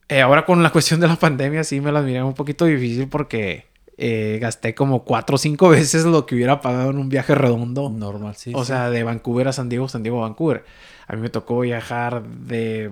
eh, 0.08 0.22
ahora 0.22 0.44
con 0.44 0.60
la 0.60 0.70
cuestión 0.70 0.98
de 0.98 1.06
la 1.06 1.14
pandemia 1.20 1.62
sí 1.62 1.80
me 1.80 1.92
la 1.92 2.02
miré 2.02 2.20
un 2.24 2.34
poquito 2.34 2.64
difícil 2.64 3.06
porque 3.06 3.67
eh, 4.00 4.38
gasté 4.40 4.76
como 4.76 5.02
4 5.02 5.34
o 5.34 5.38
5 5.38 5.68
veces 5.70 6.04
lo 6.04 6.24
que 6.24 6.36
hubiera 6.36 6.60
pagado 6.60 6.90
en 6.90 6.98
un 6.98 7.08
viaje 7.08 7.34
redondo. 7.34 7.90
Normal, 7.90 8.36
sí. 8.36 8.52
O 8.54 8.60
sí. 8.64 8.68
sea, 8.68 8.90
de 8.90 9.02
Vancouver 9.02 9.48
a 9.48 9.52
San 9.52 9.68
Diego, 9.68 9.88
San 9.88 10.04
Diego 10.04 10.18
a 10.18 10.28
Vancouver. 10.28 10.64
A 11.08 11.16
mí 11.16 11.22
me 11.22 11.30
tocó 11.30 11.60
viajar 11.60 12.22
de 12.22 12.90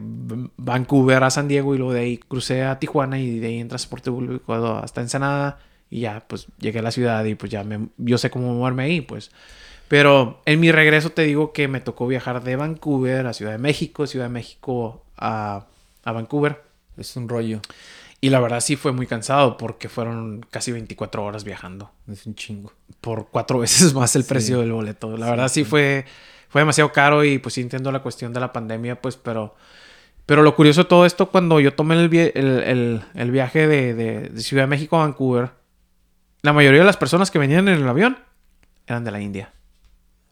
Vancouver 0.56 1.22
a 1.22 1.30
San 1.30 1.48
Diego 1.48 1.74
y 1.74 1.78
luego 1.78 1.92
de 1.92 2.00
ahí 2.00 2.16
crucé 2.16 2.64
a 2.64 2.78
Tijuana 2.78 3.20
y 3.20 3.38
de 3.38 3.46
ahí 3.46 3.60
en 3.60 3.68
transporte 3.68 4.10
público 4.10 4.54
hasta 4.54 5.02
Ensenada 5.02 5.58
y 5.90 6.00
ya 6.00 6.24
pues 6.26 6.46
llegué 6.58 6.78
a 6.80 6.82
la 6.82 6.90
ciudad 6.90 7.24
y 7.24 7.34
pues 7.34 7.52
ya 7.52 7.62
me, 7.62 7.88
yo 7.98 8.18
sé 8.18 8.30
cómo 8.30 8.54
moverme 8.54 8.84
ahí 8.84 9.00
pues. 9.02 9.30
Pero 9.88 10.40
en 10.46 10.58
mi 10.60 10.72
regreso 10.72 11.10
te 11.10 11.22
digo 11.22 11.52
que 11.52 11.68
me 11.68 11.80
tocó 11.80 12.06
viajar 12.06 12.42
de 12.42 12.56
Vancouver 12.56 13.26
a 13.26 13.32
Ciudad 13.32 13.52
de 13.52 13.58
México, 13.58 14.06
Ciudad 14.06 14.26
de 14.26 14.32
México 14.32 15.04
a, 15.16 15.66
a 16.02 16.12
Vancouver. 16.12 16.62
Es 16.96 17.14
un 17.16 17.28
rollo. 17.28 17.60
Y 18.20 18.30
la 18.30 18.40
verdad 18.40 18.60
sí 18.60 18.76
fue 18.76 18.92
muy 18.92 19.06
cansado 19.06 19.56
porque 19.56 19.88
fueron 19.88 20.44
casi 20.50 20.72
24 20.72 21.22
horas 21.24 21.44
viajando 21.44 21.90
Es 22.10 22.26
un 22.26 22.34
chingo. 22.34 22.72
por 23.00 23.28
cuatro 23.28 23.58
veces 23.60 23.92
más 23.94 24.16
el 24.16 24.22
Sí. 24.22 24.28
precio 24.28 24.60
del 24.60 24.72
boleto. 24.72 25.16
La 25.16 25.26
Sí, 25.26 25.30
verdad 25.30 25.48
sí, 25.48 25.64
sí. 25.64 25.70
fue, 25.70 26.04
fue 26.48 26.60
demasiado 26.62 26.92
caro 26.92 27.24
y 27.24 27.38
pues 27.38 27.54
sí 27.54 27.60
entiendo 27.60 27.92
la 27.92 28.00
cuestión 28.00 28.32
de 28.32 28.40
la 28.40 28.52
pandemia, 28.52 29.00
pues, 29.00 29.16
pero... 29.16 29.54
Pero 30.24 30.42
lo 30.42 30.56
curioso 30.56 30.82
de 30.82 30.88
todo 30.88 31.06
esto, 31.06 31.30
cuando 31.30 31.60
yo 31.60 31.72
tomé 31.74 31.94
el, 31.94 32.12
el, 32.12 32.34
el- 32.64 33.02
el 33.14 33.30
viaje 33.30 33.68
de, 33.68 33.94
de- 33.94 34.20
de 34.30 34.40
Ciudad 34.40 34.64
de 34.64 34.66
México 34.66 34.96
a 34.96 35.00
Vancouver, 35.06 35.50
la 36.42 36.52
mayoría 36.52 36.80
de 36.80 36.86
las 36.86 36.96
personas 36.96 37.30
que 37.30 37.38
venían 37.38 37.68
en 37.68 37.76
el 37.80 37.88
avión 37.88 38.18
eran 38.88 39.04
de 39.04 39.12
la 39.12 39.20
India. 39.20 39.52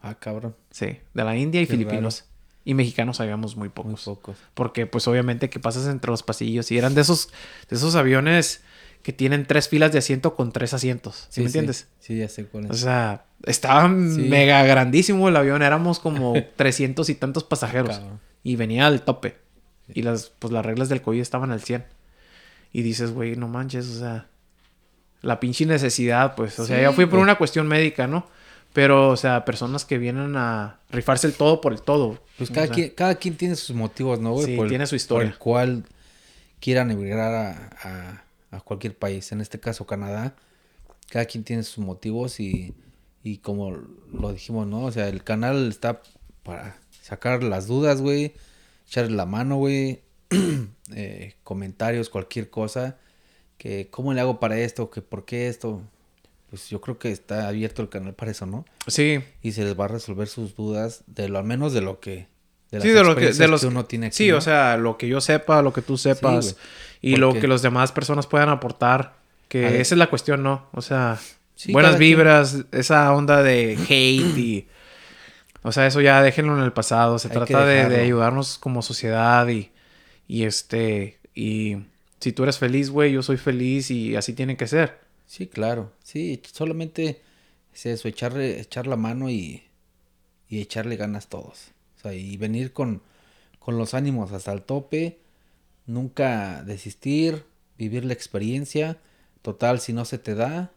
Ah, 0.01 0.15
cabrón. 0.15 0.53
Sí, 0.69 0.97
de 1.13 1.23
la 1.23 1.37
India 1.37 1.61
y 1.61 1.65
Qué 1.65 1.71
filipinos. 1.73 2.25
Y 2.65 2.73
mexicanos 2.73 3.21
habíamos 3.21 3.55
muy 3.55 3.69
Muy 3.69 3.95
pocos. 3.95 4.35
Porque 4.53 4.85
pues 4.87 5.07
obviamente 5.07 5.49
que 5.49 5.59
pasas 5.59 5.87
entre 5.87 6.11
los 6.11 6.23
pasillos 6.23 6.71
y 6.71 6.77
eran 6.77 6.95
de 6.95 7.01
esos, 7.01 7.29
de 7.69 7.75
esos 7.77 7.95
aviones 7.95 8.61
que 9.03 9.13
tienen 9.13 9.45
tres 9.45 9.69
filas 9.69 9.91
de 9.91 9.99
asiento 9.99 10.35
con 10.35 10.51
tres 10.51 10.73
asientos. 10.73 11.27
¿Sí, 11.29 11.41
me 11.41 11.45
entiendes? 11.47 11.87
Sí, 11.99 12.17
ya 12.17 12.27
sé 12.27 12.45
cuál 12.45 12.65
es. 12.65 12.71
O 12.71 12.73
sea, 12.73 13.25
estaba 13.43 13.87
Sí. 13.87 13.93
mega 14.27 14.63
grandísimo 14.63 15.29
el 15.29 15.35
avión. 15.35 15.61
Éramos 15.61 15.99
como 15.99 16.33
300 16.55 17.07
y 17.09 17.15
tantos 17.15 17.43
pasajeros. 17.43 17.99
Cabrón. 17.99 18.19
Y 18.43 18.55
venía 18.55 18.87
al 18.87 19.03
tope. 19.03 19.37
Y 19.93 20.01
las, 20.01 20.31
pues, 20.39 20.51
las 20.51 20.65
reglas 20.65 20.89
del 20.89 21.03
COVID 21.03 21.21
estaban 21.21 21.51
al 21.51 21.61
100. 21.61 21.85
Y 22.73 22.81
dices, 22.81 23.11
güey, 23.11 23.35
no 23.35 23.47
manches, 23.47 23.87
o 23.87 23.99
sea... 23.99 24.27
La 25.21 25.39
pinche 25.39 25.65
necesidad, 25.65 26.35
pues. 26.35 26.59
O 26.59 26.65
sea, 26.65 26.79
ya 26.81 26.91
fui 26.91 27.05
por 27.07 27.17
una 27.19 27.35
cuestión 27.35 27.67
médica, 27.67 28.05
¿no? 28.05 28.27
Pero, 28.75 29.09
o 29.09 29.15
sea, 29.17 29.43
personas 29.45 29.85
que 29.85 29.97
vienen 29.97 30.35
a 30.35 30.79
rifarse 30.91 31.25
el 31.27 31.33
todo 31.33 31.61
por 31.61 31.71
el 31.73 31.81
todo. 31.81 32.21
Pues 32.37 32.51
O 32.51 32.53
cada, 32.53 32.67
sea, 32.67 32.75
quien, 32.75 32.89
cada 32.91 33.15
quien 33.15 33.35
tiene 33.37 33.55
sus 33.55 33.75
motivos, 33.75 34.19
¿no, 34.19 34.33
güey? 34.33 34.45
Sí, 34.47 34.55
Por 34.57 34.65
el- 34.65 34.69
tiene 34.69 34.85
su 34.85 34.95
historia. 34.97 35.27
Por 35.29 35.33
el 35.33 35.39
cual 35.39 35.85
quieran 36.59 36.91
emigrar 36.91 37.33
a, 37.33 37.69
a- 37.81 38.23
a 38.57 38.59
cualquier 38.61 38.97
país. 38.97 39.31
En 39.31 39.39
este 39.41 39.59
caso, 39.59 39.87
Canadá. 39.87 40.35
Cada 41.09 41.23
quien 41.25 41.43
tiene 41.45 41.63
sus 41.63 41.83
motivos 41.85 42.39
y, 42.41 42.75
y 43.23 43.37
como 43.37 43.71
lo 44.11 44.33
dijimos, 44.33 44.67
¿no? 44.67 44.83
O 44.83 44.91
sea, 44.91 45.07
el 45.07 45.23
canal 45.23 45.69
está 45.69 46.01
para 46.43 46.77
sacar 47.01 47.43
las 47.43 47.67
dudas, 47.67 48.01
güey. 48.01 48.33
Echarle 48.87 49.15
la 49.15 49.25
mano, 49.25 49.55
güey. 49.55 50.01
eh, 50.93 51.35
comentarios, 51.43 52.09
cualquier 52.09 52.49
cosa. 52.49 52.97
Que 53.57 53.87
cómo 53.89 54.13
le 54.13 54.19
hago 54.19 54.39
para 54.41 54.57
esto, 54.59 54.89
que 54.89 55.01
por 55.01 55.23
qué 55.25 55.47
esto. 55.47 55.81
Pues 56.55 56.69
yo 56.69 56.79
creo 56.79 56.97
que 56.97 57.11
está 57.11 57.49
abierto 57.49 57.81
el 57.81 57.89
canal 57.89 58.13
para 58.13 58.31
eso, 58.31 58.45
¿no? 58.45 58.63
Sí, 58.87 59.21
y 59.41 59.51
se 59.51 59.65
les 59.65 59.77
va 59.77 59.85
a 59.85 59.87
resolver 59.89 60.29
sus 60.29 60.55
dudas 60.55 61.03
de 61.05 61.27
lo 61.27 61.37
al 61.37 61.43
menos 61.43 61.73
de 61.73 61.81
lo 61.81 61.99
que 61.99 62.27
de 62.71 62.79
sí, 62.79 62.91
de 62.91 63.03
lo 63.03 63.13
que, 63.13 63.33
de 63.33 63.47
los 63.49 63.65
uno 63.65 63.83
tiene 63.83 64.05
aquí 64.07 64.15
Sí, 64.15 64.31
¿no? 64.31 64.37
o 64.37 64.41
sea, 64.41 64.77
lo 64.77 64.97
que 64.97 65.09
yo 65.09 65.19
sepa, 65.19 65.61
lo 65.61 65.73
que 65.73 65.81
tú 65.81 65.97
sepas 65.97 66.55
y 67.01 67.17
lo 67.17 67.33
que 67.33 67.49
las 67.49 67.61
demás 67.61 67.91
personas 67.91 68.25
puedan 68.25 68.47
aportar, 68.47 69.17
que 69.49 69.81
esa 69.81 69.95
es 69.95 69.99
la 69.99 70.09
cuestión, 70.09 70.43
¿no? 70.43 70.69
O 70.71 70.81
sea, 70.81 71.19
Sí, 71.55 71.73
buenas 71.73 71.97
quien. 71.97 72.11
vibras, 72.11 72.63
esa 72.71 73.11
onda 73.13 73.43
de 73.43 73.73
hate 73.73 74.37
y... 74.37 74.67
O 75.61 75.73
sea, 75.73 75.87
eso 75.87 75.99
ya 75.99 76.21
déjenlo 76.21 76.57
en 76.57 76.63
el 76.63 76.71
pasado. 76.71 77.19
Se 77.19 77.27
Hay 77.27 77.33
trata 77.33 77.65
de, 77.65 77.89
de 77.89 77.99
ayudarnos 78.01 78.57
como 78.57 78.81
sociedad 78.81 79.45
y, 79.49 79.71
y 80.27 80.43
este... 80.43 81.19
Y 81.33 81.77
si 82.19 82.31
tú 82.31 82.43
eres 82.43 82.59
feliz, 82.59 82.89
güey, 82.89 83.11
yo 83.11 83.21
soy 83.23 83.37
feliz 83.37 83.91
y 83.91 84.15
así 84.15 84.33
tiene 84.33 84.55
que 84.55 84.67
ser. 84.67 85.04
Sí, 85.25 85.47
claro. 85.47 85.91
Sí, 86.03 86.41
solamente 86.51 87.21
es 87.73 87.85
eso, 87.85 88.07
echarle, 88.07 88.59
echar 88.59 88.87
la 88.87 88.95
mano 88.95 89.29
y, 89.29 89.63
y 90.47 90.61
echarle 90.61 90.95
ganas 90.95 91.27
todos. 91.27 91.71
O 91.97 92.01
sea, 92.01 92.13
y 92.13 92.37
venir 92.37 92.73
con, 92.73 93.01
con 93.59 93.77
los 93.77 93.93
ánimos 93.93 94.31
hasta 94.31 94.53
el 94.53 94.61
tope, 94.61 95.19
nunca 95.85 96.63
desistir, 96.63 97.45
vivir 97.77 98.05
la 98.05 98.13
experiencia. 98.13 98.97
Total, 99.41 99.79
si 99.79 99.93
no 99.93 100.05
se 100.05 100.17
te 100.17 100.35
da, 100.35 100.71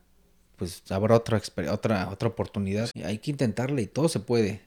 pues 0.57 0.83
habrá 0.91 1.17
otra, 1.17 1.41
otra, 1.71 2.09
otra 2.11 2.29
oportunidad. 2.29 2.91
Hay 3.05 3.19
que 3.19 3.31
intentarle 3.31 3.83
y 3.83 3.87
todo 3.87 4.09
se 4.09 4.21
puede. 4.21 4.63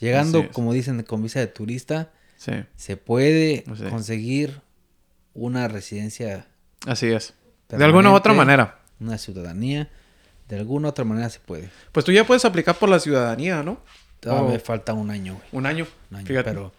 Llegando, 0.00 0.50
como 0.52 0.72
dicen, 0.72 1.02
con 1.04 1.22
visa 1.22 1.40
de 1.40 1.46
turista, 1.46 2.12
Sí, 2.36 2.52
se 2.76 2.96
puede 2.96 3.64
conseguir 3.88 4.60
una 5.32 5.68
residencia, 5.68 6.46
así 6.86 7.06
es. 7.06 7.32
De 7.68 7.82
alguna 7.84 8.10
u 8.10 8.14
otra 8.14 8.34
manera. 8.34 8.80
Una 9.00 9.18
ciudadanía. 9.18 9.88
De 10.48 10.56
alguna 10.58 10.88
otra 10.90 11.04
manera 11.04 11.28
se 11.30 11.40
puede. 11.40 11.70
Pues 11.92 12.04
tú 12.04 12.12
ya 12.12 12.24
puedes 12.26 12.44
aplicar 12.44 12.74
por 12.76 12.88
la 12.88 13.00
ciudadanía, 13.00 13.62
¿no? 13.62 13.78
Todavía 14.20 14.44
Oh. 14.44 14.48
me 14.52 14.58
falta 14.58 14.92
un 14.92 15.10
año, 15.10 15.34
güey. 15.34 15.46
Un 15.52 15.66
año. 15.66 15.86
Un 16.10 16.16
año, 16.18 16.26
Fíjate. 16.26 16.50
Pero, 16.50 16.72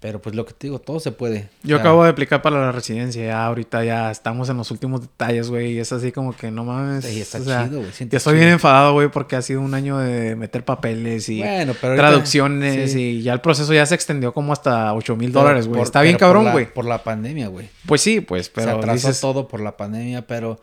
pero 0.00 0.22
pues 0.22 0.34
lo 0.36 0.44
que 0.46 0.52
te 0.52 0.66
digo, 0.68 0.78
todo 0.78 1.00
se 1.00 1.10
puede. 1.10 1.48
Yo 1.62 1.76
O 1.76 1.78
sea, 1.78 1.80
acabo 1.80 2.04
de 2.04 2.10
aplicar 2.10 2.40
para 2.42 2.60
la 2.60 2.70
residencia, 2.70 3.24
ya 3.26 3.46
ahorita 3.46 3.82
ya 3.82 4.10
estamos 4.10 4.48
en 4.50 4.58
los 4.58 4.70
últimos 4.70 5.00
detalles, 5.00 5.48
güey, 5.50 5.72
y 5.72 5.78
es 5.80 5.90
así 5.92 6.12
como 6.12 6.36
que 6.36 6.50
no 6.50 6.64
mames. 6.64 7.04
Sí, 7.06 7.20
está 7.20 7.38
o 7.38 7.42
sea, 7.44 7.64
chido, 7.64 7.78
güey. 7.80 7.90
Ya 7.90 8.04
estoy 8.18 8.18
chido. 8.18 8.32
bien 8.34 8.48
enfadado, 8.50 8.92
güey, 8.92 9.08
porque 9.10 9.36
ha 9.36 9.42
sido 9.42 9.60
un 9.62 9.72
año 9.74 9.98
de 9.98 10.36
meter 10.36 10.64
papeles 10.64 11.28
y 11.30 11.38
Bueno, 11.40 11.74
pero 11.80 11.94
ahorita- 11.94 12.08
traducciones 12.08 12.92
sí. 12.92 13.00
y 13.00 13.22
ya 13.22 13.32
el 13.32 13.40
proceso 13.40 13.72
ya 13.74 13.84
se 13.86 13.94
extendió 13.94 14.32
como 14.34 14.52
hasta 14.52 14.92
8 14.94 15.16
mil 15.16 15.32
dólares, 15.32 15.66
güey. 15.66 15.80
Está 15.82 16.02
bien 16.02 16.16
cabrón, 16.16 16.52
güey. 16.52 16.72
Por 16.72 16.84
la 16.84 17.02
pandemia, 17.02 17.48
güey. 17.48 17.68
Pues 17.86 18.00
sí, 18.02 18.20
pues, 18.20 18.48
pero 18.50 18.66
se 18.66 18.76
atrasó 18.76 18.92
dices... 19.08 19.20
todo 19.20 19.48
por 19.48 19.60
la 19.60 19.76
pandemia, 19.76 20.26
pero 20.26 20.60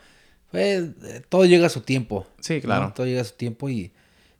pues, 0.55 0.89
eh, 1.03 1.21
todo 1.27 1.45
llega 1.45 1.67
a 1.67 1.69
su 1.69 1.81
tiempo. 1.81 2.25
Sí, 2.39 2.55
¿no? 2.55 2.61
claro. 2.61 2.93
Todo 2.95 3.05
llega 3.05 3.21
a 3.21 3.25
su 3.25 3.33
tiempo 3.33 3.69
y... 3.69 3.91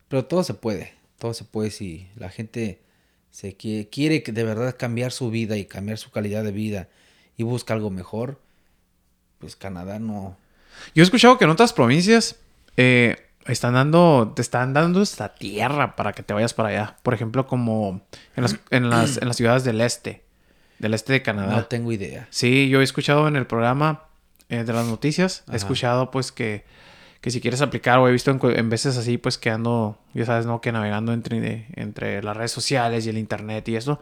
Pero 0.08 0.24
todo 0.24 0.42
se 0.42 0.54
puede. 0.54 0.94
Todo 1.18 1.34
se 1.34 1.44
puede 1.44 1.70
si 1.70 2.08
la 2.16 2.30
gente 2.30 2.80
se 3.30 3.54
quiere, 3.54 4.24
de 4.26 4.44
verdad 4.44 4.76
cambiar 4.78 5.12
su 5.12 5.30
vida 5.30 5.58
y 5.58 5.66
cambiar 5.66 5.98
su 5.98 6.10
calidad 6.10 6.42
de 6.42 6.52
vida 6.52 6.88
y 7.36 7.42
busca 7.42 7.74
algo 7.74 7.90
mejor. 7.90 8.40
Pues 9.38 9.56
Canadá 9.56 9.98
no... 9.98 10.38
Yo 10.94 11.02
he 11.02 11.04
escuchado 11.04 11.36
que 11.36 11.44
en 11.44 11.50
otras 11.50 11.74
provincias 11.74 12.36
eh, 12.78 13.16
están 13.44 13.74
dando, 13.74 14.32
te 14.34 14.40
están 14.40 14.72
dando 14.72 15.02
esta 15.02 15.34
tierra 15.34 15.96
para 15.96 16.12
que 16.12 16.22
te 16.22 16.32
vayas 16.32 16.54
para 16.54 16.70
allá. 16.70 16.96
Por 17.02 17.12
ejemplo, 17.12 17.46
como 17.46 18.00
en 18.36 18.42
las, 18.42 18.56
en 18.70 18.88
las, 18.88 19.18
en 19.18 19.28
las 19.28 19.36
ciudades 19.36 19.64
del 19.64 19.82
este, 19.82 20.22
del 20.78 20.94
este 20.94 21.12
de 21.12 21.22
Canadá. 21.22 21.56
No 21.56 21.64
tengo 21.66 21.92
idea. 21.92 22.26
Sí, 22.30 22.70
yo 22.70 22.80
he 22.80 22.84
escuchado 22.84 23.28
en 23.28 23.36
el 23.36 23.46
programa 23.46 24.05
eh, 24.48 24.64
de 24.64 24.72
las 24.72 24.86
noticias, 24.86 25.42
he 25.52 25.56
escuchado 25.56 26.10
pues 26.10 26.32
que, 26.32 26.64
que 27.20 27.30
si 27.30 27.40
quieres 27.40 27.60
aplicar 27.62 27.98
o 27.98 28.08
he 28.08 28.12
visto 28.12 28.30
en, 28.30 28.40
en 28.58 28.70
veces 28.70 28.96
así 28.96 29.18
pues 29.18 29.38
que 29.38 29.50
ando, 29.50 29.98
ya 30.14 30.24
sabes, 30.24 30.46
¿no? 30.46 30.60
Que 30.60 30.72
navegando 30.72 31.12
entre, 31.12 31.66
entre 31.74 32.22
las 32.22 32.36
redes 32.36 32.52
sociales 32.52 33.06
y 33.06 33.10
el 33.10 33.18
internet 33.18 33.68
y 33.68 33.76
eso. 33.76 34.00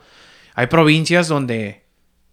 Hay 0.54 0.66
provincias 0.68 1.28
donde, 1.28 1.82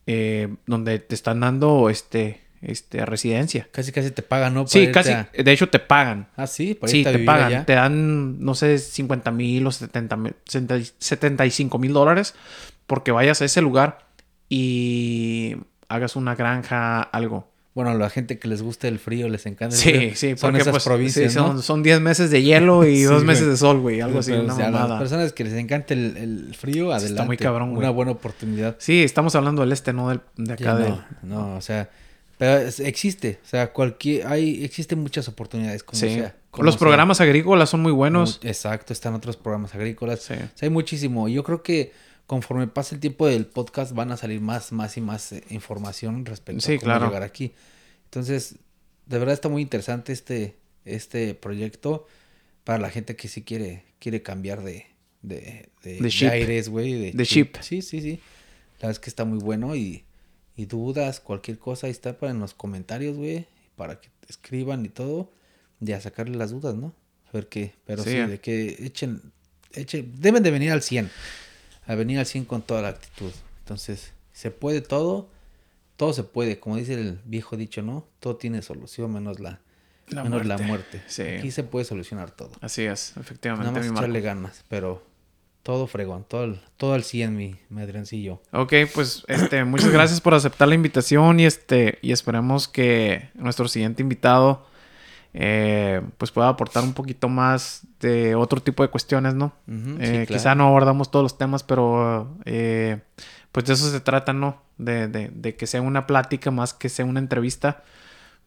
eh, 0.08 0.54
donde 0.66 1.00
te 1.00 1.16
están 1.16 1.40
dando 1.40 1.90
este, 1.90 2.42
este, 2.62 3.06
residencia. 3.06 3.68
Casi 3.72 3.92
casi 3.92 4.12
te 4.12 4.22
pagan, 4.22 4.54
¿no? 4.54 4.62
Para 4.66 4.72
Sí, 4.72 4.92
casi, 4.92 5.12
a- 5.14 5.30
de 5.36 5.52
hecho 5.52 5.70
te 5.70 5.80
pagan. 5.80 6.28
Ah, 6.36 6.46
sí, 6.48 6.76
para 6.76 6.92
Sí, 6.92 7.04
te 7.04 7.18
pagan. 7.20 7.48
allá. 7.48 7.66
Te 7.66 7.74
dan, 7.74 8.40
no 8.44 8.54
sé, 8.56 8.78
50 8.78 9.32
mil 9.32 9.66
o 9.66 9.72
70 9.72 10.18
mil, 10.18 10.36
75 10.46 11.80
mil 11.80 11.94
dólares 11.94 12.36
porque 12.86 13.12
vayas 13.12 13.42
a 13.42 13.46
ese 13.46 13.62
lugar 13.62 14.06
y 14.50 15.56
hagas 15.88 16.16
una 16.16 16.36
granja, 16.36 17.02
algo. 17.02 17.50
Bueno, 17.74 17.92
a 17.92 17.94
la 17.94 18.10
gente 18.10 18.38
que 18.38 18.50
les 18.50 18.62
guste 18.62 18.90
el 18.90 19.00
frío, 19.00 19.30
les 19.30 19.46
encanta 19.46 19.74
el 19.76 19.82
Sí, 19.82 19.90
frío. 19.94 20.12
sí, 20.16 20.30
son 20.32 20.38
porque 20.40 20.58
esas 20.62 20.72
pues, 20.72 20.84
provincias, 20.84 21.32
sí, 21.32 21.40
¿no? 21.40 21.48
son, 21.48 21.62
son 21.64 21.84
10 21.84 22.02
meses 22.02 22.30
de 22.30 22.44
hielo 22.44 22.86
y 22.86 22.98
Sí, 22.98 23.04
dos 23.04 23.24
meses 23.24 23.44
güey. 23.44 23.52
de 23.52 23.58
sol, 23.58 23.80
güey. 23.80 24.02
Algo 24.02 24.20
así, 24.20 24.34
una 24.34 24.54
o 24.54 24.56
sea, 24.58 24.68
a 24.68 24.72
las 24.72 25.00
personas 25.00 25.32
que 25.32 25.46
les 25.46 25.54
encanta 25.54 25.94
el, 25.94 26.18
el 26.18 26.56
frío, 26.56 26.92
adelante. 26.92 27.14
está 27.14 27.24
muy 27.24 27.38
cabrón, 27.38 27.70
güey. 27.70 27.80
Una 27.80 27.90
buena 27.92 28.12
oportunidad. 28.12 28.76
Sí, 28.80 29.02
estamos 29.04 29.36
hablando 29.36 29.62
del 29.62 29.72
este, 29.72 29.94
no 29.94 30.10
del, 30.10 30.20
de 30.36 30.54
acá 30.54 30.76
del... 30.76 30.90
no, 30.90 31.04
no, 31.24 31.56
o 31.56 31.62
sea, 31.62 31.90
pero 32.38 32.58
existe, 32.80 33.40
o 33.42 33.48
sea, 33.48 33.72
cualquier, 33.72 34.28
hay, 34.28 34.66
existen 34.66 35.00
muchas 35.00 35.28
oportunidades, 35.30 35.84
como 35.84 35.98
Sí. 36.00 36.10
sea. 36.16 36.36
como 36.50 36.66
Los 36.66 36.74
sea. 36.74 36.80
programas 36.80 37.22
agrícolas 37.22 37.70
son 37.70 37.82
muy 37.82 37.92
buenos. 37.94 38.40
Exacto, 38.44 38.92
están 38.92 39.14
otros 39.14 39.38
programas 39.38 39.74
agrícolas. 39.76 40.22
Sí. 40.24 40.34
O 40.34 40.38
sea, 40.38 40.48
hay 40.64 40.70
muchísimo. 40.72 41.30
Yo 41.30 41.44
creo 41.44 41.62
que 41.64 41.94
conforme 42.32 42.66
pase 42.68 42.96
el 42.96 43.02
tiempo 43.02 43.28
del 43.28 43.46
podcast 43.46 43.92
van 43.92 44.10
a 44.14 44.16
salir 44.16 44.40
más, 44.40 44.72
más 44.72 44.96
y 44.96 45.02
más 45.02 45.34
eh, 45.34 45.44
información 45.50 46.26
respecto 46.26 46.62
Sí, 46.62 46.76
a 46.76 46.78
cómo 46.78 46.86
claro. 46.86 47.08
llegar 47.08 47.24
aquí. 47.24 47.52
Entonces, 48.06 48.56
de 49.06 49.20
verdad 49.20 49.34
está 49.34 49.50
muy 49.50 49.62
interesante 49.62 50.14
este, 50.14 50.56
este 50.86 51.36
proyecto 51.36 52.08
para 52.64 52.80
la 52.80 52.90
gente 52.90 53.18
que 53.18 53.28
sí 53.28 53.42
quiere, 53.42 53.84
quiere 54.00 54.22
cambiar 54.24 54.64
de, 54.64 54.86
de, 55.24 55.68
de, 55.84 56.30
aires, 56.32 56.70
güey. 56.70 57.12
De 57.12 57.24
ship. 57.26 57.58
Sí, 57.60 57.82
sí, 57.82 58.00
sí. 58.00 58.22
La 58.80 58.88
verdad 58.88 58.92
es 58.92 59.00
que 59.00 59.10
está 59.10 59.26
muy 59.26 59.40
bueno 59.40 59.76
y, 59.76 60.06
y 60.56 60.68
dudas, 60.68 61.20
cualquier 61.20 61.58
cosa, 61.60 61.88
ahí 61.88 61.92
está 61.92 62.18
para 62.18 62.32
en 62.32 62.40
los 62.40 62.54
comentarios, 62.54 63.18
güey, 63.18 63.46
para 63.76 64.00
que 64.00 64.08
te 64.22 64.28
escriban 64.32 64.86
y 64.86 64.90
todo, 64.90 65.34
y 65.82 65.92
a 65.92 66.00
sacarle 66.00 66.38
las 66.38 66.52
dudas, 66.52 66.76
¿no? 66.76 66.94
A 67.28 67.32
ver 67.34 67.50
qué, 67.50 67.74
pero 67.86 68.04
sí, 68.06 68.12
Sí. 68.12 68.16
de 68.20 68.40
que 68.40 68.78
echen, 68.86 69.22
echen, 69.74 70.14
deben 70.18 70.44
de 70.44 70.52
venir 70.52 70.72
al 70.72 70.82
100, 70.82 71.10
a 71.88 71.96
venir 71.96 72.20
al 72.20 72.26
100 72.26 72.46
con 72.46 72.62
toda 72.62 72.82
la 72.82 72.90
actitud. 72.90 73.32
Entonces, 73.60 74.14
se 74.34 74.52
puede 74.52 74.82
todo, 74.82 75.28
todo 75.98 76.14
se 76.14 76.24
puede, 76.24 76.60
como 76.60 76.78
dice 76.78 76.94
el 76.94 77.20
viejo 77.26 77.58
dicho, 77.58 77.82
¿no? 77.82 78.06
Todo 78.20 78.36
tiene 78.38 78.62
solución 78.62 79.12
menos 79.14 79.40
la, 79.40 79.60
La 80.08 80.24
menos 80.24 80.46
la 80.46 80.58
muerte. 80.58 80.98
muerte. 80.98 81.04
Sí. 81.08 81.24
Aquí 81.24 81.52
se 81.52 81.64
puede 81.64 81.86
solucionar 81.86 82.32
todo. 82.32 82.52
Así 82.62 82.84
es, 82.84 83.12
Nada 83.16 83.22
efectivamente, 83.22 83.72
más 83.72 83.82
mi 83.84 83.88
Marco. 83.90 84.00
echarle 84.02 84.22
ganas, 84.22 84.64
pero 84.68 85.04
todo 85.64 85.86
fregón, 85.86 86.26
todo, 86.28 86.44
al- 86.44 86.62
todo 86.78 86.94
al 86.94 87.04
100, 87.04 87.36
mi, 87.36 87.56
mi 87.70 87.82
Adriancillo. 87.82 88.42
Ok, 88.52 88.74
pues 88.94 89.24
este, 89.28 89.64
muchas 89.64 89.90
gracias 89.92 90.20
por 90.22 90.34
aceptar 90.34 90.68
la 90.68 90.76
invitación 90.76 91.40
y 91.40 91.46
este 91.46 92.00
y 92.02 92.12
esperemos 92.14 92.68
que 92.68 93.30
nuestro 93.36 93.68
siguiente 93.68 94.02
invitado 94.02 94.66
eh, 95.34 96.02
pues 96.18 96.32
pueda 96.32 96.50
aportar 96.50 96.84
un 96.84 96.94
poquito 96.94 97.30
más 97.30 97.82
de 98.00 98.36
otro 98.36 98.62
tipo 98.62 98.84
de 98.84 98.90
cuestiones, 98.90 99.34
¿no? 99.34 99.54
Eh, 99.68 100.26
claro. 100.26 100.26
Quizá 100.28 100.56
no 100.56 100.68
abordamos 100.68 101.10
todos 101.12 101.24
los 101.24 101.38
temas, 101.38 101.64
pero 101.64 102.38
eh, 102.46 103.00
pues 103.52 103.66
de 103.66 103.74
eso 103.74 103.90
se 103.90 104.00
trata, 104.02 104.34
¿no? 104.34 104.62
De, 104.78 105.08
de- 105.08 105.30
de 105.34 105.56
que 105.56 105.68
sea 105.68 105.82
una 105.82 106.08
plática 106.08 106.52
más 106.52 106.74
que 106.74 106.90
sea 106.90 107.06
una 107.06 107.20
entrevista, 107.20 107.84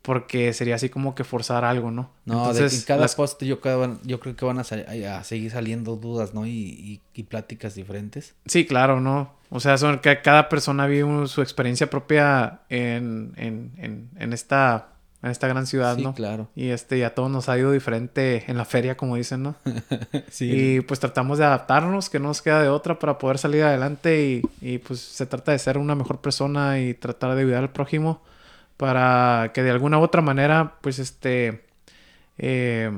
porque 0.02 0.52
sería 0.52 0.74
así 0.74 0.90
como 0.90 1.14
que 1.14 1.24
forzar 1.24 1.64
algo, 1.64 1.90
¿no? 1.90 2.10
No, 2.26 2.52
de 2.52 2.68
que 2.68 2.74
en 2.76 2.82
cada 2.82 3.00
las- 3.02 3.14
post 3.14 3.42
yo, 3.42 3.60
creo- 3.60 3.98
yo 4.02 4.20
creo 4.20 4.36
que 4.36 4.44
van 4.44 4.58
a, 4.58 4.64
sal- 4.64 4.84
a 4.86 5.24
seguir 5.24 5.50
saliendo 5.50 5.96
dudas, 5.96 6.34
¿no? 6.34 6.44
Y, 6.46 6.50
y, 6.50 7.00
y 7.14 7.22
pláticas 7.22 7.74
diferentes. 7.74 8.34
Sí, 8.44 8.66
claro, 8.66 9.00
¿no? 9.00 9.32
O 9.48 9.60
sea, 9.60 9.78
son 9.78 10.00
que 10.00 10.20
cada 10.20 10.48
persona 10.50 10.86
vive 10.86 11.26
su 11.28 11.40
experiencia 11.40 11.88
propia 11.88 12.60
en, 12.68 13.32
en, 13.36 13.72
en, 13.78 14.10
en 14.16 14.32
esta, 14.34 14.88
en 15.24 15.30
esta 15.30 15.48
gran 15.48 15.66
ciudad, 15.66 15.96
sí, 15.96 16.02
¿no? 16.02 16.14
claro. 16.14 16.48
Y 16.54 16.68
este, 16.68 16.98
ya 16.98 17.14
todo 17.14 17.30
nos 17.30 17.48
ha 17.48 17.58
ido 17.58 17.72
diferente 17.72 18.44
en 18.46 18.58
la 18.58 18.66
feria, 18.66 18.96
como 18.96 19.16
dicen, 19.16 19.42
¿no? 19.42 19.54
Sí, 20.30 20.50
Y 20.52 20.80
pues 20.82 21.00
tratamos 21.00 21.38
de 21.38 21.44
adaptarnos, 21.46 22.10
que 22.10 22.18
no 22.20 22.28
nos 22.28 22.42
queda 22.42 22.62
de 22.62 22.68
otra 22.68 22.98
para 22.98 23.16
poder 23.16 23.38
salir 23.38 23.62
adelante 23.62 24.22
y, 24.22 24.42
y, 24.60 24.78
pues 24.78 25.00
se 25.00 25.24
trata 25.24 25.52
de 25.52 25.58
ser 25.58 25.78
una 25.78 25.94
mejor 25.94 26.20
persona 26.20 26.78
y 26.78 26.92
tratar 26.92 27.34
de 27.34 27.40
ayudar 27.40 27.62
al 27.62 27.72
prójimo 27.72 28.22
para 28.76 29.52
que 29.54 29.62
de 29.62 29.70
alguna 29.70 29.98
u 29.98 30.02
otra 30.02 30.20
manera, 30.20 30.74
pues 30.82 30.98
este, 30.98 31.64
eh, 32.36 32.92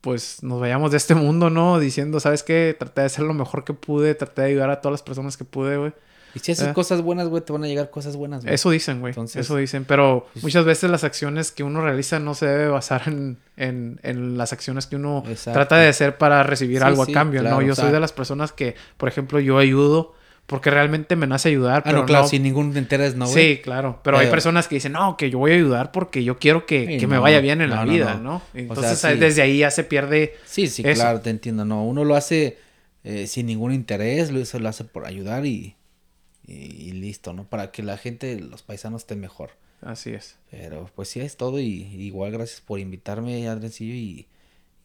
pues 0.00 0.42
nos 0.42 0.60
vayamos 0.60 0.90
de 0.90 0.96
este 0.96 1.14
mundo, 1.14 1.48
¿no? 1.48 1.78
Diciendo, 1.78 2.18
¿sabes 2.18 2.42
qué? 2.42 2.74
Traté 2.76 3.02
de 3.02 3.06
hacer 3.06 3.24
lo 3.24 3.34
mejor 3.34 3.64
que 3.64 3.74
pude, 3.74 4.14
traté 4.16 4.42
de 4.42 4.48
ayudar 4.48 4.70
a 4.70 4.80
todas 4.80 4.94
las 4.94 5.02
personas 5.02 5.36
que 5.36 5.44
pude, 5.44 5.76
güey. 5.76 5.92
Y 6.34 6.38
si 6.38 6.52
haces 6.52 6.68
eh. 6.68 6.72
cosas 6.72 7.02
buenas, 7.02 7.28
güey, 7.28 7.42
te 7.44 7.52
van 7.52 7.64
a 7.64 7.66
llegar 7.66 7.90
cosas 7.90 8.16
buenas, 8.16 8.42
güey. 8.42 8.54
Eso 8.54 8.70
dicen, 8.70 9.00
güey. 9.00 9.10
Entonces, 9.12 9.44
Eso 9.44 9.56
dicen. 9.56 9.84
Pero 9.84 10.26
pues- 10.32 10.42
muchas 10.44 10.64
veces 10.64 10.90
las 10.90 11.04
acciones 11.04 11.50
que 11.52 11.62
uno 11.62 11.80
realiza 11.80 12.18
no 12.18 12.34
se 12.34 12.46
debe 12.46 12.68
basar 12.68 13.02
en, 13.06 13.38
en, 13.56 14.00
en 14.02 14.38
las 14.38 14.52
acciones 14.52 14.86
que 14.86 14.96
uno 14.96 15.24
Exacto. 15.28 15.58
trata 15.58 15.76
de 15.78 15.88
hacer 15.88 16.18
para 16.18 16.42
recibir 16.42 16.78
Sí, 16.78 16.84
algo 16.84 17.04
sí, 17.04 17.12
a 17.12 17.14
cambio, 17.14 17.40
claro, 17.40 17.56
¿no? 17.56 17.62
Yo 17.62 17.72
o 17.72 17.76
sea- 17.76 17.84
soy 17.84 17.92
de 17.92 18.00
las 18.00 18.12
personas 18.12 18.52
que, 18.52 18.74
por 18.96 19.08
ejemplo, 19.08 19.40
yo 19.40 19.58
ayudo 19.58 20.14
porque 20.46 20.68
realmente 20.70 21.14
me 21.14 21.28
nace 21.28 21.48
ayudar. 21.48 21.78
Ah, 21.78 21.82
pero 21.84 21.98
no, 21.98 22.06
claro, 22.06 22.24
no- 22.24 22.28
sin 22.28 22.42
ningún 22.42 22.76
interés, 22.76 23.14
¿no, 23.14 23.26
güey? 23.28 23.56
Sí, 23.56 23.62
claro. 23.62 24.00
Pero, 24.02 24.18
hay 24.18 24.26
Pero- 24.26 24.32
personas 24.32 24.66
que 24.66 24.74
dicen, 24.76 24.92
no, 24.92 25.16
que 25.16 25.30
yo 25.30 25.38
voy 25.38 25.52
a 25.52 25.54
ayudar 25.54 25.92
porque 25.92 26.24
yo 26.24 26.38
quiero 26.40 26.66
que, 26.66 26.98
que 26.98 27.06
me 27.06 27.18
vaya 27.18 27.40
bien 27.40 27.60
en 27.60 27.70
la 27.70 27.76
no, 27.76 27.84
no, 27.86 27.92
vida, 27.92 28.14
no. 28.14 28.20
¿no? 28.22 28.34
O 28.36 28.40
sea, 28.52 28.60
Entonces, 28.62 28.98
sí. 28.98 29.18
desde 29.18 29.42
ahí 29.42 29.58
ya 29.58 29.70
se 29.70 29.84
pierde. 29.84 30.34
Sí, 30.46 30.66
sí, 30.66 30.82
Eso. 30.84 31.00
claro, 31.02 31.20
te 31.20 31.30
entiendo. 31.30 31.64
No, 31.64 31.84
uno 31.84 32.04
lo 32.04 32.16
hace 32.16 32.58
eh, 33.04 33.26
sin 33.28 33.46
ningún 33.46 33.72
interés, 33.72 34.32
lo, 34.32 34.40
eso 34.40 34.58
lo 34.58 34.68
hace 34.68 34.82
por 34.84 35.06
ayudar 35.06 35.46
y, 35.46 35.76
y, 36.50 36.88
y 36.88 36.92
listo, 36.92 37.32
¿no? 37.32 37.44
Para 37.44 37.70
que 37.70 37.82
la 37.82 37.96
gente, 37.96 38.38
los 38.40 38.62
paisanos 38.62 39.02
estén 39.02 39.20
mejor. 39.20 39.50
Así 39.82 40.10
es. 40.10 40.36
Pero 40.50 40.90
pues 40.94 41.08
sí, 41.08 41.20
es 41.20 41.36
todo 41.36 41.58
y, 41.58 41.82
igual 41.98 42.32
gracias 42.32 42.60
por 42.60 42.78
invitarme, 42.78 43.48
Adrencillo, 43.48 43.94
y, 43.94 44.26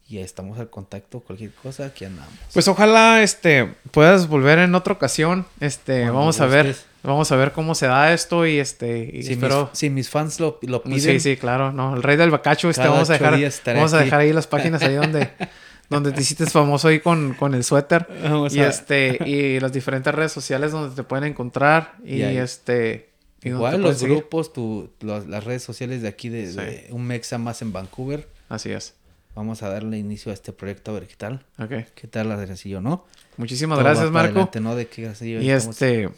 Y 0.08 0.18
estamos 0.18 0.58
al 0.58 0.70
contacto, 0.70 1.20
cualquier 1.20 1.50
cosa, 1.50 1.86
aquí 1.86 2.04
andamos. 2.04 2.32
Pues 2.52 2.68
ojalá 2.68 3.22
este 3.22 3.74
puedas 3.90 4.28
volver 4.28 4.60
en 4.60 4.74
otra 4.74 4.94
ocasión. 4.94 5.44
Este, 5.60 6.02
Cuando 6.02 6.20
vamos 6.20 6.40
a 6.40 6.46
ver, 6.46 6.76
vamos 7.02 7.30
a 7.32 7.36
ver 7.36 7.52
cómo 7.52 7.74
se 7.74 7.86
da 7.86 8.12
esto 8.14 8.46
y 8.46 8.58
este 8.58 9.10
y 9.12 9.22
si, 9.24 9.32
espero 9.34 9.68
mis, 9.70 9.78
si 9.78 9.90
mis 9.90 10.08
fans 10.08 10.40
lo, 10.40 10.58
lo 10.62 10.82
piden, 10.82 11.00
Sí, 11.00 11.20
sí, 11.20 11.36
claro, 11.36 11.72
no, 11.72 11.96
el 11.96 12.02
rey 12.02 12.16
del 12.16 12.30
bacacho, 12.30 12.70
este 12.70 12.86
vamos 12.86 13.10
a 13.10 13.14
dejar 13.14 13.38
vamos 13.66 13.92
a 13.92 13.98
dejar 13.98 14.20
ahí 14.20 14.32
las 14.32 14.46
páginas 14.46 14.82
ahí 14.82 14.94
donde 14.94 15.28
donde 15.90 16.12
te 16.12 16.20
hiciste 16.20 16.46
famoso 16.46 16.88
ahí 16.88 17.00
con, 17.00 17.34
con 17.34 17.54
el 17.54 17.62
suéter 17.64 18.06
Vamos 18.22 18.54
y 18.54 18.60
a- 18.60 18.68
este 18.68 19.18
y 19.28 19.60
las 19.60 19.72
diferentes 19.72 20.14
redes 20.14 20.32
sociales 20.32 20.72
donde 20.72 20.94
te 20.94 21.02
pueden 21.02 21.24
encontrar 21.24 21.94
y, 22.04 22.22
este 22.22 23.10
y 23.42 23.48
igual 23.50 23.80
los 23.82 24.02
grupos, 24.02 24.52
tu, 24.52 24.90
los- 25.00 25.26
las 25.26 25.44
redes 25.44 25.62
sociales 25.62 26.02
de 26.02 26.08
aquí 26.08 26.28
de, 26.28 26.46
Sí. 26.50 26.56
de 26.56 26.88
un 26.90 27.06
Mexa 27.06 27.38
más 27.38 27.62
en 27.62 27.72
Vancouver. 27.72 28.28
Así 28.48 28.70
es. 28.70 28.94
Vamos 29.34 29.62
a 29.62 29.68
darle 29.68 29.98
inicio 29.98 30.30
a 30.32 30.34
este 30.34 30.52
proyecto 30.52 30.90
a 30.92 30.94
ver 30.94 31.06
qué 31.06 31.14
tal. 31.16 31.44
Ok. 31.58 31.70
¿Qué 31.94 32.08
tal 32.08 32.28
la 32.30 32.36
Grasillo, 32.36 32.80
no? 32.80 33.04
Muchísimas 33.36 33.76
Todo 33.76 33.84
gracias, 33.84 34.10
Marco. 34.10 34.30
adelante, 34.30 34.60
¿no? 34.60 34.74
De 34.74 34.88
qué 34.88 35.02
Grasillo 35.02 35.42
Y 35.42 35.50
este 35.50 36.08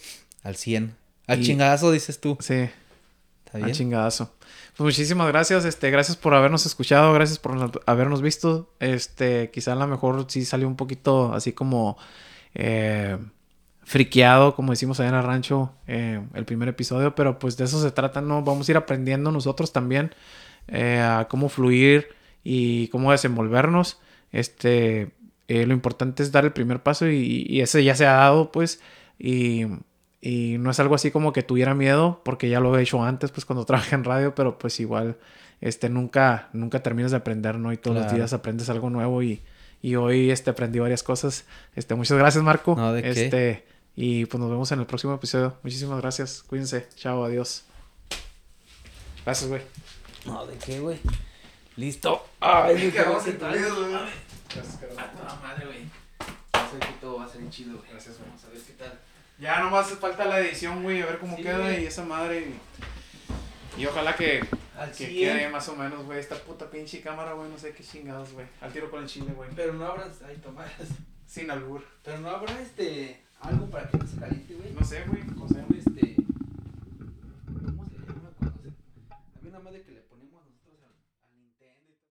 al 0.44 0.54
100. 0.56 0.94
Al 1.26 1.40
y- 1.40 1.44
chingadazo 1.44 1.90
dices 1.90 2.20
tú. 2.20 2.38
sí, 2.40 2.54
¿Está 2.54 3.58
al 3.58 3.64
bien? 3.64 3.74
chingadazo. 3.74 4.32
Muchísimas 4.78 5.26
gracias, 5.26 5.64
este, 5.64 5.90
gracias 5.90 6.16
por 6.16 6.34
habernos 6.34 6.64
escuchado, 6.64 7.12
gracias 7.12 7.40
por 7.40 7.82
habernos 7.86 8.22
visto. 8.22 8.72
Este, 8.78 9.50
quizá 9.50 9.72
a 9.72 9.74
lo 9.74 9.88
mejor 9.88 10.26
sí 10.28 10.44
salió 10.44 10.68
un 10.68 10.76
poquito 10.76 11.34
así 11.34 11.52
como 11.52 11.98
eh, 12.55 13.18
friqueado, 13.82 14.55
como 14.55 14.70
decimos 14.72 15.00
allá 15.00 15.09
en 15.09 15.14
el 15.16 15.24
rancho, 15.24 15.74
eh, 15.88 16.22
el 16.34 16.44
primer 16.44 16.68
episodio, 16.68 17.16
pero 17.16 17.40
pues 17.40 17.56
de 17.56 17.64
eso 17.64 17.82
se 17.82 17.90
trata, 17.90 18.20
¿no? 18.20 18.42
Vamos 18.44 18.68
a 18.68 18.72
ir 18.72 18.76
aprendiendo 18.76 19.32
nosotros 19.32 19.72
también 19.72 20.14
eh, 20.68 21.00
a 21.00 21.26
cómo 21.28 21.48
fluir 21.48 22.09
y 22.44 22.86
cómo 22.88 23.10
desenvolvernos. 23.10 23.98
Este, 24.30 25.10
eh, 25.48 25.66
lo 25.66 25.74
importante 25.74 26.22
es 26.22 26.30
dar 26.30 26.44
el 26.44 26.52
primer 26.52 26.84
paso 26.84 27.09
y, 27.09 27.46
y 27.48 27.62
ese 27.62 27.82
ya 27.82 27.96
se 27.96 28.06
ha 28.06 28.12
dado, 28.12 28.52
pues, 28.52 28.80
y, 29.18 29.66
y 30.20 30.56
no 30.58 30.70
es 30.70 30.80
algo 30.80 30.94
así 30.94 31.10
como 31.10 31.32
que 31.32 31.42
tuviera 31.42 31.74
miedo, 31.74 32.20
porque 32.24 32.48
ya 32.48 32.60
lo 32.60 32.76
he 32.76 32.82
hecho 32.82 33.02
antes, 33.02 33.30
pues, 33.30 33.44
cuando 33.44 33.64
trabajé 33.66 33.94
en 33.94 34.04
radio, 34.04 34.34
pero 34.34 34.58
pues 34.58 34.80
igual, 34.80 35.16
este, 35.60 35.88
nunca, 35.88 36.48
nunca 36.52 36.82
terminas 36.82 37.12
de 37.12 37.18
aprender, 37.18 37.58
¿no? 37.58 37.72
Y 37.72 37.76
todos 37.76 37.96
los 37.96 38.12
días 38.12 38.32
aprendes 38.32 38.68
algo 38.68 38.90
nuevo 38.90 39.22
y, 39.22 39.42
y 39.82 39.94
hoy, 39.96 40.30
este, 40.30 40.50
aprendí 40.50 40.78
varias 40.78 41.02
cosas. 41.02 41.44
Este, 41.74 41.94
muchas 41.94 42.18
gracias, 42.18 42.42
Marco. 42.42 42.74
No, 42.76 42.92
¿de 42.92 43.02
qué? 43.02 43.10
Este, 43.10 43.64
y 43.94 44.26
pues 44.26 44.40
nos 44.40 44.50
vemos 44.50 44.70
en 44.72 44.80
el 44.80 44.86
próximo 44.86 45.14
episodio. 45.14 45.56
Muchísimas 45.62 46.00
gracias. 46.00 46.42
Cuídense. 46.44 46.88
Chao, 46.94 47.24
adiós. 47.24 47.64
Gracias, 49.24 49.48
güey. 49.48 49.62
No, 50.24 50.46
¿de 50.46 50.56
qué, 50.56 50.80
güey? 50.80 50.98
Listo. 51.76 52.24
Ay, 52.40 52.92
cabrón, 52.92 53.22
¿qué 53.24 53.30
entendidos, 53.30 53.78
güey. 53.78 53.94
A 53.94 55.12
toda 55.12 55.40
madre, 55.42 55.66
güey. 55.66 55.82
Yo 55.82 56.70
sé 56.72 56.78
que 56.78 56.92
todo 57.00 57.18
va 57.18 57.24
a 57.24 57.28
salir 57.28 57.50
chido, 57.50 57.76
güey. 57.76 57.90
Gracias, 57.90 58.18
güey. 58.18 58.28
Vamos 58.28 58.44
a 58.44 58.48
ver 58.48 58.60
qué 58.60 58.72
tal. 58.72 59.07
Ya 59.39 59.60
nomás 59.60 59.89
falta 59.93 60.24
la 60.24 60.40
edición, 60.40 60.82
güey, 60.82 61.01
a 61.02 61.06
ver 61.06 61.19
cómo 61.19 61.36
Sí, 61.36 61.43
queda 61.43 61.59
güey. 61.59 61.85
y 61.85 61.86
esa 61.86 62.05
madre. 62.05 62.48
Y, 63.77 63.82
y 63.82 63.86
ojalá 63.86 64.15
que, 64.16 64.40
Al 64.77 64.90
que 64.90 65.06
100. 65.06 65.10
quede 65.39 65.48
más 65.48 65.69
o 65.69 65.77
menos, 65.77 66.05
güey. 66.05 66.19
Esta 66.19 66.36
puta 66.36 66.69
pinche 66.70 67.01
cámara, 67.01 67.32
güey, 67.35 67.48
no 67.48 67.56
sé 67.59 67.73
qué 67.73 67.85
chingados, 67.85 68.32
güey. 68.32 68.47
Al 68.60 68.73
tiro 68.73 68.90
con 68.90 69.02
el 69.02 69.09
chile, 69.09 69.32
güey. 69.36 69.48
Pero 69.55 69.74
no 69.74 69.86
habrá... 69.86 70.09
Ay, 70.27 70.36
Tomás. 70.43 70.70
Sin 71.27 71.51
albur. 71.51 71.85
Pero 72.05 72.19
no 72.19 72.31
habrá, 72.31 72.60
este... 72.60 73.23
Algo 73.40 73.66
para 73.70 73.89
que 73.89 73.97
no 73.98 74.06
se 74.06 74.16
caliente, 74.19 74.55
güey. 74.55 74.73
No 74.73 74.85
sé, 74.85 75.05
güey. 75.06 75.23
O 75.40 75.48
sea, 75.48 75.65
este... 75.77 76.16